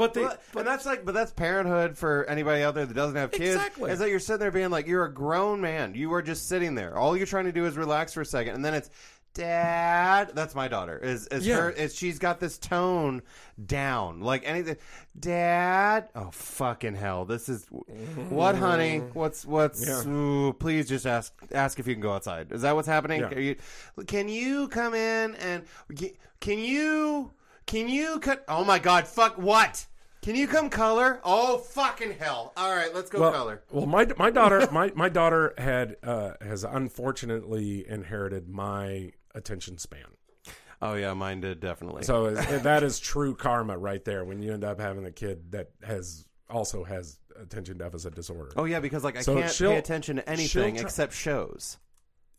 but 0.00 0.14
they 0.14 0.22
But, 0.22 0.42
but 0.52 0.64
that's 0.64 0.86
like, 0.86 1.04
but 1.04 1.12
that's 1.14 1.30
parenthood 1.30 1.96
for 1.96 2.24
anybody 2.24 2.62
out 2.62 2.74
there 2.74 2.86
that 2.86 2.94
doesn't 2.94 3.16
have 3.16 3.30
kids. 3.30 3.56
Exactly. 3.56 3.90
Is 3.90 3.98
that 3.98 4.08
you're 4.08 4.18
sitting 4.18 4.40
there 4.40 4.50
being 4.50 4.70
like, 4.70 4.86
you're 4.86 5.04
a 5.04 5.12
grown 5.12 5.60
man. 5.60 5.94
You 5.94 6.12
are 6.14 6.22
just 6.22 6.48
sitting 6.48 6.74
there. 6.74 6.96
All 6.96 7.16
you're 7.16 7.26
trying 7.26 7.44
to 7.44 7.52
do 7.52 7.66
is 7.66 7.76
relax 7.76 8.14
for 8.14 8.22
a 8.22 8.26
second, 8.26 8.54
and 8.54 8.64
then 8.64 8.72
it's 8.72 8.88
Dad, 9.32 10.32
that's 10.34 10.54
my 10.54 10.66
daughter. 10.68 10.98
Is 10.98 11.26
is 11.28 11.46
Yeah. 11.46 11.56
her? 11.56 11.70
Is 11.70 11.94
she's 11.94 12.18
got 12.18 12.40
this 12.40 12.58
tone 12.58 13.22
down, 13.64 14.20
like 14.20 14.42
anything. 14.44 14.76
Dad, 15.18 16.08
oh 16.14 16.30
fucking 16.32 16.94
hell! 16.96 17.24
This 17.24 17.48
is 17.48 17.66
what, 18.28 18.56
honey? 18.56 18.98
What's 18.98 19.44
what's? 19.44 19.86
Yeah. 19.86 20.02
Ooh, 20.06 20.52
please 20.52 20.88
just 20.88 21.06
ask 21.06 21.32
ask 21.52 21.78
if 21.78 21.86
you 21.86 21.94
can 21.94 22.02
go 22.02 22.12
outside. 22.12 22.50
Is 22.52 22.62
that 22.62 22.74
what's 22.74 22.88
happening? 22.88 23.20
Yeah. 23.20 23.28
Are 23.28 23.40
you, 23.40 23.56
can 24.06 24.28
you 24.28 24.66
come 24.68 24.94
in 24.94 25.36
and 25.36 25.64
can 26.40 26.58
you 26.58 27.30
can 27.66 27.88
you 27.88 28.18
cut? 28.18 28.44
Oh 28.48 28.64
my 28.64 28.78
god! 28.80 29.06
Fuck 29.06 29.38
what? 29.38 29.86
Can 30.22 30.34
you 30.34 30.46
come 30.48 30.68
color? 30.68 31.20
Oh 31.24 31.58
fucking 31.58 32.12
hell! 32.18 32.52
All 32.56 32.74
right, 32.74 32.94
let's 32.94 33.08
go 33.08 33.20
well, 33.20 33.32
color. 33.32 33.62
well, 33.70 33.86
my 33.86 34.06
my 34.18 34.30
daughter 34.30 34.68
my 34.72 34.92
my 34.94 35.08
daughter 35.08 35.54
had 35.56 35.96
uh, 36.02 36.32
has 36.42 36.62
unfortunately 36.64 37.88
inherited 37.88 38.48
my 38.48 39.12
attention 39.34 39.78
span. 39.78 40.04
Oh 40.82 40.94
yeah, 40.94 41.12
mine 41.14 41.40
did 41.40 41.60
definitely. 41.60 42.04
So 42.04 42.30
that 42.34 42.82
is 42.82 42.98
true 42.98 43.34
karma 43.34 43.76
right 43.76 44.04
there. 44.04 44.24
When 44.24 44.42
you 44.42 44.52
end 44.54 44.64
up 44.64 44.80
having 44.80 45.04
a 45.04 45.12
kid 45.12 45.52
that 45.52 45.70
has 45.82 46.26
also 46.48 46.84
has 46.84 47.18
attention 47.40 47.78
deficit 47.78 48.14
disorder. 48.14 48.50
Oh 48.56 48.64
yeah, 48.64 48.80
because 48.80 49.04
like 49.04 49.16
I 49.16 49.22
So 49.22 49.34
can't 49.40 49.56
pay 49.58 49.76
attention 49.76 50.16
to 50.16 50.28
anything 50.28 50.76
try- 50.76 50.84
except 50.84 51.12
shows. 51.12 51.78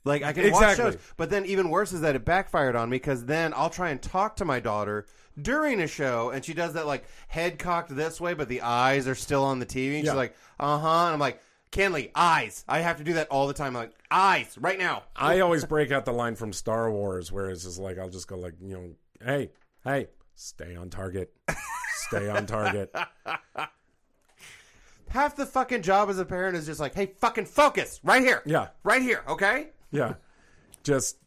Like 0.03 0.23
I 0.23 0.33
can 0.33 0.51
watch 0.51 0.77
shows, 0.77 0.97
but 1.15 1.29
then 1.29 1.45
even 1.45 1.69
worse 1.69 1.93
is 1.93 2.01
that 2.01 2.15
it 2.15 2.25
backfired 2.25 2.75
on 2.75 2.89
me 2.89 2.95
because 2.95 3.23
then 3.25 3.53
I'll 3.55 3.69
try 3.69 3.91
and 3.91 4.01
talk 4.01 4.37
to 4.37 4.45
my 4.45 4.59
daughter 4.59 5.05
during 5.39 5.79
a 5.79 5.85
show, 5.85 6.31
and 6.31 6.43
she 6.43 6.55
does 6.55 6.73
that 6.73 6.87
like 6.87 7.05
head 7.27 7.59
cocked 7.59 7.95
this 7.95 8.19
way, 8.19 8.33
but 8.33 8.49
the 8.49 8.61
eyes 8.61 9.07
are 9.07 9.13
still 9.13 9.43
on 9.43 9.59
the 9.59 9.65
TV. 9.67 9.97
And 9.97 10.05
Yeah. 10.05 10.11
She's 10.13 10.17
like, 10.17 10.35
"Uh 10.59 10.79
huh," 10.79 11.05
and 11.05 11.13
I'm 11.13 11.19
like, 11.19 11.39
"Kenley, 11.71 12.11
eyes." 12.15 12.63
I 12.67 12.79
have 12.79 12.97
to 12.97 13.03
do 13.03 13.13
that 13.13 13.27
all 13.29 13.47
the 13.47 13.53
time. 13.53 13.75
I'm 13.75 13.83
like 13.83 13.93
eyes 14.09 14.57
right 14.59 14.77
now. 14.77 15.03
I 15.15 15.39
always 15.39 15.65
break 15.65 15.91
out 15.91 16.05
the 16.05 16.11
line 16.13 16.35
from 16.35 16.53
Star 16.53 16.91
Wars 16.91 17.31
where 17.31 17.49
it's 17.49 17.63
just 17.63 17.79
like 17.79 17.97
I'll 17.97 18.09
just 18.09 18.27
go 18.27 18.37
like 18.37 18.53
you 18.61 18.73
know, 18.75 18.89
hey, 19.25 19.51
hey, 19.83 20.07
stay 20.35 20.75
on 20.75 20.89
target, 20.89 21.33
stay 22.07 22.29
on 22.29 22.45
target. 22.45 22.93
Half 25.09 25.35
the 25.35 25.45
fucking 25.45 25.81
job 25.81 26.09
as 26.09 26.19
a 26.19 26.25
parent 26.25 26.55
is 26.55 26.65
just 26.65 26.79
like, 26.79 26.95
"Hey, 26.95 27.07
fucking 27.17 27.45
focus 27.45 27.99
right 28.03 28.21
here, 28.21 28.41
Yeah, 28.45 28.67
right 28.83 29.01
here, 29.01 29.23
okay." 29.27 29.67
yeah, 29.91 30.13
just 30.83 31.17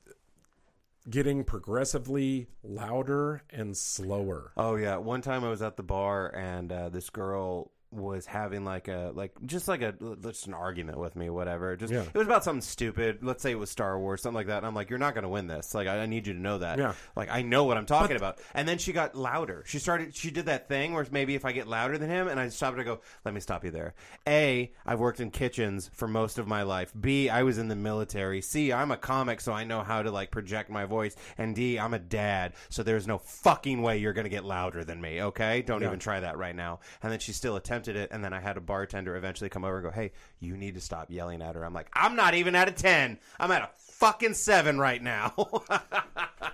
getting 1.11 1.45
progressively 1.45 2.47
louder 2.63 3.43
and 3.51 3.77
slower. 3.77 4.53
Oh 4.57 4.77
yeah, 4.77 4.97
one 4.97 5.21
time 5.21 5.45
I 5.45 5.51
was 5.51 5.61
at 5.61 5.77
the 5.77 5.83
bar 5.83 6.35
and 6.35 6.73
uh, 6.73 6.89
this 6.89 7.11
girl 7.11 7.73
was 7.95 8.27
having 8.27 8.65
like 8.65 8.89
a 8.89 9.13
like 9.15 9.33
just 9.47 9.69
like 9.69 9.83
a 9.83 9.95
just 10.23 10.47
an 10.47 10.55
argument 10.55 10.99
with 10.99 11.17
me, 11.17 11.31
whatever. 11.31 11.77
Just 11.77 11.93
Yeah. 11.93 12.03
it 12.03 12.15
was 12.15 12.27
about 12.27 12.45
something 12.45 12.61
stupid. 12.63 13.19
Let's 13.23 13.43
say 13.43 13.53
it 13.53 13.59
was 13.59 13.71
Star 13.71 13.99
Wars, 13.99 14.23
something 14.23 14.35
like 14.37 14.47
that. 14.49 14.59
And 14.59 14.67
I'm 14.67 14.75
like, 14.75 14.91
you're 14.91 14.99
not 14.99 15.15
going 15.15 15.23
to 15.23 15.29
win 15.29 15.47
this. 15.47 15.75
Like 15.75 15.87
I, 15.89 16.01
I 16.03 16.07
need 16.07 16.27
you 16.27 16.35
to 16.35 16.39
know 16.41 16.59
that. 16.59 16.79
Yeah. 16.79 16.95
Like 17.17 17.31
I 17.31 17.43
know 17.43 17.65
what 17.65 17.77
I'm 17.77 17.87
talking 17.87 18.17
about. 18.17 18.39
And 18.55 18.67
then 18.69 18.79
she 18.79 18.93
got 18.93 19.15
louder. 19.15 19.63
She 19.67 19.79
started. 19.79 20.15
She 20.15 20.31
did 20.31 20.47
that 20.47 20.69
thing 20.69 20.93
where 20.95 21.07
maybe 21.11 21.35
if 21.35 21.45
I 21.45 21.53
get 21.53 21.67
louder 21.69 21.99
than 21.99 22.11
him, 22.11 22.29
and 22.29 22.39
I 22.41 22.49
stopped 22.49 22.73
and 22.79 22.83
I 22.83 22.85
go, 22.85 23.01
let 23.25 23.35
me 23.35 23.41
stop 23.41 23.65
you 23.65 23.71
there. 23.71 23.95
A, 24.27 24.73
I've 24.87 25.01
worked 25.01 25.21
in 25.21 25.31
kitchens 25.31 25.91
for 25.95 26.09
most 26.09 26.39
of 26.39 26.47
my 26.47 26.63
life. 26.63 26.93
B, 26.99 27.29
I 27.29 27.43
was 27.43 27.59
in 27.59 27.69
the 27.69 27.77
military. 27.77 28.41
C, 28.41 28.73
I'm 28.73 28.91
a 28.91 28.97
comic, 28.97 29.41
so 29.41 29.53
I 29.53 29.65
know 29.65 29.83
how 29.83 30.03
to 30.03 30.11
like 30.11 30.31
project 30.31 30.71
my 30.71 30.85
voice. 30.85 31.15
And 31.39 31.55
D, 31.55 31.79
I'm 31.79 31.95
a 31.95 31.99
dad, 31.99 32.55
so 32.71 32.83
there's 32.83 33.07
no 33.07 33.19
fucking 33.19 33.83
way 33.83 33.99
you're 33.99 34.13
gonna 34.13 34.29
get 34.29 34.45
louder 34.45 34.85
than 34.85 35.01
me. 35.01 35.23
Okay, 35.23 35.63
don't 35.63 35.83
Yeah. 35.83 35.89
even 35.89 35.99
try 35.99 36.21
that 36.21 36.39
right 36.39 36.55
now. 36.57 36.81
And 37.03 37.13
then 37.13 37.19
she 37.19 37.33
still 37.33 37.57
attempted 37.57 37.84
it, 37.89 38.11
and 38.11 38.25
then 38.25 38.33
I 38.33 38.41
had 38.41 38.57
a 38.57 38.61
bartender 38.61 39.17
eventually 39.17 39.51
come 39.51 39.65
over 39.65 39.77
and 39.77 39.85
go, 39.85 39.91
hey, 39.91 40.13
you 40.41 40.57
need 40.57 40.75
to 40.75 40.81
stop 40.81 41.11
yelling 41.11 41.43
at 41.43 41.55
her. 41.55 41.65
I'm 41.65 41.75
like, 41.75 41.89
I'm 41.93 42.17
not 42.17 42.35
even 42.35 42.55
at 42.55 42.69
a 42.69 42.73
ten. 42.73 43.19
I'm 43.39 43.51
at 43.51 43.63
a 43.63 43.69
fucking 43.77 44.35
seven 44.35 44.79
right 44.79 45.03
now. 45.03 45.35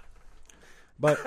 But 0.98 1.18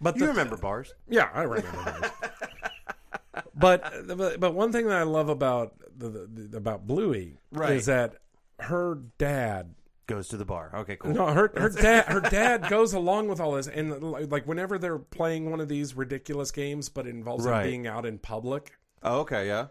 but 0.00 0.16
you 0.16 0.22
the- 0.22 0.28
remember 0.28 0.56
bars? 0.56 0.92
Yeah, 1.08 1.28
I 1.32 1.42
remember 1.42 2.00
those. 2.00 3.42
but, 3.54 4.40
but 4.40 4.54
one 4.54 4.72
thing 4.72 4.88
that 4.88 4.96
I 4.98 5.02
love 5.04 5.28
about 5.28 5.74
the, 5.96 6.28
the, 6.32 6.56
about 6.56 6.86
Bluey 6.86 7.36
Right. 7.52 7.72
is 7.76 7.86
that 7.86 8.16
her 8.60 8.98
dad 9.18 9.74
Goes 10.08 10.28
to 10.28 10.38
the 10.38 10.46
bar. 10.46 10.70
Okay, 10.74 10.96
cool. 10.96 11.12
no 11.12 11.26
her 11.26 11.52
her 11.54 11.68
dad 11.82 12.06
her 12.06 12.20
dad 12.20 12.66
goes 12.70 12.94
along 12.94 13.28
with 13.28 13.40
all 13.40 13.52
this 13.52 13.68
and 13.68 14.02
like 14.02 14.46
whenever 14.46 14.78
they're 14.78 14.98
playing 14.98 15.50
one 15.50 15.60
of 15.60 15.68
these 15.68 15.94
ridiculous 15.94 16.50
games 16.50 16.88
but 16.88 17.06
it 17.06 17.10
involves 17.10 17.44
Right. 17.44 17.64
being 17.64 17.86
out 17.86 18.06
in 18.06 18.18
public 18.18 18.77
Oh, 19.02 19.20
okay, 19.20 19.46
yeah. 19.46 19.66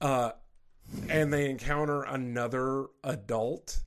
uh 0.00 0.32
and 1.08 1.32
they 1.32 1.48
encounter 1.48 2.02
another 2.02 2.86
adult 3.04 3.80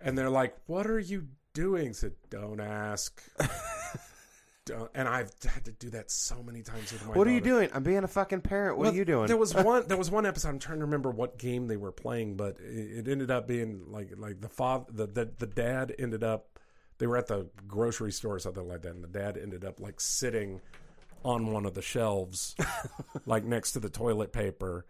and 0.00 0.18
they're 0.18 0.30
like 0.30 0.56
what 0.66 0.86
are 0.88 0.98
you 0.98 1.26
doing 1.54 1.92
said 1.92 2.12
don't 2.30 2.60
ask 2.60 3.22
don't, 4.64 4.90
and 4.94 5.08
I've 5.08 5.30
had 5.44 5.64
to 5.66 5.72
do 5.72 5.90
that 5.90 6.10
so 6.10 6.42
many 6.42 6.62
times 6.62 6.92
with 6.92 7.06
my 7.06 7.14
What 7.14 7.26
are 7.26 7.30
you 7.30 7.40
doing? 7.40 7.70
I'm 7.72 7.82
being 7.82 8.04
a 8.04 8.08
fucking 8.08 8.42
parent. 8.42 8.76
What 8.76 8.84
Well, 8.84 8.92
are 8.92 8.96
you 8.96 9.04
doing? 9.04 9.26
There 9.26 9.36
was 9.36 9.54
one. 9.70 9.86
There 9.88 9.96
was 9.96 10.10
one 10.10 10.26
episode. 10.26 10.48
I'm 10.48 10.58
trying 10.58 10.78
to 10.78 10.84
remember 10.84 11.10
what 11.10 11.38
game 11.38 11.68
they 11.68 11.76
were 11.78 11.92
playing, 11.92 12.36
but 12.36 12.58
it, 12.60 13.06
it 13.06 13.08
ended 13.08 13.30
up 13.30 13.46
being 13.48 13.84
like 13.90 14.10
like 14.18 14.40
the 14.40 14.48
father, 14.48 14.84
the, 14.92 15.06
the 15.06 15.30
the 15.38 15.46
dad 15.46 15.94
ended 15.98 16.22
up. 16.22 16.58
They 16.98 17.06
were 17.06 17.16
at 17.16 17.28
the 17.28 17.48
grocery 17.66 18.12
store 18.12 18.34
or 18.34 18.38
something 18.40 18.66
like 18.68 18.82
that, 18.82 18.94
and 18.94 19.02
the 19.02 19.08
dad 19.08 19.38
ended 19.38 19.64
up 19.64 19.80
like 19.80 20.00
sitting 20.00 20.60
on 21.24 21.52
one 21.52 21.64
of 21.66 21.74
the 21.74 21.82
shelves, 21.82 22.54
like 23.26 23.44
next 23.44 23.72
to 23.72 23.80
the 23.80 23.88
toilet 23.90 24.32
paper, 24.32 24.86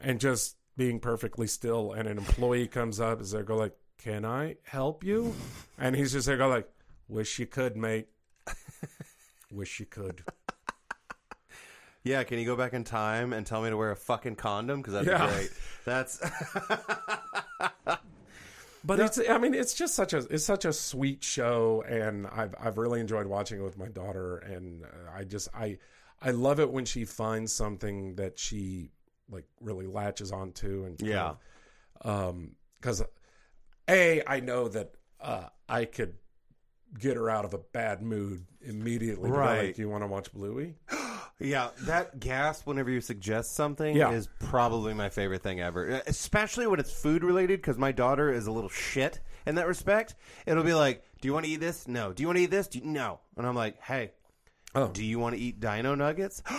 and 0.00 0.20
just 0.20 0.56
being 0.76 1.00
perfectly 1.00 1.46
still. 1.46 1.92
And 1.92 2.08
an 2.08 2.18
employee 2.18 2.66
comes 2.68 3.00
up, 3.00 3.20
is 3.20 3.30
there 3.30 3.42
go 3.42 3.56
like, 3.56 3.76
"Can 3.98 4.24
I 4.24 4.56
help 4.64 5.04
you?" 5.04 5.34
And 5.78 5.94
he's 5.96 6.12
just 6.12 6.26
there 6.26 6.36
go 6.36 6.48
like, 6.48 6.68
"Wish 7.08 7.38
you 7.38 7.46
could, 7.46 7.76
mate. 7.76 8.08
Wish 9.50 9.80
you 9.80 9.86
could." 9.86 10.22
yeah, 12.04 12.22
can 12.24 12.38
you 12.38 12.44
go 12.46 12.56
back 12.56 12.72
in 12.72 12.84
time 12.84 13.32
and 13.32 13.46
tell 13.46 13.62
me 13.62 13.70
to 13.70 13.76
wear 13.76 13.90
a 13.90 13.96
fucking 13.96 14.36
condom? 14.36 14.80
Because 14.80 14.94
that'd 14.94 15.08
Yeah. 15.08 15.26
great. 15.28 15.50
That's 15.84 16.20
But 18.86 19.00
it's 19.00 19.18
I 19.28 19.38
mean 19.38 19.52
it's 19.52 19.74
just 19.74 19.94
such 19.96 20.12
a 20.12 20.18
it's 20.30 20.44
such 20.44 20.64
a 20.64 20.72
sweet 20.72 21.24
show 21.24 21.82
and 21.88 22.26
I've 22.28 22.54
I've 22.60 22.78
really 22.78 23.00
enjoyed 23.00 23.26
watching 23.26 23.58
it 23.58 23.62
with 23.64 23.76
my 23.76 23.88
daughter 23.88 24.36
and 24.38 24.84
uh, 24.84 25.10
I 25.12 25.24
just 25.24 25.48
I 25.52 25.78
I 26.22 26.30
love 26.30 26.60
it 26.60 26.70
when 26.70 26.84
she 26.84 27.04
finds 27.04 27.52
something 27.52 28.14
that 28.14 28.38
she 28.38 28.90
like 29.28 29.44
really 29.60 29.86
latches 29.86 30.30
onto 30.30 30.84
and 30.84 31.00
Yeah. 31.02 31.34
of, 32.00 32.08
um 32.30 32.52
cuz 32.80 33.02
a 33.88 34.22
I 34.24 34.38
know 34.40 34.68
that 34.68 34.94
uh 35.20 35.48
I 35.68 35.84
could 35.84 36.14
get 36.96 37.16
her 37.16 37.28
out 37.28 37.44
of 37.44 37.54
a 37.54 37.58
bad 37.58 38.02
mood 38.02 38.46
immediately 38.60 39.30
Right. 39.32 39.66
like 39.68 39.78
you 39.78 39.88
want 39.88 40.04
to 40.04 40.08
watch 40.08 40.32
Bluey 40.32 40.76
yeah. 41.38 41.68
That 41.82 42.18
gasp 42.20 42.66
whenever 42.66 42.90
you 42.90 43.00
suggest 43.00 43.54
something 43.54 43.94
Yeah. 43.96 44.10
is 44.12 44.28
probably 44.38 44.94
my 44.94 45.08
favorite 45.08 45.42
thing 45.42 45.60
ever, 45.60 46.02
especially 46.06 46.66
when 46.66 46.80
it's 46.80 46.92
food 46.92 47.22
related. 47.24 47.60
Because 47.60 47.78
my 47.78 47.92
daughter 47.92 48.32
is 48.32 48.46
a 48.46 48.52
little 48.52 48.70
shit 48.70 49.20
in 49.46 49.54
that 49.56 49.66
respect. 49.66 50.14
It'll 50.46 50.64
be 50.64 50.74
like, 50.74 51.02
"Do 51.20 51.28
you 51.28 51.32
want 51.34 51.46
to 51.46 51.50
eat 51.52 51.60
this? 51.60 51.86
No. 51.88 52.12
Do 52.12 52.22
you 52.22 52.28
want 52.28 52.38
to 52.38 52.42
eat 52.44 52.50
this? 52.50 52.68
Do 52.68 52.78
you... 52.78 52.84
No." 52.84 53.20
And 53.36 53.46
I'm 53.46 53.54
like, 53.54 53.80
"Hey, 53.82 54.12
oh 54.74 54.88
do 54.88 55.04
you 55.04 55.18
want 55.18 55.34
to 55.36 55.40
eat 55.40 55.60
Dino 55.60 55.94
Nuggets?" 55.94 56.42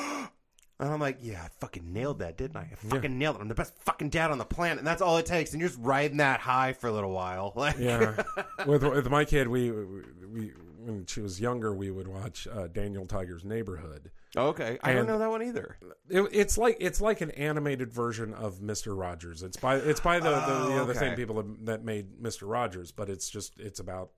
And 0.79 0.91
I'm 0.91 0.99
like, 0.99 1.17
yeah, 1.21 1.41
I 1.43 1.47
fucking 1.59 1.91
nailed 1.91 2.19
that, 2.19 2.37
didn't 2.37 2.55
I? 2.55 2.69
I 2.71 2.75
fucking 2.75 3.17
nailed 3.17 3.37
it. 3.37 3.41
I'm 3.41 3.47
the 3.47 3.55
best 3.55 3.73
fucking 3.79 4.09
dad 4.09 4.29
on 4.29 4.37
the 4.37 4.45
planet, 4.45 4.77
and 4.77 4.85
that's 4.85 5.01
all 5.01 5.17
it 5.17 5.25
takes. 5.25 5.51
And 5.53 5.59
you're 5.59 5.69
just 5.69 5.81
riding 5.81 6.17
that 6.17 6.39
high 6.39 6.73
for 6.73 6.85
a 6.85 6.91
little 6.91 7.09
while. 7.09 7.51
Like, 7.55 7.79
yeah 7.79 8.21
with 8.67 8.83
with 8.83 9.09
my 9.09 9.25
kid 9.25 9.47
we 9.47 9.71
we 9.71 10.51
when 10.85 11.05
she 11.07 11.21
was 11.21 11.41
younger 11.41 11.73
we 11.73 11.89
would 11.89 12.07
watch 12.07 12.47
uh, 12.47 12.67
Daniel 12.67 13.07
Tiger's 13.07 13.43
Neighborhood 13.43 14.11
okay, 14.37 14.77
I 14.83 14.93
don't 14.93 15.07
know 15.07 15.19
that 15.19 15.29
one 15.29 15.43
either. 15.43 15.77
It, 16.09 16.21
it's 16.31 16.57
like 16.57 16.77
it's 16.79 17.01
like 17.01 17.21
an 17.21 17.31
animated 17.31 17.91
version 17.91 18.33
of 18.33 18.61
Mister 18.61 18.95
Rogers. 18.95 19.43
It's 19.43 19.57
by 19.57 19.75
it's 19.77 19.99
by 19.99 20.19
the 20.19 20.29
the, 20.29 20.45
Oh, 20.47 20.69
you 20.69 20.75
know, 20.75 20.85
the 20.85 20.91
okay. 20.91 20.99
same 20.99 21.15
people 21.15 21.35
that- 21.41 21.65
that 21.65 21.83
made 21.83 22.19
Mister 22.21 22.45
Rogers, 22.45 22.91
but 22.91 23.09
it's 23.09 23.29
just 23.29 23.59
it's 23.59 23.79
about 23.79 24.11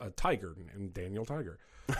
a 0.00 0.10
tiger 0.10 0.54
and 0.74 0.92
Daniel 0.94 1.24
Tiger. 1.24 1.58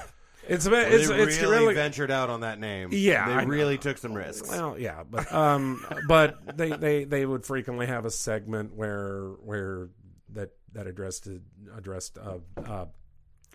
It's 0.49 0.64
about 0.64 0.88
They 0.88 0.97
it's 0.97 1.11
it's 1.11 1.38
really, 1.43 1.59
really 1.59 1.74
ventured 1.74 2.11
out 2.11 2.30
on 2.30 2.41
that 2.41 2.59
name. 2.59 2.88
Yeah, 2.93 3.28
they 3.28 3.34
I 3.34 3.45
know. 3.45 3.51
really 3.51 3.76
took 3.76 3.99
some 3.99 4.14
risks. 4.14 4.49
well 4.49 4.76
yeah, 4.78 5.03
but 5.09 5.30
um 5.34 5.84
but 6.09 6.57
they, 6.57 6.70
they 6.70 7.05
they 7.05 7.26
would 7.26 7.45
frequently 7.45 7.86
have 7.86 8.07
a 8.07 8.11
segment 8.11 8.74
where 8.74 9.32
where 9.45 9.91
that 10.30 10.49
that 10.72 10.86
addressed 10.86 11.28
addressed 11.76 12.16
uh, 12.16 12.38
uh, 12.64 12.86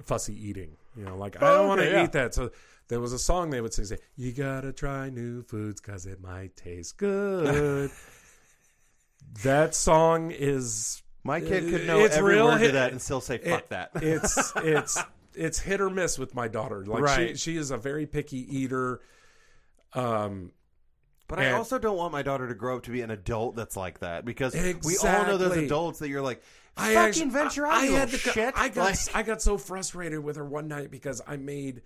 fussy 0.05 0.35
eating. 0.47 0.77
You 0.95 1.05
know, 1.05 1.17
like 1.17 1.35
I 1.37 1.39
don't 1.41 1.49
Oh, 1.65 1.67
want 1.67 1.81
to 1.81 1.89
yeah. 1.89 2.03
eat 2.03 2.11
that. 2.13 2.33
So 2.33 2.51
there 2.87 2.99
was 2.99 3.13
a 3.13 3.19
song 3.19 3.49
they 3.49 3.61
would 3.61 3.73
sing, 3.73 3.85
say, 3.85 3.97
"You 4.15 4.31
gotta 4.31 4.71
try 4.71 5.09
new 5.09 5.41
foods 5.43 5.81
because 5.81 6.05
it 6.05 6.21
might 6.21 6.55
taste 6.55 6.97
good." 6.97 7.91
that 9.43 9.75
song 9.75 10.31
is 10.31 11.01
My 11.23 11.41
kid 11.41 11.69
could 11.69 11.87
know 11.87 11.99
It's 12.05 12.15
every 12.15 12.35
real 12.35 12.45
word 12.45 12.59
hit- 12.59 12.67
to 12.67 12.73
that 12.73 12.91
and 12.91 13.01
still 13.01 13.21
say 13.21 13.37
"fuck 13.39 13.61
it- 13.63 13.69
that." 13.69 13.91
it's 13.95 14.53
it's 14.57 14.97
it's 15.33 15.59
hit 15.59 15.81
or 15.81 15.89
miss 15.89 16.17
with 16.17 16.33
my 16.35 16.47
daughter. 16.47 16.85
Like 16.85 16.99
she 16.99 17.03
Right. 17.25 17.39
she 17.39 17.57
is 17.57 17.71
a 17.71 17.77
very 17.77 18.05
picky 18.05 18.37
eater. 18.59 19.01
Um, 19.93 20.51
But 21.27 21.39
I 21.39 21.51
also 21.53 21.79
don't 21.79 21.97
want 21.97 22.11
my 22.11 22.21
daughter 22.21 22.47
to 22.47 22.53
grow 22.55 22.77
up 22.77 22.83
to 22.83 22.91
be 22.91 23.01
an 23.01 23.09
adult 23.11 23.55
that's 23.55 23.75
like 23.75 23.99
that 23.99 24.23
because 24.25 24.53
we 24.53 24.97
all 24.97 25.25
know 25.25 25.37
those 25.37 25.57
adults 25.57 25.99
that 25.99 26.09
you're 26.09 26.21
like, 26.21 26.41
I 26.77 26.93
fucking 26.93 26.97
actually- 27.07 27.29
venture 27.29 27.65
out, 27.65 27.73
I, 27.73 27.85
you 27.85 27.93
had 27.93 28.11
little 28.11 28.31
to, 28.31 28.33
shit. 28.33 28.53
I 28.57 28.69
got 28.69 28.85
Like- 28.85 29.15
I 29.15 29.23
got 29.23 29.41
so 29.41 29.57
frustrated 29.57 30.19
with 30.19 30.35
her 30.35 30.45
one 30.45 30.67
night 30.67 30.91
because 30.91 31.21
I 31.25 31.37
made 31.37 31.81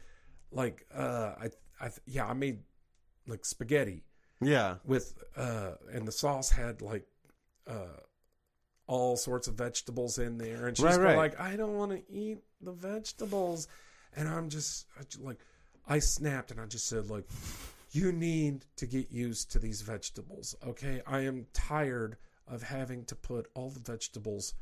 like 0.51 0.85
uh 0.93 1.33
I 1.39 1.49
I 1.79 1.91
yeah 2.07 2.25
I 2.25 2.33
made 2.33 2.59
like 3.27 3.45
spaghetti 3.45 4.03
yeah, 4.41 4.75
with 4.85 5.21
uh 5.35 5.71
and 5.91 6.07
the 6.07 6.11
sauce 6.11 6.49
had 6.49 6.81
like 6.81 7.05
uh 7.67 7.99
all 8.87 9.15
sorts 9.15 9.47
of 9.47 9.53
vegetables 9.55 10.17
in 10.17 10.37
there 10.39 10.65
and 10.67 10.75
she's 10.75 10.83
Right, 10.85 10.99
right. 10.99 11.17
like 11.17 11.39
I 11.39 11.55
don't 11.55 11.75
want 11.75 11.91
to 11.91 12.01
eat 12.11 12.39
the 12.61 12.71
vegetables 12.71 13.67
and 14.15 14.27
I'm 14.27 14.49
just 14.49 14.87
I 14.99 15.03
like 15.23 15.37
I 15.87 15.99
snapped 15.99 16.49
and 16.49 16.59
I 16.59 16.65
just 16.65 16.87
said 16.87 17.09
like 17.11 17.25
you 17.91 18.11
need 18.11 18.65
to 18.77 18.87
get 18.87 19.11
used 19.11 19.51
to 19.51 19.59
these 19.59 19.81
vegetables 19.81 20.55
okay 20.65 21.01
I 21.05 21.19
am 21.21 21.45
tired 21.53 22.17
of 22.47 22.63
having 22.63 23.05
to 23.05 23.15
put 23.15 23.47
all 23.53 23.69
the 23.69 23.79
vegetables 23.79 24.55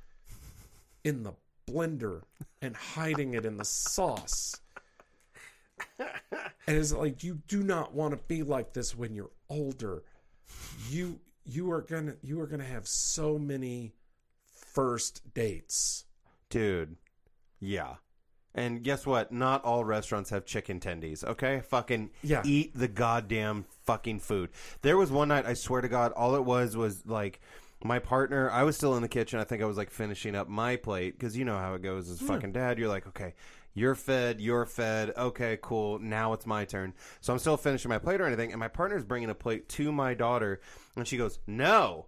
in 1.07 1.23
the 1.23 1.33
blender 1.69 2.21
and 2.61 2.75
hiding 2.75 3.33
it 3.33 3.45
in 3.45 3.57
the 3.57 3.65
sauce 3.65 4.55
and 5.99 6.75
it's 6.77 6.91
like 6.91 7.23
you 7.23 7.39
do 7.47 7.61
not 7.63 7.93
want 7.93 8.11
to 8.11 8.19
be 8.27 8.43
like 8.43 8.73
this 8.73 8.95
when 8.95 9.13
you're 9.13 9.29
older. 9.49 10.03
You 10.89 11.19
you 11.45 11.71
are 11.71 11.81
gonna 11.81 12.15
you 12.23 12.41
are 12.41 12.47
gonna 12.47 12.63
have 12.63 12.87
so 12.87 13.37
many 13.37 13.93
first 14.73 15.21
dates. 15.33 16.05
dude. 16.49 16.95
Yeah. 17.59 17.95
And 18.55 18.81
guess 18.83 19.05
what? 19.05 19.31
Not 19.31 19.63
all 19.63 19.83
restaurants 19.85 20.31
have 20.31 20.45
chicken 20.45 20.79
tendies. 20.79 21.23
Okay, 21.23 21.61
fucking 21.61 22.09
Yeah. 22.23 22.41
eat 22.43 22.71
the 22.73 22.87
goddamn 22.87 23.65
fucking 23.85 24.19
food. 24.19 24.49
There 24.81 24.97
was 24.97 25.11
one 25.11 25.27
night, 25.27 25.45
I 25.45 25.53
swear 25.53 25.81
to 25.81 25.87
God, 25.87 26.11
all 26.13 26.35
it 26.35 26.43
was 26.43 26.75
was 26.75 27.05
like 27.05 27.39
my 27.87 27.99
partner. 27.99 28.49
I 28.51 28.63
was 28.63 28.75
still 28.75 28.95
in 28.95 29.01
the 29.01 29.07
kitchen. 29.07 29.39
I 29.39 29.43
think 29.43 29.61
I 29.61 29.65
was 29.65 29.77
like 29.77 29.89
finishing 29.89 30.35
up 30.35 30.47
my 30.47 30.75
plate 30.75 31.17
because 31.17 31.37
you 31.37 31.45
know 31.45 31.57
how 31.57 31.73
it 31.73 31.81
goes 31.81 32.09
as 32.09 32.19
fucking 32.21 32.51
dad. 32.51 32.77
You're 32.77 32.89
like, 32.89 33.07
okay, 33.07 33.33
you're 33.73 33.95
fed, 33.95 34.41
you're 34.41 34.65
fed. 34.65 35.13
Okay, 35.17 35.57
cool. 35.61 35.99
Now 35.99 36.33
it's 36.33 36.45
my 36.45 36.65
turn. 36.65 36.93
So 37.21 37.33
I'm 37.33 37.39
still 37.39 37.57
finishing 37.57 37.89
my 37.89 37.97
plate 37.97 38.21
or 38.21 38.25
anything, 38.27 38.51
and 38.51 38.59
my 38.59 38.67
partner's 38.67 39.03
bringing 39.03 39.29
a 39.29 39.35
plate 39.35 39.69
to 39.69 39.91
my 39.91 40.13
daughter, 40.13 40.61
and 40.95 41.07
she 41.07 41.17
goes, 41.17 41.39
no. 41.47 42.07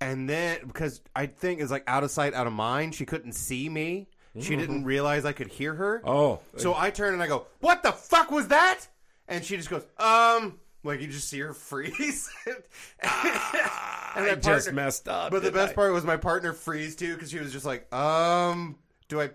And 0.00 0.28
then 0.28 0.58
because 0.66 1.00
I 1.16 1.26
think 1.26 1.60
it's 1.60 1.70
like 1.70 1.84
out 1.86 2.04
of 2.04 2.10
sight, 2.10 2.34
out 2.34 2.46
of 2.46 2.52
mind, 2.52 2.94
she 2.94 3.06
couldn't 3.06 3.32
see 3.32 3.68
me. 3.68 4.08
She 4.40 4.56
didn't 4.56 4.84
realize 4.84 5.24
I 5.24 5.30
could 5.32 5.46
hear 5.46 5.74
her. 5.74 6.02
Oh, 6.04 6.40
So 6.56 6.74
I 6.74 6.90
turn 6.90 7.14
and 7.14 7.22
I 7.22 7.28
go, 7.28 7.46
"What 7.60 7.84
the 7.84 7.92
fuck 7.92 8.32
was 8.32 8.48
that?" 8.48 8.80
And 9.28 9.44
she 9.44 9.56
just 9.56 9.70
goes, 9.70 9.86
"Um." 9.96 10.58
Like 10.84 11.00
you 11.00 11.08
just 11.08 11.28
see 11.28 11.40
her 11.40 11.52
freeze. 11.54 12.30
and 12.46 12.54
I 13.02 14.22
that 14.26 14.42
just 14.42 14.72
messed 14.72 15.08
up. 15.08 15.32
But 15.32 15.42
the 15.42 15.50
best 15.50 15.72
I? 15.72 15.74
part 15.74 15.92
was 15.92 16.04
my 16.04 16.16
partner 16.16 16.52
freeze 16.52 16.94
too 16.94 17.14
because 17.14 17.30
she 17.30 17.38
was 17.38 17.52
just 17.52 17.64
like, 17.64 17.92
"Um, 17.92 18.76
do 19.08 19.20
I, 19.20 19.30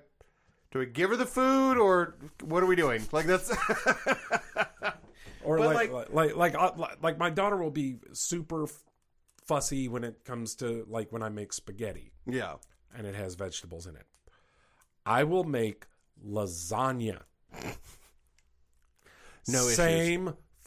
do 0.71 0.81
I 0.81 0.85
give 0.85 1.09
her 1.09 1.15
the 1.17 1.25
food 1.25 1.77
or 1.77 2.15
what 2.43 2.63
are 2.63 2.67
we 2.67 2.75
doing?" 2.75 3.01
Like 3.11 3.25
that's 3.25 3.51
or 5.43 5.59
like 5.59 5.91
like- 5.91 6.13
like 6.13 6.35
like 6.35 6.35
like, 6.35 6.55
uh, 6.55 6.71
like 7.01 7.17
my 7.17 7.29
daughter 7.29 7.57
will 7.57 7.71
be 7.71 7.95
super 8.13 8.67
fussy 9.45 9.87
when 9.87 10.03
it 10.03 10.23
comes 10.23 10.53
to 10.55 10.85
like 10.87 11.11
when 11.11 11.23
I 11.23 11.29
make 11.29 11.51
spaghetti 11.53 12.11
yeah. 12.27 12.53
and 12.95 13.07
it 13.07 13.15
has 13.15 13.33
vegetables 13.33 13.87
in 13.87 13.95
it. 13.95 14.05
I 15.07 15.23
will 15.23 15.43
make 15.43 15.87
lasagna. 16.23 17.21
No 19.47 19.67
issues. 19.67 19.75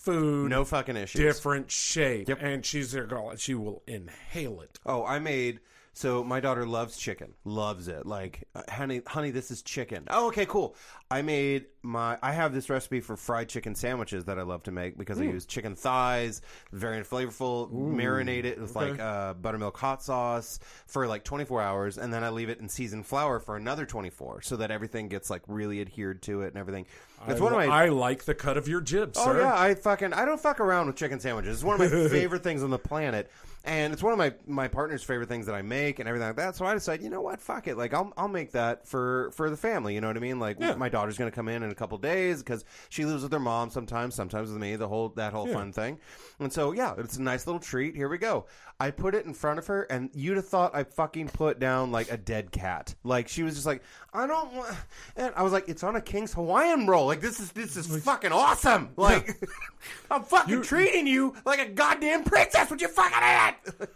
Food, 0.02 0.50
No 0.50 0.64
fucking 0.64 0.96
issues. 0.96 1.20
different 1.20 1.70
shape, 1.70 2.28
Yep. 2.28 2.38
and 2.40 2.66
she's 2.66 2.90
there 2.90 3.06
going. 3.06 3.36
She 3.36 3.54
will 3.54 3.82
inhale 3.86 4.60
it. 4.60 4.80
Oh, 4.84 5.04
I 5.06 5.18
made. 5.20 5.60
So 5.94 6.24
my 6.24 6.40
daughter 6.40 6.66
loves 6.66 6.96
chicken, 6.96 7.34
loves 7.44 7.86
it. 7.86 8.04
Like, 8.06 8.48
uh, 8.54 8.62
honey, 8.68 9.02
honey, 9.06 9.30
this 9.30 9.50
is 9.50 9.62
chicken. 9.62 10.04
Oh, 10.10 10.28
okay, 10.28 10.46
cool. 10.46 10.74
I 11.12 11.22
made 11.22 11.66
my. 11.82 12.16
I 12.22 12.32
have 12.32 12.54
this 12.54 12.70
recipe 12.70 13.00
for 13.00 13.16
fried 13.16 13.48
chicken 13.48 13.74
sandwiches 13.74 14.24
that 14.24 14.38
I 14.38 14.42
love 14.42 14.62
to 14.64 14.72
make 14.72 14.96
because 14.96 15.20
I 15.20 15.24
use 15.24 15.44
chicken 15.44 15.76
thighs, 15.76 16.40
very 16.72 17.02
flavorful. 17.04 17.70
Marinate 17.70 18.44
it 18.44 18.58
with 18.60 18.74
like 18.74 18.98
uh, 18.98 19.34
buttermilk 19.34 19.76
hot 19.76 20.02
sauce 20.02 20.58
for 20.86 21.06
like 21.06 21.24
24 21.24 21.60
hours, 21.60 21.98
and 21.98 22.12
then 22.12 22.24
I 22.24 22.30
leave 22.30 22.48
it 22.48 22.60
in 22.60 22.68
seasoned 22.68 23.06
flour 23.06 23.40
for 23.40 23.56
another 23.56 23.84
24, 23.84 24.42
so 24.42 24.56
that 24.56 24.70
everything 24.70 25.08
gets 25.08 25.28
like 25.28 25.42
really 25.48 25.80
adhered 25.82 26.22
to 26.22 26.42
it 26.42 26.48
and 26.48 26.56
everything. 26.56 26.86
It's 27.28 27.40
I, 27.40 27.44
one 27.44 27.52
of 27.52 27.58
my. 27.58 27.66
I 27.66 27.88
like 27.88 28.24
the 28.24 28.34
cut 28.34 28.56
of 28.56 28.66
your 28.66 28.80
jib, 28.80 29.12
Oh 29.16 29.24
sir. 29.24 29.40
yeah, 29.40 29.54
I 29.56 29.74
fucking 29.74 30.12
I 30.14 30.24
don't 30.24 30.40
fuck 30.40 30.60
around 30.60 30.86
with 30.86 30.96
chicken 30.96 31.20
sandwiches. 31.20 31.56
It's 31.56 31.64
one 31.64 31.80
of 31.80 31.92
my 31.92 32.08
favorite 32.08 32.42
things 32.42 32.62
on 32.62 32.70
the 32.70 32.78
planet, 32.78 33.30
and 33.64 33.92
it's 33.92 34.02
one 34.02 34.12
of 34.12 34.18
my 34.18 34.34
my 34.46 34.68
partner's 34.68 35.02
favorite 35.04 35.28
things 35.28 35.46
that 35.46 35.54
I 35.54 35.62
make 35.62 35.98
and 35.98 36.08
everything 36.08 36.28
like 36.28 36.36
that. 36.36 36.56
So 36.56 36.64
I 36.64 36.74
decided, 36.74 37.04
you 37.04 37.10
know 37.10 37.20
what, 37.20 37.40
fuck 37.40 37.68
it, 37.68 37.76
like 37.76 37.94
I'll 37.94 38.12
I'll 38.16 38.28
make 38.28 38.52
that 38.52 38.88
for 38.88 39.30
for 39.32 39.50
the 39.50 39.56
family. 39.56 39.94
You 39.94 40.00
know 40.00 40.08
what 40.08 40.16
I 40.16 40.20
mean? 40.20 40.40
Like 40.40 40.58
my 40.76 40.88
daughter's 41.02 41.18
gonna 41.18 41.32
come 41.32 41.48
in 41.48 41.64
in 41.64 41.70
a 41.70 41.74
couple 41.74 41.98
days 41.98 42.38
because 42.44 42.64
she 42.88 43.04
lives 43.04 43.24
with 43.24 43.32
her 43.32 43.40
mom 43.40 43.70
sometimes, 43.70 44.14
sometimes 44.14 44.50
with 44.50 44.60
me. 44.60 44.76
The 44.76 44.86
whole 44.86 45.08
that 45.16 45.32
whole 45.32 45.48
Yeah. 45.48 45.54
fun 45.54 45.72
thing, 45.72 45.98
and 46.38 46.52
so 46.52 46.70
yeah, 46.70 46.94
it's 46.96 47.16
a 47.16 47.22
nice 47.22 47.44
little 47.46 47.58
treat. 47.60 47.96
Here 47.96 48.08
we 48.08 48.18
go. 48.18 48.46
I 48.78 48.92
put 48.92 49.16
it 49.16 49.26
in 49.26 49.34
front 49.34 49.58
of 49.58 49.66
her, 49.66 49.82
and 49.84 50.10
you'd 50.14 50.36
have 50.36 50.46
thought 50.46 50.74
I 50.76 50.84
fucking 50.84 51.28
put 51.30 51.58
down 51.58 51.90
like 51.90 52.10
a 52.12 52.16
dead 52.16 52.52
cat. 52.52 52.94
Like 53.02 53.26
she 53.28 53.42
was 53.42 53.54
just 53.54 53.66
like, 53.66 53.82
I 54.14 54.26
don't 54.28 54.52
want. 54.54 54.76
And 55.16 55.32
I 55.36 55.42
was 55.42 55.52
like, 55.52 55.68
it's 55.68 55.82
on 55.82 55.96
a 55.96 56.00
King's 56.00 56.32
Hawaiian 56.34 56.86
roll. 56.86 57.06
Like 57.06 57.20
this 57.20 57.40
is 57.40 57.50
this 57.50 57.76
is 57.76 57.86
fucking 58.04 58.30
awesome. 58.32 58.90
Like 58.96 59.42
I'm 60.10 60.22
fucking 60.22 60.54
You- 60.54 60.62
treating 60.62 61.08
you 61.08 61.34
like 61.44 61.58
a 61.58 61.68
goddamn 61.68 62.22
princess. 62.22 62.70
Would 62.70 62.80
you 62.80 62.88
fucking 62.88 63.18
eat? 63.18 63.88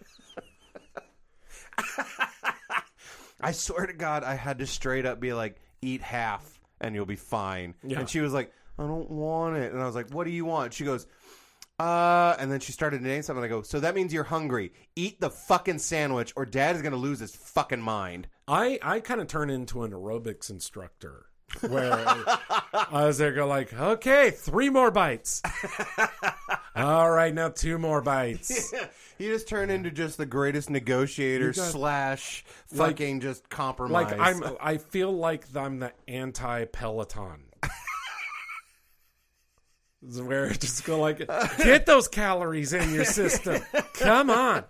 I 3.41 3.53
swear 3.53 3.87
to 3.87 3.93
God, 3.93 4.25
I 4.25 4.35
had 4.35 4.59
to 4.59 4.67
straight 4.67 5.05
up 5.07 5.21
be 5.21 5.33
like, 5.35 5.61
eat 5.83 6.01
half 6.01 6.56
and 6.81 6.95
you'll 6.95 7.07
be 7.07 7.17
fine. 7.17 7.75
Yeah. 7.83 8.01
And 8.01 8.09
she 8.09 8.21
was 8.21 8.33
like, 8.33 8.53
I 8.79 8.83
don't 8.87 9.11
want 9.11 9.57
it. 9.57 9.73
And 9.73 9.81
I 9.81 9.87
was 9.87 9.95
like, 9.95 10.11
what 10.11 10.25
do 10.25 10.31
you 10.31 10.45
want? 10.45 10.75
She 10.75 10.85
goes, 10.85 11.07
uh, 11.79 12.37
and 12.39 12.51
then 12.51 12.61
she 12.61 12.73
started 12.73 12.99
to 12.99 13.05
name 13.05 13.23
something. 13.23 13.45
I 13.45 13.49
go, 13.49 13.63
so 13.63 13.81
that 13.81 13.95
means 13.95 14.13
you're 14.13 14.25
hungry. 14.25 14.73
Eat 14.95 15.21
the 15.21 15.31
fucking 15.31 15.79
sandwich, 15.79 16.33
or 16.37 16.47
Dad 16.47 16.77
is 16.77 16.83
gonna 16.83 16.97
lose 16.97 17.21
his 17.21 17.37
fucking 17.37 17.81
mind. 17.81 18.29
I 18.49 18.79
I 18.83 19.01
kind 19.01 19.21
of 19.21 19.27
turn 19.27 19.51
into 19.51 19.83
an 19.83 19.93
aerobics 19.93 20.49
instructor 20.49 21.27
where 21.69 21.93
I 22.75 23.05
was 23.07 23.19
there 23.19 23.33
go 23.33 23.47
like, 23.47 23.73
okay, 23.73 24.31
three 24.31 24.69
more 24.71 24.91
bites. 24.91 25.43
All 26.77 27.11
right, 27.11 27.33
now 27.33 27.49
two 27.49 27.79
more 27.79 28.03
bites. 28.03 28.73
you 29.19 29.33
just 29.33 29.49
turn 29.49 29.71
into 29.71 29.91
just 29.91 30.19
the 30.19 30.27
greatest 30.27 30.69
negotiator 30.71 31.53
got- 31.53 31.71
slash 31.73 32.45
Like- 32.73 32.91
fucking 32.93 33.21
just 33.21 33.49
compromise. 33.49 34.11
Like 34.11 34.21
I'm, 34.21 34.43
I 34.61 34.77
feel 34.79 35.13
like 35.13 35.45
I'm 35.57 35.79
the 35.79 35.93
anti 36.09 36.65
Peloton. 36.67 37.45
Where 40.23 40.45
it 40.47 40.61
just 40.61 40.85
go 40.85 41.01
like, 41.01 41.19
get 41.59 41.87
those 41.87 42.07
calories 42.07 42.73
in 42.73 42.93
your 42.95 43.05
system. 43.05 43.61
Come 43.95 44.31
on, 44.31 44.63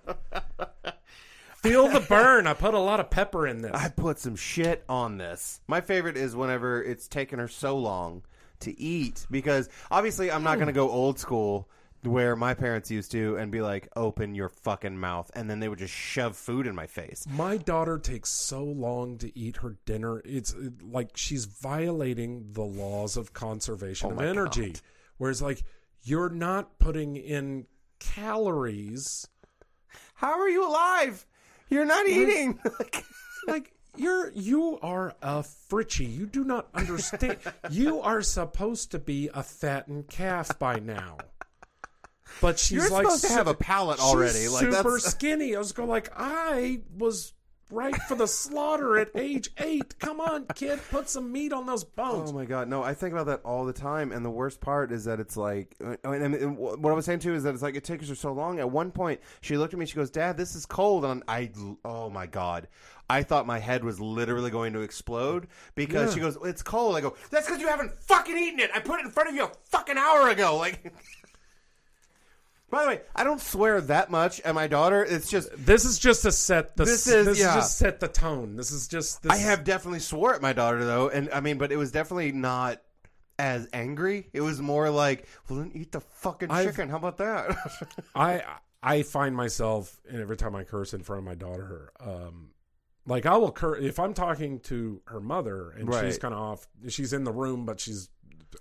feel 1.69 1.89
the 1.89 2.01
burn. 2.01 2.47
I 2.47 2.55
put 2.55 2.75
a 2.75 2.79
lot 2.79 3.01
of 3.01 3.11
pepper 3.11 3.47
in 3.47 3.63
this. 3.63 3.73
I 3.75 3.89
put 3.89 4.19
some 4.19 4.37
shit 4.37 4.85
on 4.89 5.19
this. 5.19 5.61
My 5.67 5.81
favorite 5.81 6.17
is 6.17 6.35
whenever 6.37 6.83
it's 6.83 7.09
taken 7.09 7.39
her 7.39 7.49
so 7.49 7.77
long 7.77 8.23
to 8.61 8.79
eat 8.81 9.27
because 9.31 9.69
obviously 9.91 10.31
I'm 10.31 10.43
not 10.43 10.57
going 10.57 10.69
to 10.69 10.73
go 10.73 10.91
old 10.91 11.19
school 11.19 11.69
where 12.03 12.37
my 12.37 12.55
parents 12.55 12.91
used 12.91 13.11
to 13.13 13.37
and 13.37 13.51
be 13.51 13.61
like, 13.61 13.89
"Open 13.97 14.35
your 14.35 14.49
fucking 14.49 14.97
mouth," 14.97 15.31
and 15.35 15.51
then 15.51 15.59
they 15.61 15.69
would 15.69 15.79
just 15.79 15.93
shove 15.93 16.37
food 16.37 16.67
in 16.67 16.75
my 16.75 16.87
face. 16.87 17.27
My 17.29 17.57
daughter 17.57 17.99
takes 17.99 18.31
so 18.31 18.63
long 18.63 19.19
to 19.19 19.37
eat 19.37 19.57
her 19.59 19.77
dinner. 19.87 20.23
It's 20.25 20.55
like 20.83 21.17
she's 21.17 21.47
violating 21.47 22.53
the 22.53 22.63
laws 22.63 23.17
of 23.17 23.33
conservation 23.33 24.09
oh 24.09 24.13
of 24.13 24.19
Oh 24.19 24.23
my 24.23 24.29
energy. 24.29 24.73
God. 24.73 24.81
Whereas, 25.19 25.43
like, 25.43 25.65
you're 26.03 26.29
not 26.29 26.79
putting 26.79 27.17
in 27.17 27.67
calories. 27.99 29.27
How 30.15 30.39
are 30.39 30.49
you 30.49 30.69
alive? 30.69 31.27
You're 31.69 31.87
not 31.87 32.07
eating. 32.07 32.59
Like, 33.49 33.75
you're 33.97 34.33
you 34.33 34.77
are 34.83 35.15
a 35.23 35.45
Fritschie. 35.71 36.13
You 36.13 36.27
do 36.27 36.43
not 36.43 36.67
understand. 36.75 37.39
you 37.71 38.01
are 38.01 38.21
supposed 38.21 38.91
to 38.91 38.99
be 38.99 39.31
a 39.33 39.45
fattened 39.45 40.09
calf 40.09 40.59
by 40.59 40.81
now. 40.81 41.19
But 42.41 42.59
she's 42.59 42.73
You're 42.73 42.91
like 42.91 43.05
supposed 43.05 43.25
to 43.27 43.33
have 43.33 43.47
a 43.47 43.55
palate 43.55 43.99
she's 43.99 44.05
already. 44.05 44.49
Like 44.49 44.65
super 44.65 44.91
that's 44.95 45.05
skinny. 45.05 45.55
I 45.55 45.61
was 45.61 45.71
going 45.71 45.89
like, 45.89 46.11
I 46.17 46.81
was 46.99 47.35
right 47.71 47.95
for 48.03 48.15
the 48.15 48.27
slaughter 48.27 48.99
at 48.99 49.09
age 49.15 49.51
eight. 49.59 49.99
Come 49.99 50.21
on, 50.21 50.47
kid, 50.55 50.81
put 50.91 51.09
some 51.09 51.33
meat 51.33 51.53
on 51.53 51.67
those 51.67 51.85
bones. 51.85 52.31
Oh 52.31 52.35
my 52.35 52.45
god, 52.45 52.69
no! 52.69 52.83
I 52.83 52.95
think 52.95 53.13
about 53.13 53.27
that 53.27 53.41
all 53.45 53.65
the 53.65 53.73
time, 53.73 54.13
and 54.13 54.25
the 54.25 54.31
worst 54.31 54.61
part 54.61 54.93
is 54.93 55.05
that 55.05 55.21
it's 55.21 55.37
like, 55.37 55.75
uh, 55.85 55.97
and, 56.05 56.35
and 56.35 56.57
what 56.57 56.91
I 56.91 56.95
was 56.95 57.05
saying 57.05 57.21
too 57.21 57.35
is 57.35 57.43
that 57.45 57.55
it's 57.55 57.63
like 57.63 57.75
it 57.77 57.85
takes 57.85 58.09
her 58.09 58.15
so 58.15 58.33
long. 58.33 58.59
At 58.61 58.71
one 58.71 58.91
point, 58.91 59.21
she 59.41 59.57
looked 59.57 59.75
at 59.75 59.79
me, 59.81 59.87
she 59.87 59.97
goes, 59.97 60.11
"Dad, 60.11 60.37
this 60.37 60.55
is 60.55 60.67
cold," 60.67 61.05
and 61.05 61.23
I, 61.29 61.51
oh 61.85 62.09
my 62.11 62.27
god, 62.27 62.69
I 63.11 63.23
thought 63.23 63.47
my 63.47 63.59
head 63.59 63.85
was 63.85 64.01
literally 64.01 64.51
going 64.51 64.73
to 64.75 64.81
explode 64.81 65.47
because 65.75 66.11
Yeah. 66.11 66.15
she 66.15 66.21
goes, 66.21 66.39
"It's 66.45 66.63
cold." 66.63 66.97
I 66.97 67.01
go, 67.01 67.15
"That's 67.31 67.47
because 67.47 67.61
you 67.61 67.69
haven't 67.69 67.93
fucking 68.03 68.37
eaten 68.37 68.61
it. 68.61 68.71
I 68.75 68.81
put 68.81 69.01
it 69.01 69.05
in 69.07 69.11
front 69.11 69.29
of 69.29 69.35
you 69.35 69.45
a 69.45 69.51
fucking 69.71 69.97
hour 69.99 70.29
ago." 70.31 70.57
Like, 70.57 70.93
By 72.69 72.83
the 72.83 72.89
way, 72.89 73.01
I 73.15 73.23
don't 73.25 73.41
swear 73.41 73.81
that 73.83 74.11
much 74.11 74.41
at 74.41 74.55
my 74.55 74.67
daughter. 74.67 75.05
It's 75.05 75.31
just 75.31 75.49
This 75.57 75.85
is 75.85 75.99
just 75.99 76.23
to 76.23 76.33
set 76.33 76.77
the. 76.77 76.85
This 76.85 77.05
This 77.05 77.27
is- 77.29 77.39
yeah. 77.39 77.55
just 77.55 77.79
set 77.79 78.01
the 78.01 78.09
tone. 78.09 78.57
This 78.57 78.71
is 78.73 78.89
just. 78.89 79.23
This 79.23 79.33
I 79.33 79.37
have 79.37 79.63
definitely 79.65 80.01
swore 80.01 80.35
at 80.35 80.43
my 80.43 80.53
daughter 80.53 80.85
though, 80.85 81.09
and 81.09 81.31
I 81.33 81.41
mean, 81.41 81.59
but 81.59 81.71
it 81.71 81.77
was 81.77 81.93
definitely 81.93 82.33
not 82.33 82.83
as 83.39 83.69
angry. 83.73 84.29
It 84.33 84.41
was 84.41 84.61
more 84.61 84.91
like, 84.91 85.27
"Well, 85.49 85.61
then 85.61 85.71
eat 85.75 85.93
the 85.93 86.01
fucking 86.01 86.51
I've- 86.51 86.67
chicken." 86.69 86.89
How 86.89 86.97
about 86.97 87.19
that? 87.19 87.57
I 88.17 88.43
I 88.83 89.03
find 89.03 89.35
myself 89.37 90.01
and 90.09 90.21
every 90.21 90.37
time 90.37 90.55
I 90.57 90.65
curse 90.65 90.93
in 90.93 91.03
front 91.03 91.19
of 91.21 91.25
my 91.25 91.35
daughter, 91.35 91.93
um, 92.01 92.51
like 93.07 93.27
I 93.27 93.37
will 93.37 93.53
curse 93.53 93.79
if 93.83 94.01
I'm 94.01 94.13
talking 94.15 94.59
to 94.61 95.01
her 95.07 95.21
mother 95.21 95.71
and 95.71 95.89
Right. 95.89 96.05
she's 96.05 96.19
kind 96.19 96.35
of 96.35 96.41
off. 96.41 96.67
She's 96.89 97.13
in 97.13 97.23
the 97.25 97.33
room, 97.33 97.65
but 97.65 97.79
she's 97.79 98.09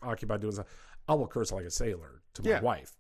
occupied 0.04 0.42
doing 0.42 0.54
something. 0.54 0.72
I 1.08 1.14
will 1.16 1.28
curse 1.28 1.52
like 1.52 1.66
a 1.66 1.72
sailor 1.72 2.22
to 2.36 2.44
my 2.44 2.50
Yeah. 2.50 2.62
wife. 2.62 2.94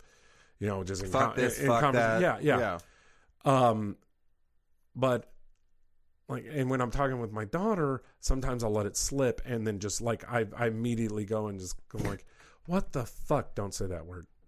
You 0.60 0.68
know, 0.68 0.84
just 0.84 1.04
in 1.04 1.10
fuck 1.10 1.36
con- 1.36 1.36
this, 1.36 1.60
in 1.60 1.68
fuck 1.68 1.94
that. 1.94 2.22
Yeah, 2.22 2.38
yeah. 2.42 2.80
Um, 3.44 3.98
but 4.96 5.30
like, 6.28 6.46
and 6.50 6.70
when 6.70 6.82
I'm 6.82 6.92
talking 6.92 7.20
with 7.20 7.32
my 7.32 7.46
daughter, 7.46 8.02
sometimes 8.22 8.64
I'll 8.64 8.72
let 8.72 8.86
it 8.86 8.96
slip, 8.98 9.42
and 9.46 9.68
then 9.68 9.80
just 9.80 10.02
like 10.02 10.24
I, 10.32 10.46
I 10.58 10.68
immediately 10.68 11.26
go 11.26 11.48
and 11.48 11.60
just 11.60 11.76
go 11.90 12.00
like, 12.10 12.26
"What 12.66 12.94
the 12.94 13.06
fuck? 13.06 13.54
Don't 13.56 13.74
say 13.74 13.88
that 13.88 14.06
word." 14.06 14.28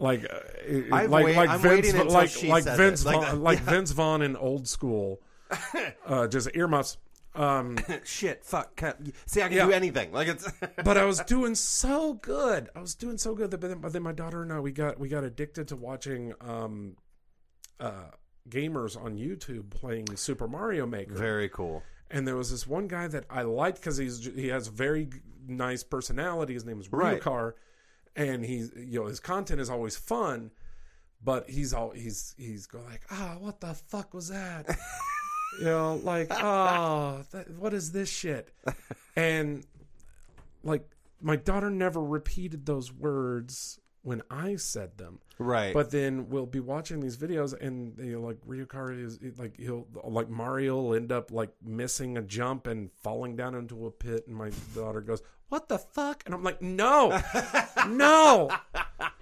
like, 0.00 0.24
uh, 0.24 0.38
it- 0.66 0.88
like, 0.90 1.10
wait- 1.10 1.36
like 1.36 1.50
I'm 1.50 1.60
Vince, 1.60 1.92
like, 1.92 2.42
like 2.44 2.64
Vince. 2.64 3.04
Like 3.04 3.14
Vaughn, 3.16 3.24
that- 3.24 3.38
like 3.42 3.58
yeah. 3.60 3.64
Vince 3.70 3.90
Vaughn 3.92 4.22
in 4.22 4.36
old 4.36 4.66
school, 4.68 5.20
uh, 6.06 6.26
just 6.28 6.48
earmuffs. 6.54 6.96
Um, 7.36 7.76
Shit, 8.04 8.44
fuck. 8.44 8.76
Can't, 8.76 9.14
see, 9.26 9.42
I 9.42 9.48
can 9.48 9.56
Yeah. 9.58 9.66
do 9.66 9.72
anything. 9.72 10.12
Like 10.12 10.28
it's. 10.28 10.50
but 10.84 10.96
I 10.96 11.04
was 11.04 11.20
doing 11.20 11.54
so 11.54 12.14
good. 12.14 12.68
I 12.74 12.80
was 12.80 12.94
doing 12.94 13.18
so 13.18 13.34
good. 13.34 13.50
But 13.50 13.60
then, 13.60 13.78
but 13.80 13.92
then 13.92 14.02
my 14.02 14.12
daughter 14.12 14.42
and 14.42 14.52
I 14.52 14.60
we 14.60 14.72
got 14.72 14.98
we 14.98 15.08
got 15.08 15.24
addicted 15.24 15.68
to 15.68 15.76
watching 15.76 16.32
um, 16.40 16.96
uh, 17.78 18.10
gamers 18.48 18.96
on 19.00 19.16
YouTube 19.16 19.70
playing 19.70 20.16
Super 20.16 20.48
Mario 20.48 20.86
Maker. 20.86 21.14
Very 21.14 21.48
cool. 21.48 21.82
and 22.10 22.26
there 22.26 22.36
was 22.36 22.50
this 22.50 22.66
one 22.66 22.86
guy 22.88 23.08
that 23.08 23.24
I 23.28 23.42
liked 23.42 23.80
because 23.80 23.96
he's 23.96 24.24
he 24.34 24.48
has 24.48 24.68
very 24.68 25.06
g- 25.06 25.18
nice 25.46 25.82
personality. 25.82 26.54
His 26.54 26.64
name 26.64 26.80
is 26.80 26.90
Right. 26.92 27.20
Ryukahr, 27.20 27.52
and 28.14 28.44
he's 28.44 28.72
you 28.76 29.00
know 29.00 29.06
his 29.06 29.20
content 29.20 29.60
is 29.60 29.68
always 29.68 29.96
fun, 29.96 30.52
but 31.22 31.50
he's 31.50 31.74
all 31.74 31.90
he's 31.90 32.34
he's 32.38 32.66
go 32.66 32.80
like 32.88 33.02
ah 33.10 33.36
what 33.40 33.60
the 33.60 33.74
fuck 33.74 34.14
was 34.14 34.28
that. 34.28 34.66
You 35.58 35.64
know, 35.64 36.00
like, 36.02 36.28
oh, 36.30 37.22
what 37.58 37.74
is 37.74 37.92
this 37.92 38.08
shit? 38.08 38.52
And 39.16 39.64
like, 40.62 40.88
my 41.20 41.36
daughter 41.36 41.70
never 41.70 42.02
repeated 42.02 42.66
those 42.66 42.92
words 42.92 43.80
when 44.06 44.22
I 44.30 44.54
said 44.56 44.98
them. 44.98 45.18
Right. 45.38 45.74
But 45.74 45.90
then 45.90 46.28
we'll 46.30 46.46
be 46.46 46.60
watching 46.60 47.00
these 47.00 47.16
videos, 47.16 47.52
and 47.60 47.98
you 47.98 48.12
know, 48.12 48.26
like 48.26 48.38
Ryukahr 48.46 49.04
is 49.04 49.18
like 49.36 49.58
he'll 49.58 49.86
like 50.04 50.30
Mario 50.30 50.80
will 50.80 50.94
end 50.94 51.12
up 51.12 51.30
like 51.30 51.50
missing 51.62 52.16
a 52.16 52.22
jump 52.22 52.66
and 52.66 52.90
falling 53.02 53.36
down 53.36 53.54
into 53.54 53.86
a 53.86 53.90
pit, 53.90 54.24
and 54.28 54.36
my 54.36 54.50
daughter 54.74 55.00
goes, 55.00 55.22
"What 55.48 55.68
the 55.68 55.78
fuck?" 55.78 56.22
And 56.24 56.34
I'm 56.34 56.42
like, 56.42 56.62
"No, 56.62 57.20
no." 57.88 58.50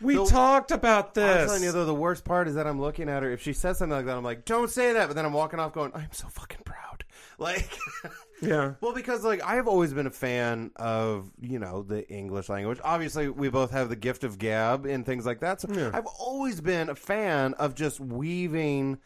We 0.00 0.14
So- 0.14 0.26
talked 0.26 0.70
about 0.70 1.14
this. 1.14 1.40
I'm 1.42 1.46
telling 1.46 1.62
you 1.64 1.72
though, 1.72 1.84
the 1.84 1.94
worst 1.94 2.24
part 2.24 2.46
is 2.48 2.54
that 2.54 2.66
I'm 2.66 2.80
looking 2.80 3.08
at 3.08 3.22
her. 3.22 3.30
If 3.32 3.42
she 3.42 3.52
says 3.52 3.78
something 3.78 3.96
like 3.96 4.06
that, 4.06 4.16
I'm 4.16 4.24
like, 4.24 4.44
"Don't 4.44 4.70
say 4.70 4.92
that." 4.92 5.06
But 5.08 5.16
then 5.16 5.24
I'm 5.26 5.32
walking 5.32 5.58
off, 5.58 5.72
going, 5.72 5.90
"I'm 5.94 6.12
so 6.12 6.28
fucking 6.28 6.60
proud." 6.64 7.04
Like, 7.40 7.70
yeah, 8.42 8.72
well, 8.80 8.92
because 8.92 9.22
like 9.22 9.44
I've 9.44 9.68
always 9.68 9.92
been 9.92 10.08
a 10.08 10.10
fan 10.10 10.72
of 10.74 11.30
you 11.40 11.60
know 11.60 11.84
the 11.84 12.08
English 12.08 12.48
language. 12.48 12.80
Obviously, 12.82 13.28
we 13.28 13.48
both 13.48 13.70
have 13.70 13.88
the 13.88 13.94
gift 13.96 14.24
of 14.24 14.38
gab 14.38 14.86
and 14.86 15.06
things 15.06 15.24
like 15.24 15.38
that. 15.40 15.60
So 15.60 15.68
Yeah. 15.72 15.90
I've 15.94 16.06
always 16.06 16.60
been 16.60 16.88
a 16.90 16.96
fan 16.96 17.54
of 17.54 17.76
just 17.76 18.00
weaving 18.00 18.98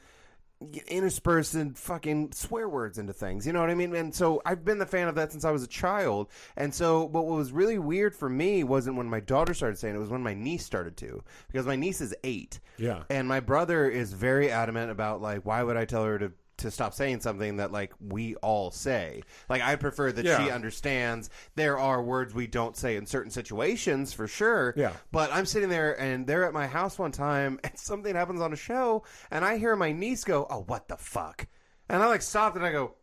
interspersed 0.89 1.57
fucking 1.75 2.33
swear 2.33 2.69
words 2.69 2.99
into 2.99 3.13
things. 3.13 3.47
You 3.47 3.53
know 3.53 3.61
what 3.61 3.71
I 3.71 3.75
mean? 3.75 3.95
And 3.95 4.15
so 4.15 4.41
I've 4.45 4.65
been 4.65 4.79
the 4.79 4.87
fan 4.87 5.09
of 5.09 5.15
that 5.17 5.33
since 5.33 5.45
I 5.45 5.51
was 5.51 5.63
a 5.63 5.69
child. 5.69 6.29
And 6.57 6.75
so, 6.75 7.09
but 7.09 7.23
what 7.23 7.37
was 7.37 7.53
really 7.53 7.79
weird 7.79 8.15
for 8.15 8.29
me 8.29 8.65
wasn't 8.65 8.97
when 8.97 9.09
my 9.09 9.21
daughter 9.21 9.55
started 9.55 9.79
saying 9.79 9.95
it, 9.95 9.99
it 9.99 10.01
was 10.01 10.11
when 10.11 10.23
my 10.23 10.35
niece 10.35 10.65
started 10.65 10.97
to. 10.99 11.23
Because 11.49 11.67
my 11.67 11.77
niece 11.77 12.01
is 12.01 12.15
eight. 12.25 12.61
yeah. 12.79 13.03
And 13.11 13.29
my 13.29 13.41
brother 13.41 13.89
is 13.89 14.13
very 14.13 14.51
adamant 14.51 14.91
about, 14.91 15.21
like, 15.21 15.45
why 15.45 15.63
would 15.63 15.77
I 15.77 15.85
tell 15.85 16.05
her 16.05 16.19
to. 16.19 16.33
To 16.59 16.71
stop 16.71 16.95
saying 16.95 17.21
something 17.23 17.57
that 17.57 17.73
like 17.73 17.93
we 17.99 18.37
all 18.37 18.71
say, 18.71 19.23
like 19.49 19.63
I 19.63 19.75
prefer 19.77 20.13
that 20.13 20.25
she 20.25 20.51
understands 20.51 21.29
there 21.57 21.79
are 21.79 22.01
words 22.03 22.35
we 22.35 22.47
don't 22.47 22.77
say 22.77 22.95
in 22.97 23.07
certain 23.07 23.31
situations 23.33 24.13
for 24.13 24.29
sure. 24.29 24.73
Yeah. 24.77 24.93
But 25.11 25.33
I'm 25.33 25.47
sitting 25.47 25.71
there 25.71 25.99
and 26.01 26.25
they're 26.27 26.45
at 26.45 26.53
my 26.53 26.67
house 26.69 26.99
one 26.99 27.11
time 27.11 27.59
and 27.65 27.77
something 27.79 28.15
happens 28.15 28.41
on 28.41 28.53
a 28.53 28.57
show 28.57 29.03
and 29.31 29.45
I 29.45 29.57
hear 29.59 29.75
my 29.75 29.91
niece 29.93 30.23
go, 30.25 30.47
"Oh, 30.49 30.63
what 30.69 30.87
the 30.89 30.97
fuck?" 30.97 31.47
And 31.89 32.03
I 32.03 32.07
like 32.07 32.23
stopped 32.23 32.55
and 32.57 32.65
I 32.65 32.71
go, 32.71 32.95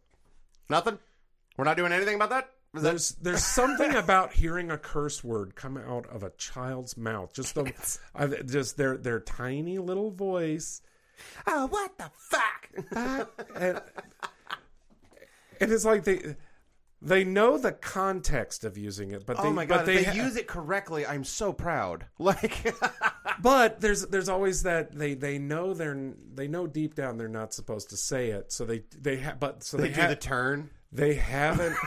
"Nothing. 0.70 1.00
We're 1.58 1.66
not 1.66 1.76
doing 1.76 1.92
anything 1.92 2.16
about 2.16 2.30
that." 2.30 2.50
That- 2.76 2.82
There's 2.84 3.10
there's 3.16 3.44
something 3.44 3.96
about 3.96 4.32
hearing 4.32 4.70
a 4.72 4.78
curse 4.78 5.24
word 5.24 5.56
come 5.56 5.76
out 5.76 6.06
of 6.08 6.22
a 6.24 6.30
child's 6.38 6.96
mouth. 6.96 7.34
Just 7.34 7.56
the 7.56 7.74
just 8.46 8.78
their 8.78 8.96
their 8.96 9.20
tiny 9.20 9.80
little 9.80 10.12
voice, 10.12 10.82
oh, 11.48 11.68
what 11.68 11.98
the 11.98 12.10
fuck? 12.16 13.28
and, 13.56 13.82
and 15.60 15.72
it's 15.72 15.86
like 15.86 16.04
they 16.04 16.36
they 17.02 17.24
know 17.24 17.58
the 17.58 17.72
context 17.72 18.66
of 18.66 18.78
using 18.78 19.12
it, 19.12 19.26
but 19.26 19.38
oh 19.40 19.44
they, 19.44 19.48
oh 19.50 19.54
my 19.54 19.66
god! 19.66 19.78
but 19.78 19.86
they, 19.86 19.96
if 20.00 20.06
they 20.06 20.18
ha- 20.20 20.26
use 20.26 20.36
it 20.36 20.48
correctly. 20.48 21.06
I'm 21.06 21.24
so 21.24 21.54
proud. 21.54 22.06
Like, 22.20 22.74
But 23.42 23.80
there's 23.80 24.06
there's 24.08 24.28
always 24.28 24.64
that 24.64 24.94
they 24.94 25.14
they 25.14 25.40
know 25.40 25.74
they're 25.74 26.14
they 26.34 26.48
know 26.50 26.68
deep 26.68 26.96
down 26.96 27.18
they're 27.18 27.30
not 27.30 27.54
supposed 27.54 27.90
to 27.92 27.98
say 27.98 28.32
it, 28.32 28.52
so 28.52 28.66
they 28.66 28.84
they 29.00 29.18
ha- 29.22 29.36
but 29.40 29.64
so 29.64 29.78
they 29.78 29.88
they 29.90 29.94
do 29.94 30.02
ha- 30.02 30.08
the 30.10 30.16
turn. 30.18 30.70
they 30.92 31.14
haven't 31.16 31.78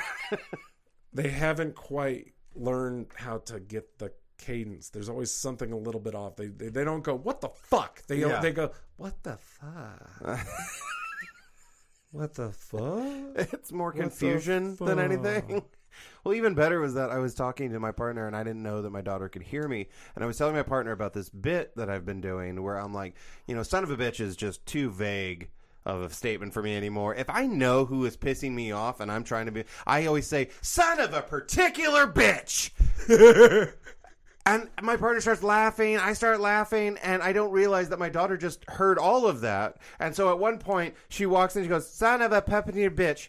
they 1.12 1.28
haven't 1.28 1.74
quite 1.74 2.32
learned 2.54 3.06
how 3.16 3.38
to 3.38 3.60
get 3.60 3.98
the 3.98 4.12
cadence 4.38 4.88
there's 4.90 5.08
always 5.08 5.30
something 5.32 5.72
a 5.72 5.76
little 5.76 6.00
bit 6.00 6.14
off 6.14 6.36
they 6.36 6.46
they, 6.46 6.68
they 6.68 6.84
don't 6.84 7.02
go 7.04 7.14
what 7.14 7.40
the 7.40 7.48
fuck 7.48 8.04
they 8.06 8.16
Yeah. 8.16 8.40
they 8.40 8.52
go 8.52 8.70
what 8.96 9.22
the 9.22 9.38
fuck 9.38 10.10
what 12.10 12.34
the 12.34 12.50
fuck 12.50 13.52
It's 13.52 13.72
more 13.72 13.92
confusion 13.92 14.76
than 14.76 14.98
anything. 14.98 15.62
Well, 16.24 16.32
even 16.34 16.54
better 16.54 16.80
was 16.80 16.94
that 16.94 17.10
I 17.10 17.18
was 17.18 17.34
talking 17.34 17.70
to 17.72 17.78
my 17.78 17.92
partner 17.92 18.26
and 18.26 18.34
I 18.34 18.42
didn't 18.42 18.62
know 18.62 18.80
that 18.80 18.88
my 18.90 19.02
daughter 19.02 19.28
could 19.28 19.42
hear 19.42 19.68
me. 19.68 19.88
And 20.14 20.24
I 20.24 20.26
was 20.26 20.38
telling 20.38 20.54
my 20.54 20.62
partner 20.62 20.90
about 20.92 21.12
this 21.12 21.28
bit 21.28 21.76
that 21.76 21.90
I've 21.90 22.06
been 22.06 22.22
doing 22.22 22.62
where 22.62 22.78
I'm 22.78 22.94
like, 22.94 23.14
you 23.46 23.54
know, 23.54 23.62
son 23.62 23.84
of 23.84 23.90
a 23.90 23.96
bitch 23.98 24.18
is 24.18 24.34
just 24.34 24.64
too 24.64 24.90
vague 24.90 25.50
of 25.84 26.00
a 26.00 26.08
statement 26.08 26.54
for 26.54 26.62
me 26.62 26.74
anymore. 26.74 27.14
If 27.14 27.28
I 27.28 27.44
know 27.46 27.84
who 27.84 28.06
is 28.06 28.16
pissing 28.16 28.52
me 28.52 28.72
off 28.72 29.00
and 29.00 29.12
I'm 29.12 29.22
trying 29.22 29.44
to 29.46 29.52
be, 29.52 29.64
I 29.86 30.06
always 30.06 30.26
say, 30.26 30.48
son 30.62 30.98
of 30.98 31.12
a 31.12 31.20
particular 31.20 32.06
bitch. 32.06 32.70
And 34.44 34.68
my 34.82 34.96
partner 34.96 35.20
starts 35.20 35.42
laughing. 35.44 35.98
I 35.98 36.14
start 36.14 36.40
laughing, 36.40 36.98
and 37.02 37.22
I 37.22 37.32
don't 37.32 37.52
realize 37.52 37.90
that 37.90 37.98
my 38.00 38.08
daughter 38.08 38.36
just 38.36 38.68
heard 38.68 38.98
all 38.98 39.26
of 39.26 39.42
that. 39.42 39.76
And 40.00 40.16
so 40.16 40.30
at 40.30 40.38
one 40.38 40.58
point, 40.58 40.94
she 41.08 41.26
walks 41.26 41.54
in. 41.54 41.62
She 41.62 41.68
goes, 41.68 41.88
"Son 41.88 42.20
of 42.22 42.32
a 42.32 42.42
peppermint 42.42 42.96
bitch," 42.96 43.28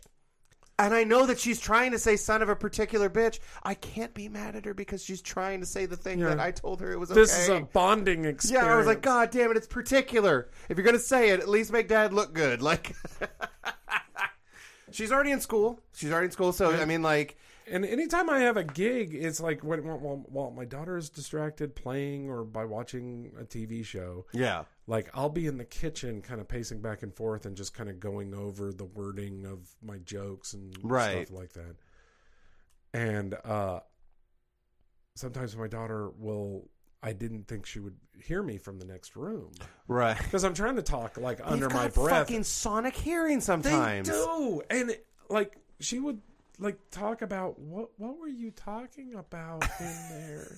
and 0.80 0.92
I 0.92 1.04
know 1.04 1.28
that 1.28 1.40
she's 1.40 1.60
trying 1.60 1.92
to 1.92 2.00
say 2.00 2.16
"son 2.16 2.42
of 2.42 2.50
a 2.50 2.56
particular 2.56 3.12
bitch." 3.12 3.38
I 3.62 3.76
can't 3.76 4.12
be 4.16 4.28
mad 4.28 4.56
at 4.56 4.66
her 4.66 4.74
because 4.74 5.04
she's 5.04 5.22
trying 5.22 5.60
to 5.60 5.68
say 5.68 5.86
the 5.86 5.96
thing 5.98 6.18
Yeah. 6.18 6.30
that 6.30 6.40
I 6.40 6.50
told 6.50 6.82
her 6.82 6.92
it 6.92 7.00
was 7.00 7.12
okay. 7.12 7.22
this 7.22 7.38
is 7.38 7.50
a 7.50 7.60
bonding 7.62 8.26
experience 8.26 8.66
yeah, 8.66 8.74
I 8.74 8.76
was 8.76 8.88
like, 8.88 9.04
God 9.04 9.30
damn 9.30 9.52
it, 9.52 9.58
it's 9.58 9.68
particular. 9.68 10.50
If 10.68 10.78
you're 10.78 10.86
gonna 10.86 10.98
say 10.98 11.30
it, 11.30 11.40
at 11.42 11.48
least 11.48 11.72
make 11.72 11.88
Dad 11.88 12.12
look 12.12 12.34
good. 12.34 12.64
Like, 12.64 12.96
she's 14.92 15.12
already 15.12 15.30
in 15.32 15.42
school. 15.42 15.80
She's 15.96 16.12
already 16.12 16.26
in 16.26 16.32
school, 16.32 16.54
so 16.54 16.72
I 16.72 16.86
mean, 16.86 17.04
like, 17.04 17.38
And 17.66 17.86
anytime 17.86 18.30
I 18.30 18.40
have 18.40 18.58
a 18.58 18.64
gig, 18.64 19.14
it's 19.16 19.40
like 19.40 19.64
when 19.64 19.84
while, 19.84 20.24
while 20.28 20.52
my 20.52 20.66
daughter 20.66 20.98
is 20.98 21.10
distracted 21.10 21.76
playing 21.76 22.30
or 22.30 22.44
by 22.44 22.66
watching 22.66 23.32
a 23.40 23.44
TV 23.44 23.86
show, 23.86 24.26
yeah, 24.34 24.64
like 24.88 25.10
I'll 25.14 25.30
be 25.30 25.48
in 25.48 25.58
the 25.58 25.66
kitchen, 25.66 26.22
kind 26.22 26.42
of 26.42 26.48
pacing 26.48 26.82
back 26.82 27.04
and 27.04 27.14
forth 27.16 27.46
and 27.46 27.56
just 27.56 27.74
kind 27.74 27.90
of 27.90 28.00
going 28.00 28.34
over 28.34 28.74
the 28.74 28.86
wording 28.86 29.46
of 29.46 29.70
my 29.82 29.98
jokes 30.00 30.54
and 30.54 30.76
Right. 30.84 31.26
stuff 31.28 31.38
like 31.40 31.54
that. 31.54 31.76
And 32.94 33.34
uh, 33.46 33.80
sometimes 35.16 35.56
my 35.56 35.68
daughter 35.68 36.10
will. 36.18 36.70
I 37.06 37.12
didn't 37.12 37.50
think 37.50 37.66
she 37.66 37.82
would 37.82 37.98
hear 38.24 38.42
me 38.42 38.58
from 38.58 38.80
the 38.80 38.86
next 38.86 39.18
room 39.18 39.52
right. 39.90 40.18
because 40.18 40.46
I'm 40.46 40.54
trying 40.54 40.78
to 40.78 40.82
talk 40.82 41.18
like 41.18 41.42
under 41.44 41.70
my 41.70 41.90
breath. 41.90 42.12
fucking 42.28 42.46
sonic 42.46 42.96
hearing 42.96 43.40
They 43.40 43.44
sometimes. 43.44 44.08
do, 44.08 44.62
and 44.70 44.92
it- 44.92 45.06
like 45.30 45.58
she 45.82 46.00
would 46.00 46.22
like 46.60 46.78
talk 46.92 47.22
about 47.22 47.60
what 47.60 47.90
what 47.98 48.18
were 48.20 48.28
you 48.28 48.52
talking 48.52 49.16
about 49.16 49.64
in 49.80 49.86
there? 50.10 50.58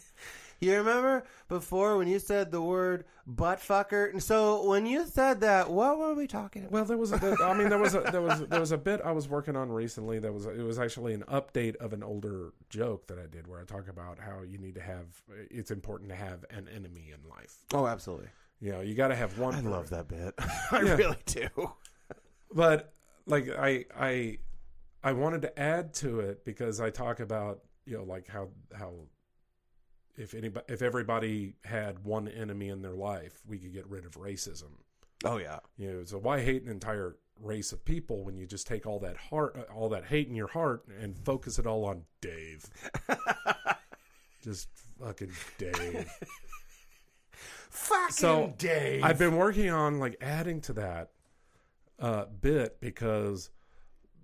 You 0.62 0.78
remember 0.78 1.26
before 1.50 1.98
when 1.98 2.08
you 2.08 2.18
said 2.18 2.50
the 2.50 2.62
word 2.62 3.04
butt 3.28 3.60
fucker? 3.60 4.10
And 4.10 4.24
so 4.24 4.66
when 4.66 4.86
you 4.86 5.06
said 5.06 5.42
that, 5.42 5.70
what 5.70 5.98
were 5.98 6.14
we 6.14 6.28
talking 6.28 6.62
about? 6.64 6.72
Well, 6.72 6.86
there 6.86 6.98
was 6.98 7.12
a, 7.12 7.38
I 7.44 7.54
mean, 7.54 7.68
there 7.68 7.78
was 7.78 7.94
a, 7.94 8.00
there 8.10 8.22
was 8.22 8.40
there 8.48 8.62
was 8.62 8.72
a 8.72 8.78
bit 8.78 9.02
I 9.04 9.12
was 9.12 9.28
working 9.28 9.58
on 9.58 9.70
recently. 9.70 10.18
That 10.20 10.34
was 10.34 10.46
it 10.46 10.64
was 10.64 10.80
actually 10.80 11.14
an 11.14 11.24
update 11.24 11.76
of 11.78 11.92
an 11.92 12.04
older 12.04 12.54
joke 12.70 13.08
that 13.08 13.20
I 13.20 13.26
did 13.26 13.48
where 13.48 13.60
I 13.60 13.66
talk 13.66 13.90
about 13.90 14.18
how 14.18 14.44
you 14.44 14.58
need 14.58 14.76
to 14.76 14.82
have. 14.82 15.08
It's 15.52 15.72
important 15.72 16.10
to 16.12 16.16
have 16.16 16.46
an 16.50 16.70
enemy 16.74 17.12
in 17.14 17.30
life. 17.30 17.58
Oh, 17.74 17.86
absolutely. 17.86 18.28
You 18.62 18.72
know, 18.72 18.80
you 18.82 18.96
got 18.96 19.10
to 19.10 19.16
have 19.16 19.38
one. 19.38 19.54
I 19.56 19.60
love 19.60 19.90
that 19.90 20.08
bit. 20.08 20.34
I 20.72 20.82
Yeah. 20.84 20.96
really 20.96 21.18
do. 21.26 21.48
but 22.54 22.94
like 23.26 23.50
I 23.50 23.86
I 24.00 24.38
I 25.06 25.14
wanted 25.14 25.44
to 25.44 25.60
add 25.60 25.94
to 25.96 26.20
it 26.20 26.44
because 26.44 26.82
I 26.82 26.90
talk 26.90 27.20
about 27.20 27.60
you 27.86 27.96
know 27.96 28.04
like 28.04 28.28
how 28.28 28.50
how 28.78 28.94
if 30.18 30.34
anybody 30.34 30.66
if 30.68 30.82
everybody 30.82 31.56
had 31.64 32.04
one 32.04 32.28
enemy 32.28 32.70
in 32.70 32.82
their 32.82 32.96
life, 32.96 33.42
we 33.48 33.60
could 33.60 33.72
get 33.72 33.88
rid 33.88 34.06
of 34.06 34.14
racism. 34.14 34.72
Oh 35.24 35.38
yeah. 35.38 35.60
You 35.78 35.94
know, 35.94 36.04
so 36.04 36.18
why 36.18 36.42
hate 36.42 36.64
an 36.64 36.70
entire 36.70 37.18
race 37.40 37.72
of 37.72 37.86
people 37.86 38.24
when 38.24 38.36
you 38.36 38.48
just 38.48 38.66
take 38.66 38.88
all 38.88 39.00
that 39.00 39.16
heart, 39.16 39.70
all 39.74 39.90
that 39.90 40.06
hate 40.06 40.28
in 40.28 40.36
your 40.36 40.48
heart, 40.48 40.86
and 41.00 41.18
focus 41.18 41.60
it 41.60 41.68
all 41.68 41.86
on 41.86 42.04
Dave? 42.22 42.66
just 44.42 44.70
fucking 45.00 45.32
Dave. 45.58 46.10
Fucking 47.70 48.16
So, 48.16 48.54
Dave. 48.58 49.04
I've 49.04 49.20
been 49.20 49.36
working 49.36 49.70
on 49.70 50.00
like 50.00 50.16
adding 50.22 50.62
to 50.62 50.74
that 50.74 51.12
uh, 52.00 52.26
bit 52.42 52.80
because 52.80 53.50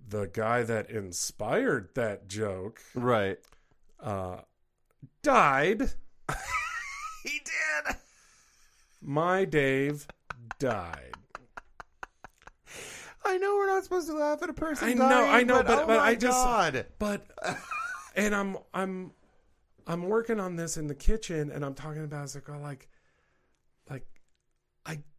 the 0.08 0.26
guy 0.26 0.62
that 0.62 0.90
inspired 0.90 1.88
that 1.94 2.28
joke 2.28 2.80
right. 2.94 3.38
uh, 4.02 4.38
died. 5.22 5.90
He 7.24 7.38
did. 7.44 7.94
My 9.00 9.44
Dave 9.44 10.08
died. 10.58 11.12
I 13.24 13.38
know 13.38 13.54
we're 13.54 13.66
not 13.68 13.84
supposed 13.84 14.08
to 14.08 14.14
laugh 14.16 14.42
at 14.42 14.50
a 14.50 14.52
person. 14.52 14.88
I 14.88 14.94
know, 14.94 15.08
dying, 15.08 15.30
I 15.30 15.42
know, 15.44 15.54
but, 15.58 15.66
but- 15.68 15.78
oh 15.84 15.86
but 15.86 15.96
my 15.98 16.04
I 16.04 16.14
just- 16.16 16.32
God. 16.36 16.86
But 16.98 17.26
and 18.16 18.34
I'm 18.34 18.56
I'm 18.74 19.12
I'm 19.86 20.02
working 20.08 20.40
on 20.40 20.56
this 20.56 20.76
in 20.76 20.88
the 20.88 20.94
kitchen 20.96 21.50
and 21.52 21.64
I'm 21.64 21.74
talking 21.74 22.02
about 22.02 22.24
it's 22.24 22.34
like 22.34 22.48
oh, 22.48 22.58
like 22.60 22.88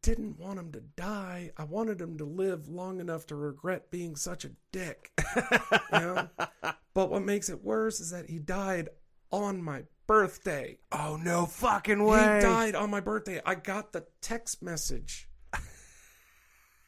didn't 0.04 0.38
want 0.38 0.60
him 0.60 0.72
to 0.74 0.82
die. 0.82 1.52
I 1.58 1.64
wanted 1.64 2.00
him 2.00 2.18
to 2.18 2.26
live 2.26 2.70
long 2.70 3.00
enough 3.00 3.26
to 3.28 3.36
regret 3.36 3.90
being 3.90 4.16
such 4.16 4.46
a 4.46 4.52
dick. 4.72 5.12
you 5.36 6.00
know? 6.00 6.30
But 6.94 7.10
what 7.10 7.24
makes 7.24 7.50
it 7.50 7.64
worse 7.64 8.00
is 8.00 8.12
that 8.12 8.30
he 8.30 8.38
died 8.38 8.90
on 9.32 9.64
my 9.64 9.86
birthday. 10.06 10.78
Oh 10.92 11.20
no 11.20 11.48
fucking 11.48 12.04
way. 12.04 12.36
He 12.36 12.42
died 12.42 12.76
on 12.76 12.92
my 12.92 13.00
birthday. 13.00 13.42
I 13.44 13.56
got 13.56 13.94
the 13.94 14.06
text 14.22 14.62
message 14.62 15.28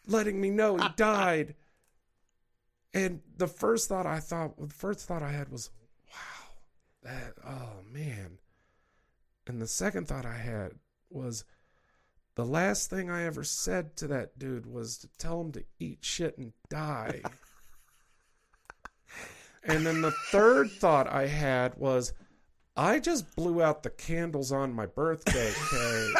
letting 0.07 0.39
me 0.39 0.51
know 0.51 0.78
he 0.78 0.88
died. 0.95 1.55
And 2.93 3.22
the 3.36 3.47
first 3.47 3.89
thought 3.89 4.05
I 4.05 4.20
thought, 4.20 4.59
the 4.59 4.68
first 4.68 5.07
thought 5.07 5.24
I 5.24 5.32
had 5.32 5.49
was, 5.49 5.72
wow, 6.13 6.53
that, 7.01 7.34
oh 7.43 7.82
man. 7.91 8.38
And 9.47 9.59
the 9.59 9.68
second 9.68 10.07
thought 10.07 10.26
I 10.28 10.38
had 10.38 10.74
was, 11.09 11.45
the 12.36 12.46
last 12.46 12.90
thing 12.90 13.10
I 13.10 13.24
ever 13.24 13.44
said 13.44 13.96
to 13.98 14.08
that 14.08 14.38
dude 14.38 14.66
was 14.66 14.98
to 15.00 15.08
tell 15.18 15.40
him 15.42 15.52
to 15.54 15.64
eat 15.80 16.00
shit 16.02 16.38
and 16.38 16.52
die. 16.70 17.22
and 19.64 19.86
then 19.86 20.02
the 20.02 20.12
third 20.32 20.70
thought 20.70 21.08
I 21.08 21.28
had 21.28 21.78
was, 21.78 22.12
I 22.76 23.00
just 23.00 23.36
blew 23.38 23.64
out 23.64 23.84
the 23.84 23.90
candles 23.90 24.52
on 24.52 24.74
my 24.74 24.86
birthday 24.86 25.54
cake. 25.70 26.16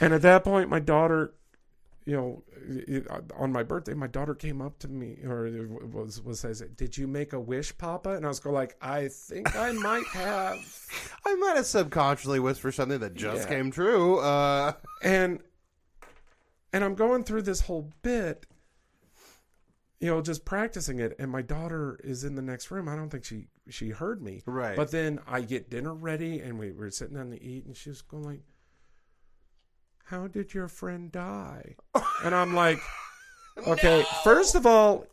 and 0.00 0.14
at 0.14 0.22
that 0.22 0.44
point, 0.44 0.70
my 0.70 0.78
daughter, 0.78 1.34
you 2.10 2.16
know, 2.16 2.42
it- 2.68 3.06
on 3.36 3.52
my 3.52 3.62
birthday, 3.62 3.94
my 3.94 4.08
daughter 4.08 4.34
came 4.34 4.60
up 4.60 4.78
to 4.80 4.88
me 4.88 5.18
or 5.24 5.48
was 5.92 6.20
was 6.20 6.40
says, 6.40 6.60
"Did 6.76 6.98
you 6.98 7.06
make 7.06 7.32
a 7.32 7.38
wish, 7.38 7.76
Papa?" 7.78 8.10
And 8.10 8.24
I 8.24 8.28
was 8.28 8.40
going 8.40 8.54
like, 8.54 8.74
"I 8.82 9.06
think 9.06 9.54
I 9.54 9.70
might 9.88 10.06
have." 10.08 10.58
I 11.24 11.34
might 11.36 11.54
have 11.56 11.66
subconsciously 11.66 12.40
whispered 12.40 12.72
something 12.72 12.98
that 12.98 13.14
just 13.14 13.48
Yeah. 13.48 13.54
came 13.56 13.70
true. 13.70 14.18
Uh, 14.18 14.72
and 15.02 15.40
and 16.72 16.82
I'm 16.84 16.96
going 16.96 17.22
through 17.22 17.42
this 17.42 17.60
whole 17.60 17.92
bit, 18.02 18.46
you 20.00 20.08
know, 20.10 20.20
just 20.22 20.44
practicing 20.44 20.98
it. 20.98 21.14
And 21.18 21.30
my 21.30 21.42
daughter 21.42 21.98
is 22.02 22.24
in 22.24 22.34
the 22.34 22.42
next 22.42 22.70
room. 22.72 22.88
I 22.88 22.96
don't 22.96 23.10
think 23.10 23.24
she 23.24 23.46
she 23.68 23.90
heard 23.90 24.20
me. 24.20 24.42
Right. 24.46 24.74
But 24.76 24.90
then 24.90 25.20
I 25.28 25.42
get 25.42 25.70
dinner 25.70 25.94
ready, 25.94 26.40
and 26.40 26.58
we 26.58 26.72
were 26.72 26.90
sitting 26.90 27.14
down 27.16 27.30
to 27.30 27.40
eat, 27.40 27.66
and 27.66 27.76
she 27.76 27.88
was 27.90 28.02
going 28.02 28.24
like, 28.24 28.40
"How 30.10 30.26
did 30.26 30.52
your 30.54 30.66
friend 30.68 31.10
die?" 31.12 31.76
and 32.24 32.34
I'm 32.34 32.54
like, 32.54 32.80
"Okay, 33.66 34.04
first 34.24 34.56
of 34.56 34.66
all, 34.66 35.06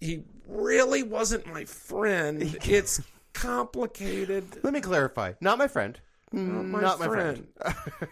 he 0.00 0.22
really 0.46 1.02
wasn't 1.02 1.46
my 1.46 1.64
friend. 1.64 2.56
It's 2.64 3.00
complicated." 3.32 4.60
let 4.62 4.72
me 4.72 4.80
clarify. 4.80 5.32
Not 5.40 5.58
my 5.58 5.66
friend. 5.68 5.98
Not 6.32 6.64
my 6.66 6.80
Not 6.80 7.00
my 7.00 7.06
friend. 7.06 7.46
friend. 7.60 7.74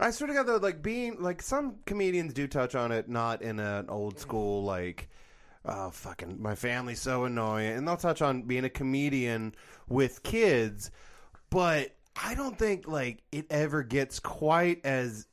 I 0.00 0.10
swear 0.10 0.28
to 0.28 0.34
God, 0.34 0.46
though, 0.46 0.56
like 0.56 0.82
being 0.82 1.22
like 1.22 1.40
some 1.42 1.76
comedians 1.86 2.34
do 2.34 2.48
touch 2.48 2.74
on 2.74 2.90
it, 2.90 3.08
not 3.08 3.40
in 3.40 3.60
an 3.60 3.88
old 3.88 4.18
school 4.18 4.64
like, 4.64 5.08
oh 5.64 5.90
fucking 5.90 6.42
my 6.42 6.56
family's 6.56 7.00
so 7.00 7.24
annoying, 7.24 7.74
and 7.76 7.86
they'll 7.86 7.96
touch 7.96 8.20
on 8.20 8.42
being 8.42 8.64
a 8.64 8.70
comedian 8.70 9.54
with 9.88 10.24
kids, 10.24 10.90
but 11.50 11.94
I 12.16 12.34
don't 12.34 12.58
think 12.58 12.86
like 12.88 13.22
it 13.32 13.46
ever 13.50 13.82
gets 13.82 14.20
quite 14.20 14.84
as 14.84 15.26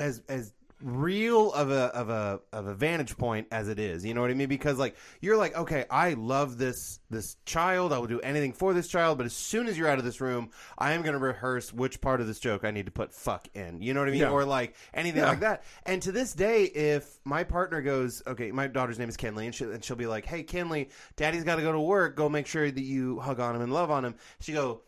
as 0.00 0.22
as 0.28 0.52
real 0.82 1.50
of 1.52 1.70
a 1.70 1.84
of 1.94 2.10
a 2.10 2.40
of 2.52 2.66
a 2.66 2.74
vantage 2.74 3.16
point 3.16 3.46
as 3.50 3.68
it 3.68 3.78
is. 3.78 4.04
You 4.04 4.12
know 4.12 4.20
what 4.20 4.30
I 4.30 4.34
mean? 4.34 4.48
Because 4.48 4.76
like 4.78 4.96
you're 5.20 5.36
like, 5.36 5.56
okay, 5.56 5.86
I 5.88 6.12
love 6.14 6.58
this 6.58 6.98
this 7.10 7.36
child. 7.46 7.92
I 7.92 7.98
will 7.98 8.08
do 8.08 8.20
anything 8.20 8.52
for 8.52 8.74
this 8.74 8.88
child. 8.88 9.16
But 9.16 9.24
as 9.26 9.32
soon 9.32 9.66
as 9.66 9.78
you're 9.78 9.88
out 9.88 9.98
of 9.98 10.04
this 10.04 10.20
room, 10.20 10.50
I 10.76 10.92
am 10.92 11.02
going 11.02 11.14
to 11.14 11.18
rehearse 11.18 11.72
which 11.72 12.00
part 12.00 12.20
of 12.20 12.26
this 12.26 12.38
joke 12.38 12.64
I 12.64 12.70
need 12.70 12.86
to 12.86 12.92
put 12.92 13.14
fuck 13.14 13.48
in. 13.54 13.80
You 13.80 13.94
know 13.94 14.00
what 14.00 14.08
I 14.08 14.12
mean? 14.12 14.20
Yeah. 14.22 14.30
Or 14.30 14.44
like 14.44 14.74
anything 14.92 15.22
Yeah. 15.22 15.28
like 15.28 15.40
that. 15.40 15.62
And 15.86 16.02
to 16.02 16.12
this 16.12 16.34
day, 16.34 16.64
if 16.64 17.18
my 17.24 17.44
partner 17.44 17.80
goes, 17.80 18.22
okay, 18.26 18.50
my 18.50 18.66
daughter's 18.66 18.98
name 18.98 19.08
is 19.08 19.16
Kinley, 19.16 19.46
and, 19.46 19.54
she, 19.54 19.64
and 19.64 19.82
she'll 19.82 19.96
be 19.96 20.06
like, 20.08 20.26
hey, 20.26 20.42
Kinley, 20.42 20.90
Daddy's 21.16 21.44
got 21.44 21.56
to 21.56 21.62
go 21.62 21.72
to 21.72 21.80
work. 21.80 22.16
Go 22.16 22.28
make 22.28 22.46
sure 22.48 22.70
that 22.70 22.82
you 22.84 23.20
hug 23.20 23.40
on 23.40 23.54
him 23.56 23.62
and 23.62 23.72
love 23.72 23.90
on 23.90 24.04
him. 24.04 24.16
She 24.40 24.52
go, 24.52 24.82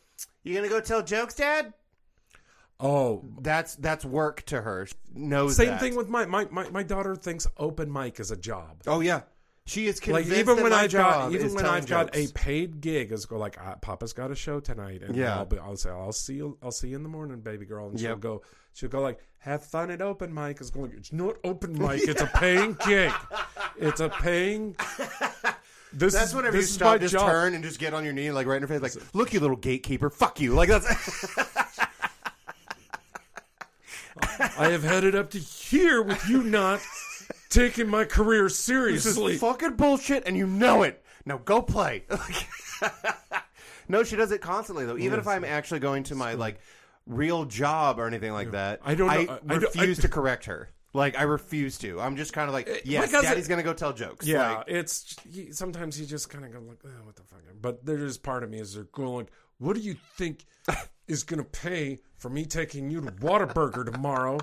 you 0.44 0.54
gonna 0.54 0.68
go 0.68 0.80
tell 0.80 1.02
jokes, 1.02 1.34
Dad? 1.34 1.72
Oh, 2.78 3.24
That's 3.40 3.74
that's 3.76 4.04
work 4.04 4.42
to 4.46 4.60
her. 4.60 4.86
Knows 5.14 5.56
Same 5.56 5.68
that. 5.68 5.80
thing 5.80 5.94
with 5.96 6.08
my, 6.08 6.26
my 6.26 6.46
my 6.50 6.68
my 6.70 6.82
daughter 6.82 7.16
thinks 7.16 7.46
open 7.56 7.90
mic 7.90 8.20
is 8.20 8.30
a 8.30 8.36
job. 8.36 8.82
Oh 8.86 9.00
yeah, 9.00 9.22
she 9.64 9.86
is 9.86 9.96
Like 10.06 10.24
convinced 10.24 10.32
even 10.40 10.56
that 10.56 10.62
when 10.62 10.72
I've 10.74 10.92
got 10.92 11.32
even 11.32 11.54
when 11.54 11.64
I've 11.64 11.86
got 11.86 12.14
a 12.14 12.26
paid 12.34 12.82
gig, 12.82 13.12
is 13.12 13.24
go 13.24 13.38
like 13.38 13.56
ah, 13.58 13.76
Papa's 13.80 14.12
got 14.12 14.30
a 14.30 14.34
show 14.34 14.60
tonight, 14.60 15.02
and 15.02 15.16
Yeah. 15.16 15.36
I'll 15.38 15.46
be, 15.46 15.58
I'll 15.58 15.76
say 15.76 15.88
I'll 15.88 16.12
see 16.12 16.34
you 16.34 16.58
I'll 16.62 16.70
see 16.70 16.88
you 16.88 16.96
in 16.96 17.02
the 17.02 17.08
morning, 17.08 17.40
baby 17.40 17.64
girl, 17.64 17.88
and 17.88 17.98
she'll 17.98 18.10
Yep. 18.10 18.20
go 18.20 18.42
she'll 18.74 18.90
go 18.90 19.00
like 19.00 19.20
have 19.38 19.64
fun 19.64 19.90
at 19.90 20.02
open 20.02 20.34
mic. 20.34 20.60
It's 20.60 20.68
going 20.68 20.92
it's 20.94 21.14
not 21.14 21.36
open 21.44 21.72
mic, 21.78 22.02
it's 22.06 22.20
a 22.20 22.26
paying 22.26 22.76
gig, 22.84 23.10
it's 23.78 24.00
a 24.00 24.10
paying. 24.10 24.76
This 25.99 26.12
That's 26.12 26.28
is, 26.28 26.34
whenever 26.34 26.55
this 26.57 26.64
you 26.66 26.68
is 26.68 26.74
stop, 26.74 27.01
just 27.01 27.14
job. 27.14 27.26
turn 27.30 27.55
and 27.55 27.64
just 27.64 27.78
get 27.78 27.94
on 27.94 28.05
your 28.05 28.12
knee, 28.12 28.30
like 28.30 28.47
right 28.47 28.57
in 28.57 28.68
her 28.68 28.68
face, 28.68 28.82
like, 28.97 29.14
"Look, 29.14 29.32
you 29.32 29.40
little 29.40 29.57
gatekeeper, 29.57 30.11
fuck 30.11 30.38
you!" 30.40 30.53
Like 30.53 30.68
that's 30.68 30.84
I 34.59 34.68
have 34.68 34.82
had 34.82 35.05
it 35.05 35.14
up 35.14 35.30
to 35.30 35.38
here 35.38 36.03
with 36.03 36.28
you 36.28 36.42
not 36.42 36.80
taking 37.49 37.88
my 37.88 38.05
career 38.05 38.44
this 38.44 38.59
seriously. 38.59 39.34
is 39.34 39.40
fucking 39.40 39.74
bullshit, 39.76 40.24
and 40.26 40.36
you 40.36 40.47
know 40.47 40.82
it. 40.82 41.03
Now 41.24 41.38
go 41.38 41.62
play. 41.62 42.05
no, 43.88 44.03
she 44.05 44.16
does 44.16 44.32
it 44.32 44.40
constantly 44.40 44.84
though. 44.86 44.99
Even 44.99 45.18
if 45.18 45.26
I'm 45.26 45.44
actually 45.44 45.80
going 45.80 46.03
to 46.05 46.14
my 46.14 46.34
like 46.34 46.59
real 47.07 47.44
job 47.44 47.99
or 47.99 48.07
anything 48.07 48.32
like 48.32 48.51
that, 48.53 48.80
I 48.84 48.94
don't 48.94 49.07
know- 49.09 49.12
I, 49.12 49.16
I- 49.16 49.20
I 49.20 49.59
don't- 49.59 49.62
refuse 49.74 49.99
I- 49.99 50.03
to 50.03 50.09
correct 50.09 50.44
her. 50.47 50.68
Like 50.97 51.18
I 51.18 51.22
refuse 51.22 51.78
to. 51.78 52.01
I'm 52.01 52.16
just 52.16 52.32
kind 52.32 52.49
of 52.49 52.55
like, 52.55 52.68
eh, 52.68 52.78
yes, 52.84 53.07
because 53.07 53.24
it- 53.24 53.28
Daddy's 53.28 53.49
gonna 53.49 53.62
go 53.62 53.72
tell 53.74 53.92
jokes. 53.92 54.26
Yeah, 54.26 54.57
Like, 54.59 54.64
it's 54.68 55.14
you, 55.30 55.53
sometimes 55.53 56.01
you 56.01 56.07
just 56.07 56.30
kind 56.30 56.44
of 56.44 56.53
go 56.53 56.59
like, 56.61 56.78
oh, 56.84 56.88
"What 57.05 57.16
the 57.16 57.22
fuck?" 57.22 57.40
But 57.61 57.84
there's 57.84 58.16
part 58.18 58.42
of 58.42 58.51
me 58.51 58.59
is 58.59 58.74
they're 58.74 58.84
going 58.84 59.14
like, 59.16 59.32
"What 59.59 59.74
do 59.76 59.80
you 59.82 59.97
think 60.16 60.47
is 61.07 61.22
going 61.22 61.38
to 61.38 61.44
pay 61.49 61.99
for 62.18 62.28
me 62.30 62.44
taking 62.47 62.90
you 62.90 63.01
to 63.03 63.11
Whataburger 63.12 63.90
tomorrow?" 63.92 64.38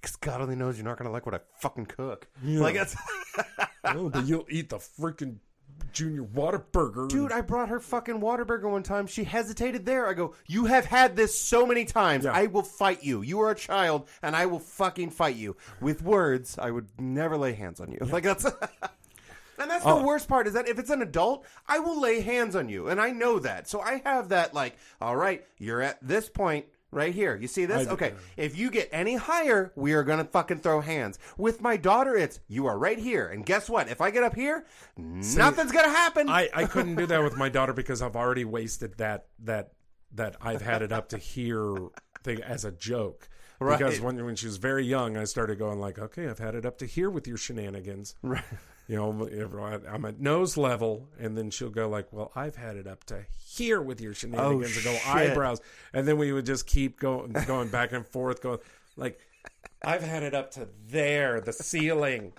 Because 0.00 0.16
God 0.16 0.40
only 0.40 0.56
knows 0.56 0.78
you're 0.78 0.84
not 0.86 0.96
gonna 0.96 1.10
like 1.10 1.26
what 1.26 1.34
I 1.34 1.40
fucking 1.60 1.86
cook. 1.86 2.28
Like 2.42 2.74
that's. 2.76 2.96
oh, 3.84 4.08
but 4.08 4.26
you'll 4.26 4.46
eat 4.48 4.70
the 4.70 4.78
freaking 4.78 5.36
Junior 5.96 6.24
Whataburger. 6.24 7.08
Dude, 7.08 7.32
I 7.32 7.40
brought 7.40 7.70
her 7.70 7.80
fucking 7.80 8.20
Whataburger 8.20 8.70
one 8.70 8.82
time. 8.82 9.06
She 9.06 9.24
hesitated 9.24 9.86
there. 9.86 10.06
I 10.06 10.12
go, 10.12 10.34
You 10.46 10.66
have 10.66 10.84
had 10.84 11.16
this 11.16 11.38
so 11.40 11.64
many 11.66 11.86
times. 11.86 12.24
Yeah. 12.26 12.32
I 12.32 12.46
will 12.48 12.62
fight 12.62 13.02
you. 13.02 13.22
You 13.22 13.40
are 13.40 13.50
a 13.50 13.54
child, 13.54 14.06
and 14.22 14.36
I 14.36 14.44
will 14.44 14.58
fucking 14.58 15.08
fight 15.08 15.36
you. 15.36 15.56
With 15.80 16.02
words, 16.02 16.58
I 16.58 16.70
would 16.70 16.88
never 17.00 17.38
lay 17.38 17.54
hands 17.54 17.80
on 17.80 17.90
you. 17.90 17.98
Like, 18.10 18.24
that's. 18.24 18.44
And 19.58 19.70
that's 19.70 19.84
the 19.84 19.90
Oh. 19.94 20.04
worst 20.04 20.28
part 20.28 20.46
is 20.46 20.52
that 20.52 20.68
if 20.68 20.78
it's 20.78 20.90
an 20.90 21.00
adult, 21.00 21.46
I 21.66 21.78
will 21.78 21.98
lay 21.98 22.20
hands 22.20 22.54
on 22.54 22.68
you. 22.68 22.88
And 22.88 23.00
I 23.00 23.10
know 23.10 23.38
that. 23.38 23.66
So 23.70 23.80
I 23.80 24.02
have 24.04 24.28
that, 24.28 24.52
like, 24.52 24.76
all 25.00 25.16
right, 25.16 25.46
you're 25.56 25.80
at 25.80 25.96
this 26.06 26.28
point 26.28 26.66
right 26.96 27.14
here. 27.14 27.36
You 27.36 27.46
see 27.46 27.66
this? 27.66 27.86
I- 27.86 27.90
okay. 27.92 28.14
If 28.36 28.56
you 28.56 28.70
get 28.70 28.88
any 28.90 29.14
higher, 29.16 29.70
we 29.76 29.92
are 29.92 30.02
going 30.02 30.18
to 30.18 30.24
fucking 30.24 30.58
throw 30.60 30.80
hands. 30.80 31.18
With 31.36 31.60
my 31.60 31.76
daughter, 31.76 32.16
it's 32.16 32.40
you 32.48 32.66
are 32.66 32.78
right 32.78 32.98
here. 32.98 33.28
And 33.28 33.44
guess 33.46 33.68
what? 33.68 33.88
If 33.88 34.00
I 34.00 34.10
get 34.10 34.24
up 34.24 34.34
here, 34.34 34.66
nothing's 34.96 35.72
going 35.72 35.84
to 35.84 35.90
happen. 35.90 36.28
I, 36.28 36.48
I 36.54 36.64
couldn't 36.64 36.96
do 36.96 37.06
that 37.06 37.22
with 37.22 37.36
my 37.36 37.48
daughter 37.48 37.72
because 37.72 38.02
I've 38.02 38.16
already 38.16 38.44
wasted 38.44 38.96
that 38.98 39.26
that 39.44 39.72
that 40.14 40.36
I've 40.40 40.62
had 40.62 40.82
it 40.82 40.92
up 40.92 41.10
to 41.10 41.18
here 41.18 41.76
thing 42.24 42.42
as 42.42 42.64
a 42.64 42.72
joke. 42.72 43.28
Right. 43.60 43.78
Because 43.78 44.00
when 44.00 44.22
when 44.24 44.36
she 44.36 44.46
was 44.46 44.56
very 44.56 44.84
young, 44.84 45.16
I 45.16 45.24
started 45.24 45.58
going 45.58 45.78
like, 45.78 45.98
okay, 45.98 46.28
I've 46.28 46.38
had 46.38 46.54
it 46.54 46.66
up 46.66 46.78
to 46.78 46.86
here 46.86 47.10
with 47.10 47.26
your 47.26 47.36
shenanigans. 47.36 48.14
Right. 48.22 48.42
You 48.88 48.96
know, 48.96 49.28
I'm 49.88 50.04
at 50.04 50.20
nose 50.20 50.56
level, 50.56 51.08
and 51.18 51.36
then 51.36 51.50
she'll 51.50 51.70
go 51.70 51.88
like, 51.88 52.12
well, 52.12 52.30
I've 52.36 52.54
had 52.54 52.76
it 52.76 52.86
up 52.86 53.02
to 53.04 53.24
here 53.44 53.82
with 53.82 54.00
your 54.00 54.14
shenanigans, 54.14 54.76
oh, 54.76 54.90
and 54.90 54.96
go 54.96 54.96
Oh, 55.06 55.12
eyebrows, 55.12 55.60
and 55.92 56.06
then 56.06 56.18
we 56.18 56.32
would 56.32 56.46
just 56.46 56.66
keep 56.66 57.00
going 57.00 57.32
going 57.46 57.68
back 57.68 57.92
and 57.92 58.06
forth, 58.06 58.40
going 58.40 58.58
like, 58.96 59.18
I've 59.84 60.02
had 60.02 60.22
it 60.22 60.34
up 60.34 60.52
to 60.52 60.68
there, 60.88 61.40
the 61.40 61.52
ceiling. 61.52 62.32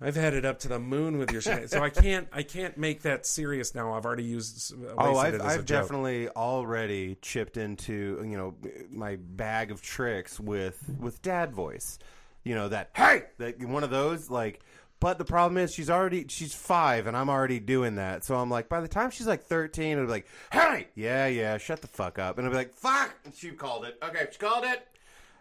I've 0.00 0.14
had 0.14 0.32
it 0.32 0.44
up 0.44 0.60
to 0.60 0.68
the 0.68 0.78
moon 0.78 1.18
with 1.18 1.32
your 1.32 1.40
shenanigans. 1.40 1.72
So 1.72 1.82
I 1.82 1.90
can't 1.90 2.28
I 2.32 2.44
can't 2.44 2.78
make 2.78 3.02
that 3.02 3.26
serious 3.26 3.74
now. 3.74 3.94
I've 3.94 4.06
already 4.06 4.22
used. 4.22 4.72
Oh, 4.96 5.16
I've, 5.16 5.34
it 5.34 5.40
as 5.40 5.56
a 5.56 5.58
I've 5.58 5.66
definitely 5.66 6.28
already 6.28 7.16
chipped 7.20 7.56
into 7.56 8.24
you 8.24 8.36
know 8.36 8.54
my 8.90 9.16
bag 9.16 9.72
of 9.72 9.82
tricks 9.82 10.38
with 10.38 10.80
with 11.00 11.20
dad 11.20 11.52
voice. 11.52 11.98
You 12.44 12.54
know 12.54 12.68
that 12.68 12.90
hey, 12.94 13.24
that 13.38 13.60
one 13.60 13.82
of 13.82 13.90
those 13.90 14.30
like. 14.30 14.60
But 15.00 15.18
the 15.18 15.24
problem 15.24 15.58
is 15.58 15.72
she's 15.72 15.90
already 15.90 16.26
she's 16.28 16.54
five 16.54 17.06
and 17.06 17.16
I'm 17.16 17.30
already 17.30 17.60
doing 17.60 17.96
that. 17.96 18.24
So 18.24 18.34
I'm 18.34 18.50
like, 18.50 18.68
by 18.68 18.80
the 18.80 18.88
time 18.88 19.10
she's 19.10 19.26
like 19.28 19.44
thirteen, 19.44 19.98
I'll 19.98 20.06
be 20.06 20.10
like, 20.10 20.26
hey, 20.52 20.88
yeah, 20.94 21.26
yeah, 21.28 21.56
shut 21.58 21.80
the 21.80 21.88
fuck 21.88 22.18
up, 22.18 22.38
and 22.38 22.46
I'll 22.46 22.52
be 22.52 22.56
like, 22.56 22.74
fuck, 22.74 23.14
and 23.24 23.34
she 23.34 23.50
called 23.50 23.84
it. 23.84 23.96
Okay, 24.02 24.26
she 24.30 24.38
called 24.38 24.64
it. 24.64 24.86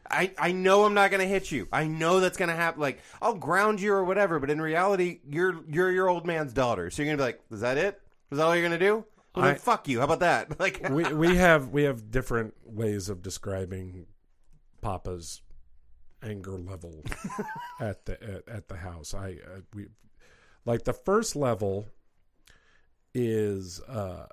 I, 0.10 0.32
I 0.38 0.52
know 0.52 0.86
I'm 0.86 0.94
not 0.94 1.12
gonna 1.12 1.26
hit 1.26 1.52
you. 1.52 1.68
I 1.72 1.88
know 1.88 2.20
that's 2.20 2.38
gonna 2.38 2.56
happen. 2.56 2.82
Like 2.82 3.00
I'll 3.22 3.34
ground 3.34 3.82
you 3.82 3.94
or 3.94 4.04
whatever, 4.04 4.40
but 4.40 4.50
in 4.50 4.62
reality, 4.62 5.20
you're 5.28 5.56
you're 5.68 5.92
your 5.92 6.08
old 6.08 6.26
man's 6.26 6.54
daughter. 6.54 6.90
So 6.90 7.02
you're 7.02 7.12
gonna 7.12 7.24
be 7.24 7.34
like, 7.34 7.42
is 7.52 7.62
that 7.62 7.78
it? 7.78 8.00
Is 8.32 8.38
that 8.38 8.46
all 8.46 8.56
you're 8.56 8.64
gonna 8.64 8.80
do? 8.80 9.06
Well, 9.36 9.46
then 9.46 9.56
fuck 9.56 9.88
you. 9.88 10.00
How 10.00 10.06
about 10.06 10.20
that? 10.20 10.60
Like, 10.60 10.88
we 10.90 11.14
we 11.14 11.36
have 11.36 11.70
we 11.70 11.84
have 11.84 12.10
different 12.12 12.54
ways 12.64 13.10
of 13.10 13.22
describing 13.22 14.08
Papa's 14.82 15.42
anger 16.24 16.58
level 16.58 17.04
at 17.80 18.06
the 18.06 18.22
at, 18.22 18.48
at 18.48 18.68
the 18.68 18.78
house. 18.78 19.14
I 19.14 19.38
uh, 19.46 19.62
we 19.74 19.88
like 20.66 20.84
the 20.84 20.94
first 20.94 21.36
level 21.36 21.88
is 23.14 23.82
uh 23.82 24.28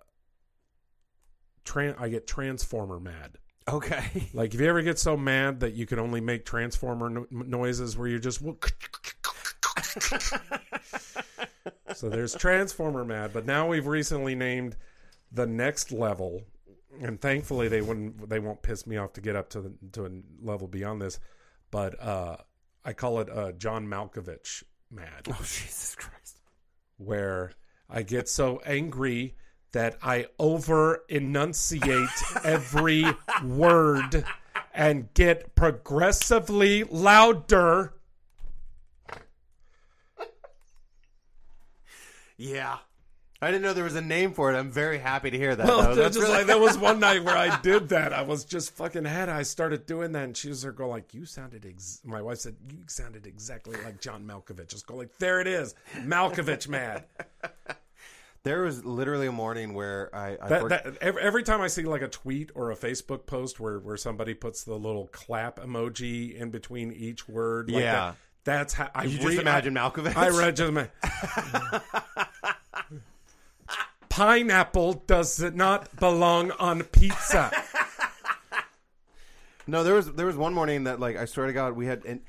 tran- 1.64 2.01
I 2.01 2.09
get 2.09 2.26
transformer 2.26 3.01
mad. 3.01 3.39
okay, 3.68 4.28
Like 4.35 4.55
if 4.55 4.61
you 4.61 4.66
ever 4.68 4.82
get 4.82 4.99
so 4.99 5.16
mad 5.16 5.61
that 5.61 5.74
you 5.74 5.87
can 5.87 5.99
only 5.99 6.20
make 6.20 6.45
transformer 6.45 7.09
no- 7.09 7.26
noises 7.30 7.97
where 7.97 8.09
you're 8.09 8.18
just 8.18 8.43
So 11.95 12.09
there's 12.09 12.35
transformer 12.35 13.05
mad, 13.05 13.32
but 13.32 13.47
now 13.47 13.68
we've 13.68 13.87
recently 13.87 14.35
named 14.35 14.76
the 15.30 15.47
next 15.47 15.93
level 15.93 16.43
and 17.01 17.20
thankfully 17.20 17.68
they 17.68 17.80
wouldn't 17.80 18.28
they 18.28 18.39
won't 18.39 18.62
piss 18.62 18.87
me 18.87 18.97
off 18.97 19.12
to 19.14 19.20
get 19.20 19.37
up 19.37 19.49
to 19.51 19.61
the, 19.61 19.72
to 19.93 20.07
a 20.07 20.11
level 20.43 20.68
beyond 20.68 21.01
this, 21.01 21.18
but 21.75 22.01
uh 22.01 22.37
I 22.85 22.93
call 22.93 23.18
it 23.18 23.29
uh 23.29 23.51
John 23.51 23.89
Malkovich 23.89 24.62
mad 24.93 25.27
oh 25.29 25.37
Jesus 25.41 25.97
Christ, 25.97 26.41
where 26.99 27.51
I 27.91 28.03
get 28.03 28.29
so 28.29 28.61
angry 28.64 29.35
that 29.72 29.97
I 30.01 30.27
over 30.39 31.03
enunciate 31.09 32.09
every 32.45 33.05
word 33.43 34.25
and 34.72 35.12
get 35.14 35.57
progressively 35.57 36.85
louder. 36.85 37.95
yeah. 42.37 42.79
I 43.45 43.51
didn't 43.51 43.62
know 43.62 43.72
there 43.74 43.84
was 43.84 43.95
a 43.95 44.01
name 44.03 44.32
for 44.32 44.53
it. 44.53 44.57
I'm 44.59 44.70
very 44.70 44.99
happy 44.99 45.30
to 45.30 45.38
hear 45.38 45.55
that. 45.55 45.66
Well, 45.66 45.82
though. 45.82 45.95
that's 45.95 46.16
just 46.16 46.26
really- 46.26 46.38
like 46.38 46.47
there 46.47 46.59
was 46.59 46.76
one 46.78 47.01
night 47.09 47.22
where 47.24 47.36
I 47.36 47.61
did 47.61 47.90
that. 47.90 48.12
I 48.12 48.22
was 48.22 48.45
just 48.45 48.74
fucking 48.76 49.05
head. 49.05 49.28
I 49.28 49.42
started 49.42 49.86
doing 49.86 50.12
that, 50.12 50.24
and 50.24 50.36
she 50.36 50.49
was 50.49 50.62
there 50.62 50.72
go 50.72 50.88
like, 50.88 51.14
"You 51.14 51.26
sounded." 51.26 51.66
Ex-, 51.66 52.01
my 52.05 52.22
wife 52.22 52.38
said, 52.38 52.57
"You 52.70 52.78
sounded 52.86 53.26
exactly 53.26 53.76
like 53.84 54.01
John 54.01 54.24
Malkovich." 54.26 54.68
Just 54.68 54.86
go 54.86 54.97
like, 54.97 55.16
"There 55.18 55.40
it 55.40 55.47
is, 55.47 55.74
Malkovich 55.99 56.68
mad." 56.68 57.05
there 58.45 58.62
was 58.62 58.84
literally 58.84 59.26
a 59.26 59.32
morning 59.32 59.74
where 59.74 60.14
I, 60.14 60.36
I 60.40 60.49
That, 60.49 60.61
for- 60.61 60.68
that 60.68 60.86
every, 61.01 61.22
every 61.22 61.42
time 61.42 61.61
I 61.61 61.68
see 61.68 61.82
like 61.84 62.03
a 62.03 62.09
tweet 62.09 62.51
or 62.55 62.70
a 62.70 62.76
Facebook 62.76 63.26
post 63.26 63.61
where 63.61 63.78
where 63.78 63.97
somebody 63.97 64.34
puts 64.34 64.64
the 64.64 64.74
little 64.74 65.09
clap 65.09 65.61
emoji 65.61 66.34
in 66.34 66.51
between 66.51 66.92
each 66.92 67.28
word, 67.28 67.70
like 67.70 67.82
Yeah. 67.82 67.95
that, 67.95 68.16
that's 68.45 68.74
how 68.74 68.90
I 68.95 69.05
you 69.05 69.18
re- 69.18 69.24
just 69.24 69.38
imagine 69.38 69.74
Malkovich. 69.74 70.16
I, 70.16 70.28
read 70.28 70.57
just 70.57 70.72
pineapple 74.14 74.92
does 75.08 75.40
not 75.40 75.94
belong 75.98 76.52
on 76.52 76.82
pizza. 76.84 77.50
No, 79.66 79.82
there 79.82 79.94
was 79.94 80.12
there 80.12 80.26
was 80.26 80.36
one 80.36 80.52
morning 80.52 80.84
that 80.84 81.00
like 81.00 81.16
I 81.16 81.24
swear 81.24 81.46
to 81.46 81.54
God 81.54 81.72
we 81.72 81.86
had 81.86 82.04
and 82.04 82.20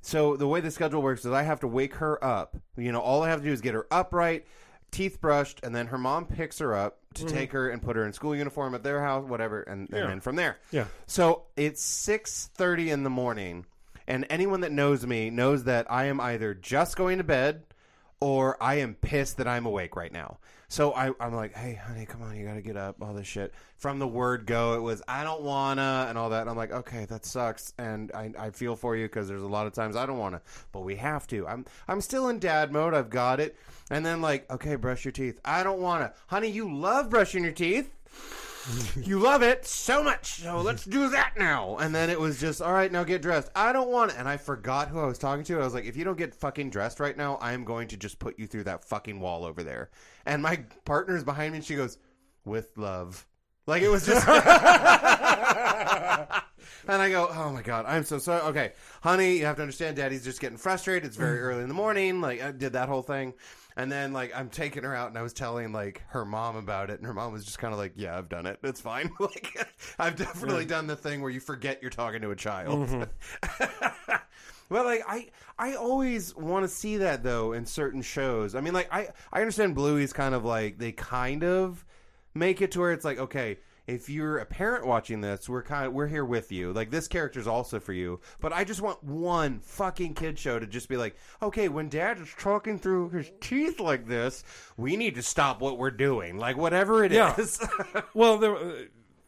so 0.00 0.36
the 0.36 0.46
way 0.46 0.60
the 0.60 0.70
schedule 0.70 1.02
works 1.02 1.24
is 1.24 1.32
I 1.32 1.42
have 1.42 1.58
to 1.60 1.66
wake 1.66 1.94
her 1.94 2.22
up. 2.24 2.56
You 2.76 2.92
know, 2.92 3.00
all 3.00 3.24
I 3.24 3.30
have 3.30 3.40
to 3.40 3.44
do 3.44 3.52
is 3.52 3.60
get 3.60 3.74
her 3.74 3.88
upright, 3.90 4.46
teeth 4.92 5.20
brushed, 5.20 5.58
and 5.64 5.74
then 5.74 5.88
her 5.88 5.98
mom 5.98 6.24
picks 6.24 6.60
her 6.60 6.72
up 6.72 7.00
to 7.14 7.24
mm-hmm. 7.24 7.34
take 7.34 7.50
her 7.50 7.68
and 7.68 7.82
put 7.82 7.96
her 7.96 8.06
in 8.06 8.12
school 8.12 8.36
uniform 8.36 8.76
at 8.76 8.84
their 8.84 9.00
house, 9.02 9.28
whatever, 9.28 9.62
and, 9.62 9.88
Yeah. 9.90 10.02
and 10.02 10.10
then 10.10 10.20
from 10.20 10.36
there. 10.36 10.58
Yeah. 10.70 10.84
So 11.08 11.46
it's 11.56 11.82
six 11.82 12.48
thirty 12.54 12.90
in 12.90 13.02
the 13.02 13.10
morning, 13.10 13.66
and 14.06 14.24
anyone 14.30 14.60
that 14.60 14.70
knows 14.70 15.04
me 15.04 15.30
knows 15.30 15.64
that 15.64 15.90
I 15.90 16.04
am 16.04 16.20
either 16.20 16.54
just 16.54 16.96
going 16.96 17.18
to 17.18 17.24
bed 17.24 17.64
or 18.24 18.56
I 18.58 18.76
am 18.76 18.94
pissed 18.94 19.36
that 19.36 19.46
I'm 19.46 19.66
awake 19.66 19.96
right 19.96 20.10
now. 20.10 20.38
So 20.68 20.94
I, 20.94 21.10
I'm 21.20 21.34
like, 21.34 21.54
hey, 21.54 21.74
honey, 21.74 22.06
come 22.06 22.22
on, 22.22 22.34
you 22.34 22.46
got 22.46 22.54
to 22.54 22.62
get 22.62 22.74
up, 22.74 23.02
all 23.02 23.12
this 23.12 23.26
shit. 23.26 23.52
From 23.76 23.98
the 23.98 24.08
word 24.08 24.46
go, 24.46 24.72
it 24.72 24.80
was, 24.80 25.02
I 25.06 25.24
don't 25.24 25.42
wanna, 25.42 26.06
and 26.08 26.16
all 26.16 26.30
that. 26.30 26.40
And 26.40 26.48
I'm 26.48 26.56
like, 26.56 26.72
okay, 26.72 27.04
that 27.04 27.26
sucks. 27.26 27.74
And 27.76 28.10
I, 28.12 28.32
I 28.38 28.48
feel 28.48 28.76
for 28.76 28.96
you 28.96 29.04
because 29.04 29.28
there's 29.28 29.42
a 29.42 29.46
lot 29.46 29.66
of 29.66 29.74
times 29.74 29.94
I 29.94 30.06
don't 30.06 30.16
wanna, 30.16 30.40
but 30.72 30.80
we 30.80 30.96
have 30.96 31.26
to. 31.26 31.46
I'm, 31.46 31.66
I'm 31.86 32.00
still 32.00 32.30
in 32.30 32.38
dad 32.38 32.72
mode. 32.72 32.94
I've 32.94 33.10
got 33.10 33.40
it. 33.40 33.56
And 33.90 34.06
then, 34.06 34.22
like, 34.22 34.50
okay, 34.50 34.76
brush 34.76 35.04
your 35.04 35.12
teeth. 35.12 35.38
I 35.44 35.62
don't 35.62 35.82
wanna. 35.82 36.14
Honey, 36.28 36.48
you 36.48 36.74
love 36.74 37.10
brushing 37.10 37.44
your 37.44 37.52
teeth 37.52 37.92
you 38.96 39.18
love 39.18 39.42
it 39.42 39.66
so 39.66 40.02
much, 40.02 40.42
so 40.42 40.60
let's 40.60 40.84
do 40.84 41.08
that 41.10 41.34
now. 41.36 41.76
And 41.76 41.94
then 41.94 42.10
it 42.10 42.18
was 42.18 42.40
just, 42.40 42.62
all 42.62 42.72
right, 42.72 42.90
now 42.90 43.04
get 43.04 43.22
dressed. 43.22 43.50
I 43.54 43.72
don't 43.72 43.90
want 43.90 44.12
it. 44.12 44.18
And 44.18 44.28
I 44.28 44.36
forgot 44.36 44.88
who 44.88 45.00
I 45.00 45.06
was 45.06 45.18
talking 45.18 45.44
to. 45.44 45.60
I 45.60 45.64
was 45.64 45.74
like, 45.74 45.84
if 45.84 45.96
you 45.96 46.04
don't 46.04 46.18
get 46.18 46.34
fucking 46.34 46.70
dressed 46.70 47.00
right 47.00 47.16
now, 47.16 47.36
I 47.36 47.52
am 47.52 47.64
going 47.64 47.88
to 47.88 47.96
just 47.96 48.18
put 48.18 48.38
you 48.38 48.46
through 48.46 48.64
that 48.64 48.84
fucking 48.84 49.20
wall 49.20 49.44
over 49.44 49.62
there. 49.62 49.90
And 50.26 50.42
my 50.42 50.64
partner's 50.84 51.24
behind 51.24 51.52
me, 51.52 51.58
and 51.58 51.64
she 51.64 51.76
goes, 51.76 51.98
with 52.44 52.76
love. 52.76 53.26
Like 53.66 53.82
it 53.82 53.88
was 53.88 54.06
just. 54.06 54.26
and 54.28 54.44
I 56.88 57.10
go, 57.10 57.28
oh 57.30 57.50
my 57.50 57.62
god, 57.62 57.86
I'm 57.86 58.04
so 58.04 58.18
sorry. 58.18 58.42
Okay, 58.42 58.72
honey, 59.02 59.38
you 59.38 59.46
have 59.46 59.56
to 59.56 59.62
understand, 59.62 59.96
Daddy's 59.96 60.24
just 60.24 60.40
getting 60.40 60.58
frustrated. 60.58 61.06
It's 61.06 61.16
very 61.16 61.38
mm. 61.38 61.42
early 61.42 61.62
in 61.62 61.68
the 61.68 61.74
morning. 61.74 62.20
Like 62.20 62.42
I 62.42 62.52
did 62.52 62.74
that 62.74 62.88
whole 62.88 63.02
thing, 63.02 63.34
and 63.76 63.90
then 63.90 64.12
like 64.12 64.32
I'm 64.34 64.48
taking 64.48 64.84
her 64.84 64.94
out, 64.94 65.08
and 65.08 65.18
I 65.18 65.22
was 65.22 65.32
telling 65.32 65.72
like 65.72 66.02
her 66.08 66.24
mom 66.24 66.56
about 66.56 66.90
it, 66.90 66.98
and 66.98 67.06
her 67.06 67.14
mom 67.14 67.32
was 67.32 67.44
just 67.44 67.58
kind 67.58 67.72
of 67.72 67.78
like, 67.78 67.92
yeah, 67.96 68.16
I've 68.16 68.28
done 68.28 68.46
it. 68.46 68.58
It's 68.62 68.80
fine. 68.80 69.10
like 69.20 69.66
I've 69.98 70.16
definitely 70.16 70.64
done 70.64 70.86
the 70.86 70.96
thing 70.96 71.20
where 71.20 71.30
you 71.30 71.40
forget 71.40 71.80
you're 71.82 71.90
talking 71.90 72.20
to 72.22 72.30
a 72.30 72.36
child. 72.36 72.88
Mm-hmm. 72.88 74.14
Well, 74.70 74.84
like 74.84 75.02
I, 75.06 75.28
I 75.58 75.74
always 75.74 76.34
want 76.34 76.64
to 76.64 76.68
see 76.68 76.96
that 76.98 77.22
though 77.22 77.52
in 77.52 77.66
certain 77.66 78.02
shows. 78.02 78.54
I 78.54 78.60
mean, 78.60 78.72
like 78.72 78.88
I, 78.92 79.08
I 79.32 79.40
understand 79.40 79.74
Bluey's 79.74 80.12
kind 80.12 80.34
of 80.34 80.44
like 80.44 80.78
they 80.78 80.92
kind 80.92 81.44
of 81.44 81.84
make 82.34 82.62
it 82.62 82.72
to 82.72 82.80
where 82.80 82.92
it's 82.92 83.04
like, 83.04 83.18
okay, 83.18 83.58
if 83.86 84.08
you're 84.08 84.38
a 84.38 84.46
parent 84.46 84.86
watching 84.86 85.20
this, 85.20 85.48
we're 85.48 85.62
kind 85.62 85.86
of 85.86 85.92
we're 85.92 86.06
here 86.06 86.24
with 86.24 86.50
you. 86.50 86.72
Like 86.72 86.90
this 86.90 87.06
character's 87.08 87.46
also 87.46 87.80
for 87.80 87.92
you. 87.92 88.20
But 88.40 88.52
I 88.52 88.64
just 88.64 88.80
want 88.80 89.02
one 89.04 89.60
fucking 89.60 90.14
kid 90.14 90.38
show 90.38 90.58
to 90.58 90.66
just 90.66 90.88
be 90.88 90.96
like, 90.96 91.16
okay, 91.42 91.68
when 91.68 91.88
Dad 91.88 92.18
is 92.18 92.32
talking 92.38 92.78
through 92.78 93.10
his 93.10 93.30
teeth 93.40 93.80
like 93.80 94.06
this, 94.08 94.42
we 94.76 94.96
need 94.96 95.14
to 95.16 95.22
stop 95.22 95.60
what 95.60 95.78
we're 95.78 95.90
doing. 95.90 96.38
Like 96.38 96.56
whatever 96.56 97.04
it 97.04 97.12
is. 97.12 97.60
Yeah. 97.94 98.00
well, 98.14 98.38
there 98.38 98.56
uh, 98.56 98.72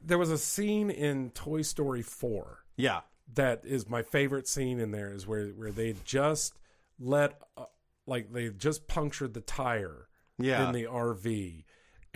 there 0.03 0.19
was 0.19 0.31
a 0.31 0.39
scene 0.39 0.91
in 0.91 1.31
Toy 1.31 1.62
Story 1.62 2.03
four 2.03 2.65
yeah. 2.77 3.01
that 3.35 3.62
is 3.65 3.89
my 3.89 4.03
favorite 4.03 4.49
scene 4.49 4.78
in 4.81 4.91
there 4.91 5.12
is 5.12 5.27
where 5.27 5.49
where 5.49 5.73
they 5.73 5.97
just 6.05 6.55
let 6.99 7.41
uh, 7.59 7.65
like 8.07 8.33
they 8.33 8.49
just 8.49 8.87
punctured 8.89 9.35
the 9.35 9.41
tire 9.41 10.09
Yeah. 10.39 10.66
in 10.66 10.73
the 10.73 10.85
RV 10.85 11.65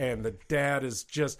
and 0.00 0.24
the 0.24 0.34
dad 0.48 0.82
is 0.82 1.04
just 1.04 1.38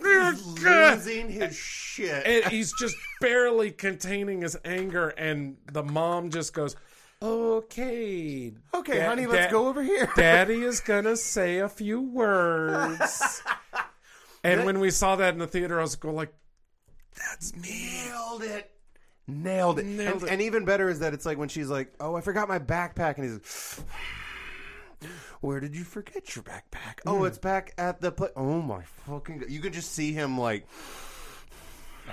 Losing 0.00 1.28
his 1.30 1.54
shit. 1.56 2.26
and 2.26 2.44
he's 2.52 2.72
just 2.78 2.96
barely 3.20 3.70
containing 3.70 4.42
his 4.42 4.56
anger 4.64 5.08
and 5.08 5.56
the 5.72 5.82
mom 5.82 6.30
just 6.30 6.54
goes 6.54 6.76
okay, 7.20 8.52
Okay, 8.74 8.98
Da- 8.98 9.06
honey, 9.06 9.26
let's 9.26 9.46
da- 9.46 9.50
go 9.52 9.68
over 9.68 9.82
here. 9.82 10.10
Daddy 10.16 10.62
is 10.62 10.80
gonna 10.80 11.16
say 11.16 11.58
a 11.58 11.68
few 11.68 12.00
words. 12.00 13.42
and 14.44 14.64
when 14.64 14.80
we 14.80 14.90
saw 14.90 15.14
that 15.16 15.32
in 15.34 15.38
the 15.38 15.46
theater, 15.46 15.78
I 15.78 15.82
was 15.82 15.94
going 15.94 16.16
like, 16.16 16.32
"That's 17.16 17.54
me." 17.56 18.08
Nailed 18.08 18.42
it. 18.42 18.70
Nailed 19.28 19.78
it. 19.78 19.86
Nailed 19.86 20.14
and, 20.14 20.22
it. 20.24 20.30
and 20.32 20.42
even 20.42 20.64
better 20.64 20.88
is 20.88 20.98
that 20.98 21.14
it's 21.14 21.24
like 21.24 21.38
when 21.38 21.48
she's 21.48 21.68
like, 21.68 21.92
"Oh, 22.00 22.16
I 22.16 22.22
forgot 22.22 22.48
my 22.48 22.58
backpack," 22.58 23.18
and 23.18 23.40
he's, 23.40 23.80
"Where 25.42 25.60
did 25.60 25.76
you 25.76 25.84
forget 25.84 26.34
your 26.34 26.42
backpack?" 26.44 27.00
Oh, 27.06 27.24
it's 27.24 27.36
back 27.38 27.74
at 27.76 28.00
the 28.00 28.10
place. 28.10 28.32
Oh 28.34 28.62
my 28.62 28.82
fucking! 29.06 29.38
God. 29.40 29.50
You 29.50 29.60
can 29.60 29.72
just 29.74 29.92
see 29.92 30.12
him 30.12 30.38
like. 30.38 30.66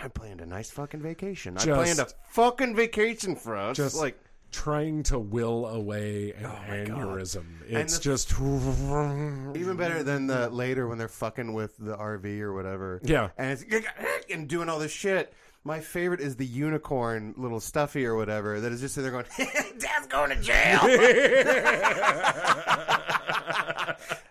I 0.04 0.08
planned 0.08 0.42
a 0.42 0.46
nice 0.46 0.70
fucking 0.72 1.02
vacation. 1.02 1.58
I 1.58 1.64
Just- 1.66 1.96
planned 1.96 2.00
a 2.00 2.08
fucking 2.32 2.76
vacation 2.76 3.36
for 3.36 3.56
us. 3.58 3.76
Just 3.78 3.96
like 3.96 4.20
trying 4.52 5.04
to 5.04 5.20
will 5.20 5.68
away 5.68 6.34
an 6.34 6.46
Oh 6.46 6.60
my 6.68 6.84
God. 6.86 6.98
aneurysm. 6.98 7.46
It's 7.68 7.98
the- 7.98 8.04
just 8.04 8.32
even 8.34 9.76
better 9.78 10.04
than 10.04 10.28
the 10.28 10.50
later 10.50 10.88
when 10.88 10.98
they're 10.98 11.08
fucking 11.08 11.54
with 11.54 11.76
the 11.78 11.96
RV 11.98 12.42
or 12.42 12.54
whatever. 12.54 13.00
Yeah. 13.04 13.30
and 13.38 13.52
it's 13.60 13.66
and 14.34 14.48
doing 14.48 14.70
all 14.70 14.80
this 14.80 14.92
shit. 14.92 15.34
My 15.66 15.82
favorite 15.82 16.22
is 16.22 16.36
the 16.38 16.46
unicorn 16.46 17.34
little 17.38 17.60
stuffy 17.60 18.06
or 18.06 18.16
whatever 18.16 18.62
that 18.62 18.72
is 18.72 18.80
just 18.82 18.96
sitting 18.96 19.12
there 19.12 19.24
going, 19.24 19.26
"Dad's 19.80 20.08
going 20.08 20.30
to 20.30 20.42
jail." 20.42 20.80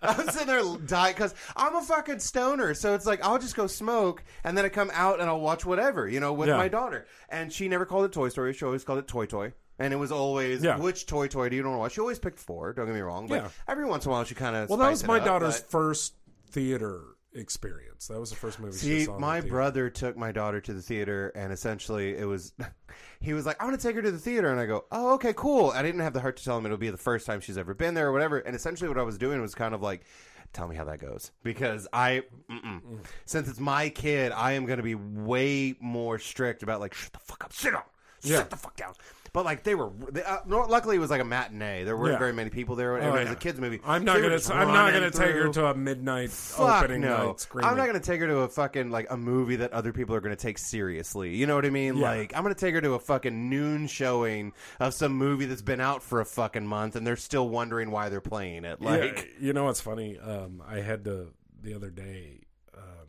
I'm 0.02 0.28
sitting 0.30 0.46
there 0.46 0.62
dying 0.86 1.14
because 1.14 1.34
I'm 1.56 1.76
a 1.76 1.82
fucking 1.82 2.18
stoner. 2.20 2.74
So 2.74 2.94
it's 2.94 3.06
like 3.06 3.24
I'll 3.24 3.38
just 3.38 3.56
go 3.56 3.66
smoke 3.66 4.22
and 4.44 4.56
then 4.56 4.64
I 4.64 4.68
come 4.68 4.90
out 4.94 5.20
and 5.20 5.28
I'll 5.28 5.40
watch 5.40 5.64
whatever, 5.64 6.08
you 6.08 6.20
know, 6.20 6.32
with 6.32 6.48
Yeah. 6.48 6.56
my 6.56 6.68
daughter. 6.68 7.06
And 7.28 7.52
she 7.52 7.68
never 7.68 7.84
called 7.86 8.04
it 8.04 8.12
Toy 8.12 8.28
Story. 8.28 8.52
She 8.54 8.64
always 8.64 8.84
called 8.84 8.98
it 8.98 9.08
Toy 9.08 9.26
Toy. 9.26 9.52
And 9.78 9.92
it 9.92 9.96
was 9.96 10.10
always 10.10 10.62
Yeah. 10.62 10.78
which 10.78 11.06
toy 11.06 11.28
toy 11.28 11.48
do 11.48 11.56
you 11.56 11.62
want 11.62 11.74
to 11.74 11.78
watch? 11.78 11.92
She 11.92 12.00
always 12.00 12.18
picked 12.18 12.40
four. 12.40 12.72
Don't 12.72 12.86
get 12.86 12.94
me 12.94 13.00
wrong, 13.00 13.28
but 13.28 13.42
Yeah. 13.42 13.48
every 13.68 13.84
once 13.84 14.04
in 14.04 14.10
a 14.10 14.12
while 14.12 14.24
she 14.24 14.34
kind 14.34 14.56
of 14.56 14.68
well, 14.68 14.78
that 14.78 14.90
was 14.90 15.04
my 15.06 15.18
daughter's 15.20 15.60
first 15.60 16.14
theater 16.50 17.00
experience. 17.34 18.08
That 18.08 18.18
was 18.18 18.30
the 18.30 18.36
first 18.36 18.58
movie 18.58 18.72
she 18.78 18.86
See, 19.00 19.04
saw. 19.04 19.14
in 19.14 19.20
my 19.20 19.36
the 19.36 19.42
theater. 19.42 19.54
brother 19.54 19.90
took 19.90 20.16
my 20.16 20.32
daughter 20.32 20.60
to 20.62 20.72
the 20.72 20.82
theater, 20.82 21.28
and 21.36 21.52
essentially 21.52 22.16
it 22.16 22.24
was, 22.26 22.52
he 23.20 23.32
was 23.32 23.46
like, 23.46 23.56
"I'm 23.60 23.68
going 23.68 23.76
to 23.78 23.82
take 23.82 23.96
her 23.96 24.02
to 24.02 24.10
the 24.10 24.18
theater," 24.18 24.50
and 24.50 24.60
I 24.60 24.66
go, 24.66 24.84
"Oh, 24.92 25.14
okay, 25.14 25.32
cool." 25.34 25.70
I 25.70 25.82
didn't 25.82 26.00
have 26.00 26.12
the 26.12 26.20
heart 26.20 26.36
to 26.38 26.44
tell 26.44 26.56
him 26.58 26.64
it'll 26.66 26.76
be 26.78 26.90
the 26.90 26.96
first 26.96 27.26
time 27.26 27.40
she's 27.40 27.58
ever 27.58 27.74
been 27.74 27.94
there 27.94 28.08
or 28.08 28.12
whatever. 28.12 28.38
And 28.38 28.54
essentially, 28.54 28.88
what 28.88 28.98
I 28.98 29.02
was 29.02 29.18
doing 29.18 29.40
was 29.40 29.54
kind 29.54 29.74
of 29.74 29.82
like, 29.82 30.04
"Tell 30.52 30.68
me 30.68 30.76
how 30.76 30.84
that 30.84 30.98
goes," 31.00 31.32
because 31.42 31.88
I, 31.92 32.22
mm-mm. 32.50 32.80
since 33.24 33.48
it's 33.48 33.60
my 33.60 33.88
kid, 33.88 34.32
I 34.32 34.52
am 34.52 34.66
going 34.66 34.76
to 34.78 34.82
be 34.82 34.94
way 34.94 35.74
more 35.80 36.18
strict 36.18 36.62
about 36.62 36.80
like, 36.80 36.94
"Shut 36.94 37.12
the 37.12 37.18
fuck 37.18 37.44
up, 37.44 37.52
sit 37.52 37.72
down, 37.72 37.82
Yeah. 38.22 38.38
sit 38.38 38.50
the 38.50 38.56
fuck 38.56 38.76
down." 38.76 38.94
But 39.38 39.44
like 39.44 39.62
they 39.62 39.76
were, 39.76 39.92
they, 40.10 40.24
uh, 40.24 40.38
no, 40.46 40.62
luckily 40.62 40.96
it 40.96 40.98
was 40.98 41.10
like 41.10 41.20
a 41.20 41.24
matinee. 41.24 41.84
There 41.84 41.96
weren't 41.96 42.14
Yeah. 42.14 42.18
very 42.18 42.32
many 42.32 42.50
people 42.50 42.74
there. 42.74 42.98
It 42.98 43.04
Oh, 43.04 43.12
was 43.12 43.26
yeah. 43.26 43.30
a 43.32 43.36
kids 43.36 43.60
movie. 43.60 43.80
I'm 43.84 44.04
not 44.04 44.14
they 44.14 44.18
were 44.22 44.26
gonna. 44.30 44.38
just 44.38 44.50
I'm 44.50 44.66
not 44.66 44.74
running 44.92 44.94
gonna 44.94 45.10
take 45.12 45.30
her 45.36 45.42
through. 45.44 45.52
to 45.52 45.66
a 45.66 45.74
midnight 45.76 46.30
Fuck 46.30 46.82
opening 46.82 47.02
no. 47.02 47.28
night 47.28 47.38
screening. 47.40 47.70
I'm 47.70 47.76
not 47.76 47.86
going 47.86 48.00
to 48.00 48.04
take 48.04 48.18
her 48.20 48.26
to 48.26 48.38
a 48.38 48.48
fucking 48.48 48.90
like 48.90 49.06
a 49.10 49.16
movie 49.16 49.54
that 49.54 49.72
other 49.72 49.92
people 49.92 50.16
are 50.16 50.20
going 50.20 50.34
to 50.34 50.42
take 50.42 50.58
seriously. 50.58 51.36
You 51.36 51.46
know 51.46 51.54
what 51.54 51.64
I 51.66 51.70
mean? 51.70 51.98
Yeah. 51.98 52.10
Like 52.10 52.34
I'm 52.36 52.42
going 52.42 52.52
to 52.52 52.58
take 52.60 52.74
her 52.74 52.80
to 52.80 52.94
a 52.94 52.98
fucking 52.98 53.48
noon 53.48 53.86
showing 53.86 54.54
of 54.80 54.92
some 54.92 55.12
movie 55.12 55.44
that's 55.44 55.62
been 55.62 55.80
out 55.80 56.02
for 56.02 56.20
a 56.20 56.26
fucking 56.26 56.66
month 56.66 56.96
and 56.96 57.06
they're 57.06 57.14
still 57.14 57.48
wondering 57.48 57.92
why 57.92 58.08
they're 58.08 58.20
playing 58.20 58.64
it. 58.64 58.82
Like 58.82 59.28
yeah, 59.40 59.46
you 59.46 59.52
know 59.52 59.66
what's 59.66 59.80
funny? 59.80 60.18
Um, 60.18 60.64
I 60.66 60.80
had 60.80 61.04
to 61.04 61.28
the 61.62 61.74
other 61.74 61.90
day. 61.90 62.40
Um, 62.76 63.06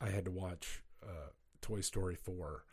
I 0.00 0.08
had 0.08 0.24
to 0.24 0.30
watch 0.30 0.82
uh, 1.02 1.28
Toy 1.60 1.82
Story 1.82 2.14
four 2.14 2.64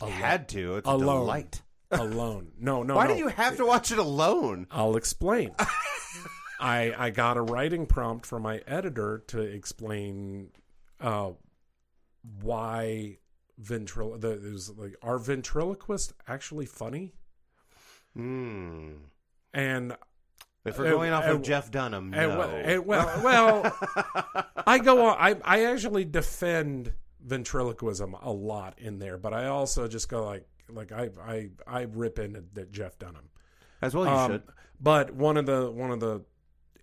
had 0.00 0.48
to. 0.50 0.76
It's 0.76 0.86
a 0.88 0.90
Alone. 0.92 1.20
delight. 1.20 1.62
Alone. 1.94 2.52
No, 2.58 2.82
no. 2.82 2.94
Why 2.96 3.04
no. 3.06 3.14
did 3.14 3.18
you 3.18 3.28
have 3.28 3.56
to 3.56 3.66
watch 3.66 3.90
it 3.92 3.98
alone? 3.98 4.66
I'll 4.70 4.96
explain. 4.96 5.50
I 6.60 6.94
I 6.96 7.10
got 7.10 7.36
a 7.36 7.42
writing 7.42 7.86
prompt 7.86 8.26
from 8.26 8.42
my 8.42 8.60
editor 8.66 9.22
to 9.28 9.40
explain 9.40 10.50
uh, 11.00 11.32
why 12.40 13.18
ventrilo 13.60 14.20
the 14.20 14.30
it 14.32 14.52
was 14.52 14.70
like 14.76 14.96
are 15.02 15.18
ventriloquists 15.18 16.12
actually 16.28 16.66
funny? 16.66 17.12
Hmm. 18.14 18.92
And 19.52 19.96
If 20.64 20.78
we're 20.78 20.86
Uh, 20.86 20.90
going 20.90 21.12
off 21.12 21.24
uh, 21.26 21.34
of 21.34 21.42
Jeff 21.42 21.70
Dunham, 21.70 22.10
no. 22.10 22.18
and, 22.18 22.86
well- 22.86 23.12
well, 23.22 23.22
well, 23.24 24.44
I 24.66 24.78
go 24.78 25.06
on. 25.06 25.16
I 25.18 25.36
I 25.44 25.64
actually 25.66 26.04
defend 26.04 26.92
ventriloquism 27.20 28.14
a 28.22 28.30
lot 28.30 28.78
in 28.78 28.98
there, 28.98 29.18
but 29.18 29.34
I 29.34 29.46
also 29.46 29.88
just 29.88 30.08
go 30.08 30.24
like 30.24 30.46
like 30.68 30.92
I 30.92 31.10
I 31.22 31.50
I 31.66 31.82
rip 31.82 32.18
into 32.18 32.42
at 32.56 32.70
Jeff 32.72 32.98
Dunham. 32.98 33.28
As 33.82 33.94
well, 33.94 34.04
you 34.06 34.10
Um, 34.10 34.30
should. 34.32 34.42
But 34.80 35.14
one 35.14 35.36
of 35.36 35.46
the 35.46 35.70
one 35.70 35.90
of 35.90 36.00
the 36.00 36.24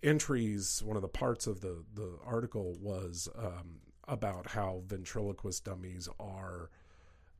entries, 0.02 0.82
one 0.84 0.96
of 0.96 1.02
the 1.02 1.08
parts 1.08 1.46
of 1.46 1.60
the 1.60 1.84
the 1.94 2.18
article 2.24 2.76
was 2.80 3.28
um, 3.36 3.80
about 4.08 4.48
how 4.48 4.82
ventriloquist 4.86 5.64
dummies 5.64 6.08
are. 6.20 6.70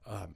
Um, 0.07 0.35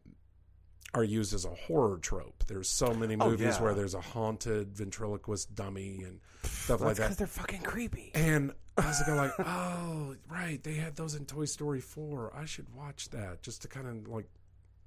are 0.94 1.02
used 1.04 1.34
as 1.34 1.44
a 1.44 1.50
horror 1.50 1.98
trope. 1.98 2.44
There's 2.46 2.70
so 2.70 2.94
many 2.94 3.16
Oh, 3.20 3.28
movies 3.30 3.56
yeah. 3.56 3.62
where 3.62 3.74
there's 3.74 3.92
a 3.92 4.00
haunted 4.00 4.72
ventriloquist 4.74 5.54
dummy 5.54 6.04
and 6.04 6.20
stuff 6.44 6.80
Well, 6.80 6.88
like 6.90 6.96
that's 6.96 6.98
because 6.98 7.16
that. 7.16 7.18
they're 7.18 7.26
fucking 7.26 7.62
creepy. 7.62 8.12
And 8.14 8.52
I 8.78 8.86
was 8.86 9.02
like, 9.08 9.32
oh, 9.40 10.14
right, 10.30 10.62
they 10.62 10.74
had 10.74 10.94
those 10.96 11.14
in 11.16 11.26
Toy 11.26 11.44
Story 11.46 11.80
4. 11.82 12.32
I 12.34 12.46
should 12.46 12.72
watch 12.74 13.10
that 13.10 13.42
just 13.42 13.62
to 13.62 13.68
kind 13.68 13.86
of 13.88 14.08
like. 14.08 14.26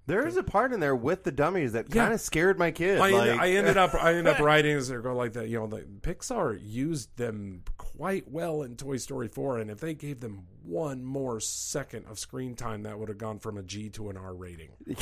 There 0.09 0.25
is 0.27 0.37
a 0.37 0.43
part 0.43 0.73
in 0.73 0.79
there 0.79 0.95
with 0.95 1.23
the 1.23 1.31
dummies 1.31 1.73
that 1.73 1.93
Yeah. 1.93 2.01
kind 2.01 2.13
of 2.15 2.19
scared 2.19 2.57
my 2.57 2.71
kid. 2.71 2.99
I, 2.99 3.11
like, 3.11 3.39
I 3.39 3.51
ended 3.51 3.77
up 3.77 3.93
I 3.93 4.15
ended 4.15 4.33
up 4.33 4.39
writing 4.43 4.75
as 4.75 4.87
they 4.89 4.95
go 4.97 5.15
like 5.15 5.33
that. 5.33 5.49
You 5.49 5.59
know, 5.59 5.67
the, 5.67 5.81
Pixar 6.01 6.59
used 6.59 7.15
them 7.17 7.61
quite 7.77 8.27
well 8.27 8.63
in 8.63 8.75
Toy 8.75 8.97
Story 8.97 9.27
4, 9.27 9.59
and 9.59 9.69
if 9.69 9.79
they 9.79 9.93
gave 9.93 10.19
them 10.19 10.47
one 10.63 11.03
more 11.03 11.39
second 11.39 12.05
of 12.07 12.17
screen 12.17 12.55
time, 12.55 12.81
that 12.83 12.97
would 12.97 13.09
have 13.09 13.19
gone 13.19 13.37
from 13.37 13.55
a 13.57 13.61
G 13.61 13.89
to 13.91 14.09
an 14.09 14.17
R 14.17 14.33
rating. 14.33 14.71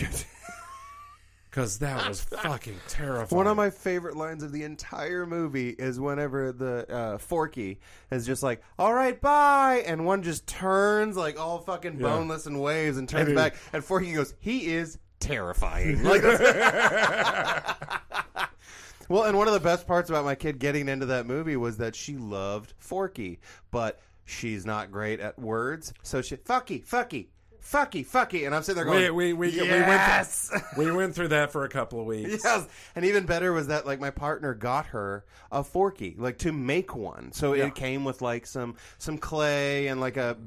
Because 1.57 1.79
that 1.79 2.07
was 2.07 2.21
fucking 2.43 2.79
terrifying. 2.87 3.35
One 3.35 3.47
of 3.47 3.57
my 3.57 3.71
favorite 3.71 4.15
lines 4.15 4.43
of 4.43 4.51
the 4.51 4.61
entire 4.61 5.25
movie 5.25 5.69
is 5.69 5.99
whenever 5.99 6.51
the 6.51 6.85
uh, 6.87 7.17
Forky 7.17 7.79
is 8.11 8.27
just 8.27 8.43
like, 8.43 8.61
"All 8.77 8.93
right, 8.93 9.19
bye," 9.19 9.83
and 9.87 10.05
one 10.05 10.21
just 10.21 10.45
turns 10.45 11.17
like 11.17 11.39
all 11.39 11.57
fucking 11.57 11.93
Yeah. 11.99 12.09
boneless 12.09 12.45
and 12.45 12.61
waves 12.61 12.97
and 12.97 13.09
turns 13.09 13.29
And 13.29 13.35
back, 13.35 13.55
and 13.73 13.83
Forky 13.83 14.13
goes, 14.13 14.35
"He 14.39 14.67
is 14.67 14.99
terrifying." 15.19 16.03
like, 16.07 16.21
well, 19.09 19.23
and 19.23 19.35
one 19.35 19.47
of 19.47 19.55
the 19.55 19.59
best 19.59 19.87
parts 19.87 20.11
about 20.11 20.25
my 20.25 20.35
kid 20.35 20.59
getting 20.59 20.87
into 20.87 21.07
that 21.07 21.25
movie 21.25 21.57
was 21.57 21.77
that 21.77 21.95
she 21.95 22.17
loved 22.17 22.75
Forky, 22.77 23.39
but 23.71 23.99
she's 24.25 24.63
not 24.63 24.91
great 24.91 25.19
at 25.19 25.39
words, 25.39 25.91
so 26.03 26.21
she 26.21 26.35
fucky, 26.37 26.85
fucky, 26.87 27.29
fucky, 27.71 28.05
fucky, 28.07 28.45
and 28.45 28.55
I'm 28.55 28.63
sitting 28.63 28.77
there 28.77 28.85
going, 28.85 29.13
we, 29.15 29.33
we, 29.33 29.49
we, 29.49 29.55
yes! 29.55 30.49
we, 30.51 30.55
went 30.59 30.65
through, 30.75 30.85
we 30.85 30.91
went 30.95 31.15
through 31.15 31.27
that 31.29 31.51
for 31.51 31.63
a 31.65 31.69
couple 31.69 31.99
of 31.99 32.05
weeks. 32.07 32.41
Yes, 32.43 32.67
and 32.95 33.03
even 33.05 33.25
better 33.25 33.51
was 33.53 33.67
that 33.67 33.85
like 33.85 33.99
my 33.99 34.09
partner 34.11 34.53
got 34.53 34.87
her 34.87 35.25
a 35.51 35.63
forky, 35.63 36.15
like 36.17 36.37
to 36.39 36.51
make 36.51 36.95
one. 36.95 37.31
So 37.31 37.53
Yeah. 37.53 37.65
it 37.67 37.75
came 37.75 38.03
with 38.03 38.21
like 38.21 38.45
some 38.45 38.75
some 38.97 39.17
clay 39.17 39.87
and 39.87 39.99
like 39.99 40.17
a 40.17 40.37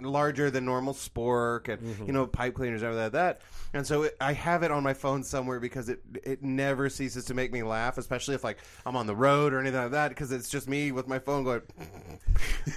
larger 0.00 0.50
than 0.50 0.64
normal 0.64 0.94
spork 0.94 1.68
and 1.68 1.80
Mm-hmm. 1.80 2.06
you 2.06 2.12
know 2.12 2.26
pipe 2.26 2.54
cleaners 2.54 2.82
and 2.82 2.96
like 2.96 3.12
that. 3.12 3.40
And 3.72 3.86
so 3.86 4.02
it, 4.02 4.16
I 4.20 4.32
have 4.32 4.62
it 4.64 4.70
on 4.70 4.82
my 4.82 4.94
phone 4.94 5.22
somewhere 5.22 5.60
because 5.60 5.88
it 5.88 6.00
it 6.24 6.42
never 6.42 6.88
ceases 6.88 7.24
to 7.26 7.34
make 7.34 7.52
me 7.52 7.62
laugh, 7.62 7.98
especially 7.98 8.34
if 8.34 8.42
like 8.44 8.58
I'm 8.84 8.96
on 8.96 9.06
the 9.06 9.14
road 9.14 9.52
or 9.52 9.60
anything 9.60 9.80
like 9.80 9.92
that 9.92 10.08
because 10.08 10.32
it's 10.32 10.48
just 10.48 10.68
me 10.68 10.92
with 10.92 11.06
my 11.08 11.18
phone 11.18 11.44
going, 11.44 11.62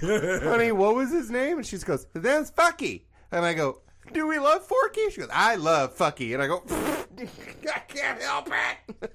"Honey, 0.00 0.72
what 0.72 0.94
was 0.94 1.10
his 1.10 1.30
name?" 1.30 1.58
And 1.58 1.66
she 1.66 1.78
goes, 1.78 2.06
"That's 2.14 2.50
Fucky," 2.50 3.02
and 3.32 3.44
I 3.44 3.54
go. 3.54 3.78
Do 4.12 4.26
we 4.26 4.38
love 4.38 4.64
Forky? 4.64 5.10
She 5.10 5.20
goes, 5.20 5.30
I 5.32 5.56
love 5.56 5.96
Fucky. 5.96 6.34
And 6.34 6.42
I 6.42 6.46
go, 6.46 6.62
I 7.74 7.78
can't 7.88 8.20
help 8.20 8.48
it. 8.48 9.12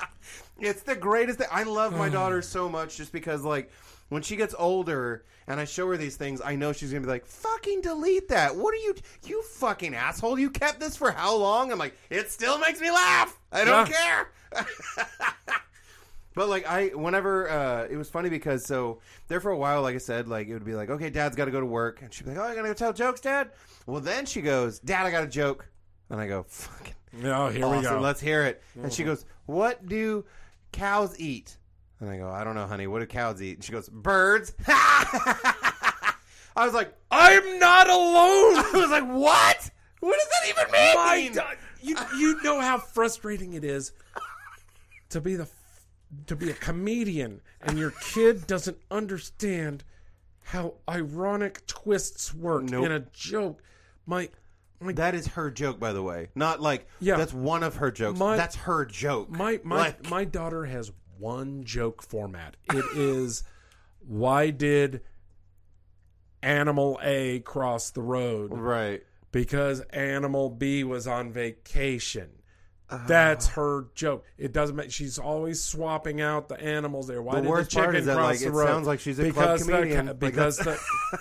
it's 0.60 0.82
the 0.82 0.94
greatest 0.96 1.38
thing. 1.38 1.48
I 1.50 1.62
love 1.62 1.96
my 1.96 2.08
hmm. 2.08 2.14
daughter 2.14 2.42
so 2.42 2.68
much 2.68 2.96
just 2.96 3.12
because, 3.12 3.42
like, 3.42 3.70
when 4.08 4.22
she 4.22 4.36
gets 4.36 4.54
older 4.58 5.24
and 5.48 5.58
I 5.58 5.64
show 5.64 5.88
her 5.88 5.96
these 5.96 6.16
things, 6.16 6.40
I 6.44 6.56
know 6.56 6.72
she's 6.72 6.90
going 6.90 7.02
to 7.02 7.06
be 7.06 7.12
like, 7.12 7.26
fucking 7.26 7.80
delete 7.80 8.28
that. 8.28 8.54
What 8.54 8.74
are 8.74 8.78
you, 8.78 8.94
you 9.24 9.42
fucking 9.42 9.94
asshole? 9.94 10.38
You 10.38 10.50
kept 10.50 10.80
this 10.80 10.96
for 10.96 11.10
how 11.10 11.36
long? 11.36 11.72
I'm 11.72 11.78
like, 11.78 11.96
it 12.10 12.30
still 12.30 12.58
makes 12.58 12.80
me 12.80 12.90
laugh. 12.90 13.38
I 13.52 13.64
don't 13.64 13.90
care. 13.90 14.32
But 16.36 16.48
like 16.50 16.66
I, 16.66 16.88
whenever 16.88 17.50
uh, 17.50 17.86
it 17.90 17.96
was 17.96 18.10
funny 18.10 18.28
because 18.28 18.64
so 18.66 19.00
there 19.26 19.40
for 19.40 19.50
a 19.50 19.56
while, 19.56 19.80
like 19.80 19.94
I 19.94 19.98
said, 19.98 20.28
like 20.28 20.48
it 20.48 20.52
would 20.52 20.66
be 20.66 20.74
like, 20.74 20.90
okay, 20.90 21.08
Dad's 21.08 21.34
got 21.34 21.46
to 21.46 21.50
go 21.50 21.60
to 21.60 21.66
work, 21.66 22.02
and 22.02 22.12
she'd 22.12 22.24
be 22.24 22.30
like, 22.30 22.38
oh, 22.38 22.44
I 22.44 22.54
gotta 22.54 22.68
go 22.68 22.74
tell 22.74 22.92
jokes, 22.92 23.22
Dad. 23.22 23.50
Well, 23.86 24.02
then 24.02 24.26
she 24.26 24.42
goes, 24.42 24.78
Dad, 24.78 25.06
I 25.06 25.10
got 25.10 25.24
a 25.24 25.28
joke, 25.28 25.66
and 26.10 26.20
I 26.20 26.28
go, 26.28 26.44
fucking 26.46 26.92
Oh, 27.24 27.48
here 27.48 27.64
awesome, 27.64 27.78
we 27.78 27.82
go. 27.82 28.00
let's 28.00 28.20
hear 28.20 28.42
it. 28.42 28.62
And 28.80 28.92
she 28.92 29.02
goes, 29.02 29.24
what 29.46 29.88
do 29.88 30.26
cows 30.72 31.18
eat? 31.18 31.56
And 32.00 32.10
I 32.10 32.18
go, 32.18 32.28
I 32.28 32.44
don't 32.44 32.54
know, 32.54 32.66
honey. 32.66 32.86
What 32.86 32.98
do 33.00 33.06
cows 33.06 33.40
eat? 33.40 33.54
And 33.56 33.64
she 33.64 33.72
goes, 33.72 33.88
birds. 33.88 34.52
I 34.68 36.12
was 36.56 36.74
like, 36.74 36.92
I'm 37.10 37.58
not 37.58 37.88
alone. 37.88 38.56
I 38.64 38.70
was 38.74 38.90
like, 38.90 39.04
what? 39.04 39.70
What 40.00 40.18
does 40.18 40.28
that 40.28 40.48
even 40.50 40.72
mean? 40.72 40.94
My 40.94 41.30
God. 41.34 41.56
You, 41.80 41.96
you 42.18 42.42
know 42.42 42.60
how 42.60 42.76
frustrating 42.76 43.54
it 43.54 43.64
is 43.64 43.92
to 45.10 45.20
be 45.22 45.36
the 45.36 45.46
to 46.26 46.36
be 46.36 46.50
a 46.50 46.54
comedian 46.54 47.40
and 47.60 47.78
your 47.78 47.90
kid 47.90 48.46
doesn't 48.46 48.78
understand 48.90 49.84
how 50.44 50.74
ironic 50.88 51.66
twists 51.66 52.32
work 52.32 52.62
Nope. 52.64 52.86
in 52.86 52.92
a 52.92 53.00
joke. 53.12 53.62
My 54.06 54.28
my 54.78 54.92
That 54.92 55.14
is 55.14 55.26
her 55.28 55.50
joke, 55.50 55.80
by 55.80 55.92
the 55.92 56.02
way. 56.02 56.28
Not 56.34 56.60
like 56.60 56.86
Yeah. 57.00 57.16
that's 57.16 57.32
one 57.32 57.62
of 57.62 57.76
her 57.76 57.90
jokes. 57.90 58.18
My- 58.18 58.36
that's 58.36 58.56
her 58.56 58.84
joke. 58.84 59.30
my 59.30 59.60
my 59.64 59.76
Like- 59.76 60.10
my 60.10 60.24
daughter 60.24 60.66
has 60.66 60.92
one 61.18 61.64
joke 61.64 62.02
format. 62.02 62.56
It 62.72 62.84
is 62.96 63.42
why 64.06 64.50
did 64.50 65.00
animal 66.42 66.98
A 67.02 67.40
cross 67.40 67.90
the 67.90 68.02
road? 68.02 68.52
right. 68.52 69.02
because 69.32 69.80
animal 69.90 70.48
B 70.48 70.82
was 70.84 71.06
on 71.06 71.30
vacation. 71.32 72.30
That's 73.06 73.48
her 73.48 73.86
joke. 73.94 74.24
It 74.38 74.52
doesn't 74.52 74.76
make. 74.76 74.92
She's 74.92 75.18
always 75.18 75.62
swapping 75.62 76.20
out 76.20 76.48
the 76.48 76.60
animals 76.60 77.06
there. 77.08 77.20
Why 77.22 77.40
The 77.40 77.42
did 77.48 77.56
the 77.56 77.64
chicken 77.64 78.04
that, 78.06 78.14
cross 78.16 78.26
like, 78.28 78.38
the 78.52 78.58
it 78.60 78.66
sounds 78.66 78.86
like 78.86 79.00
she's 79.00 79.18
a 79.18 79.32
club 79.32 79.58
comedian. 79.60 80.06
The, 80.06 80.12
Like, 80.12 80.20
because 80.20 80.58
the, 80.58 80.78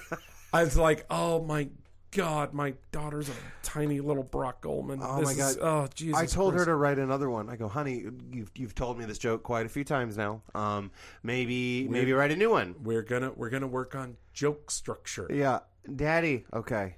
I 0.53 0.63
was 0.63 0.77
like, 0.77 1.05
oh 1.09 1.41
my 1.43 1.69
god, 2.11 2.53
my 2.53 2.73
daughter's 2.91 3.27
a 3.27 3.33
tiny 3.63 3.99
little 3.99 4.23
Brock 4.23 4.61
Goldman. 4.61 4.99
Oh 5.01 5.19
This 5.19 5.37
my 5.37 5.43
is- 5.43 5.55
God. 5.57 5.67
oh 5.85 5.87
Jesus! 5.93 6.15
I 6.17 6.27
told 6.27 6.53
her 6.53 6.63
to 6.65 6.75
write 6.75 6.99
another 6.99 7.29
one. 7.31 7.49
I 7.49 7.55
go, 7.55 7.67
honey, 7.67 8.05
you've 8.31 8.51
you've 8.55 8.75
told 8.75 8.99
me 8.99 9.05
this 9.05 9.17
joke 9.17 9.41
quite 9.41 9.65
a 9.65 9.69
few 9.69 9.83
times 9.83 10.15
now. 10.17 10.43
Um, 10.53 10.91
maybe 11.23 11.87
maybe 11.89 12.13
write 12.13 12.31
a 12.31 12.35
new 12.35 12.51
one. 12.51 12.75
We're 12.83 13.01
gonna 13.01 13.31
we're 13.35 13.49
gonna 13.49 13.65
work 13.67 13.95
on 13.95 14.17
joke 14.33 14.69
structure. 14.69 15.27
Yeah, 15.33 15.59
Daddy. 15.93 16.45
Okay. 16.53 16.97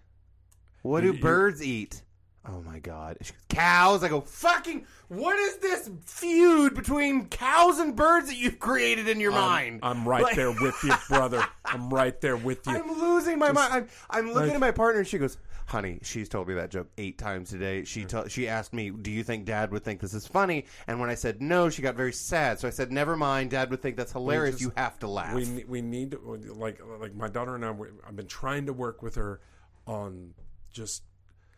What 0.81 1.01
do 1.01 1.07
you- 1.13 1.21
birds 1.21 1.63
eat? 1.63 2.03
Oh 2.49 2.61
my 2.61 2.79
God, 2.79 3.17
She 3.21 3.33
goes, 3.33 3.41
cows. 3.49 4.03
I 4.03 4.07
go, 4.07 4.21
fucking. 4.21 4.85
What 5.09 5.37
is 5.37 5.57
this 5.57 5.89
feud 6.05 6.75
between 6.75 7.27
cows 7.27 7.79
and 7.79 7.93
birds 7.93 8.27
that 8.27 8.37
you've 8.37 8.57
created 8.59 9.09
in 9.09 9.19
your 9.19 9.31
mind? 9.33 9.81
I'm 9.83 10.07
right 10.07 10.23
Like- 10.23 10.35
there 10.37 10.51
with 10.51 10.75
you, 10.83 10.93
brother. 11.09 11.45
I'm 11.65 11.89
right 11.89 12.19
there 12.21 12.37
with 12.37 12.65
you. 12.65 12.73
I'm 12.73 12.99
losing 13.01 13.37
my 13.37 13.51
mind. 13.51 13.73
I'm, 13.73 13.87
I'm 14.09 14.25
looking 14.27 14.47
like- 14.47 14.53
at 14.55 14.59
my 14.61 14.71
partner, 14.71 14.99
and 14.99 15.07
she 15.07 15.17
goes, 15.17 15.37
"Honey, 15.65 15.99
she's 16.03 16.29
told 16.29 16.47
me 16.47 16.53
that 16.53 16.71
joke 16.71 16.87
eight 16.97 17.17
times 17.17 17.49
today. 17.49 17.83
She 17.83 18.05
to- 18.05 18.29
she 18.29 18.47
asked 18.47 18.71
me, 18.73 18.91
"Do 18.91 19.11
you 19.11 19.23
think 19.23 19.43
Dad 19.45 19.71
would 19.71 19.83
think 19.83 19.99
this 19.99 20.13
is 20.13 20.25
funny?" 20.25 20.65
And 20.87 21.01
when 21.01 21.09
I 21.09 21.15
said 21.15 21.41
no, 21.41 21.69
she 21.69 21.81
got 21.81 21.95
very 21.95 22.13
sad. 22.13 22.59
So 22.61 22.67
I 22.69 22.71
said, 22.71 22.91
"Never 22.93 23.17
mind. 23.17 23.51
Dad 23.51 23.69
would 23.71 23.81
think 23.81 23.97
that's 23.97 24.13
hilarious. 24.13 24.55
just- 24.55 24.61
you 24.63 24.71
have 24.77 24.97
to 24.99 25.07
laugh." 25.09 25.33
we 25.35 25.65
we 25.67 25.81
need 25.81 26.11
to, 26.11 26.19
like 26.55 26.79
like 27.01 27.13
my 27.13 27.27
daughter 27.27 27.55
and 27.55 27.65
I. 27.65 27.73
I've 28.07 28.15
been 28.15 28.27
trying 28.27 28.67
to 28.67 28.73
work 28.73 29.01
with 29.01 29.15
her 29.15 29.41
on 29.85 30.33
just 30.71 31.03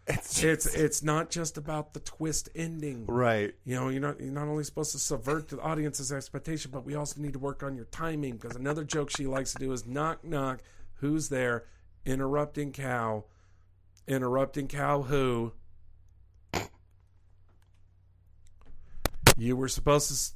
it's 0.09 0.43
it's 0.43 0.65
it's 0.65 1.03
not 1.03 1.29
just 1.29 1.57
about 1.57 1.93
the 1.93 1.99
twist 1.99 2.49
ending. 2.55 3.05
right. 3.05 3.53
You 3.63 3.75
know, 3.75 3.89
you're 3.89 4.01
not 4.01 4.19
you're 4.19 4.31
not 4.31 4.47
only 4.47 4.63
supposed 4.63 4.91
to 4.93 4.99
subvert 4.99 5.49
the 5.49 5.61
audience's 5.61 6.11
expectation, 6.11 6.71
but 6.71 6.85
we 6.85 6.95
also 6.95 7.21
need 7.21 7.33
to 7.33 7.39
work 7.39 7.63
on 7.63 7.75
your 7.75 7.85
timing 7.85 8.37
because 8.37 8.55
another 8.55 8.83
joke 8.83 9.11
she 9.15 9.27
likes 9.27 9.53
to 9.53 9.59
do 9.59 9.71
is 9.71 9.85
knock 9.85 10.23
knock, 10.23 10.61
who's 10.95 11.29
there, 11.29 11.65
interrupting 12.05 12.71
cow, 12.71 13.25
interrupting 14.07 14.67
cow 14.67 15.03
who. 15.03 15.53
You 19.37 19.55
were 19.55 19.69
supposed 19.69 20.09
to 20.09 20.33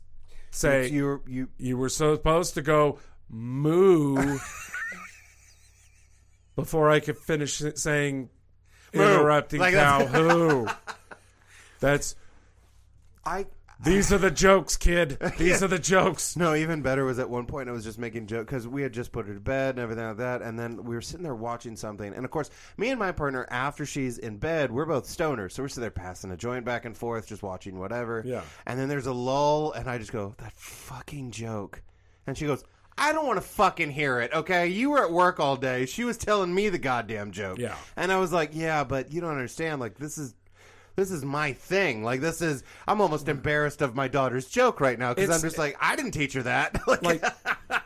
say 0.51 0.87
you 0.87 1.21
you 1.27 1.49
you 1.57 1.77
were 1.77 1.89
supposed 1.89 2.53
to 2.53 2.61
go 2.61 2.99
moo 3.29 4.15
before 6.55 6.89
I 6.89 6.99
could 6.99 7.17
finish 7.17 7.61
saying. 7.75 8.29
Interrupting 8.93 9.59
Like 9.59 9.73
cow 9.73 9.99
that's- 9.99 10.13
who. 10.15 10.67
That's 11.79 12.15
I 13.25 13.45
these 13.83 14.13
are 14.13 14.17
the 14.17 14.31
jokes, 14.31 14.77
kid. 14.77 15.17
These 15.37 15.61
are 15.61 15.67
the 15.67 15.77
jokes. 15.79 16.37
No, 16.37 16.55
even 16.55 16.81
better 16.81 17.03
was 17.03 17.19
at 17.19 17.29
one 17.29 17.45
point 17.45 17.67
I 17.67 17.73
was 17.73 17.83
just 17.83 17.99
making 17.99 18.27
joke 18.27 18.45
because 18.47 18.65
we 18.65 18.81
had 18.81 18.93
just 18.93 19.11
put 19.11 19.27
her 19.27 19.33
to 19.33 19.39
bed 19.41 19.71
and 19.71 19.79
everything 19.79 20.05
like 20.05 20.17
that, 20.17 20.41
and 20.41 20.57
then 20.57 20.85
we 20.85 20.95
were 20.95 21.01
sitting 21.01 21.23
there 21.23 21.35
watching 21.35 21.75
something, 21.75 22.13
and 22.13 22.23
of 22.23 22.31
course, 22.31 22.49
me 22.77 22.91
and 22.91 22.99
my 22.99 23.11
partner 23.11 23.45
after 23.49 23.85
she's 23.85 24.19
in 24.19 24.37
bed, 24.37 24.71
we're 24.71 24.85
both 24.85 25.05
stoners, 25.05 25.51
so 25.51 25.63
we're 25.63 25.67
sitting 25.67 25.81
there 25.81 25.91
passing 25.91 26.31
a 26.31 26.37
joint 26.37 26.63
back 26.63 26.85
and 26.85 26.95
forth, 26.95 27.27
just 27.27 27.43
watching 27.43 27.77
whatever. 27.77 28.23
Yeah. 28.25 28.43
And 28.65 28.79
then 28.79 28.87
there's 28.87 29.07
a 29.07 29.13
lull, 29.13 29.73
and 29.73 29.89
I 29.89 29.97
just 29.97 30.13
go, 30.13 30.33
"That 30.37 30.53
fucking 30.53 31.31
joke," 31.31 31.81
and 32.25 32.37
she 32.37 32.45
goes. 32.45 32.63
I 32.97 33.11
don't 33.11 33.25
want 33.25 33.37
to 33.37 33.47
fucking 33.47 33.91
hear 33.91 34.19
it, 34.19 34.31
okay? 34.33 34.67
You 34.67 34.91
were 34.91 35.03
at 35.03 35.11
work 35.11 35.39
all 35.39 35.55
day. 35.55 35.85
She 35.85 36.03
was 36.03 36.17
telling 36.17 36.53
me 36.53 36.69
the 36.69 36.77
goddamn 36.77 37.31
joke. 37.31 37.57
Yeah. 37.57 37.75
And 37.95 38.11
I 38.11 38.17
was 38.17 38.31
like, 38.31 38.51
yeah, 38.53 38.83
but 38.83 39.11
you 39.11 39.19
don't 39.21 39.31
understand. 39.31 39.79
Like, 39.81 39.97
this 39.97 40.17
is 40.17 40.35
this 40.95 41.11
is 41.11 41.25
my 41.25 41.53
thing. 41.53 42.03
Like 42.03 42.21
this 42.21 42.41
is 42.41 42.63
I'm 42.87 43.01
almost 43.01 43.27
embarrassed 43.27 43.81
of 43.81 43.95
my 43.95 44.07
daughter's 44.07 44.47
joke 44.47 44.79
right 44.79 44.97
now 44.97 45.13
because 45.13 45.29
I'm 45.31 45.41
just 45.41 45.57
like 45.57 45.75
I 45.81 45.95
didn't 45.95 46.11
teach 46.11 46.33
her 46.33 46.43
that. 46.43 46.79
like, 46.87 47.01
Like, 47.01 47.23
I 47.69 47.81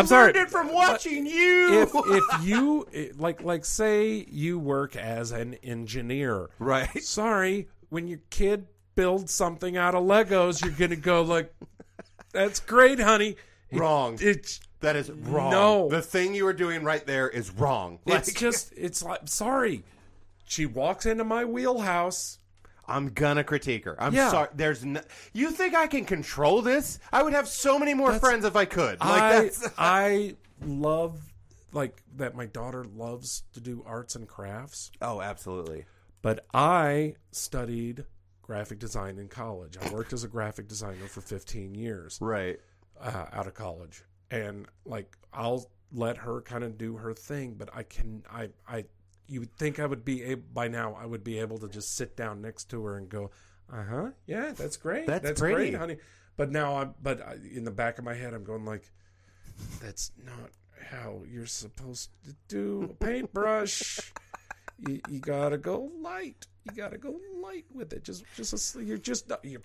I'm 0.00 0.06
sorry, 0.06 0.32
learned 0.32 0.48
it 0.48 0.50
from 0.50 0.72
watching 0.72 1.26
you. 1.26 1.82
if 1.82 1.92
if 1.94 2.24
you 2.42 2.86
like 3.16 3.42
like 3.42 3.64
say 3.64 4.26
you 4.30 4.58
work 4.58 4.96
as 4.96 5.30
an 5.30 5.54
engineer, 5.62 6.50
right, 6.58 7.02
sorry, 7.02 7.68
when 7.90 8.08
your 8.08 8.20
kid 8.30 8.66
builds 8.94 9.32
something 9.32 9.76
out 9.76 9.94
of 9.94 10.04
Legos, 10.04 10.62
you're 10.62 10.72
gonna 10.72 10.96
go 10.96 11.22
like, 11.22 11.54
"That's 12.32 12.60
great, 12.60 12.98
honey." 13.00 13.36
Wrong. 13.78 14.18
It's 14.20 14.60
that 14.80 14.96
is 14.96 15.10
wrong. 15.10 15.50
No. 15.50 15.88
the 15.88 16.02
thing 16.02 16.34
you 16.34 16.44
were 16.44 16.52
doing 16.52 16.84
right 16.84 17.04
there 17.06 17.28
is 17.28 17.50
wrong. 17.50 17.98
it's 18.06 18.28
Like, 18.28 18.36
just 18.36 18.72
it's 18.76 19.02
like 19.02 19.20
sorry. 19.28 19.82
She 20.46 20.66
walks 20.66 21.06
into 21.06 21.24
my 21.24 21.44
wheelhouse. 21.44 22.38
I'm 22.86 23.08
gonna 23.08 23.44
critique 23.44 23.86
her. 23.86 23.96
I'm 24.02 24.12
Yeah. 24.14 24.30
sorry. 24.30 24.48
There's 24.54 24.84
no, 24.84 25.00
you 25.32 25.50
think 25.52 25.74
I 25.74 25.86
can 25.86 26.04
control 26.04 26.60
this? 26.60 26.98
I 27.12 27.22
would 27.22 27.32
have 27.32 27.48
so 27.48 27.78
many 27.78 27.94
more 27.94 28.18
friends 28.18 28.44
if 28.44 28.56
I 28.56 28.66
could. 28.66 29.00
Like 29.00 29.22
I 29.22 29.40
that's 29.42 29.68
I 29.78 30.36
love 30.62 31.18
like 31.72 32.02
that. 32.16 32.34
My 32.34 32.44
daughter 32.46 32.84
loves 32.94 33.44
to 33.54 33.60
do 33.60 33.82
arts 33.86 34.16
and 34.16 34.28
crafts. 34.28 34.90
oh, 35.00 35.22
absolutely. 35.22 35.86
But 36.20 36.44
I 36.52 37.14
studied 37.32 38.04
graphic 38.42 38.78
design 38.78 39.18
in 39.18 39.28
college. 39.28 39.78
I 39.80 39.90
worked 39.90 40.12
as 40.12 40.22
a 40.24 40.28
graphic 40.28 40.68
designer 40.68 41.06
for 41.06 41.22
15 41.22 41.74
years 41.74 42.18
Right. 42.20 42.60
Uh, 43.00 43.26
out 43.32 43.46
of 43.46 43.54
college, 43.54 44.02
and 44.30 44.66
like 44.84 45.16
I'll 45.32 45.70
let 45.92 46.16
her 46.18 46.40
kind 46.40 46.64
of 46.64 46.76
do 46.78 46.96
her 46.96 47.14
thing. 47.14 47.54
But 47.54 47.70
I 47.74 47.82
can 47.82 48.24
I 48.30 48.48
I 48.68 48.84
you 49.26 49.40
would 49.40 49.56
think 49.56 49.78
I 49.80 49.86
would 49.86 50.04
be 50.04 50.22
able 50.22 50.42
by 50.52 50.68
now 50.68 50.94
I 50.94 51.06
would 51.06 51.24
be 51.24 51.38
able 51.38 51.58
to 51.58 51.68
just 51.68 51.96
sit 51.96 52.16
down 52.16 52.42
next 52.42 52.64
to 52.70 52.84
her 52.84 52.96
and 52.96 53.08
go, 53.08 53.30
uh 53.72 53.84
huh, 53.84 54.10
yeah, 54.26 54.52
that's 54.52 54.76
great, 54.76 55.06
That's 55.06 55.40
great, 55.40 55.54
pretty." 55.54 55.72
honey. 55.72 55.96
But 56.36 56.50
now 56.50 56.76
I'm 56.78 56.94
but 57.02 57.20
I, 57.22 57.36
in 57.54 57.64
the 57.64 57.70
back 57.70 57.98
of 57.98 58.04
my 58.04 58.14
head 58.14 58.34
I'm 58.34 58.44
going 58.44 58.64
like, 58.64 58.90
that's 59.80 60.12
not 60.22 60.50
how 60.90 61.22
you're 61.26 61.46
supposed 61.46 62.10
to 62.24 62.34
do 62.48 62.88
a 62.90 63.04
paintbrush. 63.04 64.12
you, 64.78 65.00
you 65.08 65.20
gotta 65.20 65.56
go 65.58 65.90
light. 66.00 66.46
You 66.64 66.72
gotta 66.74 66.98
go 66.98 67.14
light 67.42 67.66
with 67.74 67.92
it. 67.92 68.04
Just, 68.04 68.24
just 68.36 68.74
a, 68.76 68.82
you're 68.84 68.96
just 68.98 69.28
not- 69.28 69.44
you, 69.44 69.60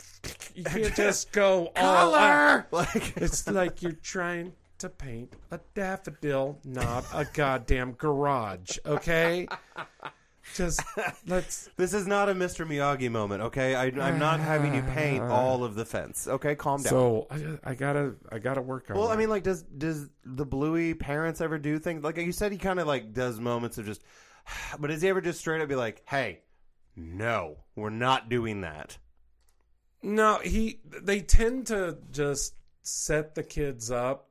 you 0.54 0.64
can't 0.66 0.96
just 0.96 1.32
go 1.32 1.72
all. 1.76 2.12
Color. 2.12 2.68
Like 2.72 3.18
It's 3.18 3.48
like 3.48 3.82
you're 3.82 3.94
trying 3.94 4.54
to 4.80 4.90
paint 4.90 5.34
a 5.52 5.60
daffodil, 5.76 6.60
not 6.66 7.06
a 7.14 7.26
goddamn 7.34 7.94
garage. 7.94 8.78
Okay, 8.86 9.48
just 10.56 10.82
let's. 11.28 11.70
this 11.78 11.94
is 11.94 12.08
not 12.08 12.30
a 12.30 12.34
Mr. 12.34 12.66
Miyagi 12.66 13.10
moment. 13.12 13.44
Okay, 13.44 13.76
I, 13.76 13.86
I'm 13.86 14.20
not 14.20 14.40
having 14.40 14.74
you 14.74 14.82
paint 14.82 15.24
all 15.30 15.64
of 15.64 15.76
the 15.76 15.86
fence. 15.86 16.28
Okay, 16.28 16.56
calm 16.56 16.82
down. 16.82 16.90
So 16.90 17.28
I, 17.30 17.72
I 17.72 17.76
gotta, 17.76 18.16
I 18.32 18.40
gotta 18.40 18.62
work 18.62 18.90
on. 18.90 18.98
Well, 18.98 19.08
I 19.08 19.12
that. 19.12 19.20
mean, 19.20 19.30
like, 19.30 19.44
does 19.44 19.64
does 19.64 20.10
the 20.26 20.46
Bluey 20.46 20.94
parents 20.94 21.42
ever 21.42 21.58
do 21.58 21.78
things 21.80 22.04
like 22.04 22.18
you 22.18 22.32
said? 22.32 22.52
He 22.52 22.58
kind 22.58 22.80
of 22.80 22.88
like 22.88 23.14
does 23.14 23.40
moments 23.40 23.78
of 23.78 23.86
just, 23.86 24.02
but 24.80 24.88
does 24.88 25.02
he 25.02 25.08
ever 25.10 25.22
just 25.22 25.40
straight 25.40 25.62
up 25.62 25.68
be 25.70 25.76
like, 25.76 26.04
"Hey, 26.08 26.40
no, 27.00 27.58
we're 27.76 27.90
not 27.90 28.30
doing 28.30 28.62
that." 28.62 28.98
No, 30.02 30.40
he 30.40 30.80
they 30.86 31.22
tend 31.22 31.68
to 31.68 31.98
just 32.12 32.54
set 32.84 33.36
the 33.36 33.44
kids 33.44 33.92
up 33.92 34.30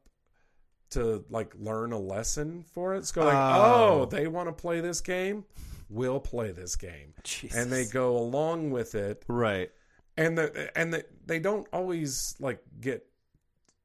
to 0.90 1.24
like 1.28 1.53
learn 1.59 1.93
a 1.93 1.99
lesson 1.99 2.62
for 2.62 2.95
it. 2.95 2.99
It's 2.99 3.12
go 3.12 3.24
like, 3.24 3.35
Oh. 3.35 4.01
oh, 4.01 4.05
they 4.07 4.27
want 4.27 4.49
to 4.49 4.53
play 4.53 4.81
this 4.81 5.01
game, 5.03 5.45
we'll 5.90 6.20
play 6.20 6.51
this 6.53 6.77
game, 6.77 7.12
Jesus. 7.24 7.57
and 7.59 7.70
they 7.70 7.85
go 7.85 8.16
along 8.16 8.70
with 8.70 8.95
it. 8.95 9.23
right, 9.28 9.70
And 10.16 10.39
the 10.39 10.70
and 10.78 10.95
the, 10.95 11.05
they 11.27 11.39
don't 11.39 11.66
always 11.73 12.35
like 12.40 12.62
get 12.81 13.05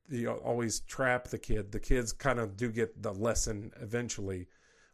you 0.10 0.26
know, 0.26 0.36
always 0.36 0.82
trap 0.82 1.28
the 1.30 1.38
kid. 1.40 1.72
The 1.72 1.80
kids 1.80 2.14
kind 2.14 2.40
of 2.40 2.56
do 2.56 2.70
get 2.72 3.02
the 3.02 3.14
lesson 3.14 3.72
eventually, 3.82 4.48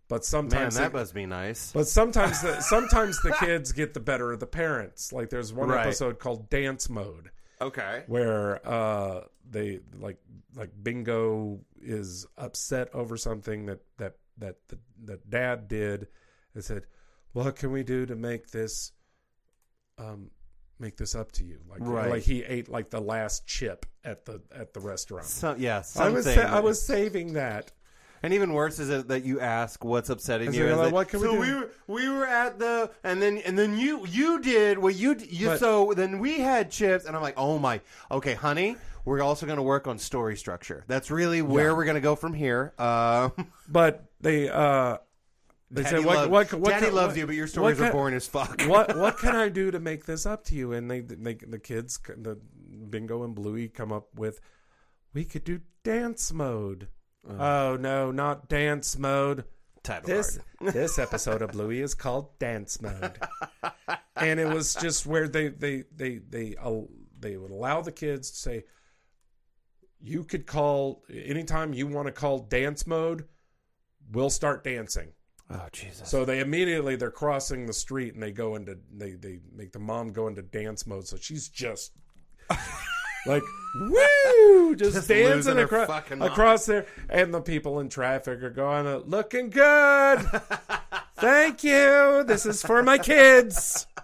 but 0.09 0.15
man, 0.17 0.21
sometimes 0.23 0.75
that 0.75 0.91
they- 0.91 0.99
must 0.99 1.13
be 1.13 1.25
nice. 1.25 1.71
but 1.71 1.87
sometimes 1.87 2.41
the 2.41 2.59
sometimes 2.59 3.21
the 3.21 3.31
kids 3.39 3.71
get 3.71 3.93
the 3.93 3.99
better 4.01 4.31
of 4.33 4.39
the 4.41 4.47
parents. 4.47 5.13
Like 5.13 5.29
there's 5.29 5.53
one 5.53 5.69
Right. 5.69 5.85
episode 5.85 6.19
called 6.19 6.49
Dance 6.49 6.89
Mode 6.89 7.31
Okay, 7.61 8.03
where 8.07 8.59
uh 8.67 9.21
they 9.49 9.79
like 9.97 10.17
like 10.55 10.71
bingo 10.83 11.59
is 11.81 12.25
upset 12.37 12.93
over 12.93 13.15
something 13.15 13.65
that 13.67 13.79
that 13.97 14.15
that 14.37 14.55
the, 14.67 14.77
that 15.05 15.29
dad 15.29 15.67
did 15.67 16.07
and 16.53 16.63
said 16.63 16.83
what 17.33 17.55
can 17.55 17.71
we 17.71 17.83
do 17.83 18.05
to 18.05 18.15
make 18.15 18.49
this 18.51 18.91
um 19.97 20.31
make 20.79 20.95
this 20.95 21.13
up 21.13 21.29
to 21.33 21.43
you. 21.43 21.59
Like, 21.69 21.79
Right. 21.81 22.09
like 22.09 22.23
he 22.23 22.43
ate 22.43 22.69
like 22.69 22.89
the 22.89 23.01
last 23.01 23.45
chip 23.45 23.85
at 24.05 24.23
the 24.25 24.41
at 24.55 24.73
the 24.73 24.79
restaurant. 24.79 25.25
So, 25.25 25.55
yeah, 25.57 25.83
I 25.97 26.07
was 26.09 26.25
sa- 26.25 26.41
I 26.41 26.61
was 26.61 26.81
saving 26.81 27.33
that. 27.33 27.71
And 28.23 28.33
even 28.33 28.53
worse 28.53 28.79
is 28.79 28.89
it 28.89 29.07
that 29.07 29.23
you 29.23 29.39
ask 29.39 29.83
what's 29.83 30.09
upsetting 30.09 30.47
And 30.47 30.55
you. 30.55 30.67
so 30.69 30.77
like, 30.77 30.93
"What 30.93 31.07
can 31.09 31.19
we 31.21 31.27
so 31.27 31.33
do?" 31.33 31.39
we 31.39 31.53
were 31.53 31.69
we 31.87 32.09
were 32.09 32.25
at 32.25 32.59
the 32.59 32.91
and 33.03 33.21
then 33.21 33.37
and 33.39 33.57
then 33.57 33.77
you 33.77 34.05
you 34.07 34.39
did 34.41 34.77
what 34.77 34.95
you 34.95 35.15
d- 35.15 35.27
you 35.29 35.47
But- 35.47 35.59
so 35.59 35.93
then 35.95 36.19
we 36.19 36.39
had 36.39 36.69
chips 36.71 37.05
and 37.05 37.15
I'm 37.15 37.21
like 37.21 37.35
oh 37.37 37.57
my 37.59 37.81
okay 38.11 38.33
honey 38.33 38.75
we're 39.05 39.21
also 39.21 39.45
going 39.45 39.57
to 39.57 39.63
work 39.63 39.87
on 39.87 39.97
story 39.97 40.35
structure. 40.35 40.83
That's 40.87 41.09
really 41.09 41.41
where 41.41 41.73
we're 41.75 41.85
going 41.85 41.95
to 41.95 42.01
go 42.01 42.15
from 42.15 42.33
here. 42.33 42.73
Um, 42.77 43.31
But 43.67 44.05
they 44.21 44.49
uh 44.49 44.97
they 45.71 45.83
Daddy, 45.83 45.95
said 45.97 46.05
what 46.05 46.15
love- 46.17 46.29
what, 46.29 46.53
what 46.55 46.69
Daddy 46.71 46.87
can- 46.87 46.95
loves 46.95 47.11
what- 47.13 47.17
you, 47.19 47.25
but 47.27 47.35
your 47.35 47.47
stories 47.47 47.77
what 47.79 47.85
are 47.85 47.89
can- 47.89 47.97
boring 47.97 48.15
as 48.15 48.27
fuck. 48.27 48.61
what 48.67 48.97
what 48.97 49.17
can 49.17 49.35
I 49.35 49.47
do 49.61 49.71
to 49.71 49.79
make 49.79 50.05
this 50.05 50.25
up 50.25 50.43
to 50.45 50.55
you? 50.55 50.73
And 50.73 50.91
they, 50.91 50.99
they 51.01 51.35
the 51.35 51.57
kids, 51.59 51.97
the 52.17 52.37
Bingo 52.89 53.23
and 53.23 53.33
Bluey, 53.33 53.67
come 53.69 53.91
up 53.91 54.07
with, 54.15 54.41
we 55.13 55.23
could 55.25 55.43
do 55.43 55.61
dance 55.83 56.31
mode. 56.33 56.87
Oh 57.29 57.77
no, 57.79 58.11
not 58.11 58.49
dance 58.49 58.97
mode. 58.97 59.45
Title 59.83 60.07
This 60.07 60.39
this 60.61 60.99
episode 60.99 61.41
of 61.41 61.51
Bluey 61.51 61.81
is 61.81 61.93
called 61.93 62.37
dance 62.39 62.81
mode, 62.81 63.19
and 64.15 64.39
it 64.39 64.47
was 64.47 64.75
just 64.75 65.05
where 65.05 65.27
they 65.27 65.49
they 65.49 65.83
they 65.95 66.17
they 66.17 66.55
uh, 66.61 66.81
they 67.19 67.37
would 67.37 67.51
allow 67.51 67.81
the 67.81 67.91
kids 67.91 68.31
to 68.31 68.37
say, 68.37 68.63
you 70.01 70.23
could 70.23 70.45
call 70.45 71.03
anytime 71.11 71.73
you 71.73 71.87
want 71.87 72.07
to 72.07 72.11
call 72.11 72.39
dance 72.39 72.87
mode, 72.87 73.25
we'll 74.11 74.29
start 74.29 74.63
dancing. 74.63 75.09
Oh 75.51 75.67
Jesus. 75.71 76.07
So 76.09 76.25
they 76.25 76.39
immediately 76.39 76.95
they're 76.95 77.09
crossing 77.09 77.65
the 77.65 77.73
street 77.73 78.13
and 78.13 78.21
they 78.21 78.31
go 78.31 78.55
into 78.55 78.77
they 78.93 79.13
they 79.13 79.39
make 79.53 79.71
the 79.71 79.79
mom 79.79 80.11
go 80.11 80.27
into 80.27 80.41
dance 80.41 80.85
mode. 80.85 81.07
So 81.07 81.17
she's 81.17 81.49
just 81.49 81.93
like 83.25 83.43
woo, 83.75 84.75
just, 84.75 84.93
Just 84.95 85.07
dancing 85.07 85.59
across 85.59 85.89
across 86.09 86.65
there, 86.65 86.85
and 87.09 87.33
the 87.33 87.41
people 87.41 87.79
in 87.79 87.89
traffic 87.89 88.41
are 88.41 88.49
going, 88.49 88.85
"Looking 89.07 89.49
good, 89.49 90.19
thank 91.17 91.63
you. 91.63 92.23
This 92.25 92.45
is 92.45 92.61
for 92.63 92.83
my 92.83 92.97
kids." 92.97 93.85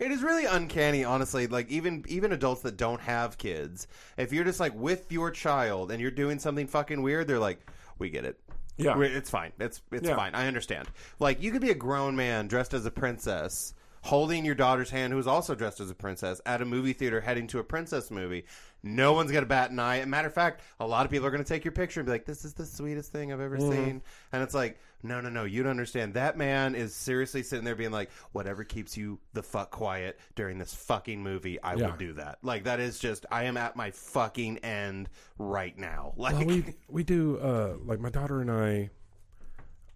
It 0.00 0.10
is 0.10 0.22
really 0.22 0.46
uncanny, 0.46 1.04
honestly. 1.04 1.46
Like 1.46 1.70
even 1.70 2.06
even 2.08 2.32
adults 2.32 2.62
that 2.62 2.78
don't 2.78 3.02
have 3.02 3.36
kids, 3.36 3.86
if 4.16 4.32
you're 4.32 4.44
just 4.44 4.58
like 4.58 4.74
with 4.74 5.12
your 5.12 5.30
child 5.30 5.92
and 5.92 6.00
you're 6.00 6.10
doing 6.10 6.38
something 6.38 6.66
fucking 6.66 7.02
weird, 7.02 7.28
they're 7.28 7.38
like, 7.38 7.60
"We 7.98 8.08
get 8.08 8.24
it. 8.24 8.40
Yeah. 8.78 8.98
It's 8.98 9.28
fine. 9.28 9.52
It's 9.60 9.82
it's 9.92 10.08
Yeah. 10.08 10.16
fine. 10.16 10.34
I 10.34 10.46
understand." 10.46 10.88
Like 11.18 11.42
you 11.42 11.50
could 11.52 11.60
be 11.60 11.68
a 11.70 11.74
grown 11.74 12.16
man 12.16 12.48
dressed 12.48 12.72
as 12.72 12.86
a 12.86 12.90
princess, 12.90 13.74
holding 14.02 14.44
your 14.44 14.54
daughter's 14.54 14.90
hand, 14.90 15.12
who's 15.12 15.26
also 15.26 15.54
dressed 15.54 15.80
as 15.80 15.90
a 15.90 15.94
princess, 15.94 16.40
at 16.46 16.62
a 16.62 16.64
movie 16.64 16.92
theater 16.94 17.20
heading 17.20 17.46
to 17.48 17.58
a 17.58 17.64
princess 17.64 18.10
movie. 18.10 18.44
No 18.82 19.12
one's 19.12 19.30
gonna 19.30 19.44
bat 19.44 19.70
an 19.70 19.78
eye. 19.78 20.02
Matter 20.06 20.28
of 20.28 20.34
fact, 20.34 20.62
a 20.80 20.86
lot 20.86 21.04
of 21.04 21.10
people 21.12 21.26
are 21.26 21.30
gonna 21.30 21.44
take 21.44 21.64
your 21.66 21.72
picture 21.72 22.00
and 22.00 22.06
be 22.06 22.12
like, 22.12 22.24
"This 22.24 22.46
is 22.46 22.54
the 22.54 22.64
sweetest 22.64 23.12
thing 23.12 23.30
I've 23.30 23.40
ever 23.40 23.58
Mm-hmm. 23.58 23.70
seen." 23.70 24.02
And 24.32 24.42
it's 24.42 24.54
like, 24.54 24.78
no, 25.02 25.20
no, 25.20 25.28
no. 25.28 25.44
You 25.44 25.62
don't 25.62 25.70
understand. 25.70 26.14
That 26.14 26.38
man 26.38 26.74
is 26.74 26.94
seriously 26.94 27.42
sitting 27.42 27.64
there 27.66 27.74
being 27.74 27.90
like, 27.90 28.10
"Whatever 28.32 28.64
keeps 28.64 28.96
you 28.96 29.18
the 29.34 29.42
fuck 29.42 29.70
quiet 29.70 30.18
during 30.34 30.56
this 30.56 30.72
fucking 30.72 31.22
movie, 31.22 31.60
I 31.62 31.76
will 31.76 31.92
do 31.98 32.14
that." 32.14 32.38
Like 32.42 32.64
that 32.64 32.80
is 32.80 32.98
just, 32.98 33.26
I 33.30 33.44
am 33.44 33.58
at 33.58 33.76
my 33.76 33.90
fucking 33.90 34.58
end 34.58 35.10
right 35.36 35.76
now. 35.76 36.14
Like, 36.16 36.36
Well, 36.36 36.46
we 36.46 36.64
we 36.88 37.02
do 37.04 37.38
uh 37.38 37.76
like 37.84 38.00
my 38.00 38.08
daughter 38.10 38.40
and 38.40 38.50
I 38.50 38.88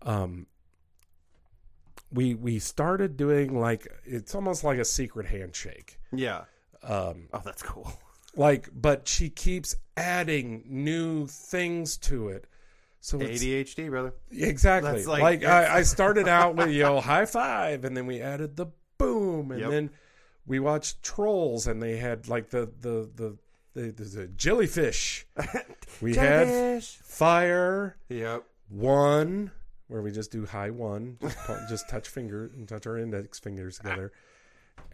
um 0.02 0.46
we 2.14 2.34
we 2.34 2.58
started 2.58 3.16
doing 3.16 3.58
like 3.58 3.86
it's 4.04 4.34
almost 4.34 4.64
like 4.64 4.78
a 4.78 4.84
secret 4.84 5.26
handshake. 5.26 5.98
yeah. 6.12 6.44
Um 6.82 7.28
Oh, 7.32 7.42
that's 7.44 7.62
cool. 7.62 7.92
like 8.36 8.68
but 8.74 9.06
she 9.08 9.28
keeps 9.30 9.74
adding 9.96 10.62
new 10.66 11.26
things 11.26 11.96
to 11.98 12.28
it. 12.28 12.46
So 13.00 13.20
it's 13.20 13.42
ADHD, 13.44 13.90
brother. 13.90 14.14
exactly 14.30 14.92
That's 14.92 15.06
like, 15.06 15.22
like- 15.22 15.44
I, 15.44 15.78
I 15.78 15.82
started 15.82 16.26
out 16.28 16.56
with 16.56 16.70
yo 16.70 17.00
high 17.10 17.26
five 17.26 17.84
and 17.84 17.94
then 17.96 18.06
we 18.06 18.20
added 18.22 18.56
the 18.56 18.66
boom 18.98 19.50
and 19.50 19.60
Yep. 19.60 19.70
then 19.70 19.90
we 20.46 20.58
watched 20.60 21.02
trolls 21.02 21.66
and 21.66 21.82
they 21.82 21.96
had 21.96 22.28
like 22.28 22.48
the 22.50 22.70
the 22.80 23.10
the 23.16 23.36
the, 23.74 23.90
the, 23.90 24.04
the 24.04 24.26
jellyfish. 24.28 25.26
We 26.00 26.14
had 26.16 26.82
fire 26.82 27.96
Yep. 28.08 28.44
one 28.68 29.50
where 29.88 30.02
we 30.02 30.10
just 30.10 30.30
do 30.30 30.46
high 30.46 30.70
one 30.70 31.18
just, 31.22 31.38
just 31.68 31.88
touch 31.88 32.08
finger 32.08 32.50
and 32.54 32.68
touch 32.68 32.86
our 32.86 32.98
index 32.98 33.38
fingers 33.38 33.78
together. 33.78 34.12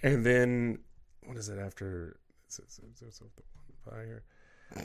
And 0.02 0.24
then 0.24 0.78
what 1.26 1.36
is 1.36 1.48
it 1.48 1.58
after 1.58 2.16
the 3.36 3.90
fire 3.90 4.22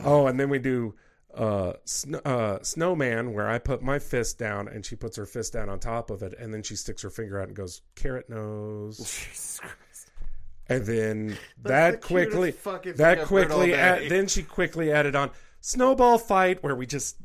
oh 0.04 0.26
and 0.26 0.38
then 0.38 0.48
we 0.48 0.58
do 0.58 0.94
uh, 1.34 1.72
sn- 1.84 2.20
uh 2.24 2.58
snowman 2.62 3.32
where 3.32 3.48
i 3.48 3.58
put 3.58 3.82
my 3.82 3.98
fist 3.98 4.38
down 4.38 4.68
and 4.68 4.86
she 4.86 4.96
puts 4.96 5.16
her 5.16 5.26
fist 5.26 5.52
down 5.52 5.68
on 5.68 5.78
top 5.78 6.10
of 6.10 6.22
it 6.22 6.34
and 6.38 6.52
then 6.54 6.62
she 6.62 6.76
sticks 6.76 7.02
her 7.02 7.10
finger 7.10 7.40
out 7.40 7.48
and 7.48 7.56
goes 7.56 7.82
carrot 7.94 8.28
nose. 8.30 8.98
Jesus 8.98 9.60
Christ. 9.60 10.12
and 10.68 10.86
then 10.86 11.38
that 11.62 12.00
cutest 12.00 12.06
quickly 12.06 12.50
that 12.92 13.24
quickly 13.24 13.70
then 13.72 14.26
she 14.28 14.42
quickly 14.42 14.92
added 14.92 15.16
on 15.16 15.30
snowball 15.60 16.18
fight 16.18 16.62
where 16.62 16.76
we 16.76 16.86
just 16.86 17.16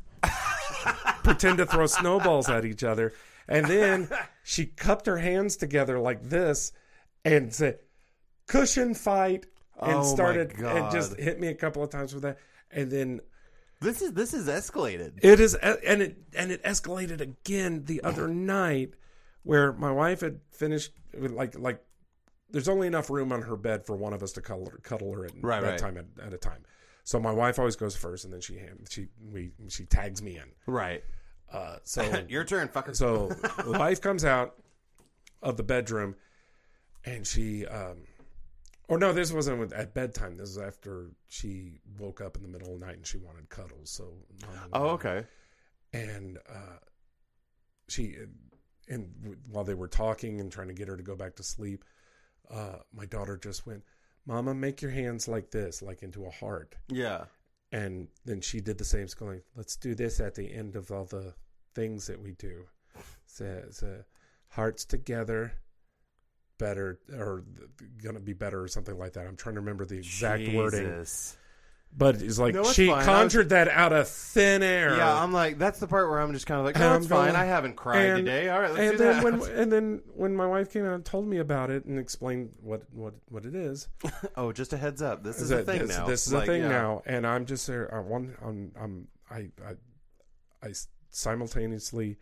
pretend 1.23 1.57
to 1.57 1.65
throw 1.65 1.85
snowballs 1.85 2.49
at 2.49 2.65
each 2.65 2.83
other 2.83 3.13
and 3.47 3.65
then 3.65 4.09
she 4.43 4.65
cupped 4.65 5.05
her 5.05 5.17
hands 5.17 5.55
together 5.57 5.99
like 5.99 6.21
this 6.23 6.71
and 7.25 7.53
said 7.53 7.79
cushion 8.47 8.93
fight 8.93 9.45
and 9.81 9.97
Oh 9.97 10.03
started 10.03 10.53
and 10.59 10.91
just 10.91 11.17
hit 11.17 11.39
me 11.39 11.47
a 11.47 11.55
couple 11.55 11.83
of 11.83 11.89
times 11.89 12.13
with 12.13 12.23
that 12.23 12.37
and 12.71 12.91
then 12.91 13.19
This 13.79 14.01
is 14.01 14.13
this 14.13 14.33
is 14.33 14.47
escalated. 14.47 15.19
it 15.23 15.39
is, 15.39 15.55
and 15.55 16.01
it 16.01 16.17
and 16.37 16.51
it 16.51 16.63
escalated 16.63 17.19
again 17.19 17.83
the 17.85 18.01
other 18.03 18.27
night, 18.27 18.93
where 19.43 19.73
my 19.73 19.91
wife 19.91 20.21
had 20.21 20.39
finished 20.51 20.91
like 21.17 21.57
like. 21.57 21.83
There's 22.51 22.67
only 22.67 22.85
enough 22.85 23.09
room 23.09 23.31
on 23.31 23.41
her 23.43 23.55
bed 23.55 23.85
for 23.85 23.95
one 23.95 24.13
of 24.13 24.21
us 24.21 24.33
to 24.33 24.41
cuddle 24.41 24.69
her, 24.69 24.77
cuddle 24.83 25.13
her 25.13 25.25
at 25.25 25.31
Right, 25.41 25.63
right. 25.63 25.71
bedtime 25.71 25.97
at, 25.97 26.05
at 26.27 26.33
a 26.33 26.37
time. 26.37 26.63
So 27.03 27.19
my 27.19 27.31
wife 27.31 27.59
always 27.59 27.75
goes 27.75 27.95
first, 27.95 28.25
and 28.25 28.33
then 28.33 28.41
she 28.41 28.57
hand, 28.57 28.87
she 28.89 29.07
we 29.31 29.51
she 29.69 29.85
tags 29.85 30.21
me 30.21 30.37
in. 30.37 30.51
Right. 30.65 31.03
Uh, 31.51 31.77
so 31.83 32.23
Your 32.29 32.43
turn, 32.43 32.67
fucker. 32.69 32.95
so 32.95 33.27
the 33.63 33.77
wife 33.77 34.01
comes 34.01 34.23
out 34.23 34.55
of 35.41 35.57
the 35.57 35.63
bedroom, 35.63 36.15
and 37.03 37.27
she, 37.27 37.65
um, 37.65 38.03
or 38.87 38.97
no, 38.97 39.11
this 39.11 39.33
wasn't 39.33 39.73
at 39.73 39.93
bedtime. 39.93 40.37
This 40.37 40.55
was 40.55 40.59
after 40.59 41.11
she 41.27 41.79
woke 41.99 42.21
up 42.21 42.37
in 42.37 42.43
the 42.43 42.49
middle 42.49 42.73
of 42.73 42.79
the 42.79 42.85
night 42.85 42.95
and 42.95 43.05
she 43.05 43.17
wanted 43.17 43.49
cuddles. 43.49 43.89
So 43.89 44.13
oh, 44.73 44.89
okay. 44.89 45.25
and 45.91 46.37
uh, 46.49 46.77
she 47.89 48.15
and 48.87 49.37
while 49.49 49.63
they 49.63 49.73
were 49.73 49.87
talking 49.87 50.39
and 50.39 50.51
trying 50.51 50.67
to 50.67 50.73
get 50.73 50.87
her 50.87 50.97
to 50.97 51.03
go 51.03 51.15
back 51.15 51.35
to 51.35 51.43
sleep 51.43 51.83
uh, 52.49 52.77
my 52.93 53.05
daughter 53.05 53.37
just 53.37 53.65
went 53.65 53.83
mama 54.25 54.53
make 54.53 54.81
your 54.81 54.91
hands 54.91 55.27
like 55.27 55.51
this 55.51 55.81
like 55.81 56.03
into 56.03 56.25
a 56.25 56.29
heart 56.29 56.75
Yeah. 56.89 57.25
and 57.71 58.07
then 58.25 58.41
she 58.41 58.61
did 58.61 58.77
the 58.77 58.85
same 58.85 59.05
she's 59.07 59.13
going 59.13 59.41
let's 59.55 59.75
do 59.75 59.95
this 59.95 60.19
at 60.19 60.35
the 60.35 60.51
end 60.53 60.75
of 60.75 60.91
all 60.91 61.05
the 61.05 61.33
things 61.73 62.07
that 62.07 62.21
we 62.21 62.33
do 62.33 62.65
so, 63.25 63.63
so 63.71 64.03
hearts 64.49 64.85
together 64.85 65.53
better 66.57 66.99
or 67.13 67.43
gonna 68.03 68.19
be 68.19 68.33
better 68.33 68.61
or 68.61 68.67
something 68.67 68.97
like 68.97 69.13
that 69.13 69.25
i'm 69.25 69.35
trying 69.35 69.55
to 69.55 69.61
remember 69.61 69.85
the 69.85 69.97
exact 69.97 70.43
wording 70.53 70.85
Jesus. 70.85 71.37
But 71.97 72.21
it's 72.21 72.39
like 72.39 72.53
No, 72.53 72.61
it's 72.61 72.73
she 72.73 72.87
fine. 72.87 72.99
I 73.01 73.05
conjured 73.05 73.49
that 73.49 73.67
out 73.67 73.91
of 73.93 74.07
thin 74.07 74.63
air 74.63 74.95
Yeah, 74.95 75.21
I'm 75.21 75.33
like 75.33 75.57
that's 75.57 75.79
the 75.79 75.87
part 75.87 76.09
where 76.09 76.19
I'm 76.19 76.31
just 76.33 76.45
kind 76.47 76.59
of 76.59 76.65
like, 76.65 76.75
oh, 76.77 76.81
And 76.81 76.89
oh, 76.91 76.95
I'm 76.95 77.01
it's 77.01 77.07
fine. 77.09 77.25
going- 77.27 77.35
I 77.35 77.45
haven't 77.45 77.75
cried 77.75 77.97
and- 78.05 78.25
today. 78.25 78.49
All 78.49 78.61
right, 78.61 78.71
let's 78.71 78.81
and 78.81 78.91
do 78.93 78.97
then 78.97 79.23
that. 79.23 79.23
when 79.41 79.51
and 79.59 79.71
then 79.71 80.01
when 80.15 80.35
my 80.35 80.45
wife 80.47 80.71
came 80.71 80.85
out 80.85 80.93
and 80.93 81.03
told 81.05 81.27
me 81.27 81.37
about 81.39 81.69
it 81.69 81.85
and 81.85 81.99
explained 81.99 82.51
what 82.61 82.83
what 82.93 83.13
what 83.29 83.45
it 83.45 83.55
is, 83.55 83.87
oh, 84.37 84.51
just 84.51 84.71
a 84.73 84.77
heads 84.77 85.01
up. 85.01 85.23
This 85.23 85.41
is 85.41 85.49
that 85.49 85.59
a 85.59 85.63
thing 85.63 85.79
this, 85.87 85.97
now. 85.97 86.07
This 86.07 86.27
is 86.27 86.33
Like, 86.33 86.43
a 86.47 86.51
thing 86.51 86.61
yeah. 86.63 86.69
now, 86.69 87.01
and 87.05 87.27
I'm 87.27 87.45
just 87.45 87.67
there. 87.67 87.93
I 87.93 87.99
want. 87.99 88.31
I'm. 88.41 88.71
I'm. 88.79 89.07
I. 89.29 89.35
I. 89.65 89.73
I 90.63 90.73
simultaneously 91.09 92.17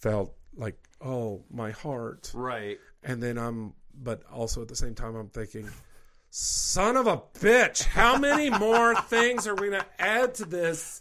felt 0.00 0.34
like, 0.56 0.76
oh, 1.00 1.44
my 1.50 1.70
heart, 1.72 2.30
Right. 2.34 2.78
and 3.02 3.22
then 3.22 3.38
I'm. 3.38 3.74
But 3.96 4.22
also 4.32 4.60
at 4.62 4.68
the 4.68 4.74
same 4.76 4.94
time, 4.96 5.14
I'm 5.14 5.28
thinking, 5.28 5.68
son 6.36 6.96
of 6.96 7.06
a 7.06 7.18
bitch, 7.38 7.84
how 7.84 8.18
many 8.18 8.50
more 8.50 8.94
things 9.02 9.46
are 9.46 9.54
we 9.54 9.70
gonna 9.70 9.86
add 10.00 10.34
to 10.34 10.44
this? 10.44 11.00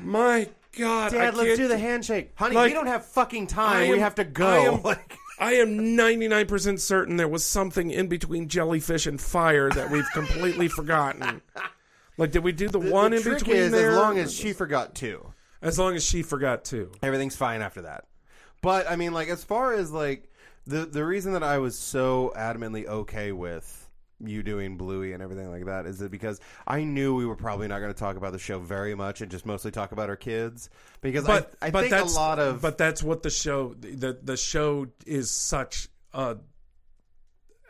My 0.00 0.48
God, 0.76 1.14
I 1.14 1.18
Dad, 1.18 1.34
let's 1.36 1.56
do 1.58 1.68
the 1.68 1.78
handshake, 1.78 2.32
honey. 2.34 2.56
like, 2.56 2.70
we 2.70 2.74
don't 2.74 2.88
have 2.88 3.04
fucking 3.06 3.46
time. 3.46 3.84
am- 3.84 3.90
we 3.90 4.00
have 4.00 4.16
to 4.16 4.24
go. 4.24 4.46
I 4.46 4.56
am- 4.58 4.82
Like, 4.82 5.16
I 5.38 5.52
am 5.54 5.78
99% 5.96 6.80
certain 6.80 7.16
there 7.16 7.28
was 7.28 7.44
something 7.44 7.90
in 7.90 8.08
between 8.08 8.48
jellyfish 8.48 9.06
and 9.06 9.20
fire 9.20 9.70
that 9.70 9.90
we've 9.90 10.08
completely 10.12 10.68
forgotten. 10.68 11.40
Like, 12.18 12.30
did 12.30 12.44
we 12.44 12.52
do 12.52 12.68
the, 12.68 12.78
one 12.78 13.12
the 13.12 13.16
in 13.16 13.24
between 13.24 13.56
is, 13.56 13.72
there? 13.72 13.92
as 13.92 13.96
long 13.96 14.18
as 14.18 14.34
she 14.34 14.52
forgot 14.52 14.94
two, 14.94 15.32
As 15.62 15.78
long 15.78 15.96
as 15.96 16.04
she 16.04 16.22
forgot 16.22 16.62
two. 16.62 16.92
everything's 17.02 17.34
fine 17.34 17.62
after 17.62 17.82
that. 17.82 18.04
But 18.60 18.88
I 18.88 18.96
mean, 18.96 19.14
like 19.14 19.28
as 19.28 19.42
far 19.42 19.72
as 19.72 19.90
like 19.90 20.30
the 20.66 20.86
the 20.86 21.04
reason 21.04 21.32
that 21.32 21.42
I 21.42 21.58
was 21.58 21.78
so 21.78 22.32
adamantly 22.36 22.86
okay 22.86 23.32
with 23.32 23.78
you 24.24 24.42
doing 24.42 24.76
Bluey 24.76 25.12
and 25.12 25.22
everything 25.22 25.50
like 25.50 25.66
that 25.66 25.86
is 25.86 25.98
that 25.98 26.10
because 26.10 26.40
I 26.66 26.84
knew 26.84 27.14
we 27.14 27.26
were 27.26 27.36
probably 27.36 27.68
not 27.68 27.80
going 27.80 27.92
to 27.92 27.98
talk 27.98 28.16
about 28.16 28.32
the 28.32 28.38
show 28.38 28.58
very 28.58 28.94
much 28.94 29.20
and 29.20 29.30
just 29.30 29.44
mostly 29.44 29.70
talk 29.70 29.92
about 29.92 30.08
our 30.08 30.16
kids 30.16 30.70
because 31.00 31.24
but 31.26 31.54
I, 31.60 31.66
I 31.66 31.70
but 31.70 31.90
think 31.90 31.94
a 31.94 32.04
lot 32.12 32.38
of 32.38 32.62
but 32.62 32.78
that's 32.78 33.02
what 33.02 33.22
the 33.22 33.30
show 33.30 33.74
the 33.74 34.18
the 34.22 34.36
show 34.36 34.86
is 35.06 35.30
such 35.30 35.88
a 36.12 36.36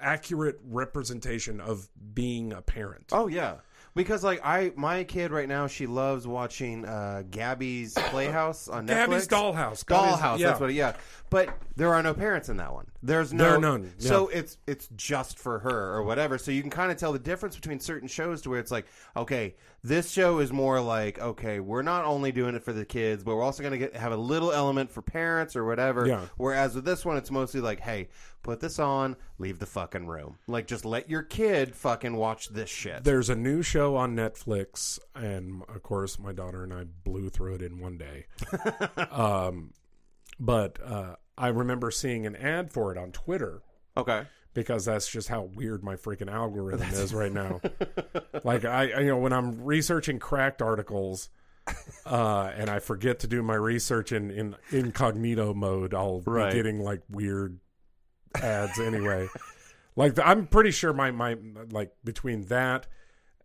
accurate 0.00 0.58
representation 0.64 1.60
of 1.60 1.88
being 2.12 2.52
a 2.52 2.60
parent. 2.60 3.06
oh 3.12 3.28
yeah 3.28 3.56
because 3.94 4.24
like 4.24 4.40
I 4.44 4.72
my 4.76 5.04
kid 5.04 5.30
right 5.30 5.48
now 5.48 5.66
she 5.66 5.86
loves 5.86 6.26
watching 6.26 6.84
uh, 6.84 7.22
Gabby's 7.30 7.94
Playhouse 8.10 8.68
on 8.68 8.86
Netflix. 8.86 8.88
Gabby's 9.06 9.28
Dollhouse. 9.28 9.86
Gabby's- 9.86 10.18
Dollhouse. 10.20 10.38
yeah. 10.38 10.46
That's 10.48 10.60
what. 10.60 10.72
Yeah, 10.72 10.96
but 11.30 11.50
there 11.76 11.92
are 11.94 12.02
no 12.02 12.14
parents 12.14 12.48
in 12.48 12.56
that 12.58 12.72
one. 12.72 12.86
There's 13.02 13.32
no. 13.32 13.44
There 13.44 13.54
are 13.56 13.60
none, 13.60 13.92
yeah. 13.98 14.08
So 14.08 14.28
it's 14.28 14.58
it's 14.66 14.88
just 14.96 15.38
for 15.38 15.58
her 15.60 15.94
or 15.94 16.02
whatever. 16.04 16.38
So 16.38 16.50
you 16.50 16.60
can 16.62 16.70
kind 16.70 16.90
of 16.92 16.96
tell 16.98 17.12
the 17.12 17.18
difference 17.18 17.56
between 17.56 17.80
certain 17.80 18.08
shows 18.08 18.42
to 18.42 18.50
where 18.50 18.60
it's 18.60 18.70
like, 18.70 18.86
okay, 19.16 19.54
this 19.82 20.10
show 20.10 20.38
is 20.38 20.52
more 20.52 20.80
like, 20.80 21.18
okay, 21.20 21.58
we're 21.60 21.82
not 21.82 22.04
only 22.04 22.30
doing 22.32 22.54
it 22.54 22.62
for 22.62 22.72
the 22.72 22.84
kids, 22.84 23.24
but 23.24 23.34
we're 23.34 23.42
also 23.42 23.62
going 23.62 23.72
to 23.72 23.78
get 23.78 23.96
have 23.96 24.12
a 24.12 24.16
little 24.16 24.52
element 24.52 24.90
for 24.90 25.02
parents 25.02 25.56
or 25.56 25.64
whatever. 25.64 26.06
Yeah. 26.06 26.20
Whereas 26.36 26.74
with 26.74 26.84
this 26.84 27.04
one, 27.04 27.16
it's 27.16 27.30
mostly 27.30 27.60
like, 27.60 27.80
hey, 27.80 28.08
put 28.42 28.60
this 28.60 28.78
on, 28.78 29.16
leave 29.38 29.58
the 29.58 29.66
fucking 29.66 30.06
room. 30.06 30.38
Like, 30.46 30.66
just 30.66 30.84
let 30.84 31.08
your 31.08 31.22
kid 31.22 31.74
fucking 31.74 32.16
watch 32.16 32.48
this 32.48 32.68
shit. 32.70 33.04
There's 33.04 33.30
a 33.30 33.34
new 33.36 33.62
show 33.62 33.96
on 33.96 34.14
Netflix, 34.16 34.98
and 35.14 35.62
of 35.68 35.82
course, 35.82 36.18
my 36.18 36.32
daughter 36.32 36.62
and 36.64 36.72
I 36.72 36.84
blew 36.84 37.28
through 37.30 37.54
it 37.56 37.62
in 37.62 37.78
one 37.80 37.98
day. 37.98 38.26
um, 39.10 39.72
but 40.40 40.78
uh, 40.84 41.16
I 41.38 41.48
remember 41.48 41.90
seeing 41.90 42.26
an 42.26 42.36
ad 42.36 42.72
for 42.72 42.92
it 42.92 42.98
on 42.98 43.12
Twitter 43.12 43.62
okay. 43.96 44.24
because 44.54 44.84
that's 44.84 45.08
just 45.08 45.28
how 45.28 45.42
weird 45.54 45.84
my 45.84 45.96
freaking 45.96 46.30
algorithm 46.30 46.88
is 46.90 47.14
right 47.14 47.32
now. 47.32 47.60
like 48.44 48.64
I, 48.64 48.90
I- 48.92 49.00
you 49.00 49.08
know, 49.08 49.18
when 49.18 49.32
I'm 49.32 49.62
researching 49.62 50.18
cracked 50.18 50.60
articles, 50.62 51.28
uh, 52.06 52.50
and 52.56 52.68
I 52.68 52.80
forget 52.80 53.20
to 53.20 53.28
do 53.28 53.40
my 53.40 53.54
research 53.54 54.10
in, 54.10 54.30
in 54.32 54.56
incognito 54.72 55.54
mode, 55.54 55.94
I'll 55.94 56.20
Right. 56.26 56.50
be 56.50 56.56
getting 56.56 56.80
like 56.80 57.02
weird 57.08 57.60
ads 58.40 58.78
anyway. 58.78 59.28
like 59.96 60.18
I'm 60.18 60.46
pretty 60.46 60.70
sure 60.70 60.92
my 60.92 61.10
my 61.10 61.36
like 61.70 61.92
between 62.04 62.44
that 62.46 62.86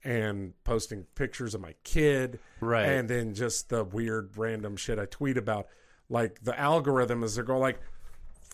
and 0.04 0.54
posting 0.64 1.04
pictures 1.16 1.54
of 1.56 1.62
my 1.62 1.74
kid, 1.84 2.40
Right. 2.62 2.86
and 2.88 3.10
then 3.10 3.34
just 3.34 3.70
the 3.70 3.84
weird 3.84 4.38
random 4.38 4.78
shit 4.78 5.00
I 5.00 5.06
tweet 5.06 5.38
about, 5.38 5.68
like 6.10 6.42
the 6.44 6.58
algorithm 6.58 7.24
is 7.24 7.36
they're 7.36 7.44
going 7.44 7.60
like, 7.60 7.80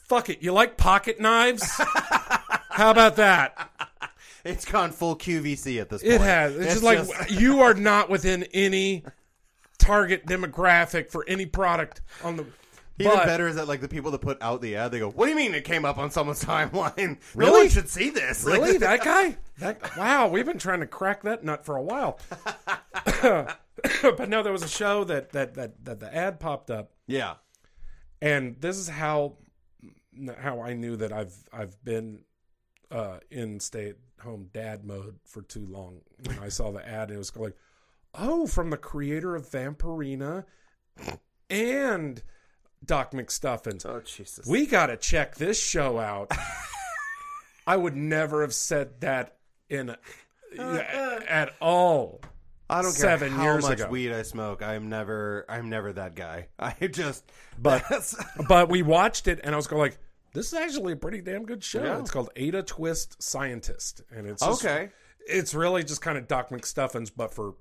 "Fuck 0.07 0.29
it, 0.29 0.41
you 0.41 0.51
like 0.53 0.77
pocket 0.77 1.19
knives? 1.19 1.69
How 2.69 2.89
about 2.91 3.17
that?" 3.17 3.69
It's 4.43 4.65
gone 4.65 4.91
full 4.91 5.15
QVC 5.15 5.79
at 5.79 5.89
this 5.89 6.01
point. 6.01 6.15
It 6.15 6.21
has. 6.21 6.55
It's, 6.55 6.81
just 6.81 6.83
like 6.83 7.29
you 7.29 7.61
are 7.61 7.73
not 7.73 8.09
within 8.09 8.43
any 8.53 9.03
target 9.77 10.25
demographic 10.25 11.11
for 11.11 11.23
any 11.27 11.45
product 11.45 12.01
on 12.23 12.37
the. 12.37 12.45
Even 12.99 13.13
but- 13.13 13.25
better 13.25 13.47
is 13.47 13.55
that 13.55 13.67
like 13.67 13.81
the 13.81 13.87
people 13.87 14.11
that 14.11 14.19
put 14.21 14.39
out 14.41 14.61
the 14.61 14.75
ad, 14.75 14.91
they 14.91 14.99
go, 14.99 15.09
"What 15.09 15.25
do 15.25 15.31
you 15.31 15.35
mean 15.37 15.55
it 15.55 15.63
came 15.65 15.83
up 15.85 15.97
on 15.97 16.11
someone's 16.11 16.43
timeline? 16.45 17.09
No 17.09 17.17
Really? 17.35 17.59
one 17.61 17.69
should 17.69 17.89
see 17.89 18.09
this." 18.11 18.45
Like- 18.45 18.61
Really, 18.61 18.77
that 18.77 19.03
guy? 19.03 19.37
That 19.57 19.97
wow, 19.97 20.27
we've 20.27 20.45
been 20.45 20.59
trying 20.59 20.79
to 20.81 20.87
crack 20.87 21.23
that 21.23 21.43
nut 21.43 21.65
for 21.65 21.75
a 21.75 21.81
while. 21.81 22.19
but 23.23 24.29
no, 24.29 24.43
there 24.43 24.51
was 24.51 24.63
a 24.63 24.67
show 24.69 25.03
that 25.05 25.31
that 25.31 25.55
that 25.55 25.83
that 25.85 25.99
the 25.99 26.13
ad 26.15 26.39
popped 26.39 26.69
up, 26.71 26.91
yeah, 27.07 27.35
and 28.21 28.55
this 28.59 28.77
is 28.77 28.89
how 28.89 29.37
how 30.37 30.61
I 30.61 30.73
knew 30.73 30.95
that 30.97 31.11
I've 31.11 31.35
I've 31.51 31.83
been 31.83 32.19
uh, 32.91 33.19
in 33.31 33.59
stay 33.59 33.89
at 33.89 33.95
home 34.23 34.49
dad 34.53 34.85
mode 34.85 35.15
for 35.25 35.41
too 35.41 35.65
long. 35.67 36.01
When 36.25 36.37
I 36.39 36.49
saw 36.49 36.71
the 36.71 36.87
ad, 36.87 37.09
and 37.09 37.15
it 37.15 37.17
was 37.17 37.35
like, 37.35 37.55
oh, 38.13 38.45
from 38.47 38.69
the 38.69 38.77
creator 38.77 39.35
of 39.35 39.49
Vampirina 39.49 40.45
and 41.49 42.21
Doc 42.83 43.11
McStuffins. 43.11 43.85
Oh 43.85 44.01
Jesus. 44.01 44.45
We 44.47 44.65
got 44.65 44.87
to 44.87 44.97
check 44.97 45.35
this 45.35 45.61
show 45.61 45.99
out. 45.99 46.31
I 47.67 47.77
would 47.77 47.95
never 47.95 48.41
have 48.41 48.53
said 48.53 48.99
that 49.01 49.37
in 49.69 49.91
uh, 49.91 49.95
uh. 50.59 51.19
at 51.27 51.53
all. 51.61 52.21
I 52.69 52.81
don't 52.81 52.91
care 52.91 53.01
seven 53.01 53.31
how 53.33 53.43
years 53.43 53.63
much 53.63 53.79
ago. 53.79 53.89
weed 53.89 54.11
I 54.11 54.23
smoke. 54.23 54.61
I'm 54.63 54.89
never. 54.89 55.45
I'm 55.47 55.69
never 55.69 55.93
that 55.93 56.15
guy. 56.15 56.47
I 56.59 56.73
just. 56.87 57.23
But- 57.61 57.83
that's- 57.83 58.15
But 58.47 58.69
we 58.69 58.81
watched 58.81 59.27
it, 59.27 59.39
and 59.43 59.53
I 59.53 59.57
was 59.57 59.67
going 59.67 59.81
like, 59.81 59.97
"This 60.33 60.47
is 60.47 60.53
actually 60.53 60.93
a 60.93 60.97
pretty 60.97 61.21
damn 61.21 61.45
good 61.45 61.63
show." 61.63 61.83
Yeah. 61.83 61.99
It's 61.99 62.11
called 62.11 62.29
Ada 62.35 62.63
Twist 62.63 63.21
Scientist, 63.21 64.01
and 64.15 64.27
it's 64.27 64.43
just- 64.43 64.65
okay. 64.65 64.89
It's 65.25 65.53
really 65.53 65.83
just 65.83 66.01
kind 66.01 66.17
of 66.17 66.27
Doc 66.27 66.49
McStuffins, 66.49 67.09
but 67.15 67.33
for 67.33 67.55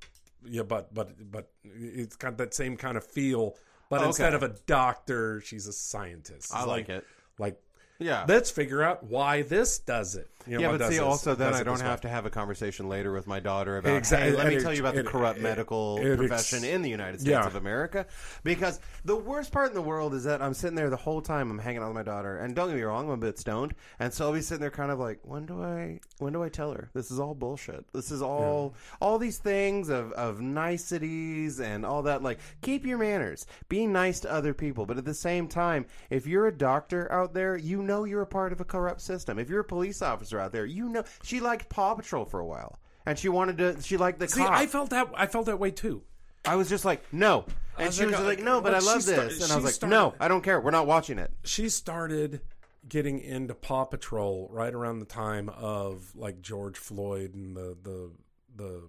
yeah, 0.45 0.63
but 0.63 0.93
but 0.93 1.31
but 1.31 1.51
it's 1.65 2.17
got 2.17 2.39
that 2.39 2.55
same 2.55 2.77
kind 2.77 2.97
of 2.97 3.05
feel. 3.07 3.57
But 3.93 3.99
Okay. 4.01 4.07
instead 4.07 4.33
of 4.33 4.43
a 4.43 4.49
doctor, 4.67 5.43
she's 5.43 5.67
a 5.67 5.73
scientist. 5.73 6.51
I 6.55 6.61
It's 6.61 6.67
like 6.67 6.89
it. 6.89 7.05
Like, 7.39 7.61
Yeah. 7.99 8.25
let's 8.27 8.51
figure 8.51 8.83
out 8.83 9.05
why 9.05 9.43
this 9.43 9.79
does 9.79 10.17
it. 10.17 10.31
You 10.47 10.59
know, 10.59 10.73
yeah, 10.73 10.77
but 10.79 10.91
see, 10.91 10.99
also 10.99 11.35
then 11.35 11.55
I 11.55 11.63
don't 11.63 11.75
this 11.75 11.83
way. 11.83 11.89
have 11.89 12.01
to 12.03 12.09
have 12.09 12.27
a 12.27 12.31
conversation 12.31 12.89
later 12.89 13.13
with 13.13 13.27
my 13.27 13.39
daughter 13.41 13.77
about. 13.77 13.97
Exactly. 13.97 14.31
Hey, 14.31 14.37
let 14.37 14.47
me 14.49 14.57
It- 14.57 14.63
tell 14.63 14.73
you 14.75 14.81
about 14.81 14.97
it- 14.97 15.05
the 15.05 15.11
corrupt 15.11 15.39
it- 15.39 15.43
medical 15.43 15.99
profession 15.99 16.65
in 16.65 16.83
the 16.83 16.91
United 16.91 17.21
States 17.21 17.31
Yeah. 17.31 17.47
of 17.47 17.55
America. 17.55 18.07
Because 18.43 18.81
the 19.05 19.15
worst 19.17 19.53
part 19.53 19.69
in 19.69 19.75
the 19.75 19.83
world 19.83 20.15
is 20.15 20.25
that 20.25 20.43
I'm 20.43 20.55
sitting 20.55 20.75
there 20.77 20.91
the 20.91 20.97
whole 20.97 21.23
time. 21.23 21.51
I'm 21.51 21.59
hanging 21.59 21.83
out 21.83 21.89
with 21.89 21.95
my 21.95 22.03
daughter, 22.03 22.37
and 22.39 22.55
don't 22.57 22.69
get 22.69 22.77
me 22.77 22.83
wrong, 22.83 23.07
I'm 23.07 23.13
a 23.13 23.17
bit 23.19 23.39
stoned, 23.39 23.75
and 24.01 24.13
so 24.13 24.27
I'll 24.27 24.33
be 24.33 24.41
sitting 24.41 24.61
there, 24.61 24.71
kind 24.71 24.91
of 24.91 24.99
like, 24.99 25.21
when 25.23 25.47
do 25.47 25.63
I, 25.63 26.01
when 26.19 26.33
do 26.33 26.43
I 26.43 26.49
tell 26.49 26.73
her 26.73 26.91
this 26.93 27.11
is 27.11 27.21
all 27.21 27.35
bullshit? 27.35 27.85
This 27.93 28.11
is 28.11 28.21
all, 28.23 28.75
all 29.01 29.19
these 29.19 29.39
things 29.39 29.89
of 29.89 30.13
of 30.13 30.41
niceties 30.41 31.61
and 31.61 31.85
all 31.87 32.03
that. 32.03 32.23
Like, 32.23 32.39
keep 32.63 32.85
your 32.85 32.99
manners, 32.99 33.47
be 33.69 33.87
nice 33.87 34.21
to 34.21 34.33
other 34.33 34.55
people, 34.55 34.87
but 34.87 34.99
at 34.99 35.05
the 35.05 35.15
same 35.15 35.49
time, 35.49 35.87
if 36.11 36.27
you're 36.27 36.47
a 36.47 36.53
doctor 36.57 37.11
out 37.13 37.35
there, 37.35 37.57
you 37.57 37.83
know 37.83 38.05
you're 38.05 38.23
a 38.23 38.27
part 38.27 38.53
of 38.53 38.61
a 38.61 38.65
corrupt 38.65 39.01
system. 39.01 39.39
If 39.39 39.49
you're 39.49 39.61
a 39.61 39.65
police 39.65 40.03
officer 40.03 40.32
out 40.41 40.53
there, 40.53 40.65
you 40.67 40.89
know 40.89 41.05
she 41.23 41.41
liked 41.41 41.69
Paw 41.69 41.95
Patrol 41.95 42.25
for 42.25 42.41
a 42.41 42.47
while. 42.47 42.79
And 43.05 43.19
she 43.19 43.29
wanted 43.29 43.59
to. 43.59 43.83
She 43.83 43.97
liked 43.97 44.21
the 44.21 44.29
See, 44.29 44.41
cop. 44.41 44.53
I 44.53 44.67
felt 44.67 44.91
that. 44.91 45.09
I 45.15 45.27
felt 45.27 45.47
that 45.47 45.59
way 45.59 45.73
too. 45.73 46.03
I 46.45 46.55
was 46.55 46.69
just 46.69 46.85
like, 46.85 47.03
no. 47.13 47.47
And 47.77 47.87
was 47.89 47.97
she 47.97 48.05
like, 48.07 48.17
was 48.17 48.27
like, 48.27 48.39
no, 48.43 48.61
but 48.61 48.75
I 48.75 48.79
love 48.79 49.05
this. 49.05 49.43
And 49.43 49.51
I 49.51 49.57
was 49.57 49.65
like, 49.65 49.75
started- 49.75 49.91
no, 49.95 50.15
I 50.21 50.29
don't 50.29 50.43
care. 50.43 50.61
We're 50.61 50.71
not 50.71 50.87
watching 50.87 51.19
it. 51.19 51.33
She 51.43 51.69
started 51.69 52.43
getting 52.89 53.19
into 53.19 53.55
Paw 53.55 53.85
Patrol 53.87 54.49
right 54.53 54.73
around 54.73 55.01
the 55.01 55.05
time 55.05 55.49
of 55.49 56.15
like 56.15 56.43
George 56.43 56.79
Floyd 56.79 57.35
and 57.35 57.57
the 57.57 57.77
the 57.83 58.11
the 58.55 58.89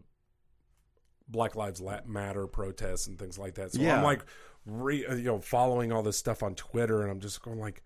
Black 1.28 1.56
Lives 1.56 1.82
Matter 2.06 2.48
protests 2.48 3.08
and 3.08 3.18
things 3.18 3.38
like 3.40 3.56
that. 3.56 3.72
So 3.72 3.82
Yeah. 3.82 3.98
I'm 3.98 4.04
like, 4.04 4.24
re, 4.66 5.06
you 5.10 5.24
know, 5.24 5.40
following 5.40 5.92
all 5.92 6.04
this 6.04 6.18
stuff 6.18 6.44
on 6.44 6.54
Twitter, 6.56 7.02
and 7.02 7.10
I'm 7.12 7.20
just 7.20 7.42
going 7.42 7.60
like, 7.60 7.84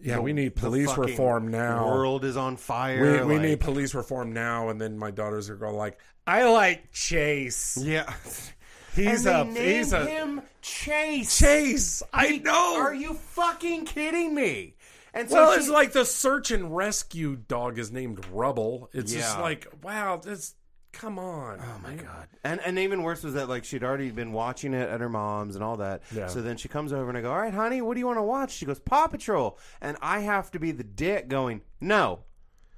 yeah, 0.00 0.18
we 0.18 0.32
need 0.32 0.54
police 0.56 0.96
reform 0.96 1.48
now. 1.48 1.84
The 1.84 1.90
world 1.90 2.24
is 2.24 2.36
on 2.36 2.56
fire. 2.56 3.24
we 3.26 3.34
like- 3.34 3.42
need 3.42 3.60
police 3.60 3.94
reform 3.94 4.32
now, 4.32 4.68
and 4.68 4.80
then 4.80 4.98
my 4.98 5.10
daughters 5.10 5.48
are 5.50 5.56
going 5.56 5.76
like, 5.76 5.98
I 6.26 6.48
like 6.48 6.90
Chase. 6.92 7.78
Yeah. 7.80 8.12
He's 8.94 9.26
and 9.26 9.58
a 9.58 9.60
he's 9.60 9.92
a 9.92 10.06
him 10.06 10.40
Chase. 10.62 11.36
Chase. 11.38 12.02
I 12.12 12.38
know. 12.38 12.76
Are 12.76 12.94
you 12.94 13.14
fucking 13.14 13.86
kidding 13.86 14.32
me? 14.34 14.76
And 15.12 15.28
so 15.28 15.34
well, 15.36 15.52
she- 15.52 15.58
it's 15.60 15.68
like 15.68 15.92
the 15.92 16.04
search 16.04 16.52
and 16.52 16.74
rescue 16.74 17.34
dog 17.36 17.78
is 17.78 17.90
named 17.90 18.24
Rubble. 18.30 18.88
It's 18.92 19.12
just 19.12 19.38
like, 19.40 19.66
wow, 19.82 20.18
this. 20.18 20.54
Come 20.94 21.18
on. 21.18 21.60
Oh 21.60 21.78
my 21.82 21.94
god! 21.94 22.28
And 22.44 22.60
and 22.60 22.78
even 22.78 23.02
worse 23.02 23.22
was 23.22 23.34
that 23.34 23.48
like 23.48 23.64
she'd 23.64 23.82
already 23.84 24.10
been 24.10 24.32
watching 24.32 24.72
it 24.74 24.88
at 24.88 25.00
her 25.00 25.08
mom's 25.08 25.54
and 25.54 25.64
all 25.64 25.76
that. 25.78 26.02
Yeah. 26.14 26.28
So 26.28 26.40
then 26.40 26.56
she 26.56 26.68
comes 26.68 26.92
over 26.92 27.08
and 27.08 27.18
I 27.18 27.20
go, 27.20 27.30
"All 27.32 27.38
right, 27.38 27.52
honey, 27.52 27.82
what 27.82 27.94
do 27.94 28.00
you 28.00 28.06
want 28.06 28.18
to 28.18 28.22
watch?" 28.22 28.52
She 28.52 28.64
goes, 28.66 28.78
"Paw 28.78 29.06
Patrol," 29.08 29.58
and 29.80 29.96
I 30.00 30.20
have 30.20 30.50
to 30.52 30.58
be 30.58 30.70
the 30.70 30.84
dick 30.84 31.28
going, 31.28 31.62
"No," 31.80 32.20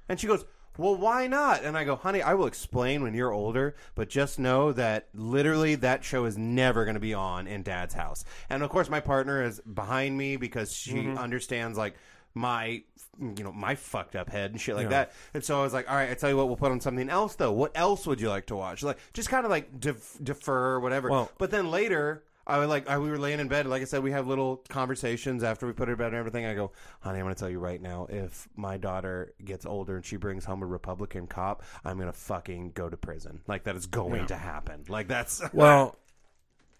and 0.09 0.19
she 0.19 0.27
goes. 0.27 0.45
Well, 0.79 0.95
why 0.95 1.25
not? 1.25 1.63
And 1.63 1.75
I 1.75 1.85
go, 1.85 1.95
honey, 1.95 2.21
I 2.21 2.35
will 2.35 2.45
explain 2.45 3.01
when 3.01 3.15
you're 3.15 3.31
older, 3.33 3.75
but 3.95 4.09
just 4.09 4.37
know 4.37 4.71
that 4.73 5.07
literally 5.11 5.73
that 5.73 6.03
show 6.03 6.25
is 6.25 6.37
never 6.37 6.85
going 6.85 6.93
to 6.93 6.99
be 6.99 7.15
on 7.15 7.47
in 7.47 7.63
dad's 7.63 7.95
house. 7.95 8.23
And 8.47 8.61
of 8.61 8.69
course, 8.69 8.87
my 8.87 8.99
partner 8.99 9.41
is 9.41 9.59
behind 9.61 10.15
me 10.19 10.37
because 10.37 10.71
she 10.71 10.93
Mm-hmm. 10.93 11.17
understands 11.17 11.79
like 11.79 11.95
my, 12.35 12.83
you 13.19 13.43
know, 13.43 13.51
my 13.51 13.75
fucked 13.75 14.15
up 14.15 14.29
head 14.29 14.51
and 14.51 14.61
shit 14.61 14.75
like 14.75 14.83
Yeah. 14.85 14.89
that. 14.89 15.13
And 15.33 15.43
so 15.43 15.59
I 15.59 15.63
was 15.63 15.73
like, 15.73 15.89
all 15.89 15.95
right, 15.95 16.09
I 16.09 16.13
tell 16.13 16.29
you 16.29 16.37
what, 16.37 16.47
we'll 16.47 16.57
put 16.57 16.71
on 16.71 16.79
something 16.81 17.09
else 17.09 17.35
though. 17.35 17.51
What 17.51 17.71
else 17.75 18.05
would 18.07 18.21
you 18.21 18.29
like 18.29 18.45
to 18.47 18.55
watch? 18.55 18.83
Like, 18.83 18.97
just 19.13 19.29
kind 19.29 19.45
of 19.45 19.51
like 19.51 19.79
def- 19.79 20.17
defer 20.23 20.73
or 20.73 20.79
whatever. 20.79 21.09
Well- 21.09 21.31
but 21.37 21.51
then 21.51 21.71
later, 21.71 22.23
I 22.49 22.59
was 22.59 22.69
like, 22.69 22.87
I, 22.89 22.97
we 22.97 23.09
were 23.09 23.17
laying 23.17 23.41
in 23.41 23.49
bed. 23.49 23.65
Like 23.67 23.81
I 23.81 23.85
said, 23.85 24.01
we 24.03 24.11
have 24.11 24.25
little 24.25 24.63
conversations 24.69 25.43
after 25.43 25.67
we 25.67 25.73
put 25.73 25.89
her 25.89 25.95
to 25.95 25.97
bed 25.97 26.07
and 26.07 26.15
everything. 26.15 26.45
I 26.45 26.53
go, 26.53 26.71
honey, 27.01 27.19
I'm 27.19 27.25
going 27.25 27.35
to 27.35 27.39
tell 27.39 27.49
you 27.49 27.59
right 27.59 27.81
now, 27.81 28.07
if 28.09 28.47
my 28.55 28.77
daughter 28.77 29.33
gets 29.43 29.65
older 29.65 29.97
and 29.97 30.05
she 30.05 30.15
brings 30.15 30.45
home 30.45 30.63
a 30.63 30.65
Republican 30.65 31.27
cop, 31.27 31.63
I'm 31.83 31.97
going 31.97 32.07
to 32.07 32.17
fucking 32.17 32.71
go 32.71 32.87
to 32.87 32.95
prison. 32.95 33.41
Like 33.47 33.65
that 33.65 33.75
is 33.75 33.85
going 33.85 34.27
to 34.27 34.37
happen. 34.37 34.85
Like 34.87 35.09
that's 35.09 35.41
Well, 35.53 35.97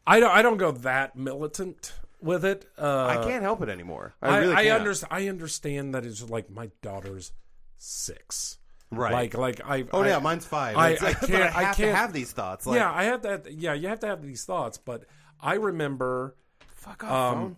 I 0.06 0.22
don't. 0.22 0.32
I 0.32 0.42
don't 0.42 0.56
go 0.56 0.72
that 0.72 1.18
militant. 1.18 1.92
With 2.22 2.46
it. 2.46 2.66
Uh, 2.78 3.06
I 3.06 3.24
can't 3.24 3.44
help 3.44 3.62
it 3.62 3.70
anymore. 3.70 4.16
I, 4.22 4.30
I, 4.30 4.38
really 4.40 4.56
I, 4.56 4.70
understand. 4.70 5.14
I 5.14 5.28
understand 5.28 5.96
that 5.96 6.06
it's 6.06 6.28
like 6.30 6.50
my 6.50 6.70
daughter's 6.82 7.32
six. 7.78 8.58
Right. 8.90 9.12
Like, 9.12 9.34
like 9.36 9.62
I. 9.66 9.86
oh 9.92 10.02
I, 10.02 10.08
yeah, 10.10 10.20
mine's 10.20 10.46
five. 10.46 10.78
I- 10.78 10.92
I 11.02 11.14
can't- 11.14 11.56
I 11.56 11.64
have 11.64 11.76
to 11.76 11.82
can't- 11.84 11.98
have 11.98 12.14
these 12.14 12.32
thoughts. 12.32 12.66
Like, 12.66 12.78
yeah, 12.80 12.92
I 12.92 13.06
have 13.06 13.24
that. 13.24 13.52
Yeah, 13.52 13.74
you 13.74 13.90
have 13.90 14.00
to 14.02 14.08
have 14.08 14.22
these 14.22 14.46
thoughts. 14.46 14.78
But 14.78 15.06
I 15.42 15.56
remember, 15.56 16.36
fuck 16.76 17.04
off. 17.04 17.34
Um, 17.34 17.40
phone. 17.40 17.56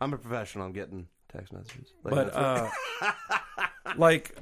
I'm 0.00 0.12
a 0.12 0.18
professional. 0.18 0.66
I'm 0.66 0.72
getting 0.72 1.06
text 1.32 1.52
messages. 1.52 1.92
Like, 2.02 2.14
but 2.14 2.34
uh, 2.34 2.70
like, 3.96 4.36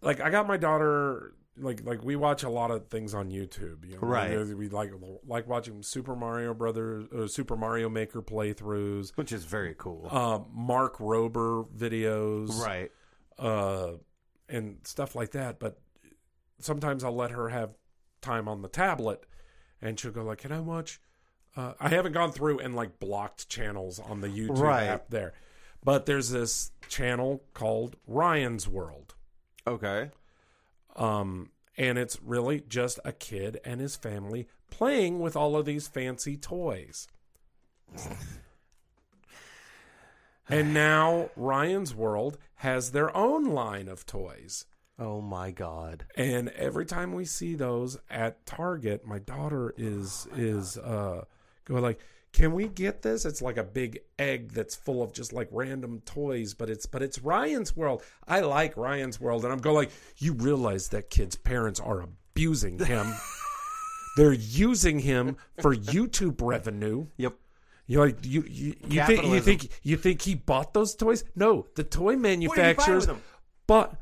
like 0.00 0.20
I 0.20 0.30
got 0.30 0.46
my 0.48 0.56
daughter. 0.56 1.34
Like, 1.60 1.84
like 1.84 2.02
we 2.02 2.16
watch 2.16 2.42
a 2.42 2.48
lot 2.48 2.70
of 2.70 2.88
things 2.88 3.14
on 3.14 3.30
YouTube. 3.30 3.84
You 3.88 3.94
know, 3.96 4.00
Right. 4.00 4.36
We, 4.38 4.54
we 4.54 4.68
like 4.68 4.92
like 5.26 5.46
watching 5.46 5.82
Super 5.82 6.16
Mario 6.16 6.54
Brothers, 6.54 7.06
uh, 7.12 7.26
Super 7.26 7.56
Mario 7.56 7.88
Maker 7.88 8.22
playthroughs, 8.22 9.10
which 9.16 9.32
is 9.32 9.44
very 9.44 9.74
cool. 9.76 10.08
uh, 10.10 10.40
Mark 10.52 10.98
Rober 10.98 11.66
videos, 11.76 12.58
right. 12.60 12.90
uh, 13.38 13.92
and 14.48 14.78
stuff 14.84 15.14
like 15.14 15.32
that. 15.32 15.58
But 15.58 15.78
sometimes 16.58 17.04
I'll 17.04 17.14
let 17.14 17.30
her 17.30 17.48
have 17.48 17.70
time 18.20 18.48
on 18.48 18.62
the 18.62 18.68
tablet, 18.68 19.24
and 19.80 19.98
she'll 19.98 20.10
go 20.12 20.22
like, 20.24 20.38
"Can 20.38 20.52
I 20.52 20.60
watch?" 20.60 21.00
Uh, 21.56 21.72
I 21.80 21.88
haven't 21.88 22.12
gone 22.12 22.30
through 22.32 22.60
and 22.60 22.74
like 22.76 22.98
blocked 23.00 23.48
channels 23.48 23.98
on 23.98 24.20
the 24.20 24.28
YouTube 24.28 24.58
Right. 24.60 24.84
app 24.86 25.10
there, 25.10 25.32
but 25.82 26.06
there's 26.06 26.30
this 26.30 26.70
channel 26.88 27.42
called 27.54 27.96
Ryan's 28.06 28.68
World, 28.68 29.14
Okay. 29.66 30.10
Um, 30.96 31.50
and 31.76 31.98
it's 31.98 32.20
really 32.22 32.62
just 32.68 33.00
a 33.04 33.12
kid 33.12 33.58
and 33.64 33.80
his 33.80 33.96
family 33.96 34.46
playing 34.70 35.18
with 35.20 35.36
all 35.36 35.56
of 35.56 35.64
these 35.64 35.88
fancy 35.88 36.36
toys. 36.36 37.08
and 40.48 40.74
now 40.74 41.30
Ryan's 41.36 41.94
World 41.94 42.38
has 42.56 42.92
their 42.92 43.14
own 43.16 43.44
line 43.44 43.88
of 43.88 44.06
toys. 44.06 44.66
Oh 44.98 45.22
my 45.22 45.50
god. 45.50 46.04
And 46.14 46.50
every 46.50 46.84
time 46.84 47.14
we 47.14 47.24
see 47.24 47.54
those 47.54 47.96
at 48.10 48.44
Target, 48.44 49.06
my 49.06 49.18
daughter 49.18 49.72
is 49.78 50.28
is 50.36 50.76
uh 50.76 51.24
going 51.64 51.82
like, 51.82 52.00
"Can 52.32 52.52
we 52.52 52.68
get 52.68 53.02
this?" 53.02 53.24
It's 53.24 53.42
like 53.42 53.56
a 53.56 53.64
big 53.64 54.00
egg 54.18 54.52
that's 54.52 54.74
full 54.74 55.02
of 55.02 55.12
just 55.12 55.32
like 55.32 55.48
random 55.50 56.02
toys, 56.04 56.54
but 56.54 56.70
it's 56.70 56.86
but 56.86 57.02
it's 57.02 57.18
Ryan's 57.20 57.76
World. 57.76 58.02
I 58.26 58.40
like 58.40 58.76
Ryan's 58.76 59.20
World, 59.20 59.44
and 59.44 59.52
I'm 59.52 59.60
going 59.60 59.76
like, 59.76 59.90
"You 60.18 60.32
realize 60.32 60.88
that 60.88 61.10
kid's 61.10 61.36
parents 61.36 61.80
are 61.80 62.00
abusing 62.00 62.78
him. 62.78 63.12
They're 64.16 64.32
using 64.32 65.00
him 65.00 65.36
for 65.60 65.74
YouTube 65.74 66.40
revenue." 66.40 67.06
Yep. 67.16 67.34
You're 67.90 68.06
like 68.06 68.24
you 68.24 68.44
you, 68.48 68.76
you 68.88 69.04
think 69.04 69.24
you 69.24 69.40
think 69.40 69.68
you 69.82 69.96
think 69.96 70.22
he 70.22 70.36
bought 70.36 70.72
those 70.74 70.94
toys? 70.94 71.24
No, 71.34 71.66
the 71.74 71.82
toy 71.82 72.14
manufacturers 72.14 73.08
bought 73.66 73.96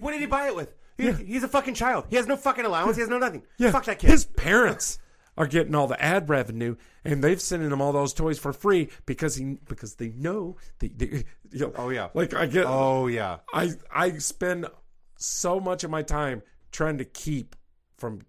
What 0.00 0.10
did 0.10 0.20
he 0.20 0.26
buy 0.26 0.48
it 0.48 0.56
with? 0.56 0.74
He, 0.98 1.12
He's 1.12 1.44
a 1.44 1.48
fucking 1.48 1.74
child. 1.74 2.06
He 2.10 2.16
has 2.16 2.26
no 2.26 2.36
fucking 2.36 2.64
allowance. 2.64 2.96
He 2.96 3.02
has 3.02 3.08
no 3.08 3.18
nothing. 3.18 3.44
Yeah, 3.56 3.70
Fuck 3.70 3.84
that 3.84 4.00
kid. 4.00 4.10
His 4.10 4.24
parents 4.24 4.98
are 5.36 5.46
getting 5.46 5.74
all 5.74 5.86
the 5.86 6.00
ad 6.02 6.28
revenue, 6.28 6.76
and 7.04 7.22
they've 7.22 7.40
sending 7.40 7.70
him 7.70 7.80
all 7.82 7.92
those 7.92 8.12
toys 8.14 8.38
for 8.38 8.52
free 8.52 8.88
because 9.06 9.34
he 9.36 9.58
because 9.68 9.94
they 9.96 10.10
know 10.10 10.56
they, 10.78 10.88
they 10.88 11.24
you 11.50 11.60
know, 11.60 11.72
Oh, 11.76 11.90
yeah. 11.90 12.08
like 12.14 12.34
I 12.34 12.46
get 12.46 12.64
oh 12.66 13.06
yeah. 13.08 13.38
I 13.52 13.72
I 13.92 14.18
spend 14.18 14.66
so 15.16 15.58
much 15.60 15.84
of 15.84 15.90
my 15.90 16.02
time 16.02 16.42
trying 16.72 16.98
to 16.98 17.04
keep 17.04 17.56
from 17.96 18.20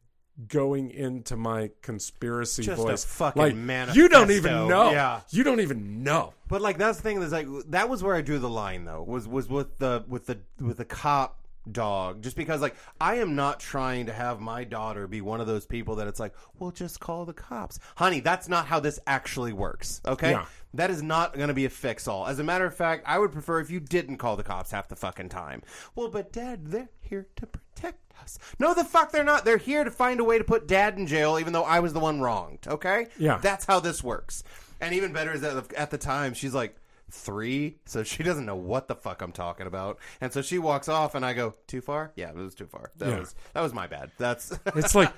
going 0.48 0.92
into 0.92 1.38
my 1.38 1.72
conspiracy 1.82 2.64
Just 2.64 2.80
a 2.82 2.84
voice. 2.84 3.06
fucking 3.06 3.68
like, 3.68 3.96
You 3.96 4.10
don't 4.10 4.32
even 4.32 4.68
know. 4.68 4.92
Yeah. 4.92 5.22
You 5.30 5.44
don't 5.44 5.62
even 5.62 6.04
know. 6.04 6.34
But 6.48 6.62
like 6.62 6.78
that's 6.78 6.98
the 6.98 7.04
thing 7.04 7.20
that's 7.22 7.32
like 7.32 7.48
that 7.70 7.88
was 7.90 8.04
where 8.04 8.16
I 8.16 8.22
drew 8.22 8.40
the 8.40 8.50
line 8.50 8.86
though 8.86 9.02
was 9.04 9.28
was 9.28 9.48
with 9.48 9.78
the 9.78 10.04
with 10.08 10.26
the 10.26 10.40
with 10.60 10.78
the 10.78 10.86
cop 10.86 11.45
dog. 11.72 12.22
Just 12.22 12.36
because 12.36 12.62
like 12.62 12.76
I 13.00 13.16
am 13.16 13.36
not 13.36 13.60
trying 13.60 14.06
to 14.08 14.14
have 14.14 14.40
my 14.40 14.64
daughter 14.64 15.08
be 15.08 15.22
one 15.22 15.42
of 15.42 15.48
those 15.48 15.66
people 15.66 15.96
that 15.96 16.08
it's 16.08 16.20
like 16.20 16.34
well 16.60 16.72
just 16.72 17.00
call 17.00 17.26
the 17.26 17.34
cops. 17.34 17.80
Honey 17.96 18.20
that's 18.20 18.48
not 18.48 18.66
how 18.68 18.80
this 18.80 19.00
actually 19.08 19.54
works 19.54 20.02
okay? 20.06 20.32
Yeah. 20.32 20.46
that 20.74 20.90
is 20.90 21.02
not 21.02 21.36
going 21.36 21.48
to 21.48 21.54
be 21.54 21.66
a 21.66 21.70
fix 21.70 22.08
all 22.08 22.28
as 22.28 22.40
a 22.40 22.44
matter 22.44 22.66
of 22.66 22.76
fact 22.76 23.04
I 23.06 23.20
would 23.20 23.32
prefer 23.32 23.60
if 23.60 23.70
you 23.72 23.80
didn't 23.80 24.18
call 24.18 24.36
the 24.36 24.44
cops 24.44 24.72
half 24.72 24.88
the 24.88 24.96
fucking 24.96 25.30
time. 25.30 25.62
Well 25.96 26.10
but 26.10 26.32
dad 26.32 26.68
they're 26.68 26.90
here 27.02 27.28
to 27.38 27.48
protect 27.48 28.00
us. 28.22 28.38
No 28.60 28.74
the 28.74 28.84
fuck 28.84 29.12
they're 29.12 29.24
not. 29.24 29.46
They're 29.46 29.58
here 29.58 29.84
to 29.84 29.92
find 29.92 30.20
a 30.20 30.24
way 30.24 30.38
to 30.38 30.44
put 30.44 30.68
dad 30.68 30.98
in 30.98 31.08
jail 31.08 31.40
even 31.40 31.54
though 31.54 31.64
I 31.64 31.80
was 31.80 31.94
the 31.94 32.00
one 32.00 32.22
wronged 32.22 32.68
okay? 32.68 33.08
Yeah. 33.18 33.40
that's 33.42 33.66
how 33.66 33.80
this 33.80 34.04
works. 34.04 34.44
And 34.82 34.94
even 34.94 35.14
better 35.14 35.32
is 35.32 35.42
that 35.42 35.74
at 35.74 35.90
the 35.90 35.98
time 35.98 36.34
she's 36.34 36.54
like 36.54 36.76
three, 37.12 37.78
so 37.86 38.04
she 38.04 38.24
doesn't 38.24 38.46
know 38.46 38.56
what 38.56 38.88
the 38.88 38.96
fuck 38.96 39.22
I'm 39.22 39.32
talking 39.32 39.68
about. 39.68 40.00
And 40.22 40.34
so 40.34 40.42
she 40.42 40.58
walks 40.58 40.88
off, 40.90 41.16
and 41.16 41.26
I 41.26 41.34
go, 41.34 41.56
"Too 41.68 41.82
far? 41.82 42.12
Yeah, 42.16 42.30
it 42.30 42.36
was 42.36 42.56
too 42.56 42.66
far. 42.68 42.92
That 42.98 43.10
Yeah. 43.10 43.20
was 43.20 43.36
that 43.54 43.62
was 43.62 43.74
my 43.74 43.88
bad. 43.88 44.12
That's 44.18 44.52
It's 44.76 44.96
like 44.96 45.14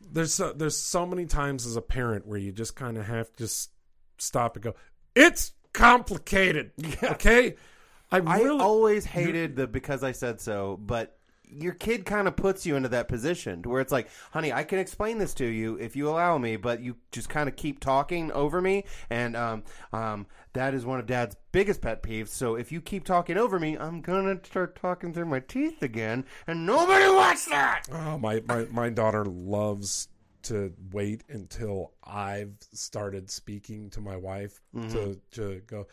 there's 0.00 0.32
so, 0.32 0.52
there's 0.52 0.76
so 0.76 1.04
many 1.06 1.26
times 1.26 1.66
as 1.66 1.76
a 1.76 1.82
parent 1.82 2.26
where 2.26 2.38
you 2.38 2.52
just 2.52 2.74
kind 2.76 2.96
of 2.96 3.06
have 3.06 3.30
to 3.32 3.38
just 3.44 3.70
stop 4.18 4.56
and 4.56 4.62
go. 4.62 4.74
It's 5.14 5.52
complicated. 5.72 6.72
Okay, 7.02 7.54
I 8.10 8.16
I 8.18 8.38
really 8.40 8.60
always 8.60 9.04
hated 9.04 9.56
the 9.56 9.66
because 9.66 10.02
I 10.02 10.12
said 10.12 10.40
so, 10.40 10.78
but 10.80 11.14
your 11.50 11.72
kid 11.72 12.04
kind 12.04 12.28
of 12.28 12.36
puts 12.36 12.66
you 12.66 12.76
into 12.76 12.90
that 12.90 13.08
position 13.08 13.62
to 13.62 13.70
where 13.70 13.80
it's 13.80 13.90
like, 13.90 14.08
honey, 14.32 14.52
I 14.52 14.64
can 14.64 14.78
explain 14.78 15.16
this 15.16 15.32
to 15.34 15.46
you 15.46 15.76
if 15.76 15.96
you 15.96 16.08
allow 16.10 16.36
me, 16.36 16.56
but 16.56 16.82
you 16.82 16.96
just 17.10 17.30
kind 17.30 17.48
of 17.48 17.56
keep 17.56 17.80
talking 17.80 18.30
over 18.32 18.60
me, 18.60 18.84
and 19.08 19.34
um, 19.36 19.62
um, 19.92 20.26
that 20.58 20.74
is 20.74 20.84
one 20.84 20.98
of 20.98 21.06
Dad's 21.06 21.36
biggest 21.52 21.80
pet 21.80 22.02
peeves. 22.02 22.28
So 22.28 22.56
if 22.56 22.72
you 22.72 22.80
keep 22.80 23.04
talking 23.04 23.36
over 23.38 23.58
me, 23.60 23.78
I'm 23.78 24.00
gonna 24.00 24.38
start 24.44 24.74
talking 24.80 25.14
through 25.14 25.26
my 25.26 25.40
teeth 25.40 25.82
again, 25.82 26.24
and 26.46 26.66
nobody 26.66 27.08
wants 27.08 27.46
that. 27.46 27.84
Oh, 27.92 28.18
my, 28.18 28.42
my, 28.46 28.64
my 28.70 28.90
daughter 28.90 29.24
loves 29.24 30.08
to 30.42 30.72
wait 30.92 31.24
until 31.28 31.92
I've 32.04 32.54
started 32.72 33.30
speaking 33.30 33.90
to 33.90 34.00
my 34.00 34.16
wife 34.16 34.60
Mm-hmm. 34.74 34.88
to, 34.90 35.20
to 35.32 35.62
go. 35.66 35.86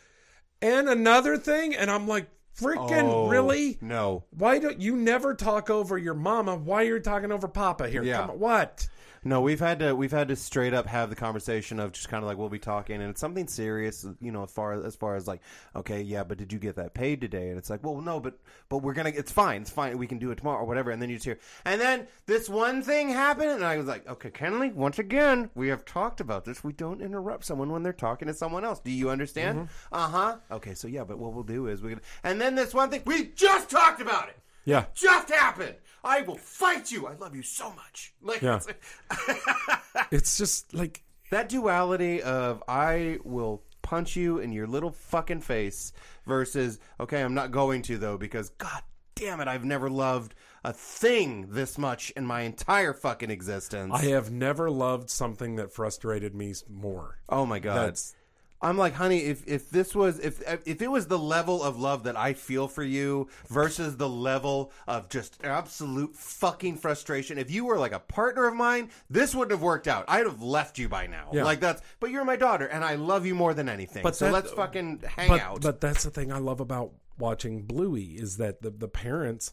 And 0.62 0.88
another 0.88 1.36
thing, 1.36 1.74
and 1.74 1.90
I'm 1.90 2.08
like, 2.08 2.28
freaking 2.58 3.04
Oh, 3.04 3.28
really? 3.28 3.76
No. 3.80 4.24
Why 4.30 4.58
don't 4.58 4.80
you 4.80 4.96
never 4.96 5.34
talk 5.34 5.68
over 5.70 5.98
your 5.98 6.14
mama? 6.14 6.56
Why 6.56 6.82
are 6.82 6.94
you 6.94 7.00
talking 7.00 7.30
over 7.30 7.48
Papa 7.48 7.88
here? 7.88 8.02
Yeah. 8.02 8.22
Come 8.22 8.30
on, 8.30 8.38
what? 8.40 8.88
No, 9.26 9.40
we've 9.40 9.58
had 9.58 9.80
to 9.80 9.92
we've 9.92 10.12
had 10.12 10.28
to 10.28 10.36
straight 10.36 10.72
up 10.72 10.86
have 10.86 11.10
the 11.10 11.16
conversation 11.16 11.80
of 11.80 11.90
just 11.90 12.08
kind 12.08 12.22
of 12.22 12.28
like 12.28 12.38
we'll 12.38 12.48
be 12.48 12.60
talking 12.60 13.02
and 13.02 13.10
it's 13.10 13.20
something 13.20 13.48
serious, 13.48 14.06
you 14.20 14.30
know, 14.30 14.44
as 14.44 14.52
far 14.52 14.84
as 14.86 14.94
far 14.94 15.16
as 15.16 15.26
like, 15.26 15.40
okay, 15.74 16.00
yeah, 16.00 16.22
but 16.22 16.38
did 16.38 16.52
you 16.52 16.60
get 16.60 16.76
that 16.76 16.94
paid 16.94 17.20
today? 17.20 17.48
And 17.48 17.58
it's 17.58 17.68
like, 17.68 17.82
well, 17.82 18.00
no, 18.00 18.20
but 18.20 18.38
but 18.68 18.78
we're 18.78 18.92
gonna, 18.92 19.08
it's 19.08 19.32
fine, 19.32 19.62
it's 19.62 19.70
fine, 19.70 19.98
we 19.98 20.06
can 20.06 20.18
do 20.18 20.30
it 20.30 20.36
tomorrow 20.36 20.60
or 20.60 20.64
whatever. 20.64 20.92
And 20.92 21.02
then 21.02 21.10
you 21.10 21.16
just 21.16 21.24
hear, 21.24 21.40
and 21.64 21.80
then 21.80 22.06
this 22.26 22.48
one 22.48 22.82
thing 22.82 23.08
happened, 23.08 23.50
and 23.50 23.64
I 23.64 23.76
was 23.78 23.86
like, 23.86 24.08
okay, 24.08 24.30
Kenley, 24.30 24.72
once 24.72 25.00
again, 25.00 25.50
we 25.56 25.68
have 25.68 25.84
talked 25.84 26.20
about 26.20 26.44
this. 26.44 26.62
We 26.62 26.72
don't 26.72 27.02
interrupt 27.02 27.44
someone 27.44 27.72
when 27.72 27.82
they're 27.82 27.92
talking 27.92 28.28
to 28.28 28.34
someone 28.34 28.64
else. 28.64 28.78
Do 28.78 28.92
you 28.92 29.10
understand? 29.10 29.68
Uh 29.90 30.08
huh. 30.08 30.36
Okay, 30.52 30.74
so 30.74 30.86
yeah, 30.86 31.02
but 31.02 31.18
what 31.18 31.32
we'll 31.32 31.42
do 31.42 31.66
is 31.66 31.82
we, 31.82 31.88
are 31.88 31.94
gonna, 31.96 32.02
and 32.22 32.40
then 32.40 32.54
this 32.54 32.72
one 32.72 32.90
thing, 32.90 33.02
we 33.04 33.26
just 33.34 33.70
talked 33.70 34.00
about 34.00 34.28
it 34.28 34.36
Yeah. 34.66 34.84
just 34.94 35.30
happened. 35.30 35.76
I 36.04 36.20
will 36.22 36.36
fight 36.36 36.92
you. 36.92 37.06
I 37.06 37.14
love 37.14 37.34
you 37.34 37.42
so 37.42 37.72
much. 37.72 38.12
Like 38.20 38.42
Yeah. 38.42 38.56
it's- 38.56 40.06
It's 40.10 40.36
just 40.36 40.74
like 40.74 41.02
that 41.30 41.48
duality 41.48 42.22
of 42.22 42.62
I 42.68 43.18
will 43.24 43.62
punch 43.82 44.16
you 44.16 44.38
in 44.38 44.52
your 44.52 44.66
little 44.66 44.90
fucking 44.90 45.40
face 45.40 45.92
versus 46.26 46.78
okay, 47.00 47.22
I'm 47.22 47.34
not 47.34 47.50
going 47.52 47.82
to 47.82 47.96
though 47.98 48.18
because 48.18 48.50
god 48.50 48.82
damn 49.14 49.40
it, 49.40 49.48
I've 49.48 49.64
never 49.64 49.88
loved 49.88 50.34
a 50.64 50.72
thing 50.72 51.46
this 51.50 51.78
much 51.78 52.10
in 52.16 52.26
my 52.26 52.40
entire 52.42 52.92
fucking 52.92 53.30
existence. 53.30 53.92
I 53.94 54.06
have 54.06 54.30
never 54.32 54.68
loved 54.70 55.08
something 55.08 55.56
that 55.56 55.72
frustrated 55.72 56.34
me 56.34 56.52
more. 56.68 57.20
oh 57.28 57.46
my 57.46 57.60
god. 57.60 57.76
That's 57.88 58.14
I'm 58.62 58.78
like, 58.78 58.94
honey, 58.94 59.18
if 59.18 59.46
if 59.46 59.68
this 59.70 59.94
was 59.94 60.18
if 60.18 60.42
if 60.66 60.80
it 60.80 60.90
was 60.90 61.06
the 61.08 61.18
level 61.18 61.62
of 61.62 61.78
love 61.78 62.04
that 62.04 62.16
I 62.16 62.32
feel 62.32 62.68
for 62.68 62.82
you 62.82 63.28
versus 63.48 63.96
the 63.96 64.08
level 64.08 64.72
of 64.86 65.08
just 65.10 65.38
absolute 65.44 66.16
fucking 66.16 66.76
frustration, 66.76 67.36
if 67.38 67.50
you 67.50 67.66
were 67.66 67.78
like 67.78 67.92
a 67.92 68.00
partner 68.00 68.46
of 68.46 68.54
mine, 68.54 68.90
this 69.10 69.34
wouldn't 69.34 69.52
have 69.52 69.62
worked 69.62 69.86
out. 69.86 70.06
I'd 70.08 70.26
have 70.26 70.42
left 70.42 70.78
you 70.78 70.88
by 70.88 71.06
now. 71.06 71.30
Yeah. 71.32 71.44
Like 71.44 71.60
that's 71.60 71.82
but 72.00 72.10
you're 72.10 72.24
my 72.24 72.36
daughter 72.36 72.66
and 72.66 72.82
I 72.82 72.94
love 72.94 73.26
you 73.26 73.34
more 73.34 73.52
than 73.52 73.68
anything. 73.68 74.02
But 74.02 74.16
so 74.16 74.26
that- 74.26 74.32
let's 74.32 74.50
fucking 74.52 75.02
hang 75.06 75.28
but, 75.28 75.40
out. 75.40 75.60
But 75.60 75.80
that's 75.80 76.04
the 76.04 76.10
thing 76.10 76.32
I 76.32 76.38
love 76.38 76.60
about 76.60 76.92
watching 77.18 77.62
Bluey 77.62 78.12
is 78.16 78.38
that 78.38 78.62
the 78.62 78.70
the 78.70 78.88
parents 78.88 79.52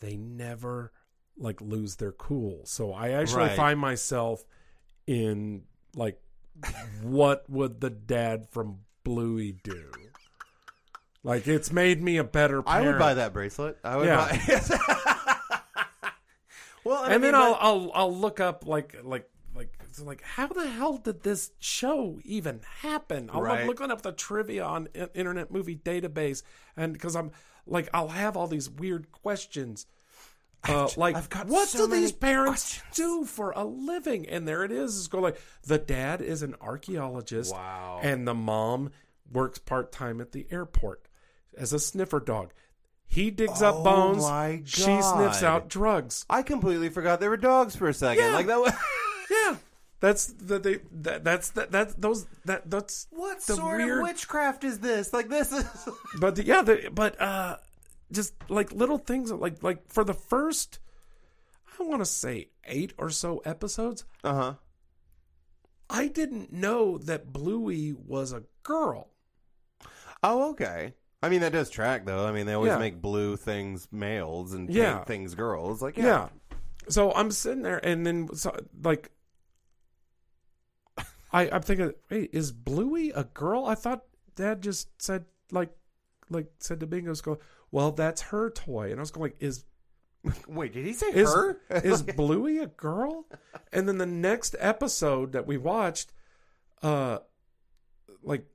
they 0.00 0.16
never 0.16 0.92
like 1.38 1.60
lose 1.62 1.96
their 1.96 2.12
cool. 2.12 2.66
So 2.66 2.92
I 2.92 3.10
actually 3.10 3.44
Right. 3.44 3.56
find 3.56 3.80
myself 3.80 4.44
in 5.06 5.62
like 5.94 6.20
what 7.02 7.48
would 7.48 7.80
the 7.80 7.90
dad 7.90 8.48
from 8.50 8.80
Bluey 9.04 9.52
do? 9.52 9.90
Like 11.24 11.46
it's 11.46 11.70
made 11.72 12.02
me 12.02 12.16
a 12.16 12.24
better 12.24 12.62
I 12.66 12.80
would 12.82 12.98
buy 12.98 13.14
that 13.14 13.32
bracelet. 13.32 13.78
I 13.84 13.96
would 13.96 14.06
Yeah. 14.06 14.16
buy 14.16 15.58
Well, 16.84 17.02
I 17.04 17.12
and 17.12 17.22
mean, 17.22 17.32
then 17.32 17.34
I'll, 17.36 17.56
I'll 17.60 17.90
I'll 17.94 18.16
look 18.16 18.40
up 18.40 18.66
like 18.66 18.96
like 19.04 19.28
like 19.54 19.72
it's 19.84 20.00
like, 20.00 20.22
how 20.22 20.48
the 20.48 20.68
hell 20.68 20.96
did 20.98 21.22
this 21.22 21.52
show 21.60 22.18
even 22.24 22.60
happen? 22.80 23.30
I'm 23.32 23.40
Right. 23.42 23.66
looking 23.66 23.90
up 23.90 24.02
the 24.02 24.12
trivia 24.12 24.64
on 24.64 24.88
Internet 25.14 25.52
Movie 25.52 25.76
Database, 25.76 26.42
and 26.76 26.92
because 26.92 27.14
I'm 27.14 27.30
like, 27.66 27.88
I'll 27.94 28.08
have 28.08 28.36
all 28.36 28.48
these 28.48 28.68
weird 28.68 29.12
questions. 29.12 29.86
Uh, 30.68 30.88
like, 30.96 31.16
I've 31.16 31.28
got 31.28 31.46
what 31.48 31.68
so 31.68 31.86
do 31.88 31.94
these 31.94 32.12
parents 32.12 32.78
questions. 32.78 32.96
do 32.96 33.24
for 33.24 33.50
a 33.52 33.64
living? 33.64 34.28
And 34.28 34.46
there 34.46 34.62
it 34.64 34.70
is. 34.70 34.96
It's 34.96 35.08
go 35.08 35.18
like 35.20 35.40
the 35.66 35.78
dad 35.78 36.20
is 36.22 36.42
an 36.42 36.54
archaeologist, 36.60 37.52
Wow. 37.52 38.00
and 38.02 38.26
the 38.28 38.34
mom 38.34 38.90
works 39.32 39.58
part 39.58 39.90
time 39.92 40.20
at 40.20 40.32
the 40.32 40.46
airport 40.50 41.08
as 41.56 41.72
a 41.72 41.78
sniffer 41.80 42.20
dog. 42.20 42.52
He 43.06 43.30
digs 43.30 43.60
Oh 43.60 43.66
up 43.78 43.84
bones. 43.84 44.22
my 44.22 44.62
She 44.64 44.82
sniffs 45.02 45.42
out 45.42 45.68
drugs. 45.68 46.24
I 46.30 46.42
completely 46.42 46.88
forgot 46.90 47.18
there 47.20 47.28
were 47.30 47.36
dogs 47.36 47.74
for 47.76 47.88
a 47.88 47.94
second. 47.94 48.24
Yeah. 48.24 48.34
Like 48.34 48.46
that 48.46 48.60
was. 48.60 48.72
Yeah, 49.30 49.56
that's 50.00 50.26
the 50.26 50.58
they 50.58 50.78
that, 50.92 51.24
that's 51.24 51.50
that 51.50 51.70
that 51.72 51.98
those 52.00 52.26
that 52.44 52.68
that's 52.70 53.06
What 53.10 53.40
the 53.40 53.54
sort 53.54 53.78
weird. 53.78 53.98
of 53.98 54.02
witchcraft 54.02 54.62
is 54.64 54.78
this? 54.80 55.12
Like 55.12 55.28
this 55.30 55.52
is. 55.52 55.64
But 56.20 56.36
the, 56.36 56.44
yeah, 56.44 56.60
the, 56.62 56.90
but 56.92 57.18
uh, 57.20 57.56
just 58.12 58.34
like 58.48 58.70
little 58.72 58.98
things 58.98 59.32
like 59.32 59.62
like 59.62 59.88
for 59.90 60.04
the 60.04 60.14
first, 60.14 60.78
I 61.80 61.82
want 61.82 62.00
to 62.00 62.06
say 62.06 62.48
eight 62.64 62.92
or 62.98 63.10
so 63.10 63.38
episodes, 63.44 64.04
Uh 64.22 64.34
huh. 64.34 64.54
I 65.90 66.08
didn't 66.08 66.52
know 66.52 66.96
that 66.98 67.32
Bluey 67.32 67.92
was 67.92 68.32
a 68.32 68.44
girl. 68.62 69.08
Oh, 70.22 70.50
okay. 70.50 70.94
I 71.22 71.28
mean 71.28 71.40
that 71.40 71.52
does 71.52 71.70
track 71.70 72.04
though. 72.06 72.26
I 72.26 72.32
mean 72.32 72.46
they 72.46 72.54
always 72.54 72.70
Yeah. 72.70 72.78
make 72.78 73.00
blue 73.02 73.36
things 73.36 73.88
males 73.90 74.52
and 74.52 74.68
Yeah. 74.70 74.96
pink 74.98 75.06
things 75.06 75.34
girls. 75.34 75.82
Like 75.82 75.96
Yeah. 75.96 76.04
yeah. 76.04 76.28
So 76.88 77.12
I'm 77.12 77.30
sitting 77.30 77.62
there, 77.62 77.78
and 77.86 78.04
then 78.04 78.28
so, 78.34 78.54
like, 78.82 79.10
I 81.32 81.48
I'm 81.50 81.62
thinking, 81.62 81.92
wait, 82.10 82.30
is 82.32 82.52
Bluey 82.52 83.10
a 83.10 83.24
girl? 83.24 83.64
I 83.66 83.74
thought 83.74 84.04
Dad 84.34 84.62
just 84.62 84.88
said 85.00 85.24
like, 85.50 85.70
like 86.28 86.46
said 86.58 86.80
to 86.80 86.86
Bingo's 86.86 87.20
go, 87.20 87.38
well, 87.72 87.90
that's 87.90 88.22
her 88.22 88.50
toy, 88.50 88.90
and 88.90 89.00
I 89.00 89.00
was 89.00 89.10
going, 89.10 89.32
like, 89.32 89.42
is 89.42 89.64
Wait, 90.48 90.72
did 90.72 90.86
he 90.86 90.92
say 90.92 91.08
is 91.08 91.32
her? 91.32 91.60
is 91.70 92.02
Bluey 92.02 92.58
a 92.58 92.66
girl? 92.66 93.26
And 93.72 93.88
then 93.88 93.98
the 93.98 94.06
next 94.06 94.54
episode 94.58 95.32
that 95.32 95.46
we 95.46 95.56
watched, 95.56 96.12
uh, 96.82 97.18
like 98.22 98.46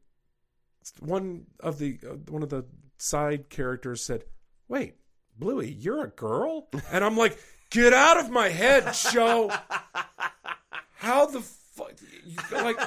one 0.99 1.45
of 1.59 1.79
the 1.79 1.99
uh, 2.09 2.13
one 2.29 2.43
of 2.43 2.49
the 2.49 2.65
side 2.97 3.49
characters 3.49 4.05
said, 4.05 4.23
"Wait, 4.67 4.95
Bluey, 5.37 5.71
you're 5.71 6.05
a 6.05 6.09
girl?" 6.09 6.69
And 6.91 7.03
I'm 7.03 7.17
like, 7.17 7.37
"Get 7.69 7.93
out 7.93 8.17
of 8.17 8.29
my 8.29 8.49
head, 8.49 8.95
show! 8.95 9.51
How 10.95 11.25
the 11.25 11.41
fuck? 11.41 11.93
Like, 12.51 12.79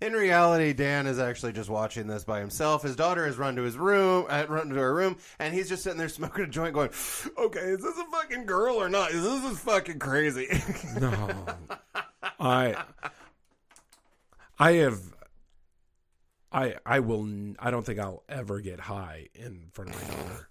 In 0.00 0.12
reality, 0.12 0.72
Dan 0.72 1.06
is 1.06 1.18
actually 1.18 1.52
just 1.52 1.68
watching 1.68 2.06
this 2.06 2.24
by 2.24 2.38
himself. 2.38 2.82
His 2.82 2.94
daughter 2.94 3.26
has 3.26 3.36
run 3.36 3.56
to 3.56 3.62
his 3.62 3.76
room, 3.76 4.26
uh, 4.28 4.46
run 4.48 4.68
to 4.68 4.76
her 4.76 4.94
room, 4.94 5.16
and 5.40 5.52
he's 5.52 5.68
just 5.68 5.82
sitting 5.82 5.98
there 5.98 6.08
smoking 6.08 6.44
a 6.44 6.48
joint, 6.48 6.74
going, 6.74 6.90
"Okay, 7.36 7.60
is 7.60 7.82
this 7.82 7.98
a 7.98 8.04
fucking 8.12 8.46
girl 8.46 8.76
or 8.76 8.88
not? 8.88 9.10
Is 9.10 9.24
this 9.24 9.52
is 9.52 9.58
fucking 9.60 9.98
crazy?" 9.98 10.46
no, 11.00 11.46
I, 12.38 12.76
I 14.58 14.72
have." 14.72 15.00
I 16.50 16.76
I 16.86 17.00
will 17.00 17.28
I 17.58 17.70
don't 17.70 17.84
think 17.84 17.98
I'll 17.98 18.22
ever 18.28 18.60
get 18.60 18.80
high 18.80 19.28
in 19.34 19.68
front 19.72 19.90
of 19.90 19.96
my 19.96 20.14
daughter. 20.14 20.48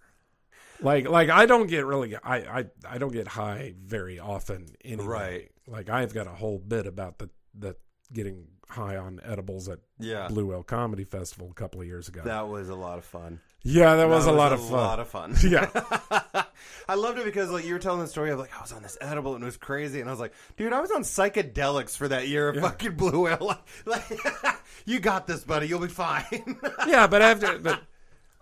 Like 0.80 1.10
like 1.10 1.30
I 1.30 1.46
don't 1.48 1.68
get 1.68 1.86
really 1.86 2.16
I 2.16 2.38
I, 2.38 2.66
I 2.88 2.98
don't 3.00 3.12
get 3.12 3.28
high 3.28 3.74
very 3.84 4.20
often 4.20 4.68
anyway. 4.86 5.06
Right. 5.06 5.52
Like 5.68 5.90
I've 5.90 6.14
got 6.14 6.28
a 6.28 6.32
whole 6.32 6.60
bit 6.60 6.86
about 6.86 7.18
the 7.18 7.30
the 7.58 7.76
getting 8.14 8.48
high 8.70 8.98
on 8.98 9.20
edibles 9.24 9.70
at 9.70 9.80
yeah, 10.00 10.28
Blue 10.28 10.46
Whale 10.48 10.64
Comedy 10.64 11.04
Festival 11.04 11.50
a 11.52 11.54
couple 11.54 11.82
of 11.82 11.88
years 11.88 12.08
ago. 12.08 12.22
that 12.26 12.48
was 12.48 12.70
a 12.70 12.76
lot 12.76 12.98
of 12.98 13.06
fun. 13.06 13.40
yeah, 13.64 13.96
that 13.96 14.10
was 14.10 14.26
a 14.26 14.32
lot 14.32 14.54
of 14.54 14.60
a 14.60 14.64
fun. 14.64 14.72
lot 14.74 15.00
of 15.00 15.08
fun. 15.08 15.36
yeah. 15.48 15.70
I 16.90 16.96
loved 16.96 17.20
it 17.20 17.26
because 17.26 17.50
like 17.50 17.66
you 17.66 17.74
were 17.74 17.80
telling 17.80 18.00
the 18.02 18.08
story 18.08 18.32
of 18.32 18.40
like 18.40 18.56
I 18.58 18.62
was 18.62 18.72
on 18.74 18.82
this 18.84 18.98
edible 19.02 19.36
and 19.36 19.44
it 19.44 19.46
was 19.46 19.58
crazy 19.58 20.00
and 20.02 20.10
I 20.10 20.14
was 20.14 20.20
like, 20.20 20.34
dude, 20.58 20.74
I 20.74 20.80
was 20.82 20.92
on 20.92 21.02
psychedelics 21.04 21.96
for 21.98 22.08
that 22.08 22.28
year 22.28 22.50
of 22.50 22.56
Yeah. 22.56 22.62
fucking 22.62 22.96
blue 22.96 23.24
whale. 23.26 23.38
Like, 23.86 24.10
like, 24.44 24.56
you 24.86 25.00
got 25.00 25.28
this, 25.28 25.44
buddy. 25.44 25.68
You'll 25.68 25.80
be 25.82 25.88
fine. 25.88 26.58
yeah, 26.88 27.08
but 27.08 27.22
after 27.22 27.60
but 27.60 27.82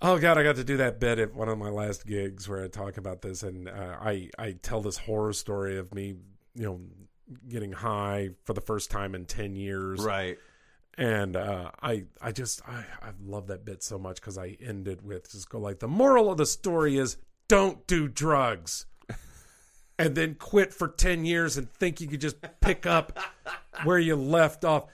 oh 0.02 0.18
god, 0.19 0.38
I 0.38 0.43
got 0.43 0.56
to 0.57 0.64
do 0.64 0.77
that 0.77 0.99
bit 0.99 1.18
at 1.19 1.34
one 1.34 1.49
of 1.49 1.57
my 1.57 1.69
last 1.69 2.06
gigs 2.06 2.47
where 2.47 2.64
I 2.64 2.68
talk 2.68 2.97
about 2.97 3.22
this, 3.22 3.41
and 3.43 3.68
uh, 3.69 3.97
I 4.02 4.30
I 4.38 4.52
tell 4.61 4.81
this 4.81 4.97
horror 4.97 5.34
story 5.34 5.77
of 5.77 5.93
me, 5.93 6.15
you 6.56 6.64
know, 6.64 6.80
getting 7.47 7.72
high 7.72 8.30
for 8.43 8.53
the 8.53 8.61
first 8.61 8.91
time 8.91 9.15
in 9.15 9.26
ten 9.26 9.56
years, 9.56 10.03
right. 10.03 10.38
and 10.97 11.35
uh, 11.35 11.72
I 11.81 12.06
I 12.22 12.31
just 12.31 12.61
I 12.68 12.85
I 13.02 13.11
love 13.23 13.47
that 13.47 13.65
bit 13.65 13.84
so 13.84 13.97
much 13.97 14.18
because 14.18 14.38
I 14.38 14.57
end 14.60 14.88
it 14.88 15.03
with 15.03 15.31
just 15.31 15.49
go 15.49 15.60
like 15.60 15.80
the 15.80 15.88
moral 15.88 16.31
of 16.31 16.38
the 16.38 16.45
story 16.45 16.97
is 16.97 17.18
don't 17.47 17.85
do 17.88 18.07
drugs. 18.07 18.85
And 19.97 20.14
then 20.14 20.35
quit 20.35 20.73
for 20.73 20.89
10 20.89 21.23
years 21.23 21.56
and 21.56 21.72
think 21.72 22.02
you 22.02 22.07
could 22.10 22.19
just 22.19 22.35
pick 22.60 22.85
up 22.85 23.18
where 23.85 23.97
you 23.97 24.18
left 24.18 24.65
off. 24.65 24.88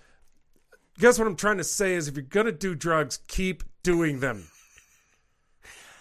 Guess 0.99 1.17
what 1.17 1.27
I'm 1.27 1.35
trying 1.35 1.57
to 1.57 1.63
say 1.63 1.95
is 1.95 2.07
if 2.07 2.15
you're 2.15 2.21
going 2.21 2.45
to 2.45 2.51
do 2.51 2.75
drugs, 2.75 3.17
keep 3.27 3.63
doing 3.81 4.19
them. 4.19 4.47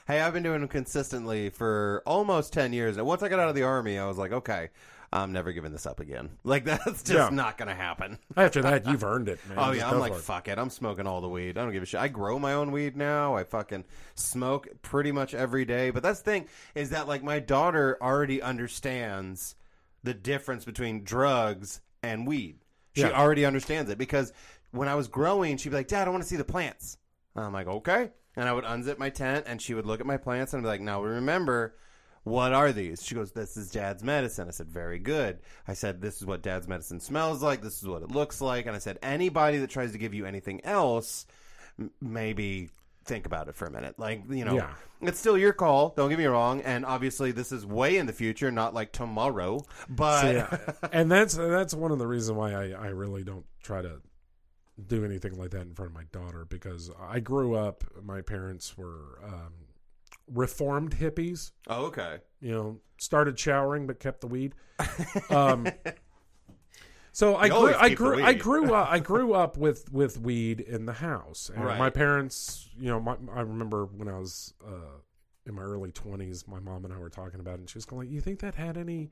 Hey, 0.07 0.21
I've 0.21 0.35
been 0.35 0.43
doing 0.43 0.61
them 0.61 0.69
consistently 0.69 1.49
for 1.49 2.03
almost 2.05 2.53
10 2.53 2.75
years. 2.75 2.99
And 2.99 3.07
once 3.07 3.23
I 3.23 3.31
got 3.31 3.39
out 3.39 3.49
of 3.49 3.55
the 3.55 3.63
army, 3.63 3.99
I 3.99 4.07
was 4.07 4.19
like, 4.19 4.33
okay, 4.33 4.69
I'm 5.13 5.33
never 5.33 5.53
giving 5.53 5.73
this 5.73 5.87
up 5.87 5.99
again. 5.99 6.31
Like, 6.45 6.65
that's 6.67 7.03
just 7.03 7.11
Yeah. 7.11 7.29
not 7.31 7.59
going 7.59 7.69
to 7.69 7.75
happen. 7.75 8.19
After 8.37 8.63
that, 8.63 8.87
you've 8.87 9.03
earned 9.03 9.29
it, 9.29 9.41
man. 9.49 9.59
Oh, 9.61 9.73
yeah. 9.73 9.91
I'm 9.91 9.99
like, 9.99 10.13
it. 10.13 10.19
fuck 10.21 10.47
it. 10.47 10.57
I'm 10.59 10.71
smoking 10.71 11.07
all 11.07 11.21
the 11.21 11.29
weed. 11.29 11.59
I 11.59 11.63
don't 11.65 11.73
give 11.73 11.83
a 11.83 11.87
shit. 11.87 12.01
I 12.01 12.07
grow 12.09 12.39
my 12.39 12.53
own 12.53 12.71
weed 12.71 12.97
now. 12.97 13.35
I 13.35 13.43
fucking 13.45 13.85
smoke 14.15 14.69
pretty 14.83 15.11
much 15.11 15.35
every 15.35 15.65
day. 15.65 15.91
But 15.91 16.03
that's 16.05 16.21
the 16.21 16.31
thing 16.31 16.47
is 16.77 16.91
that, 16.91 17.09
like, 17.09 17.25
my 17.25 17.41
daughter 17.41 17.99
already 18.01 18.41
understands 18.41 19.57
the 20.05 20.15
difference 20.15 20.65
between 20.65 21.03
drugs 21.05 21.81
and 22.03 22.27
weed. 22.27 22.59
She 22.95 23.03
Yeah. 23.03 23.11
already 23.21 23.45
understands 23.45 23.91
it 23.91 23.99
because 23.99 24.33
when 24.71 24.89
I 24.89 24.95
was 24.95 25.09
growing, 25.09 25.57
she'd 25.57 25.71
be 25.71 25.77
like, 25.77 25.89
Dad, 25.89 26.07
I 26.07 26.11
want 26.11 26.23
to 26.23 26.29
see 26.29 26.37
the 26.37 26.45
plants. 26.45 26.99
I'm 27.37 27.53
like, 27.53 27.67
okay. 27.67 28.11
And 28.37 28.49
I 28.49 28.53
would 28.53 28.65
unzip 28.65 28.99
my 28.99 29.11
tent 29.11 29.47
and 29.49 29.61
she 29.61 29.75
would 29.75 29.87
look 29.87 30.01
at 30.01 30.07
my 30.07 30.17
plants 30.17 30.55
and 30.55 30.63
be 30.63 30.69
like, 30.69 30.81
now 30.81 31.03
remember, 31.03 31.75
what 32.31 32.53
are 32.53 32.73
these? 32.73 33.03
She 33.05 33.15
goes, 33.15 33.33
this 33.33 33.57
is 33.57 33.71
dad's 33.71 34.03
medicine. 34.03 34.49
I 34.49 34.53
said, 34.53 34.69
very 34.69 34.99
good. 34.99 35.41
I 35.69 35.75
said, 35.75 36.01
this 36.01 36.17
is 36.19 36.27
what 36.27 36.43
dad's 36.43 36.67
medicine 36.69 37.01
smells 37.01 37.43
like. 37.43 37.61
This 37.63 37.83
is 37.83 37.89
what 37.89 38.03
it 38.03 38.11
looks 38.11 38.41
like. 38.41 38.67
And 38.67 38.75
I 38.75 38.79
said, 38.79 38.99
anybody 39.03 39.59
that 39.59 39.71
tries 39.71 39.93
to 39.93 39.99
give 39.99 40.15
you 40.15 40.25
anything 40.27 40.65
else, 40.65 41.27
m- 41.79 41.91
maybe 42.01 42.71
think 43.05 43.27
about 43.27 43.49
it 43.49 43.55
for 43.57 43.67
a 43.67 43.71
minute. 43.71 43.99
Like, 43.99 44.23
you 44.31 44.45
know, 44.45 44.55
Yeah. 44.55 44.71
it's 45.01 45.19
still 45.19 45.37
your 45.37 45.53
call. 45.53 45.91
Don't 45.97 46.09
get 46.11 46.19
me 46.19 46.27
wrong. 46.27 46.61
And 46.63 46.87
obviously, 46.87 47.33
this 47.33 47.51
is 47.53 47.67
way 47.67 47.97
in 47.97 48.07
the 48.07 48.13
future, 48.13 48.51
not 48.51 48.73
like 48.75 48.93
tomorrow. 48.93 49.65
But 49.89 50.21
So, 50.23 50.31
yeah. 50.31 50.89
and 50.93 51.11
that's 51.11 51.35
that's 51.35 51.75
one 51.75 51.91
of 51.93 51.99
the 51.99 52.07
reasons 52.07 52.37
why 52.37 52.53
I, 52.53 52.71
I 52.71 52.87
really 52.89 53.25
don't 53.25 53.47
try 53.63 53.83
to 53.83 54.01
do 54.87 55.05
anything 55.05 55.37
like 55.39 55.51
that 55.51 55.63
in 55.63 55.75
front 55.75 55.91
of 55.91 55.95
my 55.95 56.05
daughter 56.13 56.45
because 56.45 56.91
I 57.01 57.21
grew 57.21 57.55
up. 57.55 57.85
My 58.03 58.21
parents 58.23 58.79
were 58.79 59.19
um, 59.25 59.53
reformed 60.33 60.97
hippies. 60.97 61.53
oh, 61.69 61.87
okay. 61.87 62.19
You 62.41 62.53
know, 62.53 62.81
started 62.99 63.39
showering 63.39 63.87
but 63.87 63.99
kept 64.01 64.21
the 64.21 64.27
weed. 64.27 64.55
Um, 65.31 65.67
so 67.13 67.37
I 67.37 67.49
grew, 67.49 67.75
I 67.75 67.89
grew 67.95 68.23
I 68.25 68.33
grew 68.49 68.75
up 68.75 68.91
I 68.91 68.99
grew 68.99 69.35
up 69.35 69.57
with 69.57 69.93
with 69.93 70.19
weed 70.19 70.61
in 70.61 70.87
the 70.87 70.93
house. 70.95 71.51
And 71.55 71.65
Right. 71.65 71.79
My 71.79 71.91
parents, 71.91 72.69
you 72.79 72.89
know, 72.89 73.01
my, 73.01 73.17
I 73.35 73.41
remember 73.41 73.87
when 73.87 74.09
I 74.09 74.19
was 74.19 74.55
uh, 74.67 74.99
in 75.47 75.55
my 75.55 75.63
early 75.63 75.91
twenties, 75.93 76.47
my 76.47 76.61
mom 76.61 76.85
and 76.85 76.95
I 76.95 76.99
were 76.99 77.11
talking 77.11 77.41
about 77.41 77.55
it, 77.55 77.61
and 77.61 77.71
she 77.71 77.79
was 77.79 77.85
going, 77.85 78.07
like, 78.07 78.15
"You 78.15 78.21
think 78.21 78.41
that 78.41 78.55
had 78.55 78.77
any?" 78.77 79.11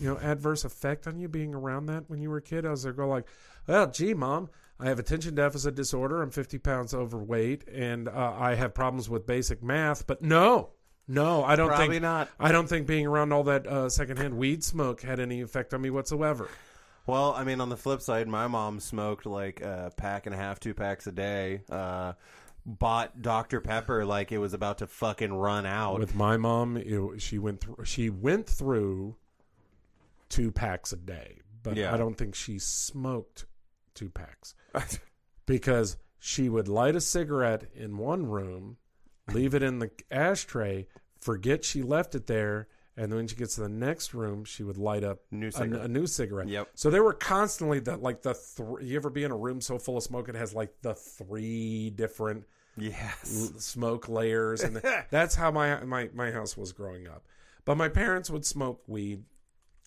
You 0.00 0.08
know, 0.08 0.18
adverse 0.18 0.64
effect 0.64 1.06
on 1.06 1.18
you 1.18 1.28
being 1.28 1.54
around 1.54 1.86
that 1.86 2.08
when 2.08 2.20
you 2.20 2.30
were 2.30 2.38
a 2.38 2.42
kid. 2.42 2.64
I 2.66 2.70
was 2.70 2.82
there, 2.82 2.92
go 2.92 3.06
like, 3.06 3.26
well, 3.68 3.86
gee, 3.90 4.14
mom, 4.14 4.48
I 4.78 4.86
have 4.86 4.98
attention 4.98 5.34
deficit 5.34 5.74
disorder. 5.74 6.22
I'm 6.22 6.30
50 6.30 6.58
pounds 6.58 6.94
overweight, 6.94 7.68
and 7.68 8.08
uh, 8.08 8.34
I 8.36 8.54
have 8.54 8.74
problems 8.74 9.08
with 9.08 9.26
basic 9.26 9.62
math. 9.62 10.06
But 10.06 10.22
no, 10.22 10.70
no, 11.06 11.44
I 11.44 11.56
don't 11.56 11.68
Probably 11.68 11.88
think 11.88 12.02
not. 12.02 12.28
I 12.40 12.50
don't 12.50 12.68
think 12.68 12.86
being 12.86 13.06
around 13.06 13.32
all 13.32 13.44
that 13.44 13.66
uh, 13.66 13.88
secondhand 13.88 14.36
weed 14.36 14.64
smoke 14.64 15.02
had 15.02 15.20
any 15.20 15.42
effect 15.42 15.74
on 15.74 15.80
me 15.80 15.90
whatsoever. 15.90 16.48
Well, 17.06 17.34
I 17.34 17.44
mean, 17.44 17.60
on 17.60 17.68
the 17.68 17.76
flip 17.76 18.00
side, 18.00 18.26
my 18.28 18.46
mom 18.46 18.80
smoked 18.80 19.26
like 19.26 19.60
a 19.60 19.92
pack 19.96 20.26
and 20.26 20.34
a 20.34 20.38
half, 20.38 20.58
two 20.58 20.72
packs 20.74 21.06
a 21.06 21.12
day. 21.12 21.60
Uh, 21.70 22.14
bought 22.66 23.20
Dr 23.20 23.60
Pepper 23.60 24.06
like 24.06 24.32
it 24.32 24.38
was 24.38 24.54
about 24.54 24.78
to 24.78 24.86
fucking 24.86 25.32
run 25.32 25.66
out. 25.66 25.98
With 26.00 26.14
my 26.14 26.36
mom, 26.38 26.78
it, 26.78 27.20
she 27.20 27.38
went 27.38 27.60
through 27.60 27.84
she 27.84 28.08
went 28.08 28.48
through 28.48 29.16
two 30.30 30.50
packs 30.50 30.92
a 30.92 30.96
day, 30.96 31.40
but 31.62 31.76
Yeah. 31.76 31.92
I 31.92 31.98
don't 31.98 32.16
think 32.16 32.34
she 32.34 32.58
smoked 32.58 33.44
two 33.94 34.10
packs 34.10 34.54
because 35.46 35.96
she 36.18 36.48
would 36.48 36.68
light 36.68 36.96
a 36.96 37.00
cigarette 37.00 37.64
in 37.74 37.96
one 37.98 38.26
room, 38.26 38.76
leave 39.32 39.54
it 39.54 39.62
in 39.62 39.78
the 39.78 39.90
ashtray, 40.10 40.86
forget 41.20 41.64
she 41.64 41.82
left 41.82 42.14
it 42.14 42.26
there, 42.26 42.68
And 42.96 43.10
then 43.10 43.16
when 43.16 43.26
she 43.28 43.36
gets 43.36 43.56
to 43.56 43.62
the 43.62 43.68
next 43.68 44.14
room, 44.14 44.44
she 44.44 44.62
would 44.62 44.78
light 44.78 45.02
up 45.04 45.18
New 45.30 45.50
a, 45.56 45.62
a 45.62 45.88
new 45.88 46.06
cigarette. 46.06 46.48
Yep. 46.48 46.68
So 46.74 46.90
they 46.90 47.00
were 47.00 47.12
constantly 47.12 47.80
the 47.80 47.96
like 47.96 48.22
the 48.22 48.34
three. 48.34 48.86
You 48.86 48.96
ever 48.96 49.10
be 49.10 49.24
in 49.24 49.30
a 49.32 49.36
room 49.36 49.60
so 49.60 49.78
full 49.78 49.96
of 49.96 50.02
smoke 50.02 50.28
it 50.28 50.34
has 50.34 50.54
like 50.54 50.72
the 50.82 50.94
three 50.94 51.90
different 51.90 52.44
Yes. 52.76 53.50
l- 53.54 53.60
smoke 53.60 54.08
layers, 54.08 54.62
and 54.62 54.76
that's 55.10 55.34
how 55.34 55.50
my 55.50 55.82
my 55.84 56.08
my 56.14 56.30
house 56.30 56.56
was 56.56 56.72
growing 56.72 57.06
up. 57.08 57.24
But 57.64 57.76
my 57.76 57.88
parents 57.88 58.30
would 58.30 58.44
smoke 58.46 58.82
weed 58.86 59.24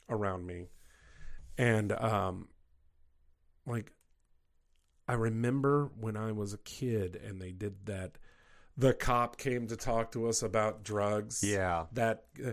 around 0.09 0.45
me, 0.45 0.67
and 1.57 1.91
um, 1.93 2.47
like 3.65 3.91
I 5.07 5.13
remember 5.13 5.89
when 5.99 6.17
I 6.17 6.31
was 6.33 6.53
a 6.53 6.57
kid, 6.57 7.15
and 7.15 7.41
they 7.41 7.51
did 7.51 7.85
that. 7.85 8.17
The 8.77 8.93
cop 8.93 9.37
came 9.37 9.67
to 9.67 9.75
talk 9.77 10.11
to 10.11 10.27
us 10.27 10.43
about 10.43 10.83
drugs. 10.83 11.43
Yeah. 11.43 11.85
that, 11.93 12.25
uh, 12.45 12.51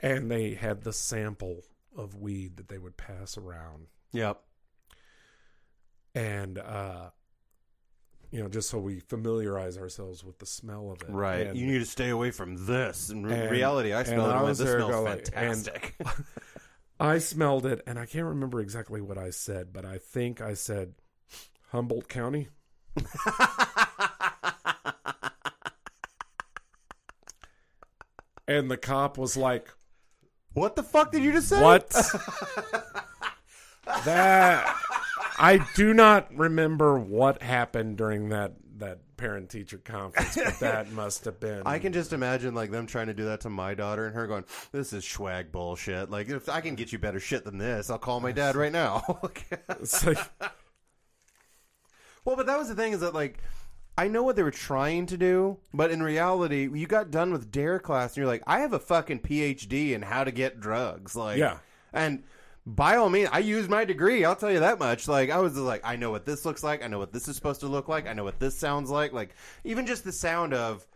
and 0.00 0.30
they 0.30 0.54
had 0.54 0.82
the 0.82 0.92
sample 0.92 1.62
of 1.96 2.14
weed 2.14 2.56
that 2.58 2.68
they 2.68 2.78
would 2.78 2.96
pass 2.96 3.36
around 3.36 3.88
Yep. 4.12 4.40
and 6.14 6.58
uh 6.58 7.10
you 8.30 8.40
know 8.42 8.48
just 8.48 8.70
so 8.70 8.78
we 8.78 9.00
familiarize 9.00 9.76
ourselves 9.78 10.22
with 10.24 10.38
the 10.38 10.46
smell 10.46 10.90
of 10.92 11.02
it 11.02 11.10
Right. 11.12 11.48
and, 11.48 11.58
you 11.58 11.66
need 11.66 11.78
to 11.80 11.86
stay 11.86 12.10
away 12.10 12.30
from 12.30 12.66
this. 12.66 13.10
In 13.10 13.24
and- 13.30 13.50
reality, 13.50 13.92
I 13.92 14.02
and 14.02 14.12
it. 14.12 14.18
I 14.18 14.42
was 14.42 14.58
This 14.58 14.68
there 14.68 14.80
smells 14.80 15.04
like- 15.04 15.26
fantastic. 15.32 15.94
i 17.00 17.18
smelled 17.18 17.64
it 17.66 17.80
and 17.86 17.98
i 17.98 18.06
can't 18.06 18.26
remember 18.26 18.60
exactly 18.60 19.00
what 19.00 19.18
i 19.18 19.30
said 19.30 19.72
but 19.72 19.84
i 19.84 19.98
think 19.98 20.40
i 20.40 20.54
said 20.54 20.94
humboldt 21.68 22.08
county 22.08 22.48
and 28.46 28.70
the 28.70 28.76
cop 28.76 29.18
was 29.18 29.36
like 29.36 29.72
what 30.54 30.76
the 30.76 30.82
fuck 30.82 31.12
did 31.12 31.22
you 31.22 31.32
just 31.32 31.48
say? 31.48 31.62
what 31.62 31.88
that 34.04 34.74
i 35.38 35.64
do 35.76 35.94
not 35.94 36.32
remember 36.34 36.98
what 36.98 37.42
happened 37.42 37.96
during 37.96 38.30
that 38.30 38.52
that 38.78 38.98
parent 39.16 39.50
teacher 39.50 39.78
conference 39.78 40.36
but 40.36 40.58
that 40.60 40.90
must 40.92 41.24
have 41.24 41.40
been 41.40 41.62
I 41.66 41.78
can 41.78 41.92
just 41.92 42.12
imagine 42.12 42.54
like 42.54 42.70
them 42.70 42.86
trying 42.86 43.08
to 43.08 43.14
do 43.14 43.24
that 43.26 43.40
to 43.40 43.50
my 43.50 43.74
daughter 43.74 44.06
and 44.06 44.14
her 44.14 44.26
going, 44.26 44.44
"This 44.70 44.92
is 44.92 45.04
swag 45.04 45.50
bullshit. 45.50 46.10
Like 46.10 46.28
if 46.28 46.48
I 46.48 46.60
can 46.60 46.76
get 46.76 46.92
you 46.92 46.98
better 46.98 47.20
shit 47.20 47.44
than 47.44 47.58
this, 47.58 47.90
I'll 47.90 47.98
call 47.98 48.20
my 48.20 48.32
dad 48.32 48.54
right 48.54 48.72
now." 48.72 49.02
it's 49.68 50.06
like 50.06 50.18
well, 52.28 52.36
but 52.36 52.44
that 52.44 52.58
was 52.58 52.68
the 52.68 52.74
thing 52.74 52.92
is 52.92 53.00
that 53.00 53.14
like 53.14 53.38
I 53.96 54.06
know 54.06 54.22
what 54.22 54.36
they 54.36 54.42
were 54.42 54.50
trying 54.50 55.06
to 55.06 55.16
do, 55.16 55.56
but 55.72 55.90
in 55.90 56.02
reality, 56.02 56.68
you 56.70 56.86
got 56.86 57.10
done 57.10 57.32
with 57.32 57.50
dare 57.50 57.78
class 57.78 58.10
and 58.10 58.18
you're 58.18 58.26
like, 58.26 58.42
"I 58.46 58.60
have 58.60 58.74
a 58.74 58.78
fucking 58.78 59.20
PhD 59.20 59.94
in 59.94 60.02
how 60.02 60.24
to 60.24 60.30
get 60.30 60.60
drugs." 60.60 61.16
Like 61.16 61.38
Yeah. 61.38 61.56
And 61.90 62.24
by 62.66 62.96
all 62.96 63.08
means, 63.08 63.30
I 63.32 63.38
used 63.38 63.70
my 63.70 63.86
degree. 63.86 64.26
I'll 64.26 64.36
tell 64.36 64.52
you 64.52 64.60
that 64.60 64.78
much. 64.78 65.08
Like 65.08 65.30
I 65.30 65.38
was 65.38 65.54
just 65.54 65.64
like, 65.64 65.80
I 65.84 65.96
know 65.96 66.10
what 66.10 66.26
this 66.26 66.44
looks 66.44 66.62
like. 66.62 66.84
I 66.84 66.88
know 66.88 66.98
what 66.98 67.14
this 67.14 67.28
is 67.28 67.34
supposed 67.34 67.60
to 67.60 67.66
look 67.66 67.88
like. 67.88 68.06
I 68.06 68.12
know 68.12 68.24
what 68.24 68.38
this 68.38 68.58
sounds 68.58 68.90
like. 68.90 69.14
Like 69.14 69.34
even 69.64 69.86
just 69.86 70.04
the 70.04 70.12
sound 70.12 70.52
of, 70.52 70.86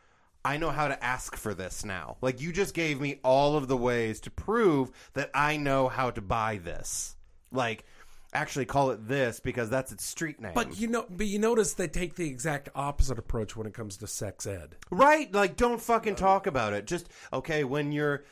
I 0.45 0.59
know 0.59 0.69
how 0.69 0.87
to 0.87 1.03
ask 1.03 1.35
for 1.35 1.55
this 1.55 1.83
now. 1.83 2.19
Like 2.21 2.43
you 2.43 2.53
just 2.53 2.75
gave 2.75 3.01
me 3.01 3.21
all 3.25 3.57
of 3.57 3.69
the 3.69 3.77
ways 3.77 4.21
to 4.21 4.31
prove 4.31 4.91
that 5.15 5.31
I 5.33 5.57
know 5.57 5.89
how 5.89 6.11
to 6.11 6.21
buy 6.21 6.61
this. 6.63 7.17
Like 7.51 7.87
actually 8.33 8.65
call 8.65 8.91
it 8.91 9.07
this 9.07 9.41
because 9.41 9.69
that's 9.69 9.93
its 9.93 10.05
street 10.05 10.41
name. 10.41 10.53
But 10.55 10.79
you 10.79 10.89
know, 10.89 11.07
but 11.11 11.27
you 11.27 11.39
notice 11.39 11.75
they 11.75 11.89
take 11.89 12.15
the 12.17 12.27
exact 12.27 12.69
opposite 12.75 13.19
approach 13.19 13.57
when 13.57 13.67
it 13.67 13.75
comes 13.75 13.97
to 13.99 14.07
sex 14.07 14.47
ed. 14.47 14.77
Right? 14.91 15.33
Like, 15.33 15.57
don't 15.57 15.81
fucking 15.81 16.17
talk 16.17 16.47
about 16.47 16.73
it. 16.73 16.87
Just, 16.87 17.09
okay, 17.33 17.65
when 17.65 17.93
you're 17.93 18.25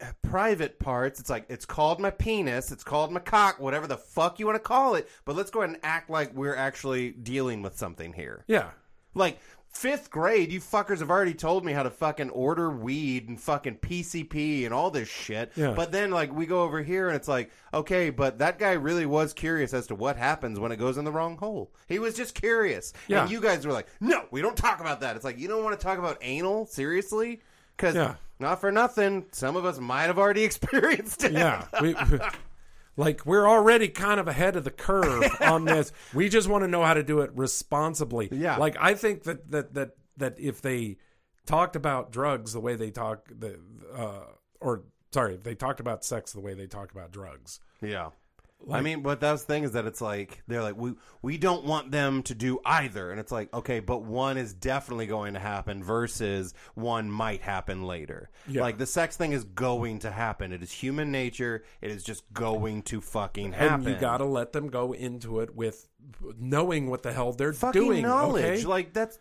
uh, 0.00 0.06
private 0.22 0.78
parts, 0.78 1.20
it's 1.20 1.30
like, 1.30 1.46
it's 1.48 1.66
called 1.66 2.00
my 2.00 2.10
penis, 2.10 2.72
it's 2.72 2.84
called 2.84 3.12
my 3.12 3.20
cock, 3.20 3.60
whatever 3.60 3.86
the 3.86 3.96
fuck 3.96 4.38
you 4.38 4.46
want 4.46 4.56
to 4.56 4.60
call 4.60 4.94
it, 4.94 5.08
but 5.24 5.36
let's 5.36 5.50
go 5.50 5.60
ahead 5.60 5.74
and 5.74 5.84
act 5.84 6.10
like 6.10 6.34
we're 6.34 6.56
actually 6.56 7.10
dealing 7.10 7.62
with 7.62 7.78
something 7.78 8.12
here. 8.12 8.44
Yeah, 8.48 8.70
Like, 9.14 9.38
fifth 9.74 10.10
grade, 10.10 10.50
you 10.52 10.60
fuckers 10.60 11.00
have 11.00 11.10
already 11.10 11.34
told 11.34 11.64
me 11.64 11.72
how 11.72 11.82
to 11.82 11.90
fucking 11.90 12.30
order 12.30 12.70
weed 12.70 13.28
and 13.28 13.38
fucking 13.40 13.76
PCP 13.78 14.64
and 14.64 14.72
all 14.72 14.90
this 14.90 15.08
shit. 15.08 15.52
Yeah. 15.56 15.72
But 15.74 15.92
then, 15.92 16.10
like, 16.10 16.32
we 16.34 16.46
go 16.46 16.62
over 16.62 16.82
here 16.82 17.08
and 17.08 17.16
it's 17.16 17.28
like, 17.28 17.50
okay, 17.72 18.10
but 18.10 18.38
that 18.38 18.58
guy 18.58 18.72
really 18.72 19.04
was 19.06 19.32
curious 19.34 19.74
as 19.74 19.86
to 19.88 19.94
what 19.94 20.16
happens 20.16 20.58
when 20.58 20.72
it 20.72 20.76
goes 20.76 20.96
in 20.96 21.04
the 21.04 21.12
wrong 21.12 21.36
hole. 21.36 21.70
He 21.88 21.98
was 21.98 22.14
just 22.14 22.34
curious. 22.34 22.92
Yeah. 23.08 23.22
And 23.22 23.30
you 23.30 23.40
guys 23.40 23.66
were 23.66 23.72
like, 23.72 23.88
no, 24.00 24.24
we 24.30 24.40
don't 24.40 24.56
talk 24.56 24.80
about 24.80 25.00
that. 25.00 25.16
It's 25.16 25.24
like, 25.24 25.38
you 25.38 25.48
don't 25.48 25.64
want 25.64 25.78
to 25.78 25.84
talk 25.84 25.98
about 25.98 26.18
anal? 26.22 26.66
Seriously? 26.66 27.40
Because, 27.76 27.94
Yeah. 27.96 28.14
not 28.38 28.60
for 28.60 28.70
nothing, 28.70 29.26
some 29.32 29.56
of 29.56 29.64
us 29.64 29.78
might 29.80 30.04
have 30.04 30.18
already 30.18 30.44
experienced 30.50 31.24
it. 31.24 31.32
yeah. 31.32 31.66
We, 31.82 31.94
like 32.96 33.24
we're 33.26 33.48
already 33.48 33.88
kind 33.88 34.20
of 34.20 34.28
ahead 34.28 34.56
of 34.56 34.64
the 34.64 34.70
curve 34.70 35.24
on 35.40 35.64
this. 35.64 35.92
We 36.14 36.28
just 36.28 36.48
want 36.48 36.62
to 36.62 36.68
know 36.68 36.84
how 36.84 36.94
to 36.94 37.02
do 37.02 37.20
it 37.20 37.30
responsibly. 37.34 38.28
Yeah. 38.30 38.56
Like 38.56 38.76
I 38.80 38.94
think 38.94 39.24
that 39.24 39.50
that 39.50 39.74
that 39.74 39.90
that 40.16 40.38
if 40.38 40.62
they 40.62 40.96
talked 41.46 41.76
about 41.76 42.12
drugs 42.12 42.52
the 42.52 42.60
way 42.60 42.76
they 42.76 42.90
talk 42.90 43.28
the 43.28 43.58
uh 43.94 44.20
or 44.60 44.84
sorry, 45.12 45.34
if 45.34 45.42
they 45.42 45.54
talked 45.54 45.80
about 45.80 46.04
sex 46.04 46.32
the 46.32 46.40
way 46.40 46.54
they 46.54 46.66
talk 46.66 46.92
about 46.92 47.10
drugs. 47.10 47.60
Yeah. 47.80 48.10
I 48.70 48.80
mean, 48.80 49.02
but 49.02 49.20
that's 49.20 49.42
the 49.42 49.46
thing 49.52 49.64
is 49.64 49.72
that 49.72 49.86
it's 49.86 50.00
like 50.00 50.42
they're 50.46 50.62
like 50.62 50.76
we 50.76 50.94
we 51.22 51.38
don't 51.38 51.64
want 51.64 51.90
them 51.90 52.22
to 52.24 52.34
do 52.34 52.60
either, 52.64 53.10
and 53.10 53.20
it's 53.20 53.32
like 53.32 53.52
okay, 53.52 53.80
but 53.80 54.02
one 54.02 54.36
is 54.38 54.54
definitely 54.54 55.06
going 55.06 55.34
to 55.34 55.40
happen 55.40 55.82
versus 55.82 56.54
one 56.74 57.10
might 57.10 57.42
happen 57.42 57.84
later. 57.84 58.30
Yeah. 58.48 58.62
Like 58.62 58.78
the 58.78 58.86
sex 58.86 59.16
thing 59.16 59.32
is 59.32 59.44
going 59.44 60.00
to 60.00 60.10
happen. 60.10 60.52
It 60.52 60.62
is 60.62 60.72
human 60.72 61.10
nature. 61.12 61.64
It 61.80 61.90
is 61.90 62.02
just 62.02 62.24
going 62.32 62.82
to 62.84 63.00
fucking 63.00 63.52
happen. 63.52 63.86
And 63.86 63.94
you 63.94 64.00
got 64.00 64.18
to 64.18 64.24
let 64.24 64.52
them 64.52 64.68
go 64.68 64.92
into 64.92 65.40
it 65.40 65.54
with 65.54 65.88
knowing 66.38 66.90
what 66.90 67.02
the 67.02 67.12
hell 67.12 67.32
they're 67.32 67.52
fucking 67.52 67.80
doing. 67.80 68.02
knowledge. 68.02 68.44
okay? 68.44 68.64
Like 68.64 68.92
that's 68.92 69.18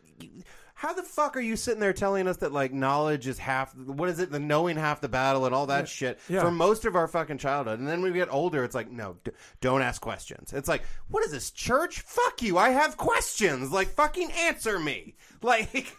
how 0.83 0.91
the 0.91 1.01
fuck 1.01 1.37
are 1.37 1.41
you 1.41 1.55
sitting 1.55 1.79
there 1.79 1.93
telling 1.93 2.27
us 2.27 2.35
that 2.37 2.51
like 2.51 2.73
knowledge 2.73 3.25
is 3.25 3.37
half 3.37 3.73
what 3.77 4.09
is 4.09 4.19
it 4.19 4.29
the 4.31 4.39
knowing 4.39 4.75
half 4.75 4.99
the 4.99 5.07
battle 5.07 5.45
and 5.45 5.55
all 5.55 5.65
that 5.67 5.87
shit 5.87 6.19
Yeah. 6.27 6.41
for 6.41 6.51
most 6.51 6.83
of 6.83 6.97
our 6.97 7.07
fucking 7.07 7.37
childhood? 7.37 7.79
And 7.79 7.87
then 7.87 8.01
when 8.01 8.11
we 8.11 8.19
get 8.19 8.27
older 8.29 8.65
it's 8.65 8.75
like 8.75 8.91
no 8.91 9.15
d- 9.23 9.31
don't 9.61 9.81
ask 9.81 10.01
questions. 10.01 10.51
It's 10.51 10.67
like 10.67 10.83
what 11.07 11.23
is 11.23 11.31
this 11.31 11.51
church? 11.51 12.01
Fuck 12.01 12.41
you 12.41 12.57
i 12.57 12.71
have 12.71 12.97
questions. 12.97 13.71
Like 13.71 13.91
fucking 13.91 14.29
answer 14.33 14.77
me. 14.77 15.15
Like 15.41 15.95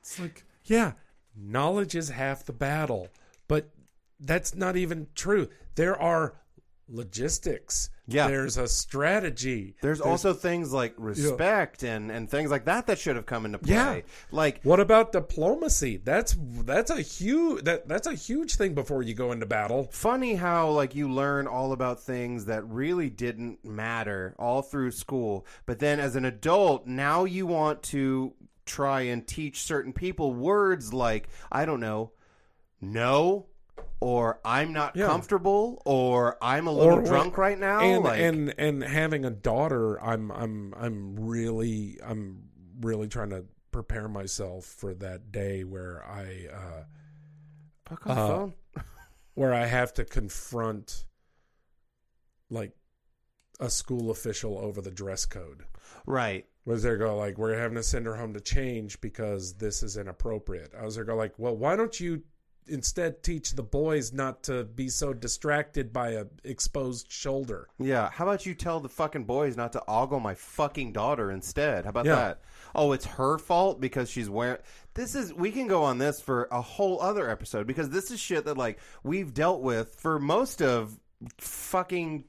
It's 0.00 0.18
like, 0.18 0.44
yeah, 0.64 0.92
knowledge 1.36 1.94
is 1.94 2.08
half 2.08 2.44
the 2.44 2.52
battle, 2.52 3.06
but 3.46 3.70
that's 4.18 4.52
not 4.56 4.76
even 4.76 5.06
true. 5.14 5.48
There 5.76 6.00
are 6.00 6.34
logistics. 6.88 7.90
Yeah. 8.08 8.28
There's 8.28 8.56
a 8.56 8.68
strategy. 8.68 9.74
there's 9.82 10.00
also 10.00 10.32
things 10.32 10.72
like 10.72 10.94
respect 10.96 11.82
and 11.82 12.10
and 12.12 12.30
things 12.30 12.50
like 12.52 12.66
that 12.66 12.86
that 12.86 12.98
should 13.00 13.16
have 13.16 13.26
come 13.26 13.44
into 13.44 13.58
play 13.58 13.74
Yeah. 13.74 14.00
like 14.30 14.60
What 14.62 14.78
about 14.78 15.10
diplomacy? 15.10 15.96
That's 15.96 16.36
that's 16.64 16.90
a 16.90 17.00
huge 17.00 17.64
that 17.64 17.88
that's 17.88 18.06
a 18.06 18.14
huge 18.14 18.54
thing 18.54 18.74
before 18.74 19.02
you 19.02 19.14
go 19.14 19.32
into 19.32 19.46
battle. 19.46 19.88
funny 19.90 20.36
how 20.36 20.70
like 20.70 20.94
you 20.94 21.10
learn 21.10 21.46
all 21.48 21.72
about 21.72 22.00
things 22.00 22.44
that 22.44 22.64
really 22.68 23.10
didn't 23.10 23.64
matter 23.64 24.34
all 24.38 24.62
through 24.62 24.92
school 24.92 25.44
but 25.66 25.78
then 25.80 25.98
as 25.98 26.14
an 26.16 26.24
adult 26.24 26.86
now 26.86 27.24
you 27.24 27.46
want 27.46 27.82
to 27.82 28.32
try 28.64 29.00
and 29.02 29.26
teach 29.26 29.62
certain 29.62 29.92
people 29.92 30.32
words 30.32 30.92
like 30.92 31.28
i 31.50 31.64
don't 31.64 31.80
know 31.80 32.12
no 32.80 33.46
or 34.00 34.38
i'm 34.44 34.72
not 34.72 34.94
Yeah. 34.96 35.06
comfortable 35.06 35.82
or 35.84 36.36
i'm 36.42 36.66
a 36.66 36.72
little 36.72 36.98
Or- 36.98 37.02
drunk 37.02 37.38
right 37.38 37.58
now 37.58 37.80
and 37.80 38.04
like 38.04 38.20
and 38.20 38.54
and 38.58 38.82
having 38.82 39.24
a 39.24 39.30
daughter, 39.30 40.02
I'm 40.02 40.30
I'm 40.30 40.74
I'm 40.74 41.16
really 41.16 41.98
I'm 42.04 42.44
really 42.80 43.08
trying 43.08 43.30
to 43.30 43.44
prepare 43.72 44.08
myself 44.08 44.64
for 44.64 44.94
that 44.94 45.32
day 45.32 45.64
where 45.64 46.02
I 46.06 46.46
uh 46.52 46.84
fuck 47.86 48.06
on 48.06 48.16
the 48.16 48.22
uh, 48.22 48.26
phone 48.28 48.54
where 49.34 49.52
I 49.54 49.66
have 49.66 49.92
to 49.94 50.04
confront 50.04 51.04
like 52.50 52.72
a 53.60 53.70
school 53.70 54.10
official 54.10 54.58
over 54.58 54.80
the 54.80 54.90
dress 54.90 55.24
code. 55.26 55.64
right 56.06 56.46
Was 56.64 56.82
there 56.82 56.96
go 56.96 57.16
like 57.16 57.38
we're 57.38 57.56
having 57.58 57.76
to 57.76 57.82
send 57.82 58.06
her 58.06 58.16
home 58.16 58.34
to 58.34 58.40
change 58.40 59.00
because 59.00 59.54
this 59.54 59.82
is 59.82 59.96
inappropriate? 59.96 60.72
I 60.78 60.84
was 60.84 60.94
there 60.96 61.04
go 61.04 61.16
like, 61.16 61.34
well, 61.38 61.56
why 61.56 61.76
don't 61.76 61.98
you 61.98 62.22
instead 62.68 63.22
teach 63.22 63.52
the 63.52 63.62
boys 63.62 64.12
not 64.12 64.42
to 64.44 64.64
be 64.64 64.88
so 64.88 65.12
distracted 65.12 65.92
by 65.92 66.10
a 66.10 66.26
exposed 66.44 67.10
shoulder? 67.10 67.68
Yeah, 67.78 68.10
how 68.10 68.24
about 68.24 68.46
you 68.46 68.54
tell 68.54 68.80
the 68.80 68.88
fucking 68.88 69.24
boys 69.24 69.56
not 69.56 69.72
to 69.74 69.82
ogle 69.88 70.20
my 70.20 70.34
fucking 70.34 70.92
daughter 70.92 71.30
instead? 71.30 71.84
How 71.84 71.90
about 71.90 72.06
Yeah. 72.06 72.14
that? 72.16 72.40
Oh, 72.74 72.92
it's 72.92 73.06
her 73.06 73.38
fault 73.38 73.80
because 73.80 74.10
she's 74.10 74.28
wearing. 74.28 74.58
This 74.94 75.14
is 75.14 75.32
we 75.32 75.50
can 75.52 75.66
go 75.66 75.82
on 75.84 75.98
this 75.98 76.20
for 76.20 76.48
a 76.50 76.60
whole 76.60 77.00
other 77.00 77.28
episode 77.30 77.66
because 77.66 77.90
this 77.90 78.10
is 78.10 78.20
shit 78.20 78.44
that 78.44 78.56
like 78.58 78.78
we've 79.02 79.32
dealt 79.32 79.62
with 79.62 79.94
for 79.96 80.18
most 80.18 80.60
of 80.62 80.98
fucking 81.38 82.24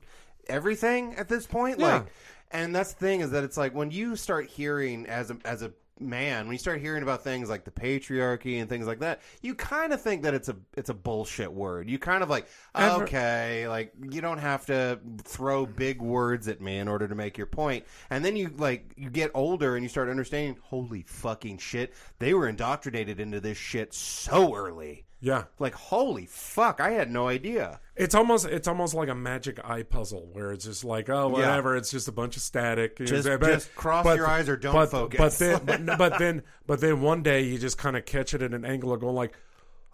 everything 0.47 1.15
at 1.15 1.27
this 1.27 1.45
point. 1.45 1.79
Yeah. 1.79 1.87
Like, 1.97 2.05
and 2.51 2.73
that's 2.73 2.93
the 2.93 2.99
thing 2.99 3.19
is 3.21 3.31
that 3.31 3.43
it's 3.43 3.57
like 3.57 3.75
when 3.75 3.91
you 3.91 4.15
start 4.15 4.47
hearing 4.47 5.05
as 5.07 5.29
a 5.31 5.37
as 5.43 5.61
a 5.61 5.71
man, 5.99 6.45
when 6.45 6.53
you 6.53 6.59
start 6.59 6.79
hearing 6.79 7.03
about 7.03 7.23
things 7.23 7.49
like 7.49 7.63
the 7.63 7.71
patriarchy 7.71 8.59
and 8.59 8.69
things 8.69 8.85
like 8.85 8.99
that, 8.99 9.21
you 9.41 9.55
kind 9.55 9.93
of 9.93 10.01
think 10.01 10.23
that 10.23 10.33
it's 10.33 10.49
a 10.49 10.55
it's 10.75 10.89
a 10.89 10.93
bullshit 10.93 11.51
word. 11.51 11.89
You 11.89 11.99
kind 11.99 12.23
of 12.23 12.29
like, 12.29 12.47
Ever- 12.75 13.03
okay, 13.03 13.67
like 13.67 13.93
you 14.09 14.21
don't 14.21 14.37
have 14.37 14.65
to 14.67 14.99
throw 15.23 15.65
big 15.65 16.01
words 16.01 16.47
at 16.47 16.61
me 16.61 16.77
in 16.77 16.87
order 16.87 17.07
to 17.07 17.15
make 17.15 17.37
your 17.37 17.47
point. 17.47 17.85
And 18.09 18.23
then 18.23 18.35
you 18.35 18.51
like 18.57 18.91
you 18.95 19.09
get 19.09 19.31
older 19.33 19.75
and 19.75 19.83
you 19.83 19.89
start 19.89 20.09
understanding, 20.09 20.57
holy 20.63 21.03
fucking 21.03 21.57
shit, 21.57 21.93
they 22.19 22.33
were 22.33 22.47
indoctrinated 22.47 23.19
into 23.19 23.39
this 23.39 23.57
shit 23.57 23.93
so 23.93 24.55
early. 24.55 25.06
Yeah. 25.19 25.45
Like 25.57 25.73
holy 25.73 26.27
fuck, 26.27 26.79
I 26.79 26.91
had 26.91 27.09
no 27.11 27.27
idea. 27.27 27.79
It's 27.95 28.13
almost 28.13 28.45
it's 28.45 28.67
almost 28.67 28.93
like 28.93 29.09
a 29.09 29.15
magic 29.15 29.59
eye 29.67 29.81
puzzle 29.83 30.29
where 30.31 30.51
it's 30.51 30.65
just 30.65 30.83
like 30.83 31.09
oh 31.09 31.27
whatever 31.29 31.75
it's 31.75 31.89
just 31.89 32.07
a 32.07 32.11
bunch 32.11 32.35
of 32.37 32.43
static 32.43 32.97
Just- 32.99 33.27
But- 33.27 33.41
just 33.41 33.73
cross 33.73 34.05
your 34.15 34.27
eyes 34.27 34.47
or 34.47 34.55
don't 34.57 34.73
but, 34.73 34.91
focus. 34.91 35.17
but 35.17 35.33
then 35.65 35.85
but, 35.87 35.97
but 35.97 36.19
then 36.19 36.43
but 36.67 36.79
then 36.81 37.01
one 37.01 37.23
day 37.23 37.41
you 37.41 37.57
just 37.57 37.77
kind 37.79 37.97
of 37.97 38.05
catch 38.05 38.35
it 38.35 38.41
at 38.43 38.53
an 38.53 38.63
angle 38.63 38.93
of 38.93 38.99
going 38.99 39.15
like 39.15 39.33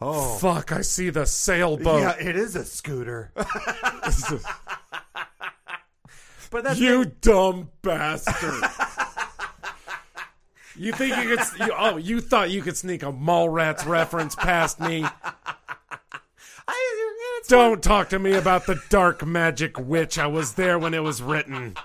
Oh. 0.02 0.36
fuck 0.40 0.74
I 0.74 0.82
see 0.82 1.10
the 1.12 1.26
sailboat 1.26 2.02
Yeah, 2.02 2.16
it 2.20 2.36
is 2.36 2.58
a 2.58 2.66
scooter. 2.66 3.32
but 6.52 6.64
that's 6.64 6.80
you 6.80 7.06
dumb 7.06 7.70
bastard 7.82 8.64
you 10.78 10.92
think 10.92 11.16
you 11.18 11.36
could 11.36 11.46
you, 11.60 11.74
oh 11.78 11.98
you 11.98 12.22
thought 12.22 12.50
you 12.50 12.62
could 12.62 12.78
sneak 12.78 13.04
a 13.04 13.12
Mallrats 13.12 13.86
reference 13.86 14.36
past 14.36 14.80
me 14.80 15.06
I, 16.66 17.40
don't 17.50 17.84
talk 17.84 18.10
to 18.10 18.20
me 18.20 18.34
about 18.34 18.66
the 18.66 18.82
dark 18.90 19.26
magic 19.26 19.78
witch 19.80 20.18
I 20.18 20.28
was 20.28 20.54
there 20.54 20.80
when 20.80 20.94
it 20.94 21.04
was 21.04 21.22
written 21.22 21.76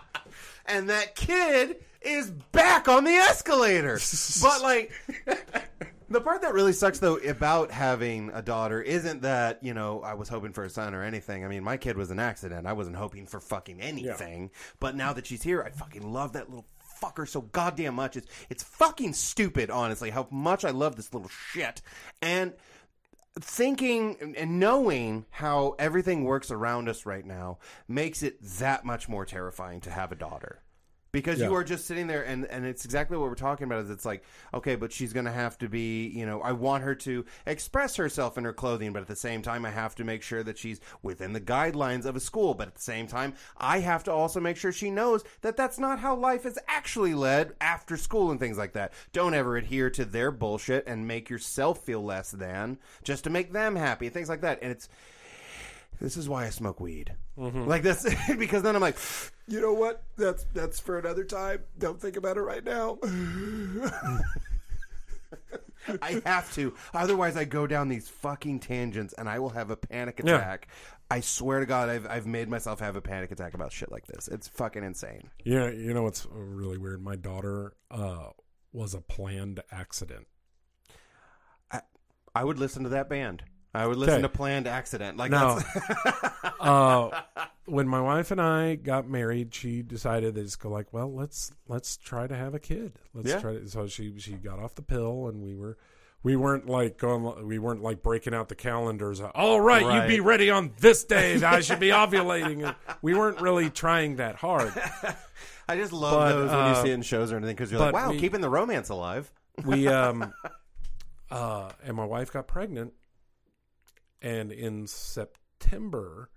and 0.66 0.88
that 0.90 1.14
kid 1.14 1.76
is 2.02 2.30
back 2.30 2.88
on 2.88 3.04
the 3.04 3.12
escalator. 3.12 3.98
but 4.42 4.62
like 4.62 4.92
the 6.08 6.20
part 6.20 6.42
that 6.42 6.54
really 6.54 6.72
sucks 6.72 6.98
though 6.98 7.16
about 7.16 7.70
having 7.70 8.30
a 8.32 8.42
daughter 8.42 8.80
isn't 8.80 9.22
that, 9.22 9.62
you 9.62 9.74
know, 9.74 10.00
I 10.02 10.14
was 10.14 10.28
hoping 10.28 10.52
for 10.52 10.64
a 10.64 10.70
son 10.70 10.94
or 10.94 11.02
anything. 11.02 11.44
I 11.44 11.48
mean, 11.48 11.64
my 11.64 11.76
kid 11.76 11.96
was 11.96 12.10
an 12.10 12.18
accident. 12.18 12.66
I 12.66 12.72
wasn't 12.72 12.96
hoping 12.96 13.26
for 13.26 13.40
fucking 13.40 13.80
anything. 13.80 14.50
But 14.80 14.96
now 14.96 15.12
that 15.12 15.26
she's 15.26 15.42
here, 15.42 15.62
I 15.62 15.70
fucking 15.70 16.10
love 16.10 16.32
that 16.34 16.48
little 16.48 16.66
fucker 17.02 17.28
so 17.28 17.42
goddamn 17.42 17.94
much. 17.94 18.16
It's 18.16 18.26
it's 18.48 18.62
fucking 18.62 19.12
stupid, 19.12 19.70
honestly, 19.70 20.10
how 20.10 20.28
much 20.30 20.64
I 20.64 20.70
love 20.70 20.96
this 20.96 21.12
little 21.12 21.28
shit. 21.28 21.82
And 22.22 22.54
thinking 23.40 24.34
and 24.36 24.58
knowing 24.58 25.24
how 25.30 25.76
everything 25.78 26.24
works 26.24 26.50
around 26.50 26.88
us 26.88 27.06
right 27.06 27.24
now 27.24 27.58
makes 27.86 28.22
it 28.22 28.42
that 28.58 28.84
much 28.84 29.08
more 29.08 29.24
terrifying 29.24 29.80
to 29.82 29.90
have 29.90 30.10
a 30.10 30.16
daughter 30.16 30.60
because 31.24 31.40
you 31.40 31.54
are 31.54 31.64
just 31.64 31.86
sitting 31.86 32.06
there 32.06 32.24
and, 32.24 32.44
and 32.46 32.64
it's 32.66 32.84
exactly 32.84 33.16
what 33.16 33.28
we're 33.28 33.34
talking 33.34 33.64
about 33.64 33.84
is 33.84 33.90
it's 33.90 34.04
like 34.04 34.24
okay 34.54 34.76
but 34.76 34.92
she's 34.92 35.12
going 35.12 35.26
to 35.26 35.32
have 35.32 35.58
to 35.58 35.68
be 35.68 36.08
you 36.08 36.26
know 36.26 36.40
i 36.42 36.52
want 36.52 36.82
her 36.84 36.94
to 36.94 37.24
express 37.46 37.96
herself 37.96 38.38
in 38.38 38.44
her 38.44 38.52
clothing 38.52 38.92
but 38.92 39.02
at 39.02 39.08
the 39.08 39.16
same 39.16 39.42
time 39.42 39.64
i 39.64 39.70
have 39.70 39.94
to 39.94 40.04
make 40.04 40.22
sure 40.22 40.42
that 40.42 40.58
she's 40.58 40.80
within 41.02 41.32
the 41.32 41.40
guidelines 41.40 42.04
of 42.04 42.16
a 42.16 42.20
school. 42.20 42.54
But 42.54 42.68
at 42.68 42.74
the 42.74 42.82
same 42.82 43.06
time 43.06 43.34
i 43.56 43.80
have 43.80 44.04
to 44.04 44.12
also 44.12 44.40
make 44.40 44.56
sure 44.56 44.72
she 44.72 44.90
knows 44.90 45.24
that 45.42 45.56
that's 45.56 45.78
not 45.78 45.98
how 45.98 46.14
life 46.16 46.46
is 46.46 46.58
actually 46.68 47.14
led 47.14 47.54
after 47.60 47.96
school 47.96 48.30
and 48.30 48.40
things 48.40 48.58
like 48.58 48.72
that. 48.74 48.92
Don't 49.12 49.34
ever 49.34 49.56
adhere 49.56 49.90
to 49.90 50.04
their 50.04 50.30
bullshit 50.30 50.86
and 50.86 51.06
make 51.06 51.30
yourself 51.30 51.80
feel 51.80 52.02
less 52.02 52.30
than 52.30 52.78
just 53.02 53.24
to 53.24 53.30
make 53.30 53.52
them 53.52 53.76
happy 53.76 54.08
things 54.08 54.28
like 54.28 54.40
that. 54.42 54.58
And 54.62 54.72
it's 54.72 54.88
this 56.00 56.16
is 56.16 56.28
why 56.28 56.46
I 56.46 56.50
smoke 56.50 56.80
weed. 56.80 57.14
Like 57.36 57.82
this 57.82 58.06
because 58.38 58.62
then 58.62 58.74
I'm 58.74 58.82
like, 58.82 58.96
you 59.46 59.60
know 59.60 59.72
what? 59.72 60.02
That's 60.16 60.44
that's 60.54 60.80
for 60.80 60.98
another 60.98 61.24
time. 61.24 61.60
Don't 61.78 62.00
think 62.00 62.16
about 62.16 62.36
it 62.36 62.42
right 62.42 62.64
now. 62.64 62.98
I 66.02 66.20
have 66.26 66.52
to. 66.54 66.74
Otherwise 66.92 67.36
I 67.36 67.44
go 67.44 67.66
down 67.66 67.88
these 67.88 68.08
fucking 68.08 68.60
tangents 68.60 69.14
and 69.16 69.28
I 69.28 69.38
will 69.38 69.50
have 69.50 69.70
a 69.70 69.76
panic 69.76 70.20
Yeah. 70.22 70.36
attack. 70.36 70.68
I 71.10 71.20
swear 71.20 71.60
to 71.60 71.66
God, 71.66 71.88
I've 71.88 72.06
I've 72.06 72.26
made 72.26 72.48
myself 72.48 72.80
have 72.80 72.96
a 72.96 73.00
panic 73.00 73.30
attack 73.30 73.54
about 73.54 73.72
shit 73.72 73.90
like 73.90 74.06
this. 74.06 74.28
It's 74.28 74.48
fucking 74.48 74.84
insane. 74.84 75.30
Yeah, 75.44 75.70
you 75.70 75.94
know 75.94 76.02
what's 76.02 76.26
really 76.30 76.76
weird? 76.76 77.02
My 77.02 77.16
daughter 77.16 77.72
uh, 77.90 78.30
was 78.72 78.92
a 78.94 79.00
planned 79.00 79.60
accident. 79.70 80.26
I 82.34 82.44
would 82.44 82.58
listen 82.58 82.82
to 82.84 82.90
that 82.90 83.08
band. 83.08 83.42
I 83.74 83.86
would 83.86 83.98
listen 83.98 84.22
to 84.22 84.28
Planned 84.28 84.66
Accident. 84.66 85.16
Like 85.18 85.30
No. 85.30 85.60
that's 85.60 86.54
uh, 86.60 87.20
when 87.66 87.86
my 87.86 88.00
wife 88.00 88.30
and 88.30 88.40
I 88.40 88.76
got 88.76 89.08
married, 89.08 89.54
she 89.54 89.82
decided 89.82 90.34
to 90.36 90.42
just 90.42 90.58
go 90.58 90.70
like, 90.70 90.92
"Well, 90.92 91.12
let's 91.14 91.52
let's 91.68 91.96
try 91.96 92.26
to 92.26 92.34
have 92.34 92.54
a 92.54 92.58
kid. 92.58 92.94
Let's 93.14 93.28
Yeah. 93.28 93.40
try." 93.40 93.52
To, 93.54 93.68
so 93.68 93.86
she 93.86 94.18
she 94.18 94.32
got 94.32 94.58
off 94.58 94.74
the 94.74 94.82
pill, 94.82 95.28
and 95.28 95.42
we 95.42 95.54
were 95.54 95.76
we 96.22 96.34
weren't 96.34 96.66
like 96.66 96.96
going 96.98 97.46
we 97.46 97.58
weren't 97.58 97.82
like 97.82 98.02
breaking 98.02 98.34
out 98.34 98.48
the 98.48 98.54
calendars. 98.54 99.20
All 99.20 99.60
right, 99.60 99.84
you'd 100.02 100.08
be 100.08 100.20
ready 100.20 100.50
on 100.50 100.72
this 100.80 101.04
day. 101.04 101.36
That 101.36 101.52
I 101.54 101.60
should 101.60 101.78
be 101.80 101.88
ovulating. 101.90 102.66
And 102.66 102.74
we 103.02 103.14
weren't 103.14 103.40
really 103.40 103.68
trying 103.70 104.16
that 104.16 104.36
hard. 104.36 104.72
I 105.68 105.76
just 105.76 105.92
love 105.92 106.14
But, 106.14 106.32
those 106.32 106.50
when 106.50 106.58
you 106.58 106.64
uh, 106.72 106.82
see 106.82 106.90
it 106.90 106.94
in 106.94 107.02
shows 107.02 107.30
or 107.30 107.36
anything 107.36 107.54
because 107.54 107.70
you're 107.70 107.78
like, 107.80 107.92
but 107.92 108.02
wow, 108.06 108.10
we- 108.10 108.18
keeping 108.18 108.40
the 108.40 108.48
romance 108.48 108.88
alive. 108.88 109.30
we 109.64 109.86
um 109.88 110.32
uh 111.30 111.68
and 111.84 111.94
my 111.96 112.06
wife 112.06 112.32
got 112.32 112.46
pregnant 112.48 112.94
and 114.22 114.50
in 114.52 114.86
september 114.86 116.30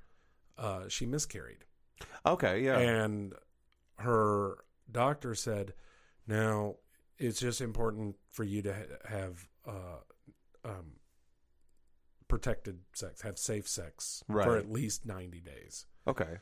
uh 0.57 0.87
she 0.87 1.05
miscarried 1.05 1.65
Okay, 2.25 2.63
yeah. 2.63 2.77
and 2.79 3.33
her 3.99 4.57
doctor 4.91 5.35
said 5.35 5.73
now 6.27 6.75
it's 7.19 7.39
just 7.39 7.61
important 7.61 8.15
for 8.31 8.43
you 8.43 8.61
to 8.63 8.73
ha- 8.73 9.07
have 9.07 9.47
uh 9.67 9.99
um 10.65 10.93
protected 12.27 12.79
sex 12.93 13.21
have 13.21 13.37
safe 13.37 13.67
sex 13.67 14.23
Right. 14.27 14.45
for 14.45 14.57
at 14.57 14.71
least 14.71 15.05
90 15.05 15.41
days 15.41 15.85
okay. 16.07 16.37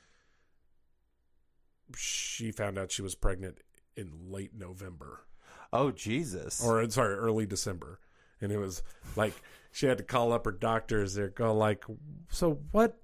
she 1.96 2.52
found 2.52 2.78
out 2.78 2.92
she 2.92 3.02
was 3.02 3.16
pregnant 3.16 3.60
in 3.96 4.12
late 4.30 4.54
november 4.56 5.26
Oh 5.72 5.92
Jesus. 5.92 6.64
or 6.66 6.90
sorry, 6.90 7.14
early 7.14 7.46
December, 7.46 8.00
and 8.42 8.52
it 8.52 8.58
was 8.58 8.84
like 9.16 9.34
she 9.72 9.86
had 9.86 9.98
to 9.98 10.04
call 10.04 10.34
up 10.34 10.46
her 10.46 10.52
doctors. 10.52 11.14
There, 11.14 11.30
go 11.30 11.54
like, 11.54 11.84
so 12.30 12.60
what? 12.72 12.98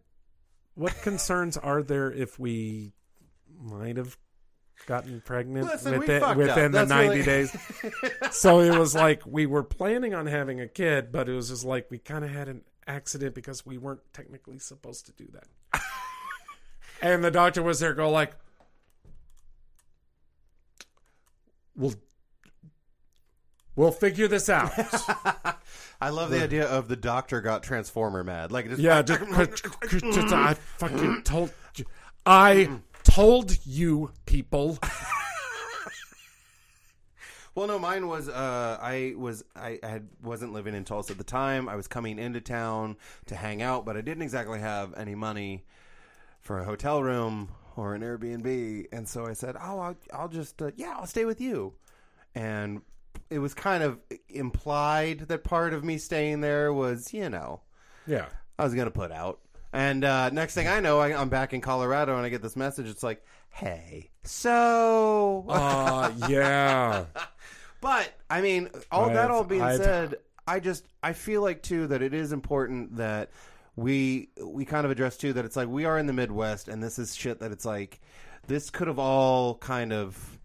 What 0.76 0.94
concerns 1.02 1.57
are 1.57 1.82
there 1.82 2.12
if 2.12 2.38
we 2.38 2.94
might 3.62 3.98
have 3.98 4.18
gotten 4.88 5.22
pregnant 5.22 5.68
Listen, 5.68 5.99
within, 5.99 6.38
within 6.38 6.72
the 6.72 6.86
ninety 6.86 7.20
really- 7.20 7.24
days? 7.24 7.56
so 8.32 8.60
it 8.60 8.78
was 8.78 8.94
like 8.94 9.22
we 9.26 9.45
were 9.45 9.64
planning 9.64 10.14
on 10.14 10.26
having 10.26 10.60
a 10.60 10.68
kid, 10.68 11.12
but 11.12 11.30
it 11.30 11.34
was 11.34 11.49
just 11.49 11.66
like 11.66 11.90
we 11.90 11.98
kind 11.98 12.26
of 12.26 12.32
had 12.32 12.49
an 12.49 12.62
accident 12.88 13.36
because 13.36 13.66
we 13.66 13.78
weren't 13.78 14.02
technically 14.14 14.60
supposed 14.60 15.06
to 15.06 15.12
do 15.14 15.28
that. 15.34 15.82
and 17.02 17.24
the 17.24 17.32
doctor 17.32 17.64
was 17.64 17.80
there, 17.80 17.94
go 17.94 18.10
like, 18.10 18.36
we'll 21.76 21.95
we'll 23.76 23.92
figure 23.92 24.28
this 24.28 24.50
out. 24.50 24.72
I 26.02 26.10
love 26.10 26.30
the 26.30 26.44
idea 26.44 26.66
of 26.68 26.88
the 26.88 26.96
doctor 26.96 27.42
got 27.42 27.64
Transformer 27.64 28.24
mad. 28.24 28.52
Like, 28.52 28.68
just, 28.68 28.82
Yeah, 28.82 29.02
just, 29.02 29.24
just- 29.24 30.34
I 30.34 30.54
fucking 30.78 31.22
told 31.24 31.52
you. 31.76 31.86
I 32.26 32.70
told 33.04 33.66
you 33.66 34.12
people. 34.26 34.78
Well, 37.54 37.68
no, 37.68 37.80
mine 37.80 38.08
was. 38.08 38.28
Uh, 38.28 38.78
I 38.82 39.14
was. 39.16 39.46
I, 39.56 39.80
I 39.82 39.88
had 39.88 40.10
wasn't 40.22 40.52
living 40.52 40.76
in 40.76 40.84
Tulsa 40.84 41.14
at 41.14 41.18
the 41.18 41.24
time. 41.24 41.70
I 41.70 41.78
was 41.78 41.88
coming 41.88 42.20
into 42.20 42.42
town 42.42 42.98
to 43.28 43.36
hang 43.38 43.62
out, 43.62 43.86
but 43.86 43.96
I 43.96 44.02
didn't 44.02 44.24
exactly 44.24 44.60
have 44.60 44.94
any 44.98 45.16
money 45.16 45.64
for 46.42 46.60
a 46.60 46.66
hotel 46.66 47.02
room 47.02 47.50
or 47.78 47.96
an 47.96 48.02
Airbnb, 48.02 48.88
and 48.92 49.08
so 49.08 49.26
I 49.26 49.32
said, 49.32 49.56
"Oh, 49.56 49.80
I'll, 49.80 49.96
I'll 50.14 50.28
just 50.28 50.62
uh, 50.62 50.72
yeah, 50.76 50.96
I'll 50.98 51.08
stay 51.08 51.24
with 51.24 51.40
you." 51.40 51.72
And 52.36 52.82
it 53.30 53.40
was 53.40 53.54
kind 53.54 53.84
of 53.84 54.00
implied 54.30 55.20
that 55.28 55.44
part 55.44 55.74
of 55.74 55.84
me 55.84 55.98
staying 55.98 56.42
there 56.42 56.72
was, 56.74 57.14
you 57.14 57.30
know, 57.30 57.62
Yeah. 58.08 58.26
I 58.58 58.64
was 58.64 58.74
gonna 58.76 58.92
put 58.92 59.12
out. 59.12 59.40
And 59.74 60.06
uh, 60.06 60.30
next 60.30 60.54
thing 60.54 60.68
I 60.68 60.80
know, 60.80 61.00
I, 61.00 61.14
I'm 61.20 61.28
back 61.30 61.54
in 61.54 61.60
Colorado, 61.60 62.16
and 62.16 62.26
I 62.26 62.30
get 62.30 62.42
this 62.42 62.56
message. 62.56 62.88
It's 62.88 63.04
like, 63.04 63.26
"Hey, 63.50 64.10
so." 64.24 65.46
Uh, 65.50 66.12
yeah. 66.30 67.06
But 67.82 68.14
I 68.30 68.42
mean, 68.42 68.70
all 68.92 69.10
that 69.10 69.26
I've- 69.26 69.34
all 69.34 69.44
being 69.44 69.62
I've- 69.62 69.78
said, 69.84 70.16
I 70.48 70.60
just 70.60 70.86
I 71.04 71.14
feel 71.14 71.42
like 71.44 71.62
too 71.62 71.86
that 71.88 72.02
it 72.02 72.14
is 72.16 72.32
important 72.32 72.96
that 72.96 73.30
we 73.76 74.30
we 74.42 74.64
kind 74.66 74.86
of 74.86 74.92
address 74.92 75.18
too 75.18 75.34
that 75.34 75.46
it's 75.46 75.56
like 75.56 75.68
we 75.68 75.86
are 75.86 76.00
in 76.00 76.08
the 76.08 76.14
Midwest, 76.14 76.68
and 76.68 76.82
this 76.82 76.98
is 76.98 77.14
shit 77.16 77.40
that 77.42 77.52
it's 77.52 77.66
like 77.66 78.00
this 78.48 78.70
could 78.72 78.88
have 78.88 78.98
all 78.98 79.56
kind 79.58 79.92
of 79.94 80.40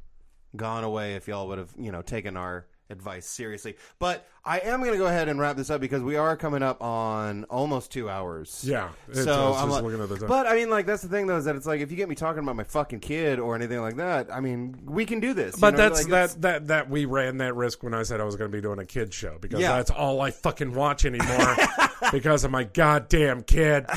gone 0.56 0.84
away 0.84 1.14
if 1.14 1.28
y'all 1.28 1.46
would 1.48 1.58
have 1.58 1.70
you 1.78 1.92
know 1.92 2.02
taken 2.02 2.36
our 2.36 2.66
advice 2.90 3.26
seriously. 3.26 3.76
But 3.98 4.26
I 4.44 4.58
am 4.60 4.80
going 4.80 4.92
to 4.92 4.98
go 4.98 5.06
ahead 5.06 5.28
and 5.28 5.38
wrap 5.38 5.56
this 5.56 5.70
up 5.70 5.80
because 5.80 6.02
we 6.02 6.16
are 6.16 6.36
coming 6.36 6.62
up 6.62 6.82
on 6.82 7.44
almost 7.44 7.92
two 7.92 8.08
hours. 8.10 8.64
Yeah. 8.66 8.88
So 9.12 9.52
I 9.52 9.62
I'm 9.62 9.70
like, 9.70 9.82
looking 9.82 10.00
at 10.02 10.08
the 10.08 10.18
time. 10.18 10.28
but 10.28 10.46
I 10.46 10.54
mean, 10.54 10.70
like 10.70 10.86
that's 10.86 11.02
the 11.02 11.08
thing 11.08 11.26
though 11.26 11.36
is 11.36 11.44
that 11.44 11.56
it's 11.56 11.66
like 11.66 11.80
if 11.80 11.90
you 11.90 11.96
get 11.96 12.08
me 12.08 12.14
talking 12.14 12.42
about 12.42 12.56
my 12.56 12.64
fucking 12.64 13.00
kid 13.00 13.38
or 13.38 13.54
anything 13.54 13.80
like 13.80 13.96
that, 13.96 14.32
I 14.32 14.40
mean, 14.40 14.78
we 14.84 15.04
can 15.06 15.20
do 15.20 15.34
this. 15.34 15.56
you 15.56 15.60
But 15.60 15.72
know, 15.72 15.76
that's 15.88 16.02
like, 16.08 16.10
that 16.32 16.40
that 16.42 16.66
that 16.68 16.90
we 16.90 17.04
ran 17.04 17.38
that 17.38 17.54
risk 17.54 17.82
when 17.82 17.94
I 17.94 18.02
said 18.02 18.20
I 18.20 18.24
was 18.24 18.36
going 18.36 18.50
to 18.50 18.56
be 18.56 18.62
doing 18.62 18.78
a 18.78 18.86
kid 18.86 19.12
show 19.14 19.38
because 19.40 19.60
Yeah. 19.60 19.76
that's 19.76 19.90
all 19.90 20.20
I 20.20 20.30
fucking 20.30 20.74
watch 20.74 21.04
anymore 21.04 21.56
because 22.12 22.44
of 22.44 22.50
my 22.50 22.64
goddamn 22.64 23.42
kid. 23.42 23.86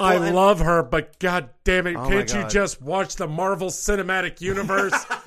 I 0.00 0.14
Well, 0.14 0.22
and- 0.22 0.34
love 0.36 0.60
her, 0.60 0.82
but 0.82 1.18
god 1.18 1.50
damn 1.64 1.86
it, 1.86 1.96
Oh 1.96 2.08
can't 2.08 2.32
you 2.32 2.46
just 2.48 2.80
watch 2.80 3.16
the 3.16 3.28
Marvel 3.28 3.68
Cinematic 3.68 4.40
Universe 4.40 4.94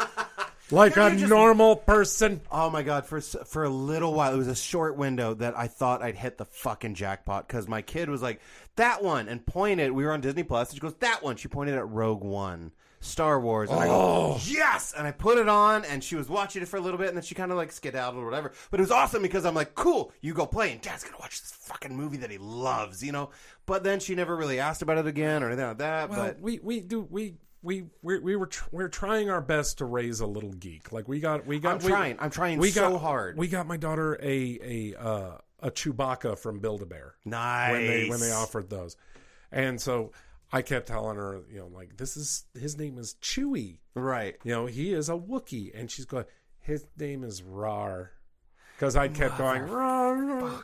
like 0.72 0.98
a 0.98 1.12
just- 1.12 1.30
normal 1.30 1.76
person? 1.76 2.42
Oh 2.52 2.70
my 2.70 2.84
god! 2.84 3.06
For 3.06 3.22
for 3.22 3.64
a 3.64 3.70
little 3.70 4.14
while, 4.14 4.34
it 4.34 4.38
was 4.38 4.48
a 4.48 4.56
short 4.56 4.98
window 4.98 5.34
that 5.36 5.58
I 5.58 5.68
thought 5.68 6.02
I'd 6.02 6.16
hit 6.16 6.38
the 6.38 6.46
fucking 6.46 6.96
jackpot 6.96 7.48
because 7.48 7.68
my 7.68 7.82
kid 7.82 8.10
was 8.10 8.22
like 8.22 8.42
that 8.76 9.04
one 9.04 9.28
and 9.30 9.46
pointed. 9.46 9.92
We 9.92 10.04
were 10.06 10.12
on 10.12 10.22
Disney 10.22 10.44
Plus. 10.44 10.70
And 10.70 10.76
she 10.78 10.82
goes 10.82 10.96
that 11.00 11.24
one. 11.24 11.36
She 11.38 11.48
pointed 11.48 11.76
at 11.76 11.88
Rogue 11.90 12.24
One, 12.24 12.72
Star 13.00 13.40
Wars, 13.40 13.70
and 13.70 13.80
I 13.80 13.86
go 13.88 13.94
Oh, 13.94 14.42
yes. 14.46 14.94
And 14.98 15.06
I 15.08 15.12
put 15.12 15.38
it 15.38 15.48
on, 15.48 15.86
and 15.86 16.04
she 16.04 16.16
was 16.16 16.28
watching 16.28 16.62
it 16.62 16.68
for 16.68 16.78
a 16.78 16.82
little 16.82 16.98
bit, 16.98 17.08
and 17.10 17.16
then 17.18 17.24
she 17.24 17.36
kind 17.36 17.52
of 17.52 17.58
like 17.58 17.72
skedaddled 17.72 18.22
or 18.22 18.26
whatever. 18.26 18.52
But 18.72 18.80
it 18.80 18.84
was 18.84 18.92
awesome 18.92 19.22
because 19.22 19.46
I'm 19.46 19.56
like, 19.56 19.76
cool, 19.76 20.12
you 20.22 20.34
go 20.34 20.46
play, 20.46 20.72
and 20.72 20.82
Dad's 20.82 21.04
gonna 21.04 21.18
watch 21.20 21.42
this 21.42 21.52
fucking 21.52 21.96
movie 21.96 22.18
that 22.18 22.32
he 22.32 22.38
loves, 22.38 23.04
you 23.04 23.12
know. 23.12 23.30
But 23.66 23.84
then 23.84 24.00
she 24.00 24.14
never 24.16 24.36
really 24.36 24.60
asked 24.60 24.82
about 24.82 24.98
it 24.98 25.08
again 25.08 25.42
or 25.44 25.48
anything 25.48 25.68
like 25.68 25.78
that. 25.78 26.10
Well, 26.10 26.20
but 26.26 26.40
we 26.42 26.60
we 26.62 26.80
do 26.82 27.02
we. 27.10 27.36
We, 27.66 27.86
we, 28.02 28.20
we 28.20 28.36
were 28.36 28.46
tr- 28.48 28.70
we 28.72 28.84
are 28.84 28.90
trying 28.90 29.30
our 29.30 29.42
best 29.42 29.80
to 29.80 29.86
raise 29.86 30.20
a 30.20 30.28
little 30.28 30.54
geek. 30.54 30.92
Like 30.92 31.08
we 31.08 31.20
got 31.20 31.46
we 31.46 31.60
got 31.60 31.78
I'm 31.78 31.84
we- 31.86 31.90
trying. 31.92 32.18
I'm 32.20 32.30
trying 32.30 32.60
we 32.60 32.70
so 32.70 32.92
got, 32.92 33.02
hard. 33.02 33.38
We 33.38 33.48
got 33.48 33.68
my 33.68 33.78
daughter 33.78 34.18
a 34.22 34.94
a 34.96 34.96
uh, 35.02 35.38
a 35.62 35.72
Chewbacca 35.72 36.38
from 36.38 36.60
Build 36.60 36.82
a 36.84 36.86
Bear. 36.86 37.16
nice 37.26 37.72
when 37.74 37.88
they 37.88 38.10
when 38.10 38.20
they 38.20 38.32
offered 38.32 38.70
those. 38.70 38.96
And 39.52 39.82
so 39.82 40.12
I 40.54 40.62
kept 40.62 40.88
telling 40.88 41.18
her, 41.18 41.42
you 41.52 41.60
know, 41.60 41.68
like 41.68 41.98
this 41.98 42.16
is 42.16 42.46
his 42.54 42.78
name 42.78 42.98
is 42.98 43.16
Chewie. 43.22 43.80
right. 43.96 44.36
You 44.44 44.52
know, 44.52 44.66
he 44.68 44.94
is 44.94 45.10
a 45.10 45.14
Wookie, 45.14 45.72
and 45.74 45.90
she's 45.90 46.06
going, 46.06 46.26
his 46.60 46.86
name 46.98 47.24
is 47.24 47.42
Rar. 47.42 48.12
Because 48.76 48.95
I 48.97 49.07
kept 49.07 49.38
going, 49.38 49.61
Rar, 49.64 50.15
Rar. 50.15 50.64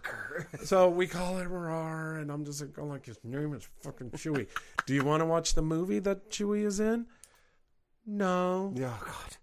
So 0.66 0.90
we 0.90 1.08
call 1.08 1.38
it 1.40 1.48
Rar, 1.48 2.16
and 2.18 2.30
I'm 2.32 2.44
just 2.44 2.60
like, 2.62 2.74
going 2.74 2.90
like, 2.90 3.06
his 3.06 3.18
name 3.24 3.54
is 3.54 3.68
fucking 3.82 4.12
Chewie. 4.12 4.48
Do 4.86 4.94
you 4.94 5.04
want 5.06 5.22
to 5.22 5.26
watch 5.26 5.54
the 5.56 5.62
movie 5.62 6.00
that 6.00 6.30
Chewie 6.30 6.66
is 6.66 6.80
in? 6.82 7.06
No. 8.06 8.74
Yeah, 8.76 8.94
oh, 9.00 9.04
God. 9.06 9.38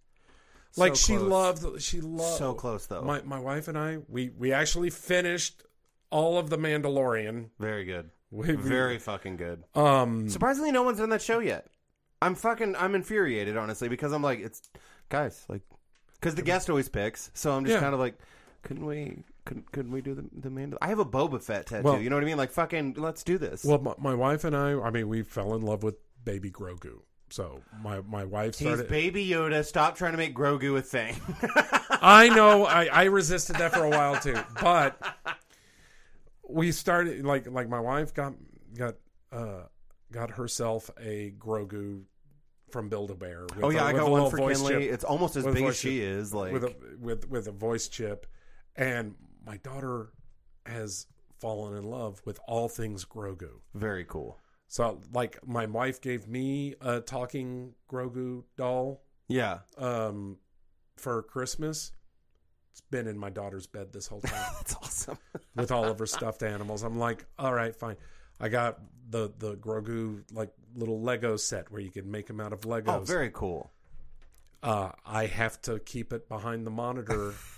Like 0.76 0.96
So 0.96 1.12
she 1.12 1.16
close. 1.16 1.30
loved, 1.30 1.82
she 1.82 2.00
loved. 2.00 2.38
So 2.38 2.54
close 2.54 2.86
though. 2.86 3.02
My 3.02 3.22
my 3.22 3.38
wife 3.40 3.68
and 3.68 3.76
I, 3.78 3.98
we 4.08 4.28
we 4.30 4.52
actually 4.52 4.90
finished 4.90 5.62
all 6.10 6.38
of 6.38 6.50
the 6.50 6.58
Mandalorian. 6.58 7.48
Very 7.58 7.84
good. 7.84 8.10
We, 8.30 8.48
we- 8.48 8.56
Very 8.62 8.98
fucking 8.98 9.38
good. 9.38 9.64
um 9.74 10.28
Surprisingly, 10.28 10.70
no 10.70 10.82
one's 10.82 10.98
done 10.98 11.08
that 11.10 11.22
show 11.22 11.38
yet. 11.38 11.66
I'm 12.20 12.34
fucking. 12.34 12.76
I'm 12.76 12.94
infuriated, 12.94 13.56
honestly, 13.56 13.88
because 13.88 14.12
I'm 14.12 14.22
like, 14.22 14.40
it's 14.40 14.60
guys, 15.08 15.44
like, 15.48 15.62
because 16.20 16.34
the 16.34 16.42
guest 16.42 16.68
always 16.68 16.88
picks. 16.88 17.30
So 17.34 17.52
I'm 17.52 17.64
just 17.64 17.74
Yeah. 17.74 17.80
kind 17.80 17.94
of 17.94 18.00
like, 18.00 18.18
couldn't 18.62 18.84
we? 18.86 19.22
Couldn't, 19.44 19.70
couldn't 19.72 19.92
we 19.92 20.00
do 20.02 20.14
the 20.14 20.24
the 20.32 20.48
Mandal? 20.50 20.76
I 20.82 20.88
have 20.88 20.98
a 20.98 21.04
Boba 21.04 21.42
Fett 21.42 21.66
tattoo. 21.66 21.82
Well- 21.84 22.00
you 22.00 22.10
know 22.10 22.16
what 22.16 22.22
I 22.22 22.26
mean? 22.26 22.36
Like, 22.36 22.50
fucking, 22.50 22.94
let's 22.98 23.22
do 23.22 23.38
this. 23.38 23.64
Well, 23.64 23.78
my, 23.78 23.94
my 23.98 24.14
wife 24.14 24.44
and 24.44 24.54
I, 24.56 24.72
I 24.78 24.90
mean, 24.90 25.08
we 25.08 25.22
fell 25.22 25.54
in 25.54 25.62
love 25.62 25.82
with 25.82 25.96
Baby 26.24 26.50
Grogu. 26.50 27.00
So 27.30 27.60
my 27.82 28.00
my 28.00 28.24
wife 28.24 28.58
He's 28.58 28.66
started. 28.68 28.88
Baby 28.88 29.26
Yoda. 29.28 29.62
Stop 29.64 29.96
trying 29.96 30.12
to 30.12 30.18
make 30.18 30.34
Grogu 30.34 30.78
a 30.78 30.82
thing. 30.82 31.14
I 32.00 32.30
know, 32.30 32.64
I, 32.64 32.86
I 32.86 33.04
resisted 33.04 33.56
that 33.56 33.74
for 33.74 33.84
a 33.84 33.90
while 33.90 34.18
too, 34.18 34.38
but 34.62 34.98
we 36.48 36.72
started 36.72 37.24
like 37.24 37.46
like 37.50 37.68
my 37.68 37.80
wife 37.80 38.14
got 38.14 38.32
got 38.74 38.94
uh 39.32 39.62
got 40.10 40.30
herself 40.32 40.90
a 40.98 41.32
Grogu 41.38 42.04
from 42.70 42.88
Build 42.88 43.10
a 43.10 43.14
Bear. 43.14 43.46
Oh 43.62 43.70
yeah, 43.70 43.82
a- 43.82 43.86
I 43.88 43.92
got 43.92 44.10
one 44.10 44.30
for 44.30 44.38
Kinley. 44.38 44.72
chip. 44.86 44.92
It's 44.94 45.04
almost 45.04 45.36
as 45.36 45.44
With 45.44 45.54
big 45.54 45.64
as 45.64 45.76
she 45.78 45.98
chip. 45.98 46.08
is. 46.08 46.32
Like, 46.34 46.52
with 46.52 46.64
a 46.64 46.74
with 46.98 47.28
with 47.28 47.46
a 47.48 47.52
voice 47.52 47.88
chip, 47.88 48.26
and 48.78 49.14
my 49.44 49.58
daughter 49.58 50.12
has 50.64 51.06
fallen 51.38 51.76
in 51.76 51.84
love 51.84 52.22
with 52.24 52.40
all 52.48 52.68
things 52.68 53.04
Grogu. 53.04 53.60
very 53.74 54.04
cool. 54.06 54.38
So, 54.68 55.00
like, 55.12 55.38
my 55.46 55.66
wife 55.66 56.00
gave 56.00 56.26
me 56.28 56.74
a 56.80 57.00
talking 57.00 57.74
Grogu 57.90 58.44
doll 58.56 59.02
Yeah, 59.28 59.58
um, 59.78 60.36
for 60.96 61.22
Christmas. 61.22 61.92
It's 62.72 62.80
been 62.90 63.06
in 63.06 63.16
my 63.18 63.30
daughter's 63.30 63.66
bed 63.66 63.92
this 63.92 64.06
whole 64.06 64.20
time 64.20 64.32
that's 64.58 64.74
awesome. 64.76 65.18
with 65.56 65.72
all 65.72 65.84
of 65.84 65.98
her 65.98 66.06
stuffed 66.06 66.42
animals. 66.42 66.82
I'm 66.82 66.98
like, 66.98 67.24
all 67.38 67.52
right, 67.54 67.74
fine. 67.74 67.96
I 68.40 68.48
got 68.48 68.78
the 69.10 69.32
the 69.38 69.56
Grogu 69.56 70.22
like 70.32 70.50
little 70.74 71.00
Lego 71.00 71.36
set 71.36 71.72
where 71.72 71.80
you 71.80 71.90
can 71.90 72.10
make 72.10 72.26
them 72.26 72.38
out 72.40 72.52
of 72.52 72.60
Legos. 72.60 72.88
oh, 72.88 73.00
very 73.00 73.30
cool. 73.32 73.72
uh, 74.62 74.90
I 75.06 75.26
have 75.26 75.60
to 75.62 75.78
keep 75.80 76.12
it 76.12 76.28
behind 76.28 76.66
the 76.66 76.70
monitor, 76.70 77.32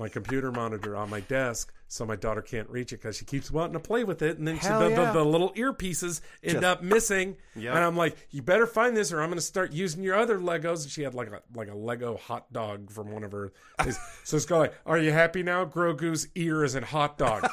my 0.00 0.08
computer 0.08 0.50
monitor 0.50 0.96
on 0.96 1.10
my 1.10 1.20
desk, 1.20 1.72
so 1.88 2.04
my 2.04 2.16
daughter 2.16 2.42
can't 2.42 2.68
reach 2.70 2.92
it 2.92 2.96
because 2.96 3.16
she 3.16 3.24
keeps 3.24 3.50
wanting 3.50 3.74
to 3.74 3.80
play 3.80 4.04
with 4.04 4.22
it, 4.22 4.38
and 4.38 4.48
then 4.48 4.58
she, 4.58 4.68
the, 4.68 4.88
yeah. 4.88 5.12
the, 5.12 5.18
the 5.18 5.24
little 5.24 5.52
earpieces 5.52 6.20
end 6.42 6.54
Just- 6.54 6.64
up 6.64 6.82
missing. 6.82 7.36
Yep. 7.54 7.74
And 7.74 7.84
I'm 7.84 7.96
like, 7.96 8.16
you 8.30 8.42
better 8.42 8.66
find 8.66 8.96
this, 8.96 9.12
or 9.12 9.20
I'm 9.20 9.28
going 9.28 9.38
to 9.38 9.44
start 9.44 9.72
using 9.72 10.02
your 10.02 10.16
other 10.16 10.38
Legos. 10.38 10.82
And 10.82 10.90
she 10.90 11.02
had 11.02 11.14
like 11.14 11.28
a 11.28 11.42
like 11.54 11.68
a 11.68 11.74
Lego 11.74 12.16
hot 12.16 12.52
dog 12.52 12.90
from 12.90 13.10
one 13.10 13.24
of 13.24 13.32
her. 13.32 13.52
so 14.24 14.36
it's 14.36 14.46
going, 14.46 14.70
are 14.86 14.98
you 14.98 15.12
happy 15.12 15.42
now? 15.42 15.64
Grogu's 15.64 16.28
ear 16.34 16.64
is 16.64 16.74
a 16.74 16.84
hot 16.84 17.18
dog. 17.18 17.48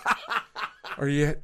are 0.98 1.07
you? 1.07 1.36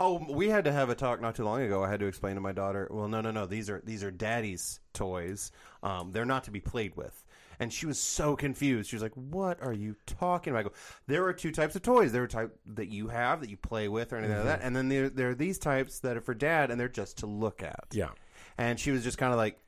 Oh, 0.00 0.24
we 0.30 0.48
had 0.48 0.64
to 0.64 0.72
have 0.72 0.90
a 0.90 0.94
talk 0.94 1.20
not 1.20 1.34
too 1.34 1.44
long 1.44 1.60
ago. 1.60 1.82
I 1.82 1.90
had 1.90 1.98
to 2.00 2.06
explain 2.06 2.36
to 2.36 2.40
my 2.40 2.52
daughter, 2.52 2.86
"Well, 2.90 3.08
no, 3.08 3.20
no, 3.20 3.32
no. 3.32 3.46
These 3.46 3.68
are 3.68 3.82
these 3.84 4.04
are 4.04 4.12
daddy's 4.12 4.78
toys. 4.92 5.50
Um, 5.82 6.12
they're 6.12 6.24
not 6.24 6.44
to 6.44 6.52
be 6.52 6.60
played 6.60 6.96
with." 6.96 7.24
And 7.60 7.72
she 7.72 7.86
was 7.86 7.98
so 7.98 8.36
confused. 8.36 8.88
She 8.90 8.96
was 8.96 9.02
like, 9.02 9.14
"What 9.14 9.60
are 9.62 9.72
you 9.72 9.96
talking 10.06 10.52
about?" 10.52 10.60
I 10.60 10.62
go, 10.64 10.72
"There 11.06 11.24
are 11.24 11.32
two 11.32 11.50
types 11.50 11.74
of 11.76 11.82
toys. 11.82 12.12
There 12.12 12.22
are 12.22 12.28
type 12.28 12.56
that 12.74 12.88
you 12.88 13.08
have 13.08 13.40
that 13.40 13.50
you 13.50 13.56
play 13.56 13.88
with 13.88 14.12
or 14.12 14.16
anything 14.16 14.36
like 14.36 14.46
that, 14.46 14.60
and 14.62 14.76
then 14.76 14.88
there 14.88 15.08
there 15.08 15.30
are 15.30 15.34
these 15.34 15.58
types 15.58 15.98
that 16.00 16.16
are 16.16 16.20
for 16.20 16.34
dad, 16.34 16.70
and 16.70 16.78
they're 16.80 16.88
just 16.88 17.18
to 17.18 17.26
look 17.26 17.62
at." 17.62 17.86
Yeah. 17.92 18.10
And 18.58 18.78
she 18.78 18.90
was 18.92 19.02
just 19.02 19.18
kind 19.18 19.32
of 19.32 19.38
like, 19.38 19.58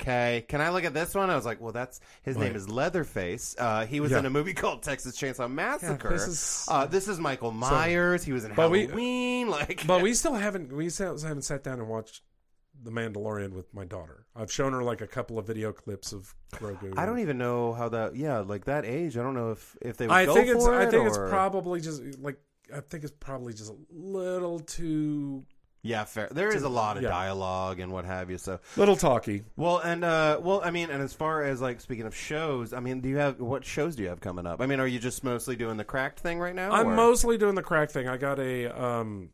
"Okay, 0.00 0.44
can 0.48 0.60
I 0.60 0.68
look 0.70 0.84
at 0.84 0.92
this 0.92 1.14
one?" 1.14 1.30
I 1.30 1.36
was 1.36 1.46
like, 1.46 1.58
"Well, 1.60 1.72
that's 1.72 2.00
his 2.22 2.36
name 2.36 2.54
is 2.54 2.68
Leatherface. 2.68 3.56
Uh, 3.58 3.86
he 3.86 4.00
was 4.00 4.10
Yeah. 4.12 4.18
in 4.18 4.26
a 4.26 4.30
movie 4.30 4.52
called 4.54 4.82
Texas 4.82 5.16
Chainsaw 5.18 5.50
Massacre. 5.50 6.10
this 6.10 6.26
is- 6.26 6.64
uh, 6.68 6.84
this 6.86 7.08
is 7.08 7.18
Michael 7.18 7.50
Myers. 7.52 8.24
he 8.24 8.32
was 8.32 8.44
in 8.44 8.52
But 8.54 8.70
we- 8.70 8.82
Halloween. 8.86 9.48
like, 9.58 9.86
But 9.86 10.02
we 10.02 10.12
still 10.12 10.34
haven't 10.34 10.70
we 10.72 10.90
still 10.90 11.18
haven't 11.18 11.42
sat 11.42 11.62
down 11.64 11.78
and 11.80 11.88
watched 11.88 12.22
The 12.82 12.90
Mandalorian 12.90 13.52
with 13.52 13.72
my 13.74 13.84
daughter. 13.84 14.24
I've 14.36 14.52
shown 14.52 14.72
her 14.72 14.82
like 14.82 15.00
a 15.00 15.06
couple 15.06 15.38
of 15.38 15.46
video 15.46 15.72
clips 15.72 16.12
of 16.12 16.34
Grogu. 16.54 16.94
I 16.96 17.06
don't 17.06 17.18
even 17.18 17.38
know 17.38 17.72
how 17.72 17.88
that. 17.88 18.14
Yeah, 18.16 18.38
like 18.38 18.66
that 18.66 18.84
age. 18.84 19.16
I 19.16 19.22
don't 19.22 19.34
know 19.34 19.50
if 19.50 19.76
if 19.82 19.96
they. 19.96 20.06
Would 20.06 20.14
I 20.14 20.26
go 20.26 20.34
think 20.34 20.48
it's 20.48 20.64
I 20.66 20.82
it, 20.84 20.90
think 20.90 21.06
it's 21.08 21.18
probably 21.18 21.80
just 21.80 22.02
like 22.20 22.38
I 22.74 22.80
think 22.80 23.02
it's 23.04 23.12
probably 23.18 23.52
just 23.54 23.72
a 23.72 23.76
little 23.90 24.60
too 24.60 25.44
Yeah, 25.82 26.04
fair. 26.04 26.28
There 26.30 26.54
is 26.54 26.62
a 26.64 26.68
lot 26.68 26.96
of 26.98 27.02
Yeah. 27.02 27.08
dialogue 27.08 27.80
and 27.80 27.90
what 27.92 28.04
have 28.04 28.30
you. 28.30 28.38
So 28.38 28.60
little 28.76 28.96
talky. 28.96 29.42
well, 29.56 29.78
and 29.78 30.04
uh, 30.04 30.38
well, 30.42 30.60
I 30.62 30.70
mean, 30.70 30.90
and 30.90 31.02
as 31.02 31.12
far 31.12 31.42
as 31.44 31.60
like 31.60 31.80
speaking 31.80 32.06
of 32.06 32.14
shows, 32.14 32.72
I 32.72 32.80
mean, 32.80 33.00
do 33.00 33.08
you 33.08 33.16
have 33.16 33.40
what 33.40 33.64
shows 33.64 33.96
do 33.96 34.02
you 34.02 34.08
have 34.10 34.20
coming 34.20 34.46
up? 34.46 34.60
I 34.60 34.66
mean, 34.66 34.78
are 34.80 34.86
you 34.86 34.98
just 34.98 35.24
mostly 35.24 35.56
doing 35.56 35.76
the 35.78 35.84
cracked 35.84 36.20
thing 36.20 36.38
right 36.38 36.54
now? 36.54 36.70
I'm 36.72 36.88
or- 36.88 36.94
mostly 36.94 37.38
doing 37.38 37.54
the 37.54 37.62
cracked 37.62 37.92
thing. 37.92 38.06
I 38.06 38.16
got 38.18 38.38
a 38.38 38.66
um 38.80 39.30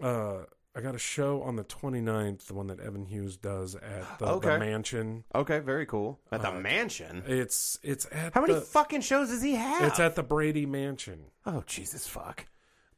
uh 0.00 0.44
I 0.74 0.80
got 0.80 0.94
a 0.94 0.98
show 0.98 1.42
on 1.42 1.56
the 1.56 1.64
29th, 1.64 2.46
the 2.46 2.54
one 2.54 2.68
that 2.68 2.78
Evan 2.78 3.04
Hughes 3.06 3.36
does 3.36 3.74
at 3.74 4.18
the, 4.20 4.38
the 4.38 4.58
mansion. 4.58 5.24
okay. 5.34 5.58
Very 5.58 5.84
cool. 5.84 6.20
At 6.30 6.42
the 6.42 6.50
Uh, 6.52 6.60
mansion. 6.60 7.24
It's 7.26 7.78
it's 7.82 8.06
at 8.12 8.32
How 8.34 8.40
many 8.40 8.54
the, 8.54 8.60
fucking 8.60 9.00
shows 9.00 9.30
does 9.30 9.42
he 9.42 9.54
have? 9.56 9.82
it's 9.82 9.98
at 9.98 10.14
the 10.14 10.22
Brady 10.22 10.66
Mansion. 10.66 11.24
oh 11.44 11.64
Jesus 11.66 12.06
fuck. 12.06 12.46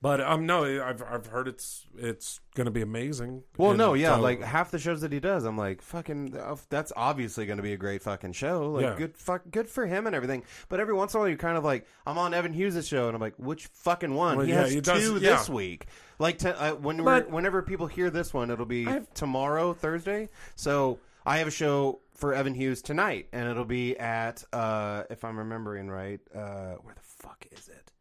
But 0.02 0.20
um 0.20 0.44
no, 0.46 0.64
I've 0.84 1.00
I've 1.02 1.26
heard 1.26 1.46
it's 1.46 1.86
it's 1.96 2.40
going 2.56 2.64
to 2.66 2.70
be 2.72 2.82
amazing. 2.82 3.44
Well, 3.56 3.70
And 3.70 3.78
no, 3.78 3.94
yeah, 3.94 4.16
so- 4.16 4.20
like 4.20 4.42
half 4.42 4.70
the 4.72 4.78
shows 4.78 5.00
that 5.02 5.12
he 5.12 5.20
does, 5.20 5.44
I'm 5.44 5.56
like, 5.56 5.80
fucking, 5.80 6.36
uh, 6.36 6.56
that's 6.68 6.92
obviously 6.96 7.46
going 7.46 7.56
to 7.56 7.62
be 7.62 7.72
a 7.72 7.76
great 7.78 8.02
fucking 8.02 8.32
show. 8.32 8.72
Like, 8.72 8.82
Yeah. 8.82 8.94
good, 8.98 9.16
fuck, 9.16 9.42
good 9.50 9.68
for 9.68 9.86
him 9.86 10.06
and 10.06 10.14
everything. 10.14 10.42
But 10.68 10.80
every 10.80 10.92
once 10.92 11.14
in 11.14 11.18
a 11.18 11.20
while, 11.20 11.28
you're 11.28 11.38
kind 11.38 11.56
of 11.56 11.64
like, 11.64 11.86
I'm 12.06 12.18
on 12.18 12.34
Evan 12.34 12.52
Hughes' 12.52 12.86
show, 12.86 13.06
and 13.06 13.14
I'm 13.14 13.20
like, 13.22 13.36
which 13.38 13.68
fucking 13.68 14.12
one? 14.12 14.36
Well, 14.36 14.44
he 14.46 14.52
yeah, 14.52 14.60
has 14.62 14.70
he 14.72 14.80
two 14.80 14.80
does- 14.82 15.20
this 15.20 15.48
week. 15.48 15.86
Like, 16.18 16.38
to, 16.38 16.60
uh, 16.60 16.72
when 16.74 16.98
we're, 16.98 17.20
But- 17.22 17.30
whenever 17.30 17.62
people 17.62 17.86
hear 17.86 18.10
this 18.10 18.34
one, 18.34 18.50
it'll 18.50 18.66
be 18.66 18.86
I've- 18.86 19.06
tomorrow, 19.14 19.72
Thursday. 19.72 20.28
So 20.56 20.98
I 21.24 21.38
have 21.38 21.46
a 21.48 21.52
show 21.52 22.00
for 22.12 22.34
Evan 22.34 22.52
Hughes 22.54 22.82
tonight, 22.82 23.28
and 23.32 23.48
it'll 23.48 23.64
be 23.64 23.96
at, 23.98 24.44
uh, 24.52 25.04
if 25.08 25.24
I'm 25.24 25.38
remembering 25.38 25.88
right, 25.88 26.20
uh, 26.34 26.74
where 26.82 26.94
the 26.94 27.00
fuck 27.02 27.46
is 27.52 27.68
it? 27.68 27.91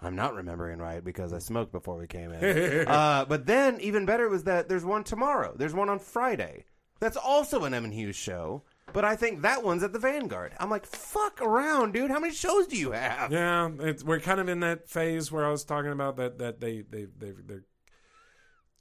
I'm 0.00 0.14
not 0.14 0.34
remembering 0.34 0.78
right 0.78 1.02
because 1.02 1.32
I 1.32 1.38
smoked 1.38 1.72
before 1.72 1.96
we 1.96 2.06
came 2.06 2.32
in. 2.32 2.86
uh, 2.88 3.24
but 3.28 3.46
then, 3.46 3.80
even 3.80 4.06
better 4.06 4.28
was 4.28 4.44
that 4.44 4.68
there's 4.68 4.84
one 4.84 5.04
tomorrow. 5.04 5.54
There's 5.56 5.74
one 5.74 5.88
on 5.88 5.98
Friday. 5.98 6.64
That's 7.00 7.16
also 7.16 7.64
an 7.64 7.74
Evan 7.74 7.92
Hughes 7.92 8.16
show. 8.16 8.62
But 8.92 9.04
I 9.04 9.16
think 9.16 9.42
that 9.42 9.62
one's 9.62 9.82
at 9.82 9.92
the 9.92 9.98
Vanguard. 9.98 10.54
I'm 10.58 10.70
like, 10.70 10.86
fuck 10.86 11.42
around, 11.42 11.92
dude. 11.92 12.10
How 12.10 12.20
many 12.20 12.32
shows 12.32 12.66
do 12.66 12.76
you 12.76 12.92
have? 12.92 13.30
Yeah, 13.30 13.70
it's, 13.80 14.02
we're 14.02 14.20
kind 14.20 14.40
of 14.40 14.48
in 14.48 14.60
that 14.60 14.88
phase 14.88 15.30
where 15.30 15.44
I 15.44 15.50
was 15.50 15.64
talking 15.64 15.92
about 15.92 16.16
that 16.16 16.38
that 16.38 16.60
they 16.60 16.82
they 16.88 17.06
they 17.18 17.32
they're 17.46 17.64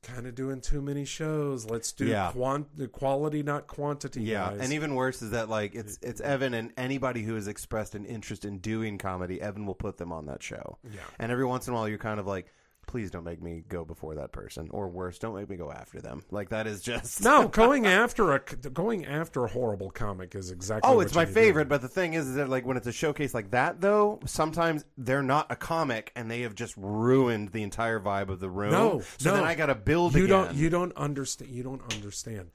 kind 0.03 0.25
of 0.27 0.35
doing 0.35 0.61
too 0.61 0.81
many 0.81 1.03
shows. 1.05 1.65
Let's 1.69 1.91
do 1.91 2.05
Yeah. 2.05 2.31
quant- 2.31 2.77
the 2.77 2.87
quality, 2.87 3.43
not 3.43 3.67
quantity. 3.67 4.21
Yeah, 4.23 4.51
guys. 4.51 4.59
and 4.61 4.73
even 4.73 4.95
worse 4.95 5.21
is 5.21 5.31
that 5.31 5.49
like 5.49 5.75
it's 5.75 5.97
it's 6.01 6.21
Evan 6.21 6.53
and 6.53 6.71
anybody 6.77 7.23
who 7.23 7.35
has 7.35 7.47
expressed 7.47 7.95
an 7.95 8.05
interest 8.05 8.45
in 8.45 8.59
doing 8.59 8.97
comedy, 8.97 9.41
Evan 9.41 9.65
will 9.65 9.75
put 9.75 9.97
them 9.97 10.11
on 10.11 10.25
that 10.27 10.41
show. 10.43 10.77
Yeah. 10.83 10.99
And 11.19 11.31
every 11.31 11.45
once 11.45 11.67
in 11.67 11.73
a 11.73 11.75
while, 11.75 11.89
you're 11.89 11.97
kind 11.97 12.19
of 12.19 12.27
like, 12.27 12.53
please 12.87 13.11
don't 13.11 13.23
make 13.23 13.41
me 13.41 13.63
go 13.67 13.85
before 13.85 14.15
that 14.15 14.31
person, 14.31 14.69
or 14.71 14.87
worse, 14.87 15.19
don't 15.19 15.35
make 15.35 15.49
me 15.49 15.57
go 15.57 15.71
after 15.71 16.01
them. 16.01 16.23
Like 16.31 16.49
that 16.49 16.65
is 16.65 16.81
just 16.81 17.21
no 17.21 17.47
going 17.51 17.85
after 17.85 18.33
a 18.33 18.39
going 18.39 19.05
after 19.05 19.43
a 19.45 19.47
horrible 19.47 19.91
comic 19.91 20.33
is 20.33 20.49
exactly. 20.49 20.89
Oh, 20.89 20.95
what 20.95 21.05
it's 21.05 21.15
my 21.15 21.25
to 21.25 21.29
do. 21.29 21.33
favorite. 21.33 21.69
But 21.69 21.81
the 21.81 21.87
thing 21.87 22.13
is, 22.13 22.27
is 22.27 22.35
that 22.35 22.49
like 22.49 22.65
when 22.65 22.77
it's 22.77 22.87
a 22.87 22.91
showcase 22.91 23.33
like 23.33 23.51
that, 23.51 23.81
though, 23.81 24.19
sometimes 24.25 24.85
they're 24.97 25.21
not 25.21 25.51
a 25.51 25.55
comic, 25.55 26.11
and 26.15 26.31
they 26.31 26.41
have 26.41 26.55
just 26.55 26.73
ruined 26.77 27.51
the 27.51 27.61
entire 27.61 27.99
vibe 27.99 28.29
of 28.29 28.39
the 28.39 28.49
room. 28.49 28.71
No, 28.71 29.01
so 29.17 29.29
no. 29.29 29.35
then 29.35 29.45
I 29.45 29.53
got 29.53 29.67
to 29.67 29.75
build. 29.75 30.15
You 30.15 30.25
again. 30.25 30.45
don't. 30.45 30.55
You 30.55 30.69
don't 30.69 30.95
understand. 30.95 31.51
You 31.51 31.63
don't 31.63 31.93
understand 31.93 32.49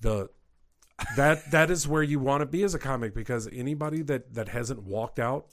the 0.00 0.28
that 1.16 1.50
that 1.50 1.70
is 1.70 1.88
where 1.88 2.02
you 2.02 2.18
want 2.18 2.40
to 2.42 2.46
be 2.46 2.62
as 2.62 2.74
a 2.74 2.78
comic 2.78 3.14
because 3.14 3.48
anybody 3.52 4.02
that 4.02 4.34
that 4.34 4.48
hasn't 4.48 4.82
walked 4.82 5.18
out 5.18 5.46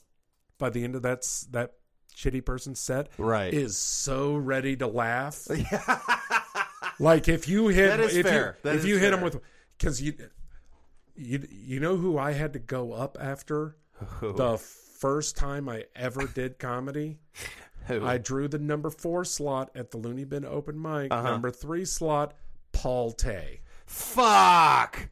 by 0.57 0.69
the 0.69 0.83
end 0.83 0.95
of 0.95 1.01
that 1.01 1.23
that 1.51 1.73
shitty 2.17 2.43
person 2.43 2.73
set 2.75 3.09
Right. 3.17 3.53
is 3.53 3.77
so 3.77 4.35
ready 4.35 4.75
to 4.77 4.87
laugh. 4.87 5.47
like 6.99 7.27
if 7.27 7.47
you 7.47 7.67
hit 7.67 7.99
if 7.99 8.25
fair. 8.25 8.57
you 8.63 8.69
That 8.69 8.75
if 8.75 8.85
you 8.85 8.97
hit 8.97 9.13
him 9.13 9.21
with 9.21 9.39
because 9.77 10.01
you 10.01 10.13
you 11.15 11.47
you 11.49 11.79
know 11.79 11.95
who 11.95 12.17
I 12.17 12.31
had 12.33 12.53
to 12.53 12.59
go 12.59 12.93
up 12.93 13.17
after 13.19 13.75
the 14.21 14.57
first 14.57 15.37
time 15.37 15.69
I 15.69 15.85
ever 15.95 16.25
did 16.27 16.57
comedy. 16.59 17.19
I 17.89 18.17
drew 18.17 18.47
the 18.49 18.59
number 18.59 18.89
four 18.89 19.23
slot 19.23 19.69
at 19.73 19.91
the 19.91 19.97
Loony 19.97 20.25
Bin 20.25 20.43
open 20.43 20.81
mic. 20.81 21.11
Uh-huh. 21.11 21.21
Number 21.29 21.51
three 21.51 21.85
slot, 21.85 22.33
Paul 22.73 23.11
Tay. 23.11 23.61
Fuck. 23.85 25.07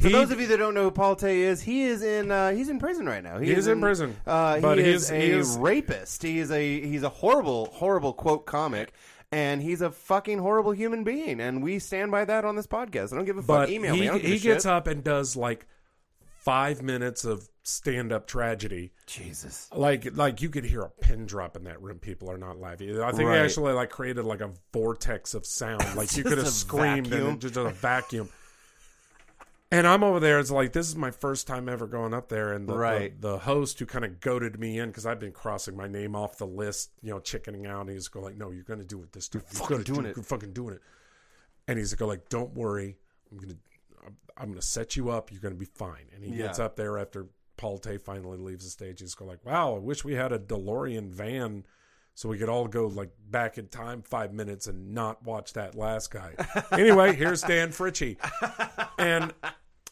For 0.00 0.08
He- 0.08 0.12
those 0.12 0.30
of 0.30 0.40
you 0.40 0.46
that 0.48 0.58
don't 0.58 0.74
know 0.74 0.84
who 0.84 0.90
Paul 0.90 1.16
Tay 1.16 1.40
is, 1.42 1.62
he 1.62 1.84
is 1.84 2.02
in 2.02 2.30
uh, 2.30 2.50
he's 2.52 2.68
in 2.68 2.78
prison 2.78 3.06
right 3.06 3.22
now. 3.22 3.38
He 3.38 3.50
is 3.50 3.66
in 3.66 3.80
prison. 3.80 4.16
Uh, 4.26 4.60
But 4.60 4.78
he 4.78 4.84
he 4.84 4.90
is 4.90 5.04
is- 5.04 5.10
a 5.10 5.16
he 5.20 5.30
is- 5.30 5.56
rapist. 5.58 6.22
He 6.22 6.38
is 6.38 6.50
a 6.50 6.80
he's 6.80 7.02
a 7.02 7.08
horrible 7.08 7.66
horrible 7.72 8.12
quote 8.12 8.44
comic. 8.46 8.92
And 9.32 9.60
he's 9.60 9.80
a 9.80 9.90
fucking 9.90 10.38
horrible 10.38 10.70
human 10.70 11.02
being, 11.02 11.40
and 11.40 11.60
we 11.60 11.80
stand 11.80 12.12
by 12.12 12.24
that 12.26 12.44
on 12.44 12.54
this 12.54 12.68
podcast. 12.68 13.12
I 13.12 13.16
don't 13.16 13.24
give 13.24 13.36
a 13.36 13.42
fuck. 13.42 13.68
Email 13.68 13.92
he 13.94 14.00
me. 14.02 14.08
I 14.08 14.12
don't 14.12 14.22
give 14.22 14.30
he 14.30 14.38
gets 14.38 14.62
shit. 14.64 14.70
up 14.72 14.86
and 14.86 15.02
does 15.02 15.34
like 15.34 15.66
five 16.38 16.80
minutes 16.80 17.24
of 17.24 17.48
stand 17.64 18.12
up 18.12 18.28
tragedy. 18.28 18.92
Jesus. 19.06 19.68
Like 19.74 20.16
like 20.16 20.40
you 20.42 20.48
could 20.48 20.64
hear 20.64 20.82
a 20.82 20.90
pin 20.90 21.26
drop 21.26 21.56
in 21.56 21.64
that 21.64 21.82
room. 21.82 21.98
People 21.98 22.30
are 22.30 22.38
not 22.38 22.60
laughing. 22.60 23.00
I 23.00 23.10
think 23.10 23.28
Right. 23.28 23.38
they 23.38 23.44
actually 23.44 23.72
like 23.72 23.90
created 23.90 24.24
like 24.24 24.40
a 24.40 24.52
vortex 24.72 25.34
of 25.34 25.44
sound. 25.44 25.82
Like 25.96 26.16
you 26.16 26.22
could 26.28 26.38
have 26.38 26.46
screamed 26.48 27.08
vacuum. 27.08 27.28
and 27.30 27.40
just 27.40 27.56
a 27.56 27.70
vacuum. 27.70 28.28
And 29.72 29.84
I'm 29.86 30.04
over 30.04 30.20
there. 30.20 30.38
It's 30.38 30.50
like 30.50 30.72
this 30.72 30.88
is 30.88 30.94
my 30.94 31.10
first 31.10 31.48
time 31.48 31.68
ever 31.68 31.88
going 31.88 32.14
up 32.14 32.28
there, 32.28 32.52
and 32.52 32.68
the 32.68 32.76
Right. 32.76 33.20
the, 33.20 33.30
the 33.30 33.38
host 33.38 33.78
who 33.80 33.86
kind 33.86 34.04
of 34.04 34.20
goaded 34.20 34.60
me 34.60 34.78
in 34.78 34.90
because 34.90 35.06
I've 35.06 35.18
been 35.18 35.32
crossing 35.32 35.76
my 35.76 35.88
name 35.88 36.14
off 36.14 36.38
the 36.38 36.46
list, 36.46 36.92
you 37.02 37.10
know, 37.10 37.18
chickening 37.18 37.66
out. 37.66 37.82
And 37.82 37.90
he's 37.90 38.06
go 38.06 38.20
like, 38.20 38.36
"No, 38.36 38.50
you're 38.52 38.62
going 38.62 38.78
to 38.78 38.86
do 38.86 39.02
it 39.02 39.12
this 39.12 39.28
time. 39.28 39.42
You're 39.52 39.60
fucking 39.60 39.82
doing 39.82 40.02
do, 40.02 40.08
it." 40.08 40.16
You're 40.16 40.24
fucking 40.24 40.52
doing 40.52 40.74
it." 40.74 40.82
And 41.66 41.78
he's 41.78 41.92
go 41.94 42.06
like, 42.06 42.28
"Don't 42.28 42.54
worry, 42.54 42.96
I'm 43.32 43.38
gonna 43.38 43.56
I'm, 44.36 44.50
gonna 44.50 44.62
set 44.62 44.94
you 44.94 45.10
up. 45.10 45.32
You're 45.32 45.40
gonna 45.40 45.56
be 45.56 45.64
fine." 45.64 46.06
And 46.14 46.22
he 46.24 46.30
gets 46.36 46.60
up 46.60 46.76
there 46.76 46.96
after 46.96 47.26
Paul 47.56 47.78
Tay 47.78 47.98
finally 47.98 48.38
leaves 48.38 48.64
the 48.64 48.70
stage. 48.70 49.00
He's 49.00 49.16
go 49.16 49.24
like, 49.24 49.44
"Wow, 49.44 49.74
I 49.74 49.78
wish 49.78 50.04
we 50.04 50.14
had 50.14 50.30
a 50.30 50.38
DeLorean 50.38 51.08
van." 51.08 51.64
So 52.16 52.30
we 52.30 52.38
could 52.38 52.48
all 52.48 52.66
go 52.66 52.86
like 52.86 53.10
back 53.30 53.58
in 53.58 53.68
time 53.68 54.00
five 54.00 54.32
minutes 54.32 54.68
and 54.68 54.94
not 54.94 55.22
watch 55.22 55.52
that 55.52 55.74
last 55.74 56.10
guy. 56.10 56.32
anyway, 56.72 57.14
here's 57.14 57.42
Dan 57.42 57.68
Fritschie, 57.72 58.16
and 58.98 59.34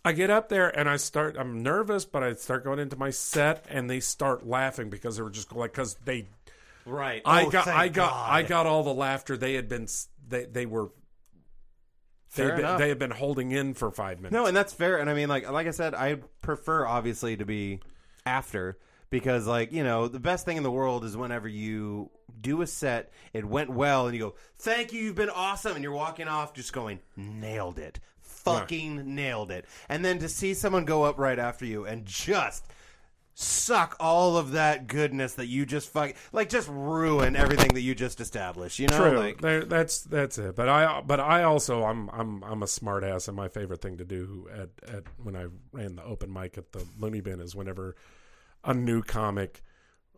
I 0.07 0.13
get 0.13 0.31
up 0.31 0.49
there 0.49 0.69
and 0.77 0.89
I 0.89 0.97
start. 0.97 1.37
I'm 1.39 1.63
nervous, 1.63 2.07
but 2.07 2.23
I 2.23 2.33
start 2.33 2.65
going 2.65 2.79
into 2.79 2.97
my 2.97 3.11
set, 3.11 3.67
and 3.69 3.91
they 3.91 4.01
start 4.01 4.47
laughing 4.47 4.89
because 4.89 5.17
they 5.19 5.23
were 5.23 5.29
just 5.29 5.53
like 5.55 5.73
because 5.73 5.97
they. 6.07 6.27
Right. 6.87 7.21
I 7.27 7.45
Oh, 7.45 7.51
got. 7.51 7.69
I 7.69 7.89
got. 7.89 8.11
God. 8.11 8.31
I 8.33 8.43
got 8.43 8.65
all 8.67 8.83
the 8.85 8.95
laughter. 8.95 9.37
They 9.37 9.53
had 9.53 9.69
been. 9.69 9.87
They 10.27 10.47
they 10.47 10.65
were. 10.65 10.89
They 12.37 12.47
been, 12.47 12.79
they 12.79 12.89
had 12.89 12.99
been 12.99 13.11
holding 13.11 13.53
in 13.53 13.75
for 13.75 13.91
five 13.91 14.17
minutes. 14.19 14.33
No, 14.33 14.47
and 14.47 14.57
that's 14.57 14.73
fair. 14.73 14.97
And 14.97 15.11
I 15.11 15.15
mean, 15.15 15.29
like 15.29 15.49
like 15.51 15.67
I 15.67 15.73
said, 15.73 15.95
I 15.95 16.15
prefer 16.41 16.87
obviously 16.87 17.37
to 17.37 17.45
be 17.45 17.81
after 18.25 18.79
because, 19.11 19.47
like 19.47 19.73
you 19.73 19.85
know, 19.85 20.09
the 20.09 20.21
best 20.21 20.45
thing 20.45 20.57
in 20.57 20.63
the 20.63 20.71
world 20.71 21.05
is 21.05 21.17
whenever 21.17 21.49
you 21.49 22.11
do 22.41 22.63
a 22.63 22.67
set, 22.67 23.13
it 23.33 23.45
went 23.45 23.71
well, 23.71 24.07
and 24.07 24.15
you 24.17 24.21
go, 24.21 24.35
"Thank 24.59 24.93
you, 24.93 25.01
you've 25.01 25.15
been 25.15 25.31
awesome," 25.31 25.75
and 25.75 25.83
you're 25.83 25.93
walking 25.93 26.29
off 26.29 26.55
just 26.55 26.73
going, 26.73 27.01
"Nailed 27.17 27.79
it." 27.79 28.01
Fucking 28.21 29.15
nailed 29.15 29.51
it. 29.51 29.65
And 29.89 30.05
then 30.05 30.19
to 30.19 30.29
see 30.29 30.53
someone 30.53 30.85
go 30.85 31.05
up 31.05 31.19
right 31.19 31.39
after 31.39 31.65
you 31.65 31.87
and 31.87 32.05
just 32.05 32.67
suck 33.37 33.97
all 33.99 34.37
of 34.37 34.53
that 34.53 34.87
goodness 34.87 35.35
that 35.35 35.47
you 35.47 35.67
just 35.67 35.89
fuck 35.89 36.15
like 36.33 36.49
just 36.49 36.69
ruin 36.69 37.35
everything 37.35 37.75
that 37.75 37.81
you 37.81 37.95
just 37.95 38.21
established, 38.21 38.79
you 38.79 38.87
know? 38.87 38.97
True. 38.97 39.19
Like 39.19 39.41
There, 39.41 39.65
that's 39.65 40.03
that's 40.03 40.39
it. 40.39 40.55
But 40.55 40.69
I 40.69 41.01
but 41.01 41.21
I 41.21 41.43
also 41.43 41.85
I'm 41.85 42.09
I'm 42.11 42.45
I'm 42.45 42.63
a 42.63 42.67
smart 42.67 43.03
ass 43.03 43.27
and 43.27 43.37
my 43.37 43.49
favorite 43.49 43.81
thing 43.81 43.97
to 43.99 44.05
do 44.05 44.49
at, 44.53 44.69
at 44.89 45.05
when 45.23 45.35
I 45.37 45.47
ran 45.73 45.97
the 45.97 46.05
open 46.05 46.33
mic 46.33 46.57
at 46.59 46.73
the 46.73 46.87
Loony 46.99 47.21
Bin 47.21 47.41
is 47.41 47.57
whenever 47.57 47.97
a 48.65 48.75
new 48.75 49.03
comic 49.03 49.63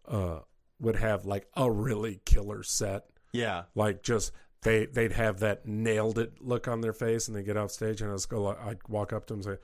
uh 0.06 0.40
would 0.78 0.96
have 0.96 1.24
like 1.24 1.48
a 1.56 1.70
really 1.70 2.20
killer 2.24 2.62
set. 2.62 3.04
yeah. 3.32 3.64
Like 3.74 4.02
just 4.02 4.32
they 4.62 4.86
they'd 4.86 5.12
have 5.12 5.40
that 5.40 5.66
nailed 5.66 6.18
it 6.18 6.34
look 6.40 6.68
on 6.68 6.80
their 6.80 6.92
face 6.92 7.28
and 7.28 7.36
they 7.36 7.42
get 7.42 7.56
off 7.56 7.70
stage 7.70 8.00
and 8.02 8.10
I 8.10 8.14
just 8.14 8.28
go 8.28 8.48
I'd 8.48 8.78
walk 8.88 9.12
up 9.12 9.26
to 9.26 9.34
them 9.34 9.40
and 9.40 9.56
say, 9.56 9.62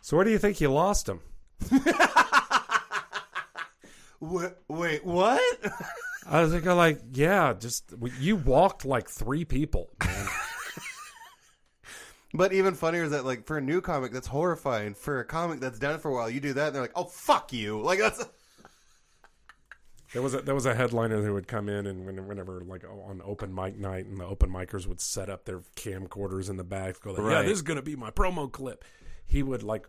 So 0.00 0.16
where 0.16 0.24
do 0.24 0.30
you 0.30 0.38
think 0.38 0.60
you 0.60 0.72
lost 0.72 1.08
him? 1.08 1.20
Wait, 4.20 4.52
wait 4.68 5.04
what? 5.04 5.42
I 6.26 6.40
was 6.40 6.54
like, 6.54 6.64
like, 6.64 7.00
yeah, 7.12 7.52
just 7.52 7.92
you 8.18 8.36
walked 8.36 8.86
like 8.86 9.08
three 9.08 9.44
people, 9.44 9.90
man. 10.02 10.26
But 12.36 12.52
even 12.52 12.74
funnier 12.74 13.04
is 13.04 13.12
that, 13.12 13.24
like, 13.24 13.46
for 13.46 13.58
a 13.58 13.60
new 13.60 13.80
comic, 13.80 14.10
that's 14.12 14.26
horrifying. 14.26 14.94
For 14.94 15.20
a 15.20 15.24
comic 15.24 15.60
that's 15.60 15.78
done 15.78 15.94
it 15.94 16.00
for 16.00 16.10
a 16.10 16.14
while, 16.14 16.28
you 16.28 16.40
do 16.40 16.52
that, 16.54 16.66
and 16.66 16.74
they're 16.74 16.82
like, 16.82 16.92
"Oh, 16.96 17.04
fuck 17.04 17.52
you!" 17.52 17.80
Like 17.84 18.00
that's 18.00 18.24
There 20.12 20.20
was 20.22 20.34
a 20.34 20.42
there 20.42 20.54
was 20.54 20.66
a 20.66 20.74
headliner 20.74 21.22
who 21.24 21.32
would 21.34 21.46
come 21.48 21.68
in 21.68 21.86
and 21.86 22.04
whenever 22.26 22.60
like 22.60 22.84
on 22.84 23.20
open 23.24 23.54
mic 23.54 23.76
night 23.76 24.06
and 24.06 24.18
the 24.18 24.24
open 24.26 24.50
micers 24.50 24.86
would 24.86 25.00
set 25.00 25.28
up 25.30 25.44
their 25.44 25.60
camcorders 25.76 26.48
in 26.50 26.56
the 26.56 26.64
back, 26.64 27.00
go 27.00 27.12
like, 27.12 27.18
yeah, 27.32 27.42
this 27.42 27.52
is 27.52 27.62
gonna 27.62 27.82
be 27.82 27.96
my 27.96 28.10
promo 28.10 28.50
clip. 28.50 28.84
He 29.26 29.42
would 29.42 29.62
like 29.62 29.88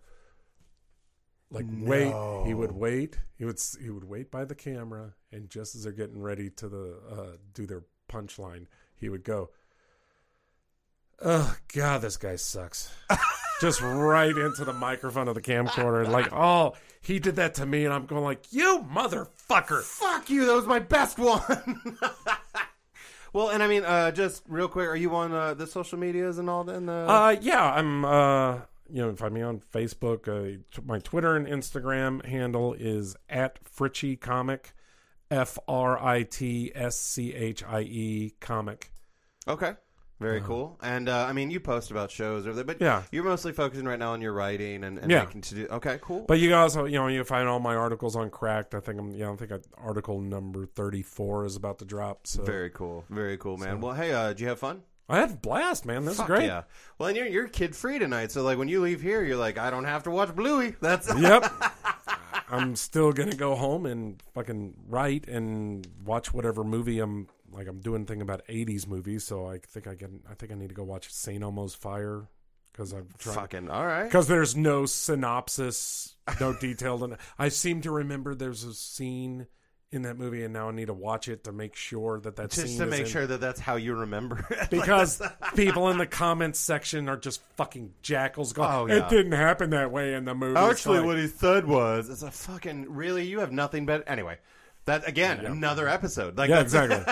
like 1.51 1.65
wait. 1.69 2.11
He 2.45 2.53
would 2.53 2.71
wait. 2.71 3.19
He 3.37 3.45
would 3.45 3.57
s- 3.57 3.77
he 3.79 3.89
would 3.91 4.03
wait 4.03 4.31
by 4.31 4.45
the 4.45 4.55
camera, 4.55 5.13
and 5.31 5.49
just 5.49 5.75
as 5.75 5.83
they're 5.83 5.91
getting 5.93 6.19
ready 6.21 6.49
to 6.51 6.69
the 6.69 6.99
uh, 7.09 7.37
do 7.53 7.65
their 7.67 7.83
punchline, 8.09 8.65
he 8.95 9.09
would 9.09 9.23
go, 9.23 9.51
"Oh 11.23 11.55
God, 11.73 12.01
this 12.01 12.17
guy 12.17 12.35
sucks." 12.35 12.91
just 13.61 13.81
right 13.81 14.35
into 14.35 14.65
the 14.65 14.73
microphone 14.73 15.27
of 15.27 15.35
the 15.35 15.41
camcorder, 15.41 16.07
like, 16.09 16.31
oh, 16.33 16.73
he 17.01 17.19
did 17.19 17.37
that 17.37 17.55
to 17.55 17.65
me, 17.65 17.85
and 17.85 17.93
I'm 17.93 18.05
going 18.05 18.23
like, 18.23 18.51
you 18.51 18.85
motherfucker. 18.91 19.81
fuck 19.81 20.29
you. 20.29 20.45
That 20.45 20.53
was 20.55 20.65
my 20.65 20.79
best 20.79 21.17
one. 21.17 21.41
well, 23.33 23.49
and 23.49 23.61
I 23.63 23.67
mean, 23.67 23.83
uh, 23.85 24.11
just 24.11 24.43
real 24.47 24.67
quick, 24.67 24.87
are 24.89 24.95
you 24.95 25.15
on 25.15 25.31
uh, 25.33 25.53
the 25.53 25.67
social 25.67 25.97
medias 25.99 26.37
and 26.37 26.49
all 26.49 26.63
that? 26.65 26.75
And, 26.75 26.89
uh, 26.89 27.05
Uh, 27.05 27.35
yeah, 27.41 27.63
I'm. 27.63 28.03
Uh, 28.05 28.59
you 28.87 29.01
know, 29.01 29.15
find 29.15 29.33
me 29.33 29.41
on 29.41 29.61
Facebook. 29.73 30.27
Uh, 30.27 30.57
t- 30.71 30.81
my 30.85 30.99
Twitter 30.99 31.35
and 31.35 31.47
Instagram 31.47 32.23
handle 32.23 32.73
is 32.77 33.15
at 33.27 33.57
Fritschie 33.63 34.19
Comic, 34.19 34.73
F 35.31 35.57
R 35.67 35.97
I 36.03 36.21
T 36.23 36.71
S 36.75 36.95
C 36.99 37.33
H 37.33 37.63
I 37.63 37.81
E 37.81 38.33
Comic. 38.39 38.91
okay, 39.47 39.73
very 40.19 40.41
cool. 40.41 40.77
And 40.81 41.09
uh, 41.09 41.25
I 41.27 41.33
mean, 41.33 41.51
you 41.51 41.59
post 41.59 41.91
about 41.91 42.09
shows, 42.11 42.47
or 42.47 42.53
the, 42.53 42.63
but 42.63 42.79
Yeah. 42.81 43.03
you're 43.11 43.23
mostly 43.23 43.51
focusing 43.51 43.85
right 43.85 43.99
now 43.99 44.13
on 44.13 44.21
your 44.21 44.33
writing 44.33 44.83
and, 44.83 44.97
and 44.97 45.11
Yeah. 45.11 45.25
making 45.25 45.41
to 45.41 45.55
do. 45.55 45.67
Okay, 45.67 45.99
cool. 46.01 46.25
But 46.27 46.39
you 46.39 46.49
can 46.49 46.57
also, 46.57 46.85
you 46.85 46.97
know, 46.97 47.07
you 47.07 47.23
find 47.23 47.47
all 47.49 47.59
my 47.59 47.75
articles 47.75 48.15
on 48.15 48.29
Cracked. 48.29 48.73
I 48.75 48.79
think 48.79 48.99
I'm, 48.99 49.11
you 49.11 49.19
know, 49.25 49.33
I 49.33 49.35
think 49.35 49.51
article 49.77 50.19
number 50.21 50.65
thirty 50.65 51.01
four 51.01 51.45
is 51.45 51.55
about 51.55 51.79
to 51.79 51.85
drop. 51.85 52.27
So 52.27 52.43
very 52.43 52.69
cool, 52.69 53.03
very 53.09 53.37
cool, 53.37 53.57
man. 53.57 53.81
Well, 53.81 53.93
hey, 53.93 54.13
uh, 54.13 54.29
did 54.29 54.39
you 54.39 54.47
have 54.47 54.59
fun? 54.59 54.83
I 55.07 55.17
had 55.19 55.31
a 55.31 55.35
blast, 55.35 55.85
man. 55.85 56.03
This 56.05 56.17
Fuck 56.17 56.29
is 56.29 56.35
great. 56.35 56.45
Yeah. 56.47 56.63
Well, 56.97 57.09
and 57.09 57.17
you're 57.17 57.27
you're 57.27 57.47
kid 57.47 57.75
free 57.75 57.99
tonight, 57.99 58.31
so 58.31 58.41
like 58.41 58.57
when 58.57 58.67
you 58.67 58.81
leave 58.81 59.01
here, 59.01 59.23
you're 59.23 59.37
like, 59.37 59.57
I 59.57 59.69
don't 59.69 59.85
have 59.85 60.03
to 60.03 60.11
watch 60.11 60.33
Bluey. 60.35 60.75
That's 60.81 61.13
yep. 61.15 61.45
I'm 62.49 62.75
still 62.75 63.11
gonna 63.11 63.35
go 63.35 63.55
home 63.55 63.85
and 63.85 64.21
fucking 64.33 64.73
write 64.87 65.27
and 65.27 65.85
watch 66.05 66.33
whatever 66.33 66.63
movie 66.63 66.99
I'm 66.99 67.27
like. 67.55 67.67
I'm 67.67 67.79
doing 67.79 68.05
thing 68.05 68.21
about 68.21 68.41
'80s 68.47 68.87
movies, 68.87 69.23
so 69.25 69.47
I 69.47 69.59
think 69.59 69.87
I 69.87 69.95
can. 69.95 70.21
I 70.29 70.33
think 70.35 70.51
I 70.51 70.55
need 70.55 70.69
to 70.69 70.75
go 70.75 70.83
watch 70.83 71.11
Saint 71.11 71.43
Elmo's 71.43 71.73
Fire 71.75 72.27
because 72.71 72.91
I'm 72.93 73.07
trying. 73.17 73.35
Fucking 73.35 73.69
all 73.69 73.85
right. 73.85 74.03
Because 74.03 74.27
there's 74.27 74.55
no 74.55 74.85
synopsis, 74.85 76.15
no 76.39 76.53
detailed. 76.53 77.03
And 77.03 77.17
I 77.39 77.49
seem 77.49 77.81
to 77.81 77.91
remember 77.91 78.35
there's 78.35 78.63
a 78.63 78.73
scene 78.73 79.47
in 79.91 80.01
that 80.01 80.17
movie, 80.17 80.43
and 80.43 80.51
now 80.53 80.67
I 80.67 80.71
need 80.73 80.87
to 80.87 80.93
watch 80.93 81.29
it 81.29 81.45
to 81.45 81.51
make 81.53 81.75
sure 81.75 82.19
that 82.19 82.35
that 82.35 82.49
Just 82.51 82.67
scene 82.67 82.79
to 82.79 82.85
make 82.85 83.01
in- 83.01 83.05
sure 83.05 83.25
that 83.27 83.39
that's 83.39 83.59
how 83.61 83.75
you 83.75 83.95
remember 83.95 84.45
it. 84.49 84.69
Because 84.69 85.21
people 85.55 85.89
in 85.89 85.97
the 85.97 86.07
comments 86.07 86.59
section 86.59 87.07
are 87.07 87.15
just 87.15 87.39
fucking 87.55 87.93
jackals 88.01 88.51
going, 88.51 88.69
Oh, 88.69 88.85
yeah. 88.87 89.05
it 89.05 89.09
didn't 89.09 89.31
happen 89.33 89.69
that 89.69 89.91
way 89.91 90.13
in 90.15 90.25
the 90.25 90.33
movie. 90.35 90.57
Actually, 90.59 90.97
like- 90.97 91.05
what 91.07 91.17
he 91.17 91.27
said 91.27 91.65
was, 91.65 92.09
"It's 92.09 92.23
a 92.23 92.31
fucking 92.31 92.87
really. 92.93 93.25
You 93.25 93.39
have 93.39 93.51
nothing 93.53 93.85
but 93.85 94.03
anyway." 94.07 94.37
That 94.85 95.07
again, 95.07 95.45
another 95.45 95.87
episode. 95.87 96.37
Like 96.37 96.49
yeah, 96.49 96.61
exactly. 96.61 97.03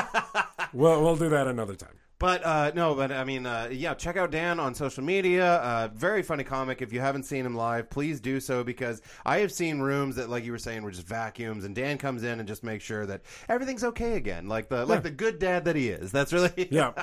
we'll, 0.74 1.02
we'll 1.02 1.16
do 1.16 1.30
that 1.30 1.48
another 1.48 1.76
time. 1.76 1.98
But 2.24 2.46
uh, 2.46 2.72
no, 2.74 2.96
but 2.96 3.12
I 3.12 3.26
mean, 3.26 3.46
uh, 3.46 3.68
yeah, 3.70 3.96
check 3.96 4.16
out 4.16 4.32
Dan 4.32 4.58
on 4.58 4.74
social 4.76 5.04
media. 5.04 5.56
Uh, 5.56 5.90
very 5.94 6.24
funny 6.24 6.46
comic. 6.46 6.82
If 6.82 6.94
you 6.94 7.02
haven't 7.02 7.24
seen 7.24 7.46
him 7.46 7.54
live, 7.54 7.90
please 7.90 8.22
do 8.22 8.40
so 8.40 8.64
because 8.64 9.02
I 9.26 9.40
have 9.40 9.52
seen 9.52 9.80
rooms 9.80 10.16
that, 10.16 10.30
like 10.30 10.46
you 10.46 10.54
were 10.54 10.58
saying, 10.58 10.84
were 10.84 10.92
just 10.92 11.06
vacuums, 11.06 11.66
and 11.66 11.76
Dan 11.76 11.98
comes 11.98 12.24
in 12.24 12.40
and 12.40 12.48
just 12.48 12.64
makes 12.64 12.86
sure 12.86 13.06
that 13.08 13.24
everything's 13.50 13.84
okay 13.84 14.14
again, 14.14 14.48
like 14.48 14.70
the 14.70 14.86
like 14.86 15.04
the 15.04 15.12
good 15.12 15.38
dad 15.38 15.66
that 15.66 15.76
he 15.76 15.90
is. 15.90 16.14
That's 16.14 16.32
really 16.32 16.70
Yeah. 16.72 16.94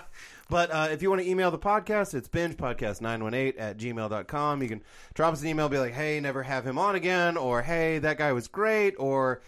But 0.49 0.71
uh, 0.71 0.89
if 0.91 1.03
you 1.03 1.11
want 1.11 1.21
to 1.21 1.29
email 1.29 1.51
the 1.51 1.59
podcast, 1.59 2.15
it's 2.15 2.29
bingepodcast918 2.29 3.55
at 3.59 3.77
gmail.com. 3.77 4.63
You 4.63 4.69
can 4.69 4.83
drop 5.13 5.35
us 5.35 5.43
an 5.43 5.49
email, 5.49 5.69
be 5.69 5.79
like, 5.79 5.93
hey, 5.93 6.19
never 6.19 6.43
have 6.43 6.67
him 6.67 6.79
on 6.79 6.95
again, 6.95 7.37
or 7.37 7.61
hey, 7.61 7.99
that 7.99 8.17
guy 8.17 8.33
was 8.33 8.49
great, 8.49 8.95
or 8.99 9.43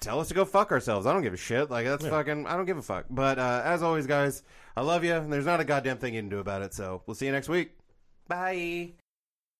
tell 0.00 0.20
us 0.20 0.28
to 0.28 0.34
go 0.34 0.44
fuck 0.44 0.72
ourselves. 0.72 1.06
I 1.06 1.12
don't 1.12 1.22
give 1.22 1.34
a 1.34 1.38
shit. 1.38 1.70
Like, 1.70 1.86
that's 1.86 2.06
fucking, 2.06 2.46
I 2.46 2.56
don't 2.56 2.66
give 2.66 2.78
a 2.78 2.82
fuck. 2.82 3.06
But 3.10 3.38
uh, 3.38 3.62
as 3.64 3.82
always, 3.82 4.06
guys, 4.06 4.42
I 4.76 4.82
love 4.82 5.04
you, 5.04 5.14
and 5.14 5.32
there's 5.32 5.46
not 5.46 5.60
a 5.60 5.64
goddamn 5.64 5.98
thing 5.98 6.14
you 6.14 6.20
can 6.20 6.28
do 6.28 6.38
about 6.38 6.62
it. 6.62 6.74
So 6.74 7.02
we'll 7.06 7.14
see 7.14 7.26
you 7.26 7.32
next 7.32 7.48
week. 7.48 7.72
Bye. 8.28 8.92